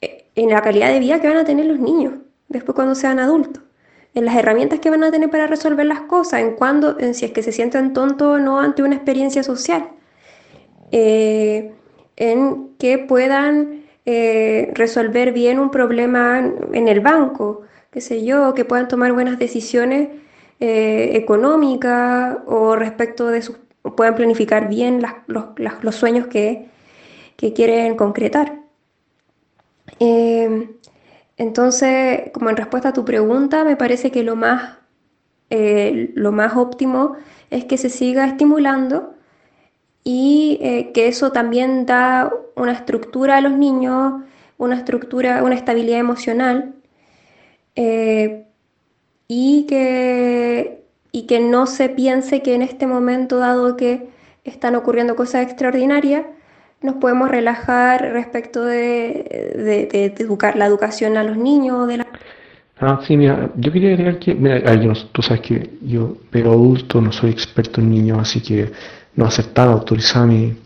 en 0.00 0.50
la 0.50 0.62
calidad 0.62 0.92
de 0.92 1.00
vida 1.00 1.20
que 1.20 1.28
van 1.28 1.38
a 1.38 1.44
tener 1.44 1.66
los 1.66 1.78
niños 1.78 2.14
después 2.48 2.74
cuando 2.74 2.94
sean 2.94 3.18
adultos 3.18 3.62
en 4.14 4.24
las 4.24 4.36
herramientas 4.36 4.80
que 4.80 4.90
van 4.90 5.04
a 5.04 5.10
tener 5.10 5.30
para 5.30 5.46
resolver 5.46 5.86
las 5.86 6.00
cosas, 6.02 6.40
en 6.40 6.54
cuando, 6.54 6.98
en 6.98 7.14
si 7.14 7.24
es 7.24 7.32
que 7.32 7.42
se 7.42 7.52
sienten 7.52 7.92
tontos 7.92 8.36
o 8.36 8.38
no 8.38 8.60
ante 8.60 8.82
una 8.82 8.96
experiencia 8.96 9.42
social, 9.42 9.90
eh, 10.90 11.72
en 12.16 12.70
que 12.78 12.98
puedan 12.98 13.84
eh, 14.06 14.72
resolver 14.74 15.32
bien 15.32 15.58
un 15.58 15.70
problema 15.70 16.38
en 16.72 16.88
el 16.88 17.00
banco, 17.00 17.62
qué 17.90 18.00
sé 18.00 18.24
yo, 18.24 18.54
que 18.54 18.64
puedan 18.64 18.88
tomar 18.88 19.12
buenas 19.12 19.38
decisiones 19.38 20.08
eh, 20.60 21.12
económicas 21.14 22.38
o 22.46 22.76
respecto 22.76 23.28
de 23.28 23.42
sus, 23.42 23.56
puedan 23.96 24.14
planificar 24.14 24.68
bien 24.68 25.02
los, 25.26 25.94
sueños 25.94 26.26
que, 26.26 26.68
que 27.36 27.52
quieren 27.52 27.96
concretar. 27.96 28.58
Entonces, 31.38 32.30
como 32.34 32.50
en 32.50 32.56
respuesta 32.56 32.90
a 32.90 32.92
tu 32.92 33.04
pregunta, 33.04 33.64
me 33.64 33.76
parece 33.76 34.10
que 34.10 34.24
lo 34.24 34.34
más, 34.34 34.78
eh, 35.50 36.10
lo 36.14 36.32
más 36.32 36.56
óptimo 36.56 37.16
es 37.50 37.64
que 37.64 37.78
se 37.78 37.90
siga 37.90 38.26
estimulando 38.26 39.14
y 40.02 40.58
eh, 40.60 40.90
que 40.92 41.06
eso 41.06 41.30
también 41.32 41.86
da 41.86 42.32
una 42.56 42.72
estructura 42.72 43.36
a 43.36 43.40
los 43.40 43.52
niños, 43.52 44.22
una 44.58 44.76
estructura, 44.76 45.44
una 45.44 45.54
estabilidad 45.54 46.00
emocional 46.00 46.74
eh, 47.76 48.47
y, 49.28 49.66
que, 49.68 50.82
y 51.12 51.26
que 51.26 51.40
no 51.40 51.66
se 51.66 51.90
piense 51.90 52.42
que 52.42 52.54
en 52.54 52.62
este 52.62 52.86
momento, 52.86 53.38
dado 53.38 53.76
que 53.76 54.08
están 54.44 54.74
ocurriendo 54.74 55.14
cosas 55.14 55.42
extraordinarias, 55.42 56.24
nos 56.80 56.96
podemos 56.96 57.30
relajar 57.30 58.12
respecto 58.12 58.64
de, 58.64 59.88
educar 60.18 60.56
la 60.56 60.66
educación 60.66 61.16
a 61.16 61.24
los 61.24 61.36
niños. 61.36 61.86
De 61.88 61.98
la... 61.98 62.06
Ah, 62.80 63.00
sí, 63.06 63.16
mira, 63.16 63.50
yo 63.56 63.72
quería 63.72 63.90
agregar 63.90 64.18
que, 64.18 64.34
mira, 64.34 64.62
tú 65.12 65.22
sabes 65.22 65.42
que 65.42 65.70
yo 65.82 66.16
pero 66.30 66.52
adulto, 66.52 67.00
no 67.00 67.12
soy 67.12 67.30
experto 67.30 67.80
en 67.80 67.90
niños, 67.90 68.18
así 68.20 68.40
que 68.40 68.70
no 69.16 69.26
aceptaba 69.26 69.72
autorizar 69.72 70.26
mi, 70.26 70.56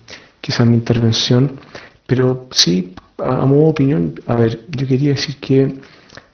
quizás 0.40 0.66
mi 0.66 0.74
intervención, 0.74 1.58
pero 2.06 2.46
sí, 2.50 2.94
a, 3.18 3.46
modo 3.46 3.64
de 3.64 3.70
opinión, 3.70 4.14
a 4.26 4.36
ver, 4.36 4.60
yo 4.68 4.86
quería 4.86 5.10
decir 5.10 5.36
que, 5.38 5.74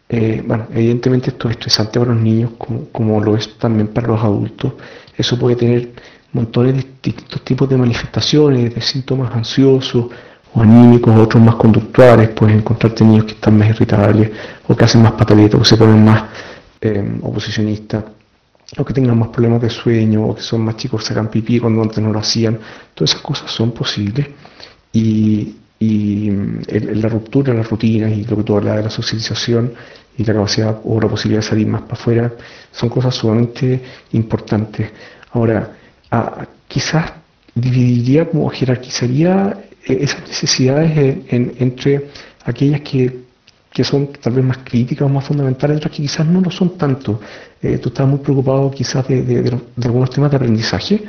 eh, 0.09 0.43
bueno, 0.47 0.67
evidentemente 0.73 1.31
esto 1.31 1.49
es 1.49 1.57
estresante 1.57 1.99
para 1.99 2.13
los 2.13 2.23
niños, 2.23 2.53
como, 2.57 2.89
como 2.89 3.21
lo 3.21 3.37
es 3.37 3.59
también 3.59 3.89
para 3.89 4.09
los 4.09 4.23
adultos, 4.23 4.73
eso 5.17 5.39
puede 5.39 5.57
tener 5.57 5.93
montones 6.33 6.75
de 6.77 6.87
distintos 7.03 7.43
tipos 7.43 7.69
de 7.69 7.77
manifestaciones, 7.77 8.75
de 8.75 8.81
síntomas 8.81 9.35
ansiosos 9.35 10.11
o 10.55 10.61
anímicos, 10.61 11.15
otros 11.19 11.43
más 11.43 11.57
conductuales, 11.57 12.31
puedes 12.31 12.57
encontrarte 12.57 13.05
niños 13.05 13.25
que 13.25 13.33
están 13.33 13.59
más 13.59 13.69
irritables 13.69 14.31
o 14.67 14.75
que 14.75 14.85
hacen 14.85 15.03
más 15.03 15.13
pataletas 15.13 15.61
o 15.61 15.65
se 15.65 15.77
ponen 15.77 16.05
más 16.05 16.25
eh, 16.81 17.19
oposicionistas 17.23 18.05
o 18.77 18.85
que 18.85 18.93
tengan 18.93 19.19
más 19.19 19.29
problemas 19.29 19.61
de 19.63 19.71
sueño 19.71 20.27
o 20.27 20.35
que 20.35 20.43
son 20.43 20.63
más 20.63 20.77
chicos 20.77 21.05
sacan 21.05 21.29
pipí 21.29 21.59
cuando 21.59 21.83
antes 21.83 21.99
no 21.99 22.13
lo 22.13 22.19
hacían. 22.19 22.59
Todas 22.95 23.11
esas 23.11 23.23
cosas 23.23 23.51
son 23.51 23.73
posibles 23.73 24.27
y, 24.93 25.57
y 25.81 26.31
la 26.31 27.09
ruptura, 27.09 27.55
las 27.55 27.69
rutinas 27.69 28.11
y 28.11 28.25
lo 28.25 28.37
que 28.37 28.43
tú 28.43 28.57
hablabas 28.57 28.79
de 28.79 28.85
la 28.85 28.91
socialización 28.91 29.73
y 30.17 30.25
la 30.25 30.35
capacidad 30.35 30.81
o 30.85 31.01
la 31.01 31.09
posibilidad 31.09 31.43
de 31.43 31.49
salir 31.49 31.67
más 31.67 31.83
para 31.83 31.95
afuera 31.95 32.33
son 32.73 32.89
cosas 32.89 33.15
sumamente 33.15 33.81
importantes. 34.13 34.91
Ahora, 35.33 35.77
quizás 36.67 37.13
dividiría 37.55 38.29
como 38.29 38.49
jerarquizaría 38.51 39.57
eh, 39.85 39.99
esas 40.01 40.23
necesidades 40.29 41.25
entre 41.31 42.09
aquellas 42.45 42.81
que, 42.83 43.29
son 43.85 44.09
tal 44.21 44.33
vez 44.33 44.45
más 44.45 44.59
críticas 44.59 45.07
o 45.07 45.09
más 45.09 45.25
fundamentales, 45.25 45.77
otras 45.77 45.93
que 45.93 46.03
quizás 46.03 46.27
no 46.27 46.41
lo 46.41 46.51
son 46.51 46.77
tanto. 46.77 47.21
Eh, 47.63 47.79
tú 47.79 47.91
estás 47.91 48.09
muy 48.09 48.19
preocupado 48.19 48.73
quizás 48.73 49.07
de, 49.07 49.57
algunos 49.85 50.11
temas 50.11 50.33
de 50.33 50.37
aprendizaje 50.37 51.05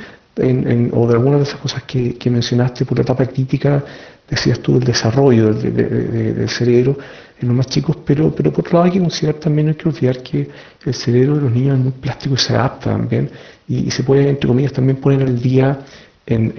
o 0.92 1.06
de 1.08 1.14
algunas 1.14 1.40
de 1.40 1.42
esas 1.42 1.60
cosas 1.60 1.82
que, 1.82 2.30
mencionaste 2.30 2.84
por 2.84 2.96
la 2.96 3.02
etapa 3.02 3.26
crítica, 3.26 3.84
decías 4.30 4.60
tú, 4.60 4.74
del 4.74 4.84
desarrollo 4.84 5.52
del, 5.52 6.48
cerebro 6.48 6.96
en 7.40 7.48
los 7.48 7.56
más 7.56 7.66
chicos, 7.66 7.96
pero, 8.04 8.34
pero 8.34 8.52
por 8.52 8.64
otro 8.64 8.78
lado 8.78 8.84
hay 8.84 8.92
que 8.92 9.00
considerar 9.00 9.40
también, 9.40 9.68
hay 9.68 9.74
que 9.74 9.88
olvidar 9.88 10.22
que 10.22 10.48
el 10.84 10.94
cerebro 10.94 11.36
de 11.36 11.40
los 11.42 11.52
niños 11.52 11.78
es 11.78 11.84
muy 11.84 11.92
plástico 11.92 12.34
y 12.34 12.38
se 12.38 12.54
adapta 12.54 12.90
también 12.90 13.30
y, 13.66 13.90
se 13.90 14.02
puede, 14.02 14.28
entre 14.28 14.46
comillas, 14.48 14.72
también 14.72 14.98
poner 14.98 15.22
al 15.22 15.40
día 15.40 15.80
en, 16.26 16.54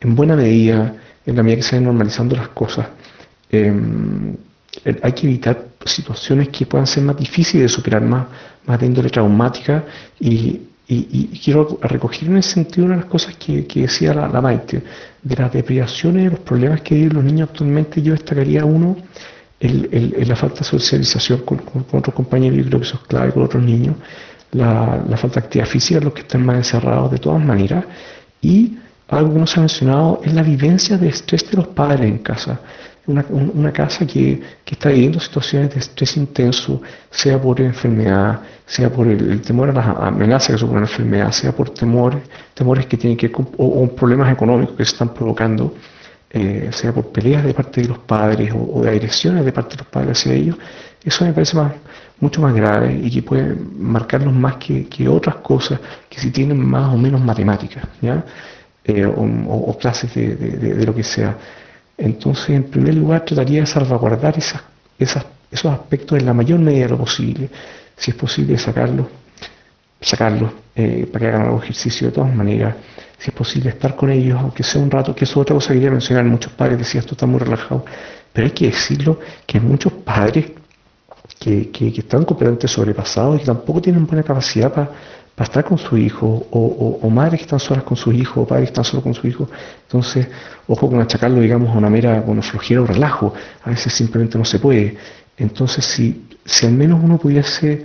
en, 0.00 0.14
buena 0.14 0.36
medida 0.36 0.94
en 1.24 1.36
la 1.36 1.42
medida 1.42 1.56
que 1.56 1.62
se 1.62 1.76
vayan 1.76 1.84
normalizando 1.84 2.34
las 2.34 2.48
cosas, 2.48 2.86
em, 3.50 4.36
hay 5.02 5.12
que 5.12 5.26
evitar 5.26 5.68
situaciones 5.84 6.48
que 6.48 6.66
puedan 6.66 6.86
ser 6.86 7.04
más 7.04 7.16
difíciles 7.16 7.62
de 7.62 7.68
superar, 7.68 8.02
más, 8.02 8.26
más 8.66 8.80
de 8.80 8.86
índole 8.86 9.10
traumática 9.10 9.84
y, 10.18 10.60
quiero 10.86 11.78
recoger 11.82 12.28
en 12.28 12.38
ese 12.38 12.50
sentido 12.54 12.86
una 12.86 12.96
de 12.96 13.02
las 13.02 13.10
cosas 13.10 13.36
que, 13.36 13.62
decía 13.74 14.12
la, 14.14 14.40
Maite, 14.40 14.82
de 15.22 15.36
las 15.36 15.52
deprivaciones, 15.52 16.24
de 16.24 16.30
los 16.30 16.40
problemas 16.40 16.80
que 16.82 16.94
viven 16.94 17.14
los 17.14 17.24
niños 17.24 17.48
actualmente, 17.50 18.02
yo 18.02 18.12
destacaría 18.12 18.64
uno, 18.64 18.96
el, 19.60 20.14
la 20.26 20.36
falta 20.36 20.60
de 20.60 20.64
socialización 20.64 21.40
con, 21.40 21.62
otros 21.92 22.14
compañeros, 22.14 22.58
yo 22.58 22.64
creo 22.64 22.80
que 22.80 22.86
eso 22.86 22.96
es 23.00 23.08
clave 23.08 23.32
con 23.32 23.42
otros 23.44 23.62
niños, 23.62 23.96
la, 24.52 25.02
la 25.08 25.16
falta 25.16 25.40
de 25.40 25.46
actividad 25.46 25.68
física, 25.68 26.00
los 26.00 26.12
que 26.12 26.22
están 26.22 26.44
más 26.44 26.56
encerrados 26.56 27.10
de 27.10 27.18
todas 27.18 27.42
maneras, 27.42 27.84
y 28.40 28.76
algo 29.08 29.34
que 29.34 29.38
no 29.38 29.46
se 29.46 29.60
ha 29.60 29.62
mencionado 29.62 30.20
es 30.24 30.32
la 30.32 30.42
vivencia 30.42 30.96
de 30.98 31.08
estrés 31.08 31.48
de 31.50 31.56
los 31.58 31.68
padres 31.68 32.00
en 32.02 32.18
casa. 32.18 32.60
Una, 33.04 33.24
una 33.30 33.72
casa 33.72 34.06
que, 34.06 34.40
que, 34.64 34.74
está 34.74 34.90
viviendo 34.90 35.18
situaciones 35.18 35.74
de 35.74 35.80
estrés 35.80 36.16
intenso, 36.16 36.80
sea 37.10 37.40
por 37.40 37.60
enfermedad, 37.60 38.40
sea 38.64 38.90
por 38.90 39.08
el, 39.08 39.40
temor 39.40 39.70
a 39.70 39.72
las 39.72 39.86
amenazas 39.86 40.52
que 40.52 40.58
supone 40.58 40.82
la 40.82 40.86
enfermedad, 40.86 41.32
sea 41.32 41.50
por 41.50 41.70
temores, 41.70 42.22
temores 42.54 42.86
que 42.86 42.96
tienen 42.96 43.16
que 43.16 43.26
ver 43.26 43.34
con 43.34 43.48
o, 43.58 43.88
problemas 43.88 44.32
económicos 44.32 44.76
que 44.76 44.84
se 44.84 44.92
están 44.92 45.12
provocando, 45.12 45.74
eh, 46.30 46.70
sea 46.72 46.92
por 46.92 47.08
peleas 47.08 47.44
de 47.44 47.52
parte 47.52 47.82
de 47.82 47.88
los 47.88 47.98
padres 47.98 48.52
o, 48.54 48.82
de 48.82 48.90
agresiones 48.90 49.44
de 49.44 49.52
parte 49.52 49.70
de 49.76 49.82
los 49.82 49.88
padres 49.88 50.18
hacia 50.18 50.34
ellos, 50.34 50.56
eso 51.02 51.24
me 51.24 51.32
parece 51.32 51.56
más, 51.56 51.72
mucho 52.20 52.40
más 52.40 52.54
grave 52.54 53.00
y 53.02 53.10
que 53.10 53.22
puede 53.22 53.56
marcarlos 53.76 54.32
más 54.32 54.56
que, 54.56 54.86
que 54.86 55.08
otras 55.08 55.36
cosas 55.36 55.80
que 56.08 56.20
si 56.20 56.30
tienen 56.30 56.64
más 56.64 56.94
o 56.94 56.96
menos 56.96 57.20
matemáticas. 57.20 57.84
¿ya? 58.00 58.24
Eh, 58.84 59.06
o, 59.06 59.76
clases 59.78 60.12
de, 60.14 60.84
lo 60.84 60.94
que 60.94 61.04
sea. 61.04 61.36
Entonces, 62.02 62.50
en 62.50 62.64
primer 62.64 62.94
lugar, 62.94 63.24
trataría 63.24 63.60
de 63.60 63.66
salvaguardar 63.66 64.36
esas, 64.36 64.60
esas, 64.98 65.24
esos 65.50 65.72
aspectos 65.72 66.18
en 66.18 66.26
la 66.26 66.34
mayor 66.34 66.58
medida 66.58 66.84
de 66.86 66.90
lo 66.90 66.98
posible. 66.98 67.48
Si 67.96 68.10
es 68.10 68.16
posible 68.16 68.58
sacarlos, 68.58 69.06
sacarlos 70.00 70.50
eh, 70.74 71.08
para 71.12 71.20
que 71.20 71.28
hagan 71.28 71.42
algún 71.42 71.62
ejercicio 71.62 72.08
de 72.08 72.12
todas 72.12 72.34
maneras. 72.34 72.74
Si 73.18 73.30
es 73.30 73.36
posible 73.36 73.70
estar 73.70 73.94
con 73.94 74.10
ellos, 74.10 74.36
aunque 74.40 74.64
sea 74.64 74.82
un 74.82 74.90
rato, 74.90 75.14
que 75.14 75.24
eso 75.24 75.34
es 75.34 75.42
otra 75.42 75.54
cosa 75.54 75.68
que 75.68 75.74
quería 75.74 75.92
mencionar. 75.92 76.24
Muchos 76.24 76.52
padres 76.52 76.78
decían 76.78 77.02
esto 77.02 77.14
está 77.14 77.26
muy 77.26 77.38
relajado. 77.38 77.84
Pero 78.32 78.46
hay 78.46 78.52
que 78.52 78.66
decirlo 78.66 79.20
que 79.46 79.60
muchos 79.60 79.92
padres 79.92 80.46
que, 81.38 81.70
que, 81.70 81.92
que 81.92 82.00
están 82.00 82.24
completamente 82.24 82.66
sobrepasados 82.66 83.36
y 83.36 83.38
que 83.40 83.46
tampoco 83.46 83.80
tienen 83.80 84.06
buena 84.06 84.24
capacidad 84.24 84.72
para 84.72 84.90
para 85.34 85.46
estar 85.48 85.64
con 85.64 85.78
su 85.78 85.96
hijo, 85.96 86.46
o, 86.50 87.08
madres 87.10 87.40
que 87.40 87.44
están 87.44 87.60
solas 87.60 87.84
con 87.84 87.96
su 87.96 88.12
hijo, 88.12 88.42
o 88.42 88.46
padres 88.46 88.68
que 88.68 88.72
están 88.72 88.84
solos 88.84 89.02
con 89.02 89.14
su 89.14 89.26
hijo. 89.26 89.48
Entonces, 89.86 90.28
ojo 90.68 90.90
con 90.90 91.00
achacarlo, 91.00 91.40
digamos, 91.40 91.70
a 91.74 91.78
una 91.78 91.88
mera 91.88 92.20
bueno, 92.20 92.42
flojera 92.42 92.82
o 92.82 92.86
relajo. 92.86 93.32
A 93.64 93.70
veces 93.70 93.92
simplemente 93.94 94.36
no 94.36 94.44
se 94.44 94.58
puede. 94.58 94.96
Entonces, 95.38 95.84
si, 95.84 96.28
si 96.44 96.66
al 96.66 96.72
menos 96.72 97.00
uno 97.02 97.16
pudiese 97.18 97.84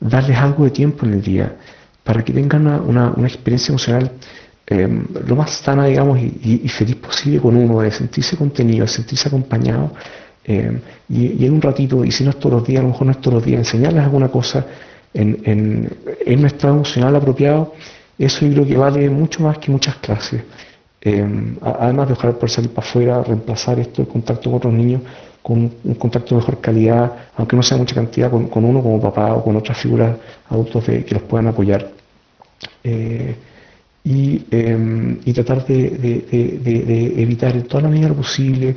darles 0.00 0.38
algo 0.38 0.64
de 0.64 0.70
tiempo 0.70 1.06
en 1.06 1.14
el 1.14 1.22
día 1.22 1.56
para 2.02 2.24
que 2.24 2.32
tengan 2.32 2.66
una, 2.66 3.14
experiencia 3.26 3.70
emocional 3.70 4.10
em, 4.66 5.06
lo 5.26 5.36
más 5.36 5.50
sana, 5.50 5.86
digamos, 5.86 6.18
y, 6.18 6.68
feliz 6.68 6.96
posible 6.96 7.38
con 7.38 7.56
uno, 7.56 7.80
de 7.80 7.92
sentirse 7.92 8.36
contenido, 8.36 8.84
de 8.84 8.88
sentirse 8.88 9.28
acompañado, 9.28 9.92
em, 10.44 10.80
y, 11.08 11.42
y, 11.42 11.46
en 11.46 11.52
un 11.52 11.62
ratito, 11.62 12.04
y 12.04 12.10
si 12.10 12.24
no 12.24 12.30
es 12.30 12.38
todos 12.38 12.54
los 12.54 12.66
días, 12.66 12.80
a 12.80 12.82
lo 12.82 12.88
mejor 12.90 13.06
no 13.06 13.12
es 13.12 13.20
todos 13.20 13.34
los 13.34 13.44
días, 13.44 13.58
enseñarles 13.58 14.02
alguna 14.02 14.28
cosa 14.28 14.66
en, 15.14 15.40
en, 15.44 16.38
un 16.38 16.46
estado 16.46 16.74
emocional 16.74 17.16
apropiado, 17.16 17.74
eso 18.18 18.46
yo 18.46 18.52
creo 18.52 18.66
que 18.66 18.76
vale 18.76 19.10
mucho 19.10 19.42
más 19.42 19.58
que 19.58 19.70
muchas 19.70 19.96
clases. 19.96 20.42
Eh, 21.00 21.56
además 21.62 22.08
de 22.08 22.14
ojalá 22.14 22.32
por 22.34 22.50
salir 22.50 22.70
para 22.70 22.86
afuera, 22.86 23.22
reemplazar 23.22 23.78
esto, 23.78 24.02
el 24.02 24.08
contacto 24.08 24.50
con 24.50 24.54
otros 24.58 24.72
niños, 24.74 25.02
con 25.42 25.72
un 25.84 25.94
contacto 25.94 26.34
de 26.34 26.40
mejor 26.40 26.60
calidad, 26.60 27.12
aunque 27.36 27.56
no 27.56 27.62
sea 27.62 27.78
mucha 27.78 27.94
cantidad, 27.94 28.30
con, 28.30 28.64
uno 28.64 28.82
como 28.82 29.00
papá 29.00 29.34
o 29.34 29.44
con 29.44 29.56
otras 29.56 29.78
figuras 29.78 30.16
adultos 30.48 30.84
que 30.84 31.06
los 31.10 31.22
puedan 31.22 31.46
apoyar. 31.46 31.90
Eh, 32.82 33.36
em, 34.04 35.18
y, 35.24 35.32
tratar 35.32 35.66
de, 35.66 36.24
evitar 37.16 37.54
en 37.54 37.62
toda 37.64 37.82
la 37.84 37.88
medida 37.88 38.12
posible 38.12 38.74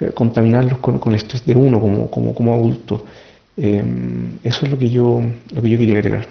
eh, 0.00 0.10
contaminarlos 0.14 0.78
con, 0.78 0.98
con, 0.98 1.12
el 1.12 1.18
estrés 1.18 1.44
de 1.44 1.54
uno 1.54 1.80
como, 1.80 2.10
como, 2.10 2.34
como 2.34 2.54
adulto. 2.54 3.04
Em, 3.62 4.38
eso 4.42 4.64
es 4.64 4.72
lo 4.72 4.78
que 4.78 4.88
yo, 4.88 5.20
lo 5.54 5.60
que 5.60 5.68
yo 5.68 5.76
quería 5.76 5.98
agregar. 5.98 6.26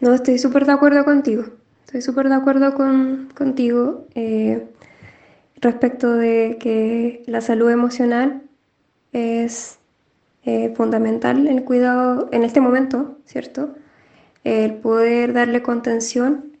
No, 0.00 0.12
estoy 0.12 0.38
súper 0.38 0.66
de 0.66 0.72
acuerdo 0.72 1.04
contigo. 1.04 1.44
Estoy 1.84 2.02
súper 2.02 2.28
de 2.28 2.34
acuerdo 2.34 2.74
con, 2.74 3.28
contigo 3.32 4.08
eh, 4.16 4.66
respecto 5.60 6.14
de 6.14 6.56
que 6.58 7.22
la 7.26 7.40
salud 7.40 7.70
emocional 7.70 8.42
es 9.12 9.78
eh, 10.44 10.74
fundamental 10.74 11.46
en 11.46 11.58
el 11.58 11.64
cuidado 11.64 12.28
en 12.32 12.42
este 12.42 12.60
momento, 12.60 13.18
¿cierto? 13.24 13.76
El 14.42 14.74
poder 14.74 15.32
darle 15.32 15.62
contención 15.62 16.56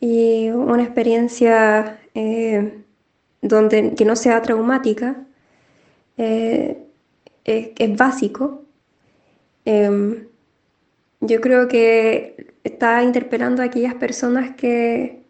y 0.00 0.50
una 0.50 0.82
experiencia 0.82 2.00
eh, 2.16 2.82
donde, 3.40 3.94
que 3.94 4.04
no 4.04 4.16
sea 4.16 4.42
traumática 4.42 5.24
es, 6.16 6.76
es 7.44 7.96
básico 7.96 8.64
Em, 9.64 10.26
yo 11.20 11.40
creo 11.40 11.68
que 11.68 12.54
está 12.64 13.02
interpelando 13.02 13.62
a 13.62 13.66
aquellas 13.66 13.94
personas 13.94 14.54
que, 14.56 15.22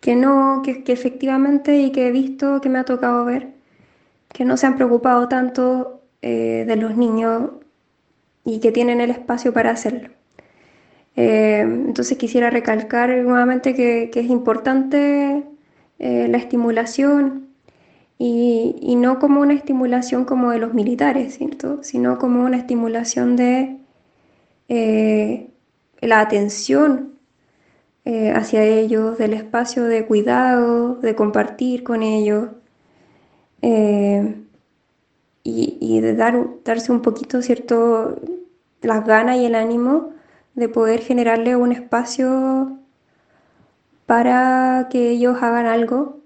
que 0.00 0.16
no, 0.16 0.62
que, 0.64 0.82
efectivamente 0.92 1.78
y 1.78 1.92
que 1.92 2.08
he 2.08 2.12
visto, 2.12 2.60
que 2.60 2.68
me 2.68 2.78
ha 2.78 2.84
tocado 2.84 3.24
ver, 3.24 3.48
que 4.32 4.44
no 4.44 4.56
se 4.56 4.66
han 4.66 4.76
preocupado 4.76 5.28
tanto 5.28 6.02
eh, 6.22 6.64
de 6.66 6.76
los 6.76 6.96
niños 6.96 7.52
y 8.44 8.60
que 8.60 8.72
tienen 8.72 9.00
el 9.00 9.10
espacio 9.10 9.52
para 9.52 9.70
hacerlo. 9.70 10.10
Em, 11.16 11.86
entonces 11.88 12.18
quisiera 12.18 12.50
recalcar 12.50 13.08
nuevamente 13.10 13.74
que, 13.74 14.10
es 14.14 14.26
importante 14.30 15.44
eh, 15.98 16.28
la 16.28 16.36
estimulación, 16.38 17.48
y, 18.18 18.96
no 18.96 19.18
como 19.18 19.40
una 19.40 19.54
estimulación 19.54 20.24
como 20.24 20.50
de 20.50 20.58
los 20.58 20.74
militares, 20.74 21.36
¿cierto? 21.36 21.82
sino 21.82 22.18
como 22.18 22.44
una 22.44 22.56
estimulación 22.58 23.36
de 23.36 23.78
eh, 24.68 25.50
la 26.00 26.20
atención 26.20 27.18
eh, 28.04 28.32
hacia 28.32 28.62
ellos, 28.64 29.18
del 29.18 29.34
espacio 29.34 29.84
de 29.84 30.06
cuidado, 30.06 30.96
de 30.96 31.14
compartir 31.14 31.82
con 31.84 32.02
ellos 32.02 32.48
eh, 33.62 34.36
y, 35.42 36.00
de 36.00 36.14
dar, 36.14 36.46
darse 36.64 36.92
un 36.92 37.02
poquito, 37.02 37.42
¿cierto?, 37.42 38.16
las 38.82 39.06
ganas 39.06 39.38
y 39.38 39.46
el 39.46 39.54
ánimo 39.54 40.10
de 40.54 40.68
poder 40.68 41.00
generarle 41.00 41.56
un 41.56 41.72
espacio 41.72 42.78
para 44.06 44.88
que 44.90 45.10
ellos 45.10 45.42
hagan 45.42 45.66
algo 45.66 46.20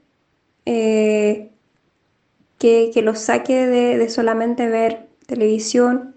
que, 2.60 2.90
que 2.92 3.00
los 3.00 3.18
saque 3.18 3.66
de, 3.66 4.08
solamente 4.10 4.68
ver 4.68 5.08
televisión. 5.26 6.14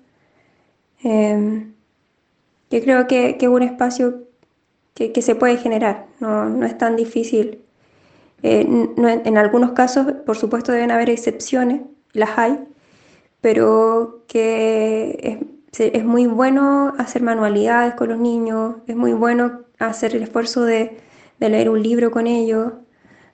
Eh, 1.04 1.68
yo 2.70 2.82
creo 2.82 3.08
que, 3.08 3.38
es 3.40 3.48
un 3.48 3.64
espacio 3.64 4.28
que, 4.94 5.22
se 5.22 5.36
puede 5.36 5.58
generar, 5.58 6.08
no, 6.20 6.66
es 6.66 6.78
tan 6.78 6.98
difícil. 6.98 7.64
Eh, 8.44 8.68
en, 8.68 9.38
algunos 9.38 9.72
casos, 9.72 10.06
por 10.26 10.38
supuesto, 10.38 10.74
deben 10.74 10.92
haber 10.92 11.10
excepciones, 11.10 11.82
las 12.12 12.38
hay, 12.38 12.60
pero 13.40 14.24
que 14.28 15.40
es, 15.72 15.94
es, 15.94 16.04
muy 16.04 16.28
bueno 16.28 16.94
hacer 16.98 17.22
manualidades 17.22 17.94
con 17.96 18.10
los 18.10 18.20
niños, 18.20 18.76
es 18.88 18.98
muy 18.98 19.14
bueno 19.14 19.62
hacer 19.80 20.14
el 20.16 20.24
esfuerzo 20.24 20.66
de, 20.66 20.98
de 21.40 21.50
leer 21.50 21.70
un 21.70 21.82
libro 21.82 22.12
con 22.12 22.28
ellos, 22.28 22.74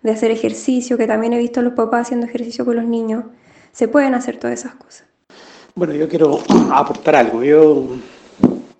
de 0.01 0.11
hacer 0.11 0.31
ejercicio, 0.31 0.97
que 0.97 1.07
también 1.07 1.33
he 1.33 1.37
visto 1.37 1.59
a 1.59 1.63
los 1.63 1.73
papás 1.73 2.07
haciendo 2.07 2.25
ejercicio 2.25 2.65
con 2.65 2.75
los 2.75 2.85
niños. 2.85 3.25
Se 3.71 3.87
pueden 3.87 4.13
hacer 4.13 4.37
todas 4.37 4.59
esas 4.59 4.75
cosas. 4.75 5.03
Bueno, 5.75 5.93
yo 5.93 6.07
quiero 6.07 6.39
aportar 6.71 7.15
algo. 7.15 7.43
Yo 7.43 7.87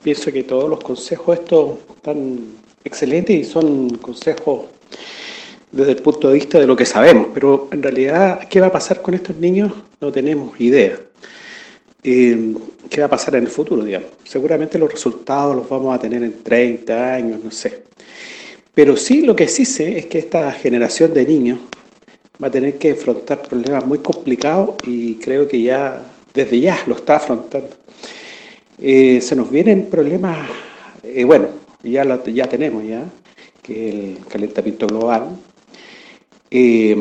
pienso 0.02 0.32
que 0.32 0.44
todos 0.44 0.70
los 0.70 0.80
consejos 0.80 1.40
estos 1.40 1.80
están 1.96 2.40
excelentes 2.84 3.36
y 3.36 3.44
son 3.44 3.90
consejos 3.98 4.66
desde 5.72 5.92
el 5.92 6.02
punto 6.02 6.30
de 6.30 6.34
vista 6.36 6.60
de 6.60 6.66
lo 6.66 6.76
que 6.76 6.86
sabemos, 6.86 7.28
pero 7.34 7.68
en 7.72 7.84
realidad, 7.84 8.48
¿qué 8.50 8.60
va 8.60 8.68
a 8.68 8.72
pasar 8.72 9.02
con 9.02 9.14
estos 9.14 9.36
niños? 9.36 9.72
No 10.02 10.12
tenemos 10.12 10.60
idea. 10.60 11.00
Eh, 12.02 12.56
¿Qué 12.90 13.02
va 13.02 13.08
a 13.08 13.10
pasar 13.10 13.36
en 13.36 13.44
el 13.44 13.50
futuro, 13.50 13.84
digamos? 13.84 14.10
Seguramente 14.24 14.80
los 14.80 14.92
resultados 14.92 15.56
los 15.56 15.70
vamos 15.70 15.94
a 15.94 16.00
tener 16.00 16.24
en 16.24 16.42
30 16.42 17.14
años, 17.14 17.44
no 17.44 17.52
sé. 17.52 17.84
Pero 18.74 18.96
sí, 18.96 19.22
lo 19.22 19.36
que 19.36 19.48
sí 19.48 19.66
sé 19.66 19.98
es 19.98 20.06
que 20.06 20.20
esta 20.20 20.52
generación 20.52 21.14
de 21.14 21.26
niños 21.26 21.60
va 22.42 22.48
a 22.48 22.52
tener 22.52 22.78
que 22.78 22.92
afrontar 22.92 23.42
problemas 23.42 23.86
muy 23.86 24.00
complicados 24.00 24.76
y 24.86 25.16
creo 25.16 25.48
que 25.48 25.62
ya, 25.62 26.02
desde 26.34 26.60
ya 26.60 26.80
lo 26.88 26.96
está 26.96 27.18
afrontando. 27.18 27.70
Eh, 28.82 29.20
se 29.22 29.36
nos 29.36 29.52
vienen 29.52 29.88
problemas, 29.88 30.48
eh, 31.04 31.26
bueno, 31.26 31.50
ya, 31.84 32.24
ya 32.26 32.48
tenemos 32.48 32.86
ya, 32.88 33.04
que 33.62 34.14
el 34.14 34.26
calentamiento 34.26 34.88
global. 34.88 35.38
Eh, 36.50 36.96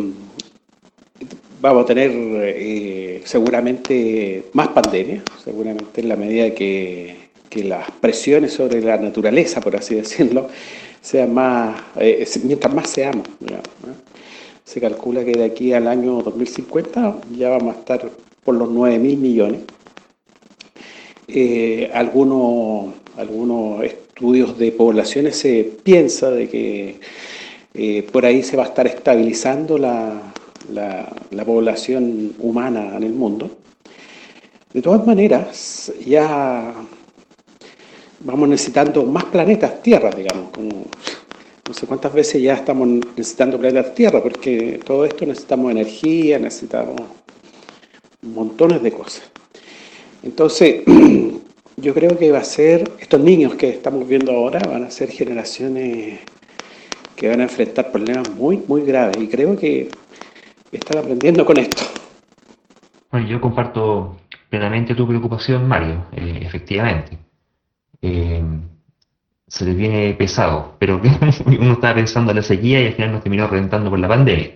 vamos 1.61 1.85
a 1.85 1.87
tener 1.87 3.23
seguramente 3.25 4.45
más 4.53 4.69
pandemias, 4.69 5.23
seguramente 5.43 6.01
en 6.01 6.09
la 6.09 6.17
medida 6.17 6.53
que, 6.55 7.29
que, 7.49 7.65
las 7.65 7.91
presiones 7.93 8.53
sobre 8.53 8.81
la 8.81 8.97
naturaleza, 8.97 9.61
por 9.61 9.77
así 9.77 9.95
decirlo, 9.95 10.49
sean 11.01 11.35
más, 11.35 11.81
eh, 11.97 12.27
mientras 12.45 12.75
más 12.75 12.91
seamos. 12.91 13.27
Se 14.65 14.81
calcula 14.81 15.25
que 15.25 15.33
de 15.33 15.45
aquí 15.45 15.73
al 15.73 15.89
año 15.89 16.23
2050 16.23 17.19
ya 17.37 17.51
vamos 17.51 17.77
a 17.77 17.79
estar 17.79 18.11
por 18.45 18.55
los 18.55 18.71
9 18.71 18.99
mil 18.99 19.17
millones. 19.19 19.61
Eh, 21.27 21.91
algunos, 21.95 22.95
algunos 23.17 23.83
estudios 23.85 24.59
de 24.59 24.73
poblaciones 24.73 25.37
se 25.37 25.65
piensa 25.83 26.31
de 26.31 26.49
que 26.49 27.01
por 28.13 28.27
ahí 28.27 28.43
se 28.43 28.57
va 28.57 28.65
a 28.65 28.67
estar 28.67 28.87
estabilizando 28.87 29.79
la, 29.79 30.33
la, 30.73 31.45
población 31.45 32.35
humana 32.39 32.97
en 32.97 33.03
el 33.03 33.13
mundo. 33.13 33.51
De 34.73 34.83
todas 34.83 35.07
maneras, 35.07 35.93
ya 36.05 36.75
vamos 38.21 38.49
necesitando 38.49 39.05
más 39.05 39.25
planetas 39.25 39.83
Tierra, 39.83 40.11
digamos, 40.11 40.51
como 40.51 40.87
no 41.69 41.75
sé 41.75 41.87
cuántas 41.87 42.13
veces 42.13 42.43
ya 42.43 42.55
estamos 42.55 42.89
necesitando 42.89 43.59
planetas 43.59 43.95
Tierra, 43.95 44.23
porque 44.23 44.81
todo 44.85 45.05
esto 45.05 45.27
necesitamos 45.27 45.71
energía, 45.71 46.39
necesitamos 46.39 47.01
montones 48.23 48.83
de 48.83 48.93
cosas. 48.93 49.31
Entonces, 50.23 50.83
yo 51.77 51.95
creo 51.95 52.19
que 52.19 52.33
va 52.33 52.39
a 52.39 52.45
ser, 52.45 52.91
estos 52.99 53.21
niños 53.21 53.55
que 53.55 53.69
estamos 53.69 54.09
viendo 54.09 54.33
ahora 54.33 54.61
van 54.69 54.85
a 54.85 54.91
ser 54.91 55.11
generaciones 55.11 56.21
que 57.19 57.29
van 57.29 57.41
a 57.41 57.45
enfrentar 57.45 57.91
problemas 57.91 58.31
muy, 58.31 58.63
muy 58.69 58.83
graves. 58.83 59.17
Y 59.21 59.29
creo 59.29 59.57
que 59.57 59.89
están 60.71 60.99
aprendiendo 60.99 61.45
con 61.45 61.59
esto. 61.59 61.83
Bueno, 63.11 63.27
yo 63.27 63.41
comparto 63.41 64.17
plenamente 64.49 64.95
tu 64.95 65.07
preocupación, 65.07 65.67
Mario, 65.67 66.07
eh, 66.13 66.41
efectivamente. 66.43 67.19
Eh, 68.03 68.43
se 69.47 69.65
les 69.65 69.77
viene 69.77 70.15
pesado, 70.15 70.77
pero 70.79 71.01
uno 71.47 71.73
estaba 71.73 71.95
pensando 71.95 72.33
en 72.33 72.37
la 72.37 72.43
sequía 72.43 72.83
y 72.83 72.87
al 72.89 72.93
final 72.95 73.13
nos 73.13 73.23
terminó 73.23 73.47
reventando 73.47 73.91
por 73.91 73.99
la 73.99 74.09
pandemia. 74.09 74.51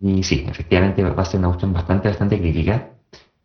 Y 0.00 0.22
sí, 0.22 0.44
efectivamente 0.48 1.02
va 1.02 1.22
a 1.22 1.24
ser 1.24 1.38
una 1.38 1.48
cuestión 1.48 1.72
bastante, 1.72 2.08
bastante 2.08 2.38
crítica. 2.38 2.90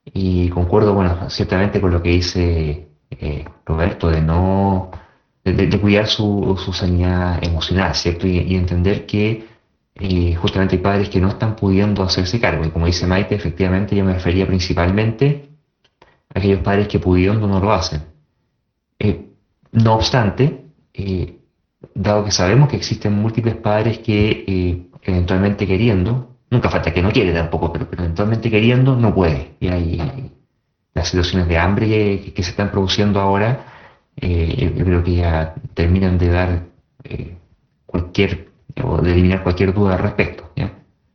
Y 0.05 0.49
concuerdo, 0.49 0.93
bueno, 0.93 1.29
ciertamente 1.29 1.81
con 1.81 1.91
lo 1.91 2.01
que 2.01 2.09
dice 2.09 2.87
eh, 3.11 3.45
Roberto 3.65 4.09
de 4.09 4.21
no, 4.21 4.91
de, 5.43 5.79
cuidar 5.79 6.07
su, 6.07 6.59
su, 6.63 6.73
sanidad 6.73 7.43
emocional, 7.43 7.93
¿cierto? 7.93 8.27
y 8.27 8.55
entender 8.55 9.05
que 9.05 9.45
y 9.99 10.35
justamente 10.35 10.75
hay 10.75 10.81
padres 10.81 11.09
que 11.09 11.19
no 11.19 11.29
están 11.29 11.55
pudiendo 11.55 12.03
hacerse 12.03 12.39
cargo. 12.39 12.65
Y 12.65 12.69
como 12.69 12.85
dice 12.85 13.07
Maite, 13.07 13.35
efectivamente 13.35 13.95
yo 13.95 14.05
me 14.05 14.13
refería 14.13 14.45
principalmente 14.45 15.49
a 16.33 16.39
aquellos 16.39 16.61
padres 16.61 16.87
que 16.87 16.99
pudiendo 16.99 17.47
no 17.47 17.59
lo 17.59 17.71
hacen. 17.71 18.01
Eh, 18.99 19.29
no 19.71 19.95
obstante, 19.95 20.65
eh, 20.93 21.39
dado 21.93 22.25
que 22.25 22.31
sabemos 22.31 22.69
que 22.69 22.77
existen 22.77 23.13
múltiples 23.13 23.55
padres 23.55 23.99
que 23.99 24.43
eh, 24.47 24.87
eventualmente 25.03 25.67
queriendo, 25.67 26.37
nunca 26.49 26.69
falta 26.69 26.93
que 26.93 27.01
no 27.01 27.11
quiere 27.11 27.33
tampoco, 27.33 27.71
pero, 27.71 27.87
eventualmente 27.91 28.49
queriendo 28.49 28.95
no 28.95 29.13
puede. 29.13 29.55
Y 29.59 29.67
hay 29.67 30.31
las 30.93 31.09
situaciones 31.09 31.47
de 31.47 31.57
hambre 31.57 31.87
que, 32.33 32.43
se 32.43 32.51
están 32.51 32.71
produciendo 32.71 33.19
ahora, 33.19 33.65
yo 34.19 34.83
creo 34.83 35.03
que 35.03 35.15
ya 35.15 35.53
terminan 35.75 36.17
de 36.17 36.29
dar 36.29 36.63
cualquier 37.85 38.49
o 38.83 38.97
de 38.97 39.11
eliminar 39.11 39.43
cualquier 39.43 39.73
duda 39.73 39.93
al 39.93 39.99
respecto. 39.99 40.51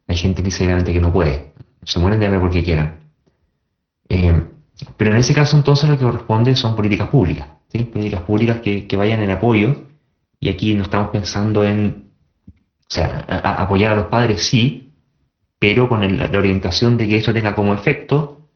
Hay 0.07 0.17
gente 0.17 0.43
que 0.43 0.47
dice 0.47 0.85
que 0.85 1.01
no 1.01 1.13
puede, 1.13 1.53
se 1.83 1.99
mueren 1.99 2.21
de 2.21 2.27
hambre 2.27 2.41
porque 2.41 2.63
quieran. 2.63 3.01
Pero 4.97 5.11
en 5.11 5.17
ese 5.17 5.35
caso 5.35 5.57
entonces 5.57 5.89
lo 5.89 5.99
que 5.99 6.05
corresponde 6.05 6.55
son 6.57 6.77
políticas 6.77 7.09
públicas, 7.09 7.49
políticas 7.73 8.23
públicas 8.23 8.61
que, 8.61 8.97
vayan 8.97 9.23
en 9.23 9.31
apoyo, 9.31 9.85
y 10.41 10.49
aquí 10.49 10.75
no 10.75 10.83
estamos 10.83 11.11
pensando 11.11 11.65
en, 11.65 12.11
o 12.49 12.95
sea, 12.95 13.25
apoyar 13.29 13.93
a 13.93 13.97
los 13.97 14.07
padres 14.07 14.45
sí, 14.45 14.93
pero 15.59 15.89
con 15.89 16.19
la 16.19 16.27
orientación 16.39 16.97
de 16.97 17.09
que 17.09 17.17
eso 17.19 17.33
tenga 17.33 17.55
como 17.55 17.73
efecto 17.75 18.49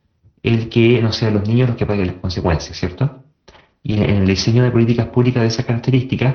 el 0.42 0.68
que 0.68 1.00
no 1.02 1.12
sean 1.12 1.34
los 1.34 1.48
niños 1.48 1.68
los 1.68 1.76
que 1.76 1.86
paguen 1.86 2.08
las 2.08 2.16
consecuencias, 2.16 2.76
¿cierto? 2.76 3.24
Y 3.82 3.94
en 3.94 4.10
el 4.10 4.26
diseño 4.26 4.64
de 4.64 4.70
políticas 4.70 5.06
públicas 5.06 5.42
de 5.42 5.48
esas 5.48 5.64
características, 5.64 6.34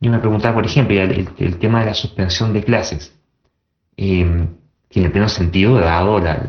yo 0.00 0.10
me 0.10 0.18
preguntaba, 0.18 0.54
por 0.54 0.66
ejemplo, 0.66 1.00
el, 1.00 1.58
tema 1.58 1.80
de 1.80 1.86
la 1.86 1.94
suspensión 1.94 2.52
de 2.52 2.62
clases, 2.62 3.16
en 3.96 4.58
el 4.90 5.10
pleno 5.10 5.28
sentido, 5.28 5.74
dado 5.74 6.20
la, 6.20 6.46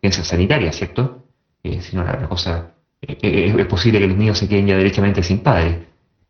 la 0.00 0.12
sanitaria, 0.12 0.72
¿cierto? 0.72 1.26
Eh, 1.62 1.80
si 1.82 1.96
no, 1.96 2.04
la, 2.04 2.28
cosa, 2.28 2.74
eh, 3.02 3.18
eh, 3.22 3.54
es 3.58 3.66
posible 3.66 3.98
que 3.98 4.08
los 4.08 4.16
niños 4.16 4.38
se 4.38 4.48
queden 4.48 4.66
ya 4.66 4.76
derechamente 4.76 5.22
sin 5.22 5.38
padres, 5.40 5.78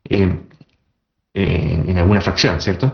en, 0.04 0.46
alguna 1.98 2.20
fracción, 2.20 2.60
¿cierto? 2.60 2.92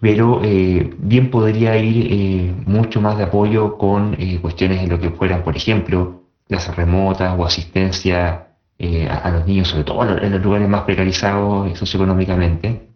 pero 0.00 0.40
bien 0.40 1.30
podría 1.30 1.76
ir 1.78 2.54
mucho 2.66 3.00
más 3.00 3.16
de 3.16 3.24
apoyo 3.24 3.76
con 3.78 4.16
cuestiones 4.40 4.82
en 4.82 4.90
lo 4.90 4.98
que 4.98 5.10
fueran, 5.10 5.42
por 5.42 5.56
ejemplo, 5.56 6.22
clases 6.48 6.74
remotas 6.76 7.34
o 7.38 7.44
asistencia 7.44 8.46
eh, 8.78 9.08
a, 9.08 9.30
los 9.30 9.46
niños, 9.46 9.68
sobre 9.68 9.84
todo 9.84 10.18
en 10.18 10.32
los 10.32 10.42
lugares 10.42 10.68
más 10.68 10.82
precarizados 10.82 11.70
eh, 11.70 11.76
socioeconómicamente. 11.76 12.88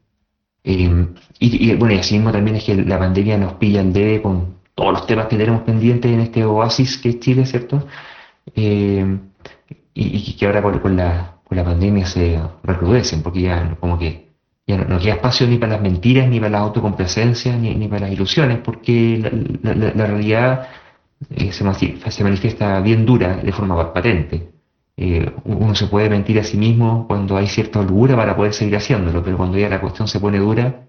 Eh, 0.63 1.07
y, 1.39 1.75
bueno, 1.77 1.95
y 1.95 1.99
así 1.99 2.15
mismo 2.17 2.33
también 2.33 2.57
es 2.57 2.65
que 2.65 2.75
la 2.75 2.99
pandemia 2.99 3.39
nos 3.39 3.55
pilla 3.55 3.81
el 3.81 3.93
debe 3.93 4.21
con 4.21 4.57
todos 4.75 4.93
los 4.93 5.07
temas 5.07 5.27
que 5.27 5.37
tenemos 5.37 5.63
pendientes 5.63 6.11
en 6.13 6.21
este 6.21 6.45
oasis 6.45 6.99
que 6.99 7.11
es 7.11 7.21
Chile, 7.21 7.47
¿cierto? 7.47 7.87
Y, 8.55 10.37
que 10.39 10.47
ahora 10.47 10.63
con, 10.63 10.97
la, 10.97 11.37
con 11.45 11.57
la 11.57 11.65
pandemia 11.65 12.07
se 12.07 12.41
recrudecen, 12.63 13.23
porque 13.23 13.43
ya 13.43 13.77
como 13.81 13.99
que 13.99 14.31
ya 14.67 14.77
no, 14.79 14.99
queda 14.99 15.15
espacio 15.15 15.47
ni 15.47 15.59
para 15.59 15.73
las 15.73 15.83
mentiras, 15.83 16.29
ni 16.29 16.39
para 16.39 16.51
las 16.51 16.61
autocomplacencias, 16.63 17.59
ni, 17.59 17.75
ni 17.75 17.89
para 17.89 18.03
las 18.03 18.13
ilusiones, 18.13 18.59
porque 18.59 19.19
la, 19.63 20.07
realidad 20.07 20.69
se, 21.39 22.11
se 22.11 22.25
manifiesta 22.25 22.81
bien 22.81 23.05
dura 23.05 23.37
de 23.37 23.53
forma 23.53 23.93
patente. 23.93 24.53
Eh, 25.03 25.33
uno 25.45 25.75
se 25.75 25.87
puede 25.87 26.11
mentir 26.11 26.39
a 26.39 26.45
sí 26.45 26.59
mismo 26.59 27.07
cuando 27.09 27.39
hay 27.39 27.47
cierta 27.47 27.81
holgura 27.81 28.15
para 28.17 28.37
poder 28.37 28.53
seguir 28.53 28.77
haciéndolo, 28.77 29.23
pero 29.23 29.39
cuando 29.39 29.57
ya 29.57 29.69
la 29.71 29.81
cuestión 29.81 30.07
se 30.09 30.21
pone 30.21 30.39
dura, 30.39 30.89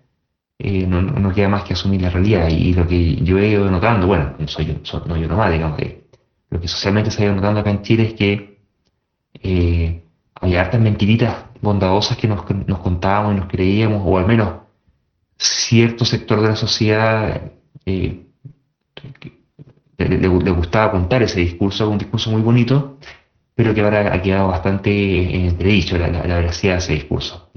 eh, 0.60 0.86
no, 0.86 1.34
queda 1.34 1.48
más 1.50 1.64
que 1.64 1.74
asumir 1.74 2.02
la 2.02 2.10
realidad. 2.10 2.50
Y, 2.50 2.74
lo 2.74 2.86
que 2.88 3.16
yo 3.16 3.40
he 3.40 3.48
ido 3.48 3.72
notando, 3.72 4.08
bueno, 4.08 4.34
soy 4.48 4.66
yo, 4.66 4.74
no 5.06 5.16
yo 5.16 5.28
nomás, 5.30 5.52
digamos, 5.52 5.78
que 5.78 6.04
lo 6.52 6.60
que 6.60 6.68
socialmente 6.68 7.10
se 7.10 7.24
ha 7.24 7.26
ido 7.26 7.36
notando 7.36 7.62
acá 7.62 7.72
en 7.72 7.82
Chile 7.82 8.04
es 8.04 8.14
que 8.14 8.60
eh, 9.42 10.04
hay 10.36 10.56
hartas 10.56 10.82
mentiritas 10.82 11.46
bondadosas 11.62 12.18
que 12.18 12.28
nos, 12.28 12.48
nos 12.68 12.80
contábamos 12.80 13.34
y 13.34 13.38
nos 13.38 13.48
creíamos, 13.48 14.04
o 14.06 14.18
al 14.18 14.28
menos 14.28 14.62
cierto 15.38 16.06
sector 16.06 16.42
de 16.42 16.50
la 16.50 16.56
sociedad 16.56 17.42
le, 17.86 18.26
le, 19.98 20.28
gustaba 20.28 20.92
contar 20.92 21.24
ese 21.24 21.40
discurso, 21.40 21.90
un 21.90 21.98
discurso 21.98 22.30
muy 22.32 22.42
bonito, 22.42 22.98
pero 23.56 23.74
que 23.74 23.82
ahora 23.82 24.14
ha 24.14 24.22
quedado 24.22 24.50
bastante 24.50 25.36
en 25.36 25.46
entredicho 25.46 25.98
la, 25.98 26.10
la, 26.10 26.36
veracidad 26.36 26.74
de 26.74 26.80
ese 26.80 26.94
discurso. 26.94 27.50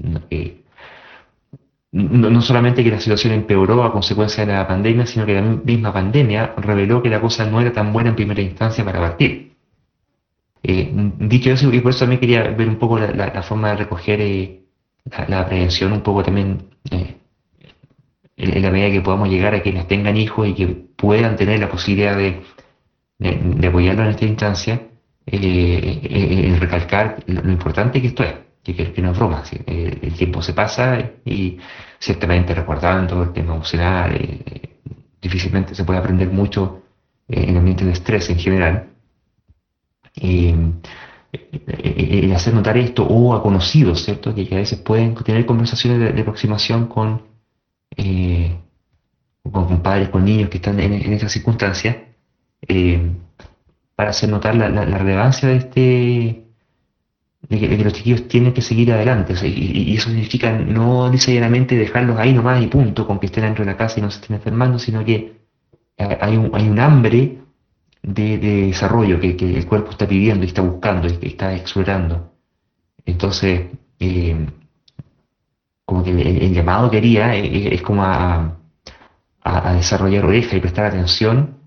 No, 1.95 2.41
solamente 2.41 2.83
que 2.83 2.91
la 2.91 2.99
situación 2.99 3.33
empeoró 3.33 3.83
a 3.83 3.91
consecuencia 3.91 4.45
de 4.45 4.53
la 4.53 4.67
pandemia, 4.67 5.05
sino 5.05 5.25
que 5.25 5.33
la 5.33 5.41
misma 5.41 5.93
pandemia 5.93 6.53
reveló 6.57 7.01
que 7.01 7.09
la 7.09 7.21
cosa 7.21 7.45
no 7.45 7.61
era 7.61 7.71
tan 7.71 7.93
buena 7.93 8.09
en 8.09 8.15
primera 8.15 8.41
instancia 8.41 8.83
para 8.83 8.99
partir. 8.99 9.55
Eh, 10.63 10.91
dicho 11.19 11.51
eso, 11.51 11.71
y 11.73 11.79
por 11.79 11.91
eso 11.91 11.99
también 12.01 12.19
quería 12.19 12.43
ver 12.49 12.67
un 12.67 12.77
poco 12.77 12.99
la, 12.99 13.43
forma 13.43 13.69
de 13.69 13.75
recoger 13.77 14.19
eh, 14.21 14.61
la, 15.27 15.45
prevención, 15.45 15.93
un 15.93 16.01
poco 16.01 16.23
también 16.23 16.69
eh, 16.91 17.15
en, 18.37 18.61
la 18.61 18.71
medida 18.71 18.91
que 18.91 19.01
podamos 19.01 19.29
llegar 19.29 19.55
a 19.55 19.61
quienes 19.61 19.87
tengan 19.87 20.17
hijos 20.17 20.47
y 20.47 20.53
que 20.53 20.67
puedan 20.67 21.35
tener 21.35 21.59
la 21.59 21.69
posibilidad 21.69 22.17
de, 22.17 22.41
de 23.19 23.67
apoyarlo 23.67 24.03
en 24.03 24.09
esta 24.09 24.25
instancia 24.25 24.81
eh, 25.27 26.01
eh 26.03 26.57
recalcar 26.59 27.23
lo, 27.27 27.51
importante 27.51 28.01
que 28.01 28.07
esto 28.07 28.23
es, 28.23 28.33
que, 28.73 29.01
no 29.01 29.11
es 29.11 29.17
broma, 29.17 29.43
eh, 29.51 29.99
el 30.01 30.13
tiempo 30.13 30.41
se 30.41 30.53
pasa 30.53 30.99
y 31.23 31.57
ciertamente 31.99 32.53
recordando 32.53 33.23
el 33.23 33.33
tema 33.33 33.53
emocional, 33.53 34.15
eh, 34.15 34.79
difícilmente 35.21 35.75
se 35.75 35.83
puede 35.83 35.99
aprender 35.99 36.29
mucho 36.29 36.83
en 37.27 37.57
ambientes 37.57 37.85
de 37.85 37.93
estrés 37.93 38.29
en 38.29 38.39
general. 38.39 38.89
el 40.15 40.73
hacer 42.33 42.53
notar 42.53 42.77
esto 42.77 43.05
o 43.05 43.33
a 43.33 43.41
conocidos, 43.41 44.03
¿cierto? 44.03 44.33
Que, 44.33 44.47
a 44.51 44.55
veces 44.55 44.79
pueden 44.79 45.15
tener 45.15 45.45
conversaciones 45.45 46.15
de, 46.15 46.21
aproximación 46.21 46.87
con, 46.87 47.23
con, 49.51 49.81
padres, 49.81 50.09
con 50.09 50.25
niños 50.25 50.49
que 50.49 50.57
están 50.57 50.79
en, 50.79 50.93
en 50.93 51.13
esas 51.13 51.31
circunstancias, 51.31 51.97
para 53.95 54.09
hacer 54.09 54.29
notar 54.29 54.55
la, 54.55 54.69
relevancia 54.69 55.49
de 55.49 55.55
este 55.55 56.44
de 57.49 57.59
que, 57.59 57.83
los 57.83 57.93
chiquillos 57.93 58.27
tienen 58.27 58.53
que 58.53 58.61
seguir 58.61 58.91
adelante. 58.91 59.33
y, 59.47 59.95
eso 59.95 60.09
significa 60.09 60.51
no 60.51 61.09
necesariamente 61.09 61.75
dejarlos 61.75 62.17
ahí 62.19 62.33
nomás 62.33 62.61
y 62.61 62.67
punto, 62.67 63.05
con 63.05 63.19
que 63.19 63.27
estén 63.27 63.43
dentro 63.43 63.63
de 63.65 63.71
la 63.71 63.77
casa 63.77 63.99
y 63.99 64.03
no 64.03 64.11
se 64.11 64.19
estén 64.19 64.35
enfermando, 64.35 64.79
sino 64.79 65.03
que 65.05 65.35
hay 65.97 66.37
un, 66.37 66.51
hay 66.53 66.67
un 66.67 66.79
hambre 66.79 67.37
de, 68.01 68.37
desarrollo 68.37 69.19
que, 69.19 69.35
el 69.39 69.65
cuerpo 69.65 69.91
está 69.91 70.07
pidiendo 70.07 70.43
y 70.43 70.47
está 70.47 70.61
buscando 70.61 71.07
y 71.07 71.27
está 71.27 71.55
explorando. 71.55 72.33
Entonces, 73.05 73.67
eh, 73.99 74.47
como 75.85 76.03
que 76.03 76.11
el, 76.11 76.53
llamado 76.53 76.89
que 76.89 76.97
haría 76.97 77.35
es, 77.35 77.81
como 77.81 78.03
a, 78.03 78.57
desarrollar 79.75 80.25
oreja 80.25 80.55
y 80.55 80.59
prestar 80.59 80.85
atención 80.85 81.57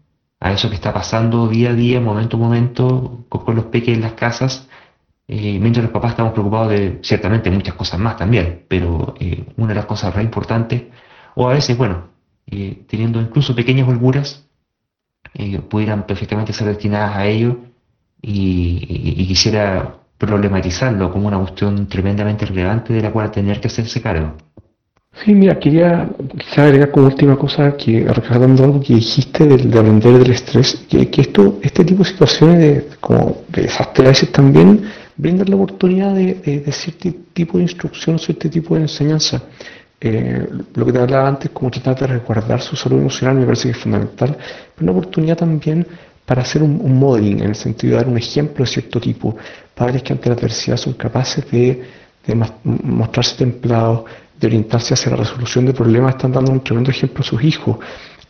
a 0.41 0.53
eso 0.53 0.69
que 0.69 0.75
está 0.75 0.93
pasando 0.93 1.49
día 1.49 1.71
a 1.71 1.75
día, 1.75 2.01
momento 2.01 2.37
a 2.37 2.41
momento, 2.41 3.25
con, 3.29 3.55
los 3.55 3.67
peques 3.67 3.95
en 3.95 4.03
las 4.03 4.13
casas, 4.15 4.68
eh, 5.29 5.59
mientras 5.61 5.85
los 5.85 5.93
papás 5.93 6.13
estamos 6.13 6.33
preocupados 6.33 6.71
de 6.71 6.99
ciertamente 7.03 7.51
muchas 7.51 7.75
cosas 7.75 8.01
más 8.01 8.17
también, 8.17 8.65
pero 8.67 9.15
eh, 9.21 9.45
una 9.57 9.69
de 9.69 9.75
las 9.75 9.87
cosas 9.87 10.15
más 10.15 10.25
importantes, 10.25 10.85
o 11.35 11.49
a 11.49 11.53
veces, 11.53 11.77
bueno, 11.77 12.09
teniendo 12.47 13.21
incluso 13.21 13.55
pequeñas 13.55 13.87
holguras, 13.87 14.45
pudieran 15.69 16.07
perfectamente 16.07 16.53
ser 16.53 16.67
destinadas 16.69 17.17
a 17.17 17.27
ello 17.27 17.59
y, 18.23 19.27
quisiera 19.27 19.95
problematizarlo 20.17 21.13
como 21.13 21.29
una 21.29 21.39
cuestión 21.39 21.87
tremendamente 21.87 22.47
relevante 22.47 22.93
de 22.93 23.03
la 23.03 23.13
cual 23.13 23.31
tener 23.31 23.61
que 23.61 23.69
hacerse 23.69 24.01
cargo. 24.01 24.33
Sí, 25.25 25.35
mira, 25.35 25.59
quería 25.59 26.09
agregar 26.57 26.91
como 26.91 27.07
última 27.07 27.37
cosa 27.37 27.77
que 27.77 28.05
recordando 28.05 28.65
algo 28.65 28.81
que 28.81 28.95
dijiste 28.95 29.47
del, 29.47 29.71
de 29.71 29.79
aprender 29.79 30.19
del 30.19 30.31
estrés, 30.31 30.87
que, 30.89 31.09
esto, 31.21 31.59
este 31.63 31.85
tipo 31.85 32.03
de 32.03 32.09
situaciones 32.09 32.59
de, 32.59 32.89
como 33.01 33.43
de 33.49 33.63
desastre 33.63 34.07
a 34.07 34.09
veces 34.09 34.31
también 34.31 34.85
brindan 35.19 35.51
la 35.51 35.57
oportunidad 35.57 36.15
de, 36.15 36.35
de, 36.65 36.73
cierto 36.73 37.11
tipo 37.35 37.59
de 37.59 37.65
instrucción, 37.65 38.19
cierto 38.19 38.49
tipo 38.49 38.77
de 38.77 38.83
enseñanza. 38.83 39.43
Eh, 40.01 40.49
lo 40.75 40.87
que 40.87 40.93
te 40.93 40.99
hablaba 41.01 41.29
antes, 41.29 41.51
como 41.51 41.71
tratar 41.71 41.99
de 41.99 42.07
resguardar 42.07 42.63
su 42.63 42.77
salud 42.77 43.01
emocional, 43.01 43.37
me 43.37 43.45
parece 43.45 43.65
que 43.65 43.73
es 43.73 43.83
fundamental, 43.83 44.37
pero 44.75 44.91
una 44.91 44.93
oportunidad 44.93 45.37
también 45.37 45.85
para 46.25 46.43
hacer 46.43 46.63
un, 46.63 46.99
modeling, 46.99 47.41
en 47.41 47.49
el 47.49 47.55
sentido 47.57 47.93
de 47.93 47.97
dar 47.97 48.09
un 48.09 48.17
ejemplo 48.17 48.65
de 48.65 48.71
cierto 48.71 49.01
tipo. 49.01 49.37
Padres 49.75 50.03
que 50.03 50.13
ante 50.13 50.29
la 50.29 50.37
adversidad 50.37 50.77
son 50.77 50.93
capaces 50.93 51.51
de, 51.51 51.83
mostrarse 52.63 53.37
templados, 53.37 54.05
de 54.39 54.47
orientarse 54.47 54.95
hacia 54.95 55.11
la 55.11 55.17
resolución 55.17 55.67
de 55.67 55.73
problemas, 55.73 56.15
están 56.15 56.31
dando 56.33 56.53
un 56.53 56.63
tremendo 56.63 56.91
ejemplo 56.91 57.23
a 57.23 57.25
sus 57.25 57.43
hijos, 57.43 57.79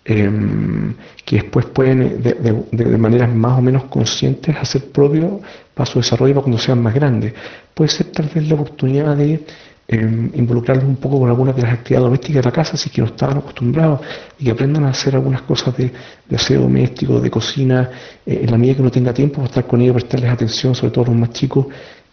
em, 0.08 0.94
que 1.24 1.36
después 1.36 1.66
pueden, 1.66 2.22
de, 2.22 2.64
de, 2.72 2.98
maneras 2.98 3.32
más 3.34 3.58
o 3.58 3.62
menos 3.62 3.84
conscientes, 3.84 4.56
hacer 4.56 4.90
propio 4.90 5.40
para 5.74 5.88
su 5.88 5.98
desarrollo 5.98 6.34
para 6.34 6.44
cuando 6.44 6.58
sean 6.58 6.82
más 6.82 6.94
grandes. 6.94 7.34
Puede 7.74 7.90
ser 7.90 8.06
tal 8.06 8.28
vez 8.34 8.48
la 8.48 8.54
oportunidad 8.54 9.16
de 9.16 9.44
involucrarlos 9.90 10.84
un 10.84 10.96
poco 10.96 11.18
con 11.18 11.30
algunas 11.30 11.56
de 11.56 11.62
las 11.62 11.72
actividades 11.72 12.04
domésticas 12.04 12.42
de 12.42 12.48
la 12.48 12.52
casa, 12.52 12.76
si 12.76 12.90
que 12.90 13.00
no 13.00 13.06
estaban 13.06 13.38
acostumbrados, 13.38 14.00
y 14.38 14.44
que 14.44 14.50
aprendan 14.50 14.84
a 14.84 14.90
hacer 14.90 15.14
algunas 15.14 15.42
cosas 15.42 15.76
de, 15.76 15.90
aseo 16.34 16.62
doméstico, 16.62 17.20
de 17.20 17.30
cocina, 17.30 17.90
eh, 18.26 18.40
en 18.42 18.50
la 18.50 18.58
medida 18.58 18.76
que 18.76 18.82
no 18.82 18.90
tenga 18.90 19.14
tiempo, 19.14 19.36
para 19.36 19.46
estar 19.46 19.66
con 19.66 19.80
ellos, 19.80 19.94
prestarles 19.94 20.30
atención, 20.30 20.74
sobre 20.74 20.92
todo 20.92 21.04
a 21.04 21.08
los 21.08 21.16
más 21.16 21.30
chicos, 21.30 21.66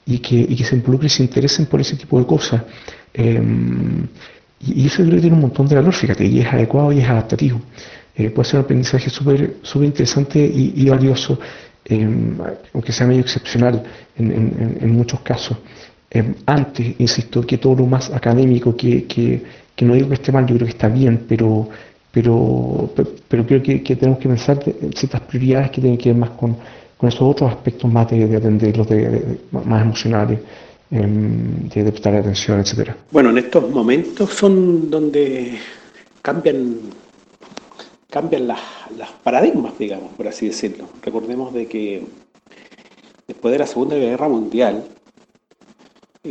y 0.06 0.20
que, 0.20 0.64
se 0.64 0.76
involucren 0.76 1.08
y 1.08 1.10
se 1.10 1.24
interesen 1.24 1.66
por 1.66 1.82
ese 1.82 1.98
tipo 1.98 2.18
de 2.18 2.26
cosas. 2.26 2.62
Em, 3.14 4.08
y, 4.66 4.88
eso 4.88 5.04
creo 5.04 5.16
que 5.16 5.22
tiene 5.22 5.36
un 5.36 5.42
montón 5.42 5.68
de 5.68 5.76
valor, 5.76 5.94
fíjate, 5.94 6.26
y 6.26 6.40
es 6.40 6.48
adecuado 6.48 6.92
y 6.92 7.00
es 7.00 7.10
adaptativo. 7.10 7.62
Eh, 8.16 8.30
puede 8.30 8.50
ser 8.50 8.60
un 8.60 8.66
aprendizaje 8.66 9.10
súper 9.10 9.58
super 9.62 9.86
interesante 9.86 10.40
y, 10.40 10.90
valioso, 10.90 11.38
em, 11.84 12.38
aunque 12.74 12.92
sea 12.92 13.06
medio 13.08 13.22
excepcional 13.22 13.84
en 14.18 14.92
muchos 14.92 15.20
casos. 15.22 15.58
Em, 16.16 16.34
antes, 16.46 16.96
insisto, 17.00 17.46
que 17.46 17.58
todo 17.58 17.76
lo 17.76 17.88
más 17.88 18.10
académico, 18.10 18.74
que, 18.74 19.04
que, 19.06 19.44
que, 19.76 19.84
no 19.86 19.96
digo 19.96 20.08
que 20.08 20.14
esté 20.14 20.32
mal, 20.32 20.46
yo 20.46 20.56
creo 20.56 20.68
que 20.68 20.72
está 20.72 20.88
bien, 20.88 21.26
pero, 21.28 21.68
pero, 22.10 22.90
pero 23.28 23.46
creo 23.46 23.62
que, 23.62 23.96
tenemos 23.98 24.20
que 24.20 24.30
pensar 24.30 24.58
en 24.66 24.94
ciertas 24.94 25.20
prioridades 25.22 25.72
que 25.72 25.82
tienen 25.82 25.98
que 25.98 26.10
ver 26.14 26.18
más 26.18 26.30
con, 26.30 26.56
con 26.96 27.10
esos 27.10 27.22
otros 27.22 27.52
aspectos 27.52 27.92
más 27.92 28.10
de, 28.10 28.34
atender, 28.34 28.78
los 28.78 28.88
de, 28.88 29.40
más 29.52 29.82
emocionales, 29.82 30.40
em, 30.92 31.68
de, 31.70 31.92
prestar 31.92 32.16
atención, 32.16 32.60
etcétera. 32.60 32.98
Bueno, 33.12 33.30
en 33.30 33.38
estos 33.38 33.70
momentos 33.70 34.34
son 34.34 34.90
donde 34.90 35.58
cambian 36.22 36.80
cambian 38.10 38.48
las, 38.48 38.62
las 38.98 39.12
paradigmas, 39.12 39.78
digamos, 39.78 40.14
por 40.14 40.28
así 40.28 40.48
decirlo. 40.48 40.88
Recordemos 41.02 41.54
de 41.54 41.68
que 41.68 42.04
después 43.28 43.52
de 43.52 43.60
la 43.60 43.68
Segunda 43.68 43.98
Guerra 43.98 44.30
Mundial, 44.30 44.86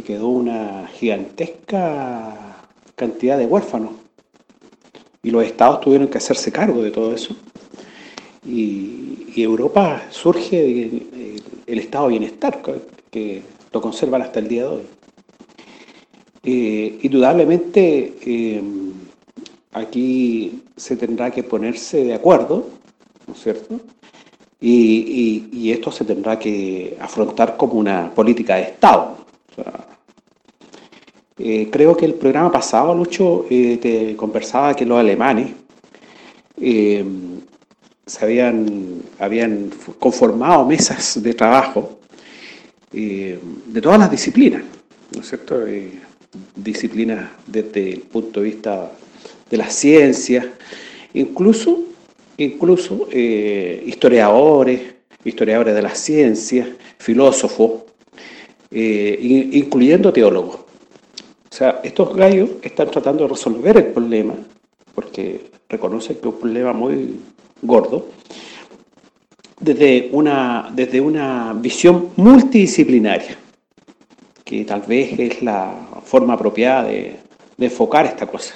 quedó 0.02 0.28
una 0.28 0.88
gigantesca 0.88 2.34
cantidad 2.96 3.38
de 3.38 3.46
huérfanos. 3.46 3.92
Y 5.22 5.30
los 5.30 5.44
estados 5.44 5.80
tuvieron 5.80 6.08
que 6.08 6.18
hacerse 6.18 6.52
cargo 6.52 6.82
de 6.82 6.90
todo 6.90 7.14
eso. 7.14 7.36
Y, 8.46 9.02
Europa 9.36 10.04
surge 10.10 11.02
el, 11.66 11.78
estado 11.78 12.04
de 12.04 12.10
bienestar, 12.10 12.62
que 13.10 13.42
lo 13.74 13.80
conservan 13.80 14.22
hasta 14.22 14.38
el 14.38 14.48
día 14.48 14.62
de 14.62 14.68
hoy. 14.68 14.82
Eh, 16.44 17.00
indudablemente, 17.02 18.14
eh, 18.24 18.62
aquí 19.72 20.62
se 20.76 20.96
tendrá 20.96 21.30
que 21.32 21.42
ponerse 21.42 22.04
de 22.04 22.14
acuerdo, 22.14 22.68
¿no 23.26 23.34
es 23.34 23.42
cierto? 23.42 23.80
Y, 24.60 25.72
esto 25.72 25.90
se 25.90 26.04
tendrá 26.04 26.38
que 26.38 26.96
afrontar 27.00 27.56
como 27.56 27.74
una 27.74 28.14
política 28.14 28.54
de 28.56 28.62
Estado. 28.62 29.16
Eh, 31.36 31.68
creo 31.70 31.96
que 31.96 32.04
el 32.04 32.14
programa 32.14 32.52
pasado, 32.52 32.94
Lucho, 32.94 33.44
eh, 33.50 33.76
te 33.82 34.14
conversaba 34.14 34.76
que 34.76 34.86
los 34.86 34.98
alemanes 34.98 35.50
se 38.06 38.24
habían, 38.24 39.02
habían 39.18 39.70
conformado 39.98 40.64
mesas 40.64 41.20
de 41.20 41.34
trabajo 41.34 41.98
de 42.94 43.80
todas 43.80 43.98
las 43.98 44.10
disciplinas, 44.10 44.62
¿no 45.14 45.20
es 45.20 45.28
cierto? 45.28 45.64
disciplinas 46.54 47.30
desde 47.46 47.92
el 47.92 48.00
punto 48.00 48.40
de 48.40 48.46
vista 48.46 48.92
de 49.50 49.56
las 49.56 49.74
ciencias, 49.74 50.46
incluso, 51.12 51.84
incluso 52.36 53.08
historiadores, 53.10 54.80
historiadores 55.24 55.74
de 55.74 55.82
las 55.82 55.98
ciencias, 55.98 56.68
filósofos, 56.98 57.82
incluyendo 58.70 60.12
teólogos. 60.12 60.56
O 60.56 61.56
sea, 61.56 61.80
estos 61.84 62.14
gallos 62.16 62.50
están 62.62 62.90
tratando 62.90 63.24
de 63.24 63.28
resolver 63.30 63.76
el 63.76 63.86
problema, 63.86 64.34
porque 64.94 65.50
reconocen 65.68 66.16
que 66.16 66.28
es 66.28 66.34
un 66.34 66.40
problema 66.40 66.72
muy 66.72 67.16
gordo, 67.62 68.08
desde 69.64 70.10
una, 70.12 70.68
desde 70.72 71.00
una 71.00 71.54
visión 71.54 72.10
multidisciplinaria, 72.16 73.36
que 74.44 74.64
tal 74.64 74.82
vez 74.82 75.18
es 75.18 75.42
la 75.42 75.74
forma 76.04 76.34
apropiada 76.34 76.84
de, 76.84 77.16
enfocar 77.58 78.04
esta 78.04 78.26
cosa. 78.26 78.54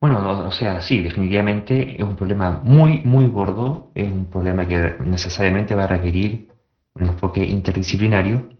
Bueno, 0.00 0.46
o 0.46 0.52
sea, 0.52 0.82
sí, 0.82 1.00
definitivamente 1.00 1.96
es 1.96 2.02
un 2.02 2.14
problema 2.14 2.60
muy, 2.62 3.00
muy 3.04 3.26
gordo, 3.28 3.90
es 3.94 4.10
un 4.10 4.26
problema 4.26 4.68
que 4.68 4.96
necesariamente 5.06 5.74
va 5.74 5.84
a 5.84 5.86
requerir 5.86 6.48
un 6.94 7.06
enfoque 7.06 7.42
interdisciplinario 7.42 8.50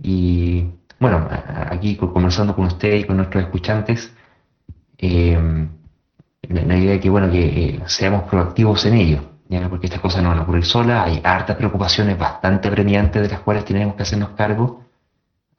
y 0.00 0.64
bueno, 1.00 1.26
aquí 1.30 1.96
conversando 1.96 2.54
con 2.54 2.66
usted 2.66 2.94
y 2.94 3.04
con 3.04 3.16
nuestros 3.16 3.42
escuchantes, 3.42 4.14
eh, 4.98 5.36
la, 6.48 6.78
idea 6.78 6.92
de 6.92 7.00
que, 7.00 7.10
bueno, 7.10 7.32
que 7.32 7.46
eh, 7.46 7.80
seamos 7.86 8.24
proactivos 8.24 8.84
en 8.84 8.94
ello, 8.94 9.29
porque 9.68 9.86
estas 9.86 10.00
cosas 10.00 10.22
no 10.22 10.28
van 10.28 10.38
a 10.38 10.42
ocurrir 10.42 10.64
solas, 10.64 11.06
hay 11.06 11.20
hartas 11.24 11.56
preocupaciones 11.56 12.16
bastante 12.16 12.70
premiantes 12.70 13.22
de 13.22 13.28
las 13.28 13.40
cuales 13.40 13.64
tenemos 13.64 13.96
que 13.96 14.02
hacernos 14.02 14.30
cargo, 14.30 14.84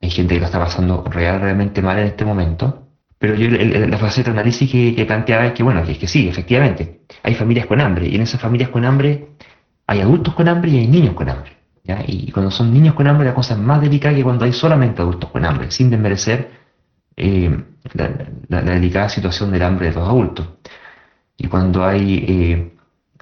hay 0.02 0.10
gente 0.10 0.34
que 0.34 0.40
lo 0.40 0.46
está 0.46 0.60
pasando 0.60 1.04
realmente 1.10 1.82
mal 1.82 2.00
en 2.00 2.08
este 2.08 2.24
momento, 2.24 2.88
pero 3.18 3.36
yo 3.36 3.50
la 3.50 3.98
fase 3.98 4.24
de 4.24 4.32
análisis 4.32 4.72
que, 4.72 5.06
planteaba 5.06 5.46
es 5.46 5.54
que, 5.54 5.62
bueno, 5.62 5.82
es 5.82 5.98
que 5.98 6.08
sí, 6.08 6.28
efectivamente, 6.28 7.02
hay 7.22 7.36
familias 7.36 7.66
con 7.68 7.82
hambre, 7.82 8.08
y 8.08 8.16
en 8.16 8.22
esas 8.22 8.40
familias 8.40 8.70
con 8.70 8.86
hambre 8.86 9.28
hay 9.88 10.00
adultos 10.00 10.34
con 10.34 10.48
hambre 10.48 10.72
y 10.72 10.78
hay 10.80 10.88
niños 10.88 11.14
con 11.14 11.30
hambre. 11.30 11.58
Y 12.08 12.32
cuando 12.32 12.52
son 12.52 12.72
niños 12.74 12.94
con 12.94 13.08
hambre 13.08 13.28
la 13.28 13.34
cosa 13.34 13.56
es 13.56 13.60
más 13.60 13.82
delicada 13.82 14.16
que 14.16 14.24
cuando 14.24 14.46
hay 14.46 14.54
solamente 14.54 15.02
adultos 15.02 15.30
con 15.30 15.44
hambre, 15.44 15.72
sin 15.72 15.90
desmerecer 15.90 16.52
eh, 17.18 17.64
la, 17.94 18.62
delicada 18.62 19.10
situación 19.10 19.52
del 19.52 19.64
hambre 19.64 19.90
de 19.90 19.96
los 19.96 20.08
adultos. 20.08 20.48
Y 21.38 21.48
cuando 21.48 21.84
hay 21.84 22.26
eh, 22.28 22.74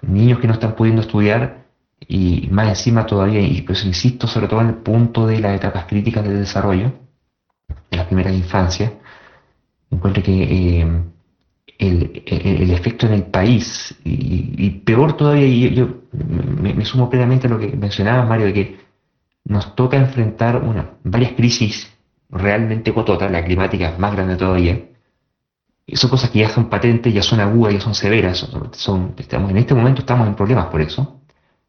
niños 0.02 0.40
que 0.40 0.48
no 0.48 0.54
están 0.54 0.76
pudiendo 0.76 1.02
estudiar, 1.02 1.66
y 2.08 2.48
más 2.52 2.70
encima 2.70 3.06
todavía, 3.06 3.42
y 3.42 3.62
pues 3.62 3.86
insisto 3.86 4.28
sobre 4.28 4.48
todo 4.48 4.62
en 4.62 4.68
el 4.68 4.76
punto 4.76 5.28
de 5.28 5.40
las 5.40 5.56
etapas 5.56 5.86
críticas 5.86 6.24
del 6.24 6.40
desarrollo, 6.40 6.94
de 7.92 7.98
las 7.98 8.08
primeras 8.08 8.34
infancias, 8.34 8.94
encuentro 9.92 10.24
que 10.24 10.44
eh, 10.44 11.04
el, 11.80 12.72
efecto 12.72 13.08
en 13.08 13.14
el 13.14 13.24
país. 13.24 13.96
Y, 14.04 14.70
peor 14.86 15.14
todavía, 15.14 15.46
y 15.46 15.74
yo, 15.74 16.02
me, 16.12 16.86
sumo 16.86 17.10
plenamente 17.10 17.48
a 17.48 17.50
lo 17.50 17.60
que 17.60 17.76
mencionaba 17.76 18.26
Mario, 18.26 18.48
de 18.48 18.54
que 18.54 18.80
nos 19.46 19.76
toca 19.76 19.98
enfrentar 19.98 20.58
una, 20.58 20.92
varias 21.04 21.34
crisis 21.34 21.92
realmente 22.30 22.94
cototas, 22.94 23.32
la 23.32 23.44
climática 23.44 23.96
más 23.98 24.14
grande 24.14 24.36
todavía, 24.36 24.89
son 25.96 26.10
cosas 26.10 26.30
que 26.30 26.40
ya 26.40 26.50
son 26.50 26.70
patentes, 26.70 27.14
ya 27.14 27.22
son 27.22 27.40
agudas, 27.40 27.74
ya 27.74 27.82
son 27.82 27.96
severas. 27.96 28.38
Son, 28.74 29.14
estamos, 29.18 29.52
en 29.52 29.58
este 29.58 29.74
momento 29.74 30.02
estamos 30.02 30.28
en 30.28 30.36
problemas 30.36 30.68
por 30.68 30.82
eso. 30.82 31.22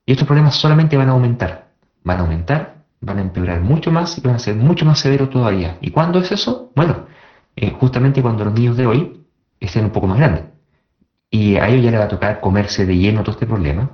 Y 0.04 0.12
estos 0.12 0.26
problemas 0.26 0.54
solamente 0.56 0.96
van 0.96 1.08
a 1.08 1.12
aumentar. 1.12 1.72
Van 2.02 2.18
a 2.18 2.20
aumentar, 2.20 2.84
van 3.00 3.18
a 3.18 3.20
empeorar 3.20 3.60
mucho 3.60 3.90
más 3.90 4.16
y 4.18 4.20
van 4.20 4.36
a 4.36 4.38
ser 4.38 4.56
mucho 4.56 4.84
más 4.84 4.98
severos 4.98 5.30
todavía. 5.30 5.78
¿Y 5.80 5.90
cuándo 5.90 6.18
es 6.18 6.32
eso? 6.32 6.72
Bueno, 6.74 7.06
eh, 7.56 7.70
justamente 7.78 8.22
cuando 8.22 8.44
los 8.44 8.54
niños 8.54 8.76
de 8.76 8.86
hoy 8.86 9.26
estén 9.60 9.84
un 9.84 9.90
poco 9.90 10.06
más 10.06 10.18
grandes. 10.18 10.44
Y 11.30 11.56
a 11.56 11.68
ellos 11.68 11.84
ya 11.84 11.90
les 11.92 12.00
va 12.00 12.04
a 12.04 12.08
tocar 12.08 12.40
comerse 12.40 12.86
de 12.86 12.96
lleno 12.96 13.22
todo 13.22 13.32
este 13.32 13.46
problema 13.46 13.90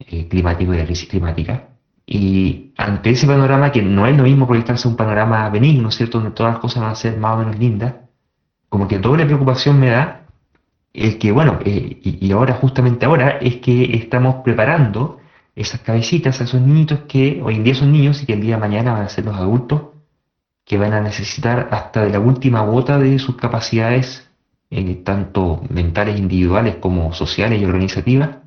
eh, 0.00 0.28
climático 0.28 0.74
y 0.74 0.78
de 0.78 0.86
crisis 0.86 1.08
climática. 1.08 1.68
Y 2.06 2.72
ante 2.76 3.10
ese 3.10 3.26
panorama, 3.26 3.70
que 3.70 3.82
no 3.82 4.06
es 4.06 4.16
lo 4.16 4.24
mismo 4.24 4.46
proyectarse 4.46 4.88
un 4.88 4.96
panorama 4.96 5.48
benigno, 5.50 5.90
¿cierto? 5.92 6.18
Donde 6.18 6.34
todas 6.34 6.54
las 6.54 6.60
cosas 6.60 6.82
van 6.82 6.92
a 6.92 6.94
ser 6.96 7.16
más 7.18 7.36
o 7.36 7.38
menos 7.38 7.58
lindas, 7.58 7.94
como 8.70 8.88
que 8.88 8.98
doble 8.98 9.26
preocupación 9.26 9.78
me 9.78 9.90
da 9.90 10.22
el 10.94 11.18
que, 11.18 11.30
bueno, 11.32 11.58
eh, 11.64 12.00
y, 12.02 12.32
ahora, 12.32 12.54
justamente 12.54 13.04
ahora, 13.04 13.38
es 13.40 13.56
que 13.56 13.96
estamos 13.96 14.36
preparando 14.44 15.18
esas 15.54 15.80
cabecitas 15.80 16.40
a 16.40 16.44
esos 16.44 16.60
niñitos 16.60 17.00
que 17.00 17.40
hoy 17.44 17.56
en 17.56 17.64
día 17.64 17.74
son 17.74 17.92
niños 17.92 18.22
y 18.22 18.26
que 18.26 18.32
el 18.32 18.40
día 18.40 18.54
de 18.54 18.60
mañana 18.60 18.92
van 18.92 19.02
a 19.02 19.08
ser 19.08 19.24
los 19.24 19.36
adultos 19.36 19.82
que 20.64 20.78
van 20.78 20.92
a 20.92 21.00
necesitar 21.00 21.68
hasta 21.72 22.04
de 22.04 22.10
la 22.10 22.20
última 22.20 22.62
gota 22.62 22.98
de 22.98 23.18
sus 23.18 23.36
capacidades, 23.36 24.30
eh, 24.70 24.94
tanto 25.04 25.62
mentales 25.68 26.18
individuales 26.18 26.76
como 26.76 27.12
sociales 27.12 27.60
y 27.60 27.64
organizativas, 27.64 28.38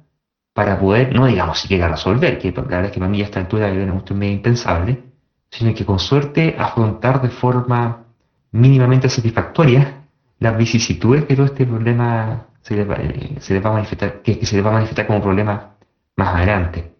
para 0.53 0.79
poder, 0.79 1.13
no 1.13 1.25
digamos 1.25 1.59
siquiera 1.59 1.89
resolver, 1.89 2.39
que 2.39 2.51
la 2.51 2.61
verdad 2.61 2.85
es 2.85 2.91
que 2.91 2.99
para 2.99 3.11
mí 3.11 3.21
a 3.21 3.25
esta 3.25 3.39
altura 3.39 3.69
es 3.69 4.11
un 4.11 4.17
medio 4.17 4.33
impensable, 4.33 5.03
sino 5.49 5.73
que 5.73 5.85
con 5.85 5.99
suerte 5.99 6.55
afrontar 6.57 7.21
de 7.21 7.29
forma 7.29 8.05
mínimamente 8.51 9.09
satisfactoria 9.09 10.02
las 10.43 10.57
vicisitudes 10.57 11.23
que 11.23 11.35
todo 11.35 11.45
este 11.45 11.65
problema 11.65 12.47
se 12.61 12.75
le 12.75 12.83
va, 12.83 12.95
eh, 12.95 13.37
se 13.39 13.59
va 13.59 13.69
a 13.69 13.73
manifestar, 13.73 14.21
que, 14.21 14.45
se 14.45 14.57
le 14.57 14.61
va 14.61 14.71
a 14.71 14.73
manifestar 14.73 15.07
como 15.07 15.21
problema 15.21 15.75
más 16.17 16.35
adelante. 16.35 16.91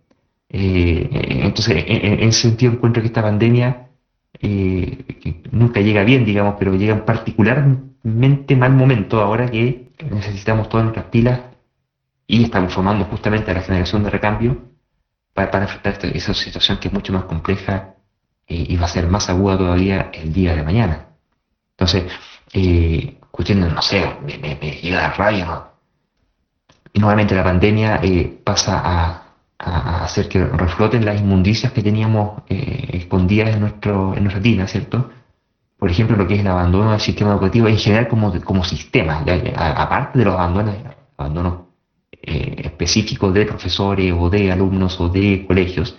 Eh, 0.49 1.09
entonces, 1.43 1.83
en, 1.87 2.19
ese 2.29 2.41
sentido 2.41 2.71
encuentro 2.71 3.01
que 3.01 3.07
esta 3.07 3.21
pandemia 3.21 3.89
eh, 4.39 5.43
nunca 5.51 5.81
llega 5.81 6.03
bien, 6.03 6.23
digamos, 6.23 6.55
pero 6.57 6.73
llega 6.73 6.93
en 6.93 7.05
particularmente 7.05 8.55
mal 8.55 8.71
momento 8.73 9.19
ahora 9.19 9.49
que 9.49 9.89
necesitamos 10.09 10.69
todas 10.69 10.85
nuestras 10.85 11.07
pilas 11.07 11.41
y 12.27 12.43
estamos 12.45 12.73
formando 12.73 13.03
justamente 13.05 13.51
a 13.51 13.55
la 13.55 13.61
generación 13.61 14.03
de 14.03 14.09
recambio 14.09 14.57
para, 15.33 15.61
enfrentar 15.61 15.97
esa 16.15 16.33
situación 16.33 16.77
que 16.77 16.87
es 16.87 16.93
mucho 16.93 17.11
más 17.11 17.25
compleja 17.25 17.95
y 18.47 18.75
va 18.77 18.85
a 18.85 18.89
ser 18.89 19.07
más 19.07 19.29
aguda 19.29 19.57
todavía 19.57 20.11
el 20.13 20.31
día 20.31 20.55
de 20.55 20.63
mañana. 20.63 21.07
Entonces, 21.71 22.03
cuestiones, 23.33 23.73
no 23.73 23.81
sé, 23.81 24.05
me, 24.23 24.79
llega 24.79 25.01
la 25.01 25.13
rabia, 25.13 25.45
¿no? 25.45 25.73
Y 26.93 26.99
nuevamente 26.99 27.33
la 27.33 27.43
pandemia 27.43 27.99
eh, 28.03 28.41
pasa 28.43 28.79
a, 28.85 29.19
hacer 30.03 30.27
que 30.27 30.43
refloten 30.43 31.05
las 31.05 31.19
inmundicias 31.19 31.71
que 31.71 31.81
teníamos 31.81 32.43
eh, 32.49 32.89
escondidas 32.93 33.55
en, 33.55 33.61
nuestro, 33.61 34.13
en 34.13 34.23
nuestra 34.23 34.41
tina, 34.41 34.67
¿cierto? 34.67 35.09
Por 35.79 35.89
ejemplo, 35.89 36.15
lo 36.17 36.27
que 36.27 36.35
es 36.35 36.41
el 36.41 36.47
abandono 36.47 36.91
del 36.91 36.99
sistema 36.99 37.31
educativo 37.31 37.67
en 37.67 37.77
general 37.77 38.07
como, 38.07 38.39
como 38.41 38.63
sistema, 38.63 39.23
aparte 39.55 40.19
de 40.19 40.25
los 40.25 40.35
abandonos, 40.35 40.75
abandonos 41.17 41.53
eh, 42.11 42.55
específicos 42.65 43.33
de 43.33 43.45
profesores 43.45 44.13
o 44.15 44.29
de 44.29 44.51
alumnos 44.51 44.99
o 44.99 45.09
de 45.09 45.45
colegios, 45.47 45.97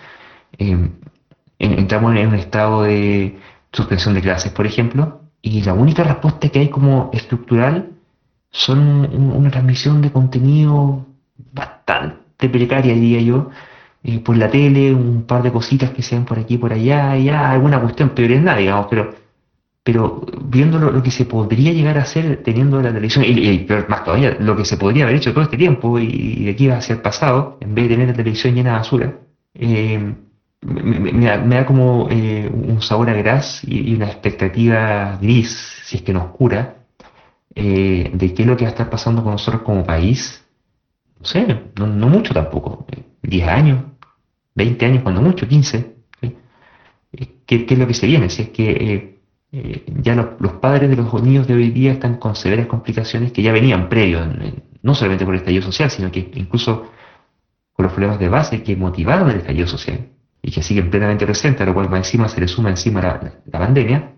entramos 1.59 2.15
en 2.15 2.27
un 2.27 2.35
estado 2.35 2.83
de 2.83 3.39
suspensión 3.73 4.13
de 4.13 4.21
clases, 4.21 4.51
por 4.51 4.67
ejemplo, 4.67 5.24
y 5.45 5.61
la 5.61 5.73
única 5.73 6.03
respuesta 6.03 6.49
que 6.49 6.57
hay 6.57 6.69
como 6.69 7.11
estructural 7.13 7.91
son 8.49 8.79
una 9.15 9.51
transmisión 9.51 10.01
de 10.01 10.11
contenido 10.11 11.05
bastante 11.53 12.49
precaria, 12.49 12.95
diría 12.95 13.21
yo, 13.21 13.51
eh, 14.03 14.19
por 14.19 14.37
la 14.37 14.49
tele, 14.49 14.91
un 14.91 15.23
par 15.27 15.43
de 15.43 15.51
cositas 15.51 15.91
que 15.91 16.01
sean 16.01 16.25
por 16.25 16.39
aquí, 16.39 16.57
por 16.57 16.73
allá, 16.73 17.15
ya, 17.17 17.51
alguna 17.51 17.79
cuestión, 17.79 18.09
peor 18.09 18.31
es 18.31 18.41
nada, 18.41 18.57
digamos, 18.57 18.87
pero, 18.89 19.13
pero 19.83 20.25
viendo 20.45 20.79
lo, 20.79 21.03
que 21.03 21.11
se 21.11 21.25
podría 21.25 21.71
llegar 21.73 21.99
a 21.99 22.01
hacer 22.01 22.41
teniendo 22.43 22.81
la 22.81 22.89
televisión, 22.89 23.23
y, 23.27 23.67
más 23.87 24.03
todavía, 24.03 24.35
lo 24.39 24.55
que 24.55 24.65
se 24.65 24.77
podría 24.77 25.03
haber 25.03 25.17
hecho 25.17 25.31
todo 25.31 25.43
este 25.43 25.57
tiempo 25.57 25.99
y, 25.99 26.45
de 26.45 26.51
aquí 26.51 26.65
va 26.65 26.77
a 26.77 26.81
ser 26.81 27.03
pasado, 27.03 27.59
en 27.61 27.75
vez 27.75 27.87
de 27.87 27.95
tener 27.95 28.07
la 28.07 28.15
televisión 28.15 28.55
llena 28.55 28.71
de 28.71 28.77
basura, 28.77 29.13
eh, 29.53 30.15
me, 30.65 31.25
da, 31.25 31.65
como 31.65 32.07
eh, 32.09 32.49
un 32.51 32.81
sabor 32.81 33.09
a 33.09 33.13
gras 33.13 33.61
y, 33.63 33.93
una 33.93 34.07
expectativa 34.07 35.17
gris, 35.21 35.81
si 35.83 35.97
es 35.97 36.01
que 36.01 36.13
nos 36.13 36.31
cura, 36.31 36.77
eh, 37.53 38.11
de 38.13 38.33
qué 38.33 38.41
es 38.41 38.47
lo 38.47 38.57
que 38.57 38.65
va 38.65 38.69
a 38.69 38.71
estar 38.71 38.89
pasando 38.89 39.23
con 39.23 39.33
nosotros 39.33 39.63
como 39.63 39.85
país. 39.85 40.43
No 41.19 41.25
sé, 41.25 41.71
no, 41.75 41.87
mucho 42.09 42.33
tampoco, 42.33 42.85
10 43.21 43.47
años, 43.47 43.83
20 44.55 44.85
años 44.85 45.03
cuando 45.03 45.21
mucho, 45.21 45.47
15. 45.47 45.95
¿Qué, 47.45 47.65
es 47.69 47.79
lo 47.79 47.87
que 47.87 47.93
se 47.93 48.07
viene? 48.07 48.29
Si 48.29 48.41
es 48.41 48.49
que 48.49 49.17
eh, 49.51 49.85
ya 50.01 50.15
los, 50.15 50.53
padres 50.53 50.89
de 50.89 50.95
los 50.95 51.23
niños 51.23 51.47
de 51.47 51.53
hoy 51.53 51.69
día 51.69 51.93
están 51.93 52.17
con 52.17 52.35
severas 52.35 52.67
complicaciones 52.67 53.31
que 53.31 53.43
ya 53.43 53.53
venían 53.53 53.87
previos, 53.87 54.27
no 54.81 54.95
solamente 54.95 55.25
por 55.25 55.35
el 55.35 55.41
estallido 55.41 55.63
social, 55.63 55.89
sino 55.91 56.11
que 56.11 56.31
incluso 56.33 56.91
con 57.73 57.83
los 57.83 57.93
problemas 57.93 58.19
de 58.19 58.29
base 58.29 58.63
que 58.63 58.75
motivaron 58.75 59.29
el 59.29 59.37
estallido 59.37 59.67
social 59.67 60.14
y 60.45 60.51
que 60.51 60.61
siguen 60.61 60.91
plenamente 60.91 61.25
presentes, 61.25 61.61
a 61.61 61.65
lo 61.65 61.73
cual 61.73 61.89
encima 61.95 62.27
se 62.27 62.39
le 62.39 62.47
suma 62.47 62.69
encima 62.69 63.01
la, 63.01 63.59
pandemia, 63.59 64.13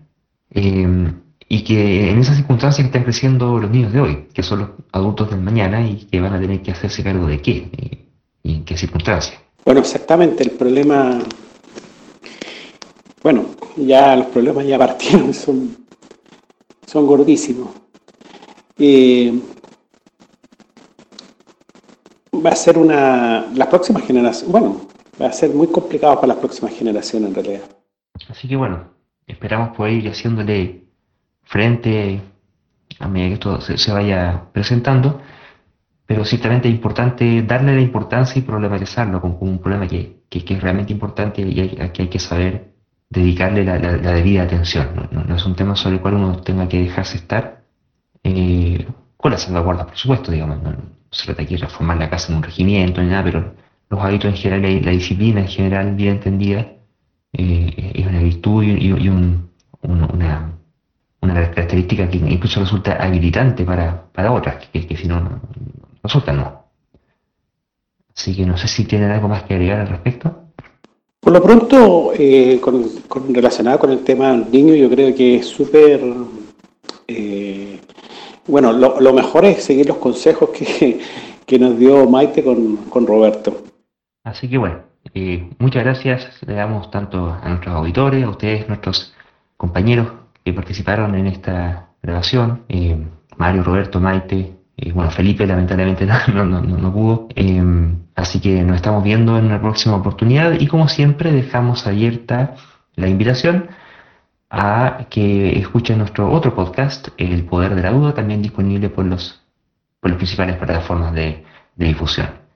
eh, 0.50 1.12
y 1.48 1.64
que 1.64 2.10
en 2.10 2.18
esas 2.18 2.36
circunstancias 2.36 2.86
están 2.86 3.04
creciendo 3.04 3.58
los 3.58 3.70
niños 3.70 3.94
de 3.94 4.00
hoy, 4.00 4.28
que 4.34 4.42
son 4.42 4.58
los 4.58 4.68
adultos 4.92 5.30
del 5.30 5.40
mañana 5.40 5.80
y 5.88 6.04
que 6.04 6.20
van 6.20 6.34
a 6.34 6.38
tener 6.38 6.60
que 6.60 6.72
hacerse 6.72 7.02
cargo 7.02 7.26
de 7.26 7.40
qué 7.40 8.06
y, 8.42 8.56
en 8.56 8.64
qué 8.66 8.76
circunstancias. 8.76 9.40
Bueno, 9.64 9.80
exactamente, 9.80 10.42
el 10.44 10.50
problema, 10.50 11.18
bueno, 13.22 13.46
ya 13.76 14.14
los 14.14 14.26
problemas 14.26 14.66
ya 14.66 14.76
partieron, 14.76 15.32
son, 15.34 15.78
son 16.86 17.06
gordísimos. 17.06 17.70
Eh, 18.76 19.32
va 22.34 22.50
a 22.50 22.56
ser 22.56 22.76
una, 22.76 23.46
las 23.54 23.68
próximas 23.68 24.02
generaciones, 24.04 24.52
bueno, 24.52 24.87
va 25.20 25.26
a 25.26 25.32
ser 25.32 25.50
muy 25.50 25.68
complicado 25.68 26.16
para 26.16 26.28
las 26.28 26.36
próximas 26.38 26.74
generaciones 26.74 27.28
en 27.28 27.34
realidad. 27.34 27.62
Así 28.28 28.48
que 28.48 28.56
bueno, 28.56 28.90
esperamos 29.26 29.76
poder 29.76 29.94
ir 29.94 30.08
haciéndole 30.08 30.84
frente 31.42 32.20
a 32.98 33.08
medida 33.08 33.28
que 33.28 33.34
esto 33.34 33.60
se, 33.60 33.92
vaya 33.92 34.44
presentando, 34.52 35.20
pero 36.06 36.24
ciertamente 36.24 36.68
es 36.68 36.74
importante 36.74 37.42
darle 37.42 37.74
la 37.74 37.80
importancia 37.80 38.38
y 38.38 38.42
problematizarlo 38.42 39.20
como, 39.20 39.38
un 39.40 39.58
problema 39.58 39.86
que, 39.86 40.22
es 40.30 40.62
realmente 40.62 40.92
importante 40.92 41.42
y 41.42 41.60
hay, 41.60 41.90
que 41.90 42.02
hay 42.02 42.08
que 42.08 42.18
saber 42.18 42.72
dedicarle 43.10 43.64
la, 43.64 43.78
debida 43.78 44.42
atención. 44.42 45.08
¿no? 45.10 45.34
es 45.34 45.46
un 45.46 45.54
tema 45.54 45.76
sobre 45.76 45.96
el 45.96 46.02
cual 46.02 46.14
uno 46.14 46.40
tenga 46.40 46.68
que 46.68 46.82
dejarse 46.82 47.16
estar, 47.18 47.62
eh, 48.24 48.86
con 49.16 49.32
la 49.32 49.38
salvaguarda, 49.38 49.86
por 49.86 49.96
supuesto, 49.96 50.32
digamos. 50.32 50.62
No, 50.62 50.76
se 51.10 51.24
trata 51.26 51.42
de 51.42 51.56
reformar 51.56 51.96
la 51.96 52.10
casa 52.10 52.30
en 52.30 52.38
un 52.38 52.42
regimiento 52.42 53.00
ni 53.00 53.08
nada, 53.08 53.24
pero 53.24 53.54
los 53.90 54.00
hábitos 54.00 54.30
en 54.30 54.36
general, 54.36 54.62
la, 54.62 54.80
la 54.80 54.90
disciplina 54.90 55.40
en 55.40 55.48
general 55.48 55.94
bien 55.94 56.14
entendida, 56.14 56.66
eh, 57.32 57.92
es 57.94 58.06
una 58.06 58.20
virtud 58.20 58.62
y, 58.64 58.90
una, 58.92 60.52
una 61.20 61.50
característica 61.50 62.08
que 62.08 62.16
incluso 62.16 62.60
resulta 62.60 62.94
habilitante 62.94 63.64
para, 63.64 64.10
para 64.12 64.32
otras, 64.32 64.66
que, 64.72 64.96
si 64.96 65.06
no, 65.06 65.20
no 65.20 65.40
resulta 66.02 66.32
no. 66.32 66.64
Así 68.16 68.34
que 68.34 68.44
no 68.44 68.56
sé 68.56 68.66
si 68.66 68.84
tienen 68.84 69.10
algo 69.10 69.28
más 69.28 69.44
que 69.44 69.54
agregar 69.54 69.80
al 69.80 69.88
respecto. 69.88 70.34
Por 71.20 71.32
lo 71.32 71.42
pronto, 71.42 72.12
eh, 72.18 72.58
con, 72.60 72.84
relacionado 73.30 73.78
con 73.78 73.90
el 73.90 74.00
tema 74.00 74.32
del 74.32 74.50
niño, 74.50 74.74
yo 74.74 74.88
creo 74.88 75.14
que 75.14 75.36
es 75.36 75.46
súper... 75.46 76.00
Eh, 77.06 77.80
bueno, 78.46 78.72
lo, 78.72 79.12
mejor 79.12 79.44
es 79.44 79.62
seguir 79.62 79.86
los 79.86 79.98
consejos 79.98 80.50
que, 80.50 81.00
que 81.44 81.58
nos 81.58 81.78
dio 81.78 82.08
Maite 82.08 82.42
con, 82.42 82.76
con 82.88 83.06
Roberto. 83.06 83.67
Así 84.28 84.46
que 84.48 84.58
bueno, 84.58 84.80
eh, 85.14 85.50
muchas 85.58 85.84
gracias 85.84 86.38
le 86.46 86.54
damos 86.54 86.90
tanto 86.90 87.32
a 87.32 87.48
nuestros 87.48 87.74
auditores, 87.74 88.22
a 88.24 88.28
ustedes, 88.28 88.68
nuestros 88.68 89.14
compañeros 89.56 90.08
que 90.44 90.52
participaron 90.52 91.14
en 91.14 91.26
esta 91.26 91.88
grabación, 92.02 92.64
eh, 92.68 93.06
Mario, 93.38 93.62
Roberto, 93.62 94.00
Maite, 94.00 94.54
eh, 94.76 94.92
bueno, 94.92 95.10
Felipe 95.10 95.46
lamentablemente 95.46 96.06
no, 96.34 96.44
no, 96.44 96.60
no, 96.60 96.92
pudo, 96.92 97.28
así 98.14 98.40
que 98.40 98.62
nos 98.62 98.76
estamos 98.76 99.02
viendo 99.02 99.38
en 99.38 99.46
una 99.46 99.60
próxima 99.62 99.96
oportunidad 99.96 100.60
y 100.60 100.66
como 100.66 100.88
siempre 100.88 101.32
dejamos 101.32 101.86
abierta 101.86 102.54
la 102.96 103.08
invitación 103.08 103.68
a 104.50 105.06
que 105.08 105.58
escuchen 105.58 105.98
nuestro 105.98 106.30
otro 106.30 106.54
podcast, 106.54 107.08
El 107.16 107.44
Poder 107.46 107.74
de 107.74 107.82
la 107.82 107.92
Duda, 107.92 108.12
también 108.12 108.42
disponible 108.42 108.90
por, 108.90 109.06
los, 109.06 109.42
por 110.00 110.10
las 110.10 110.18
principales 110.18 110.56
plataformas 110.56 111.14
de 111.14 111.44
difusión. 111.76 112.47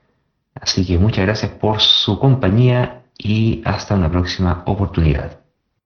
Así 0.63 0.85
que 0.85 0.97
muchas 0.97 1.25
gracias 1.25 1.51
por 1.51 1.81
su 1.81 2.17
compañía 2.17 3.03
y 3.17 3.61
hasta 3.65 3.95
una 3.95 4.09
próxima 4.09 4.63
oportunidad. 4.65 5.42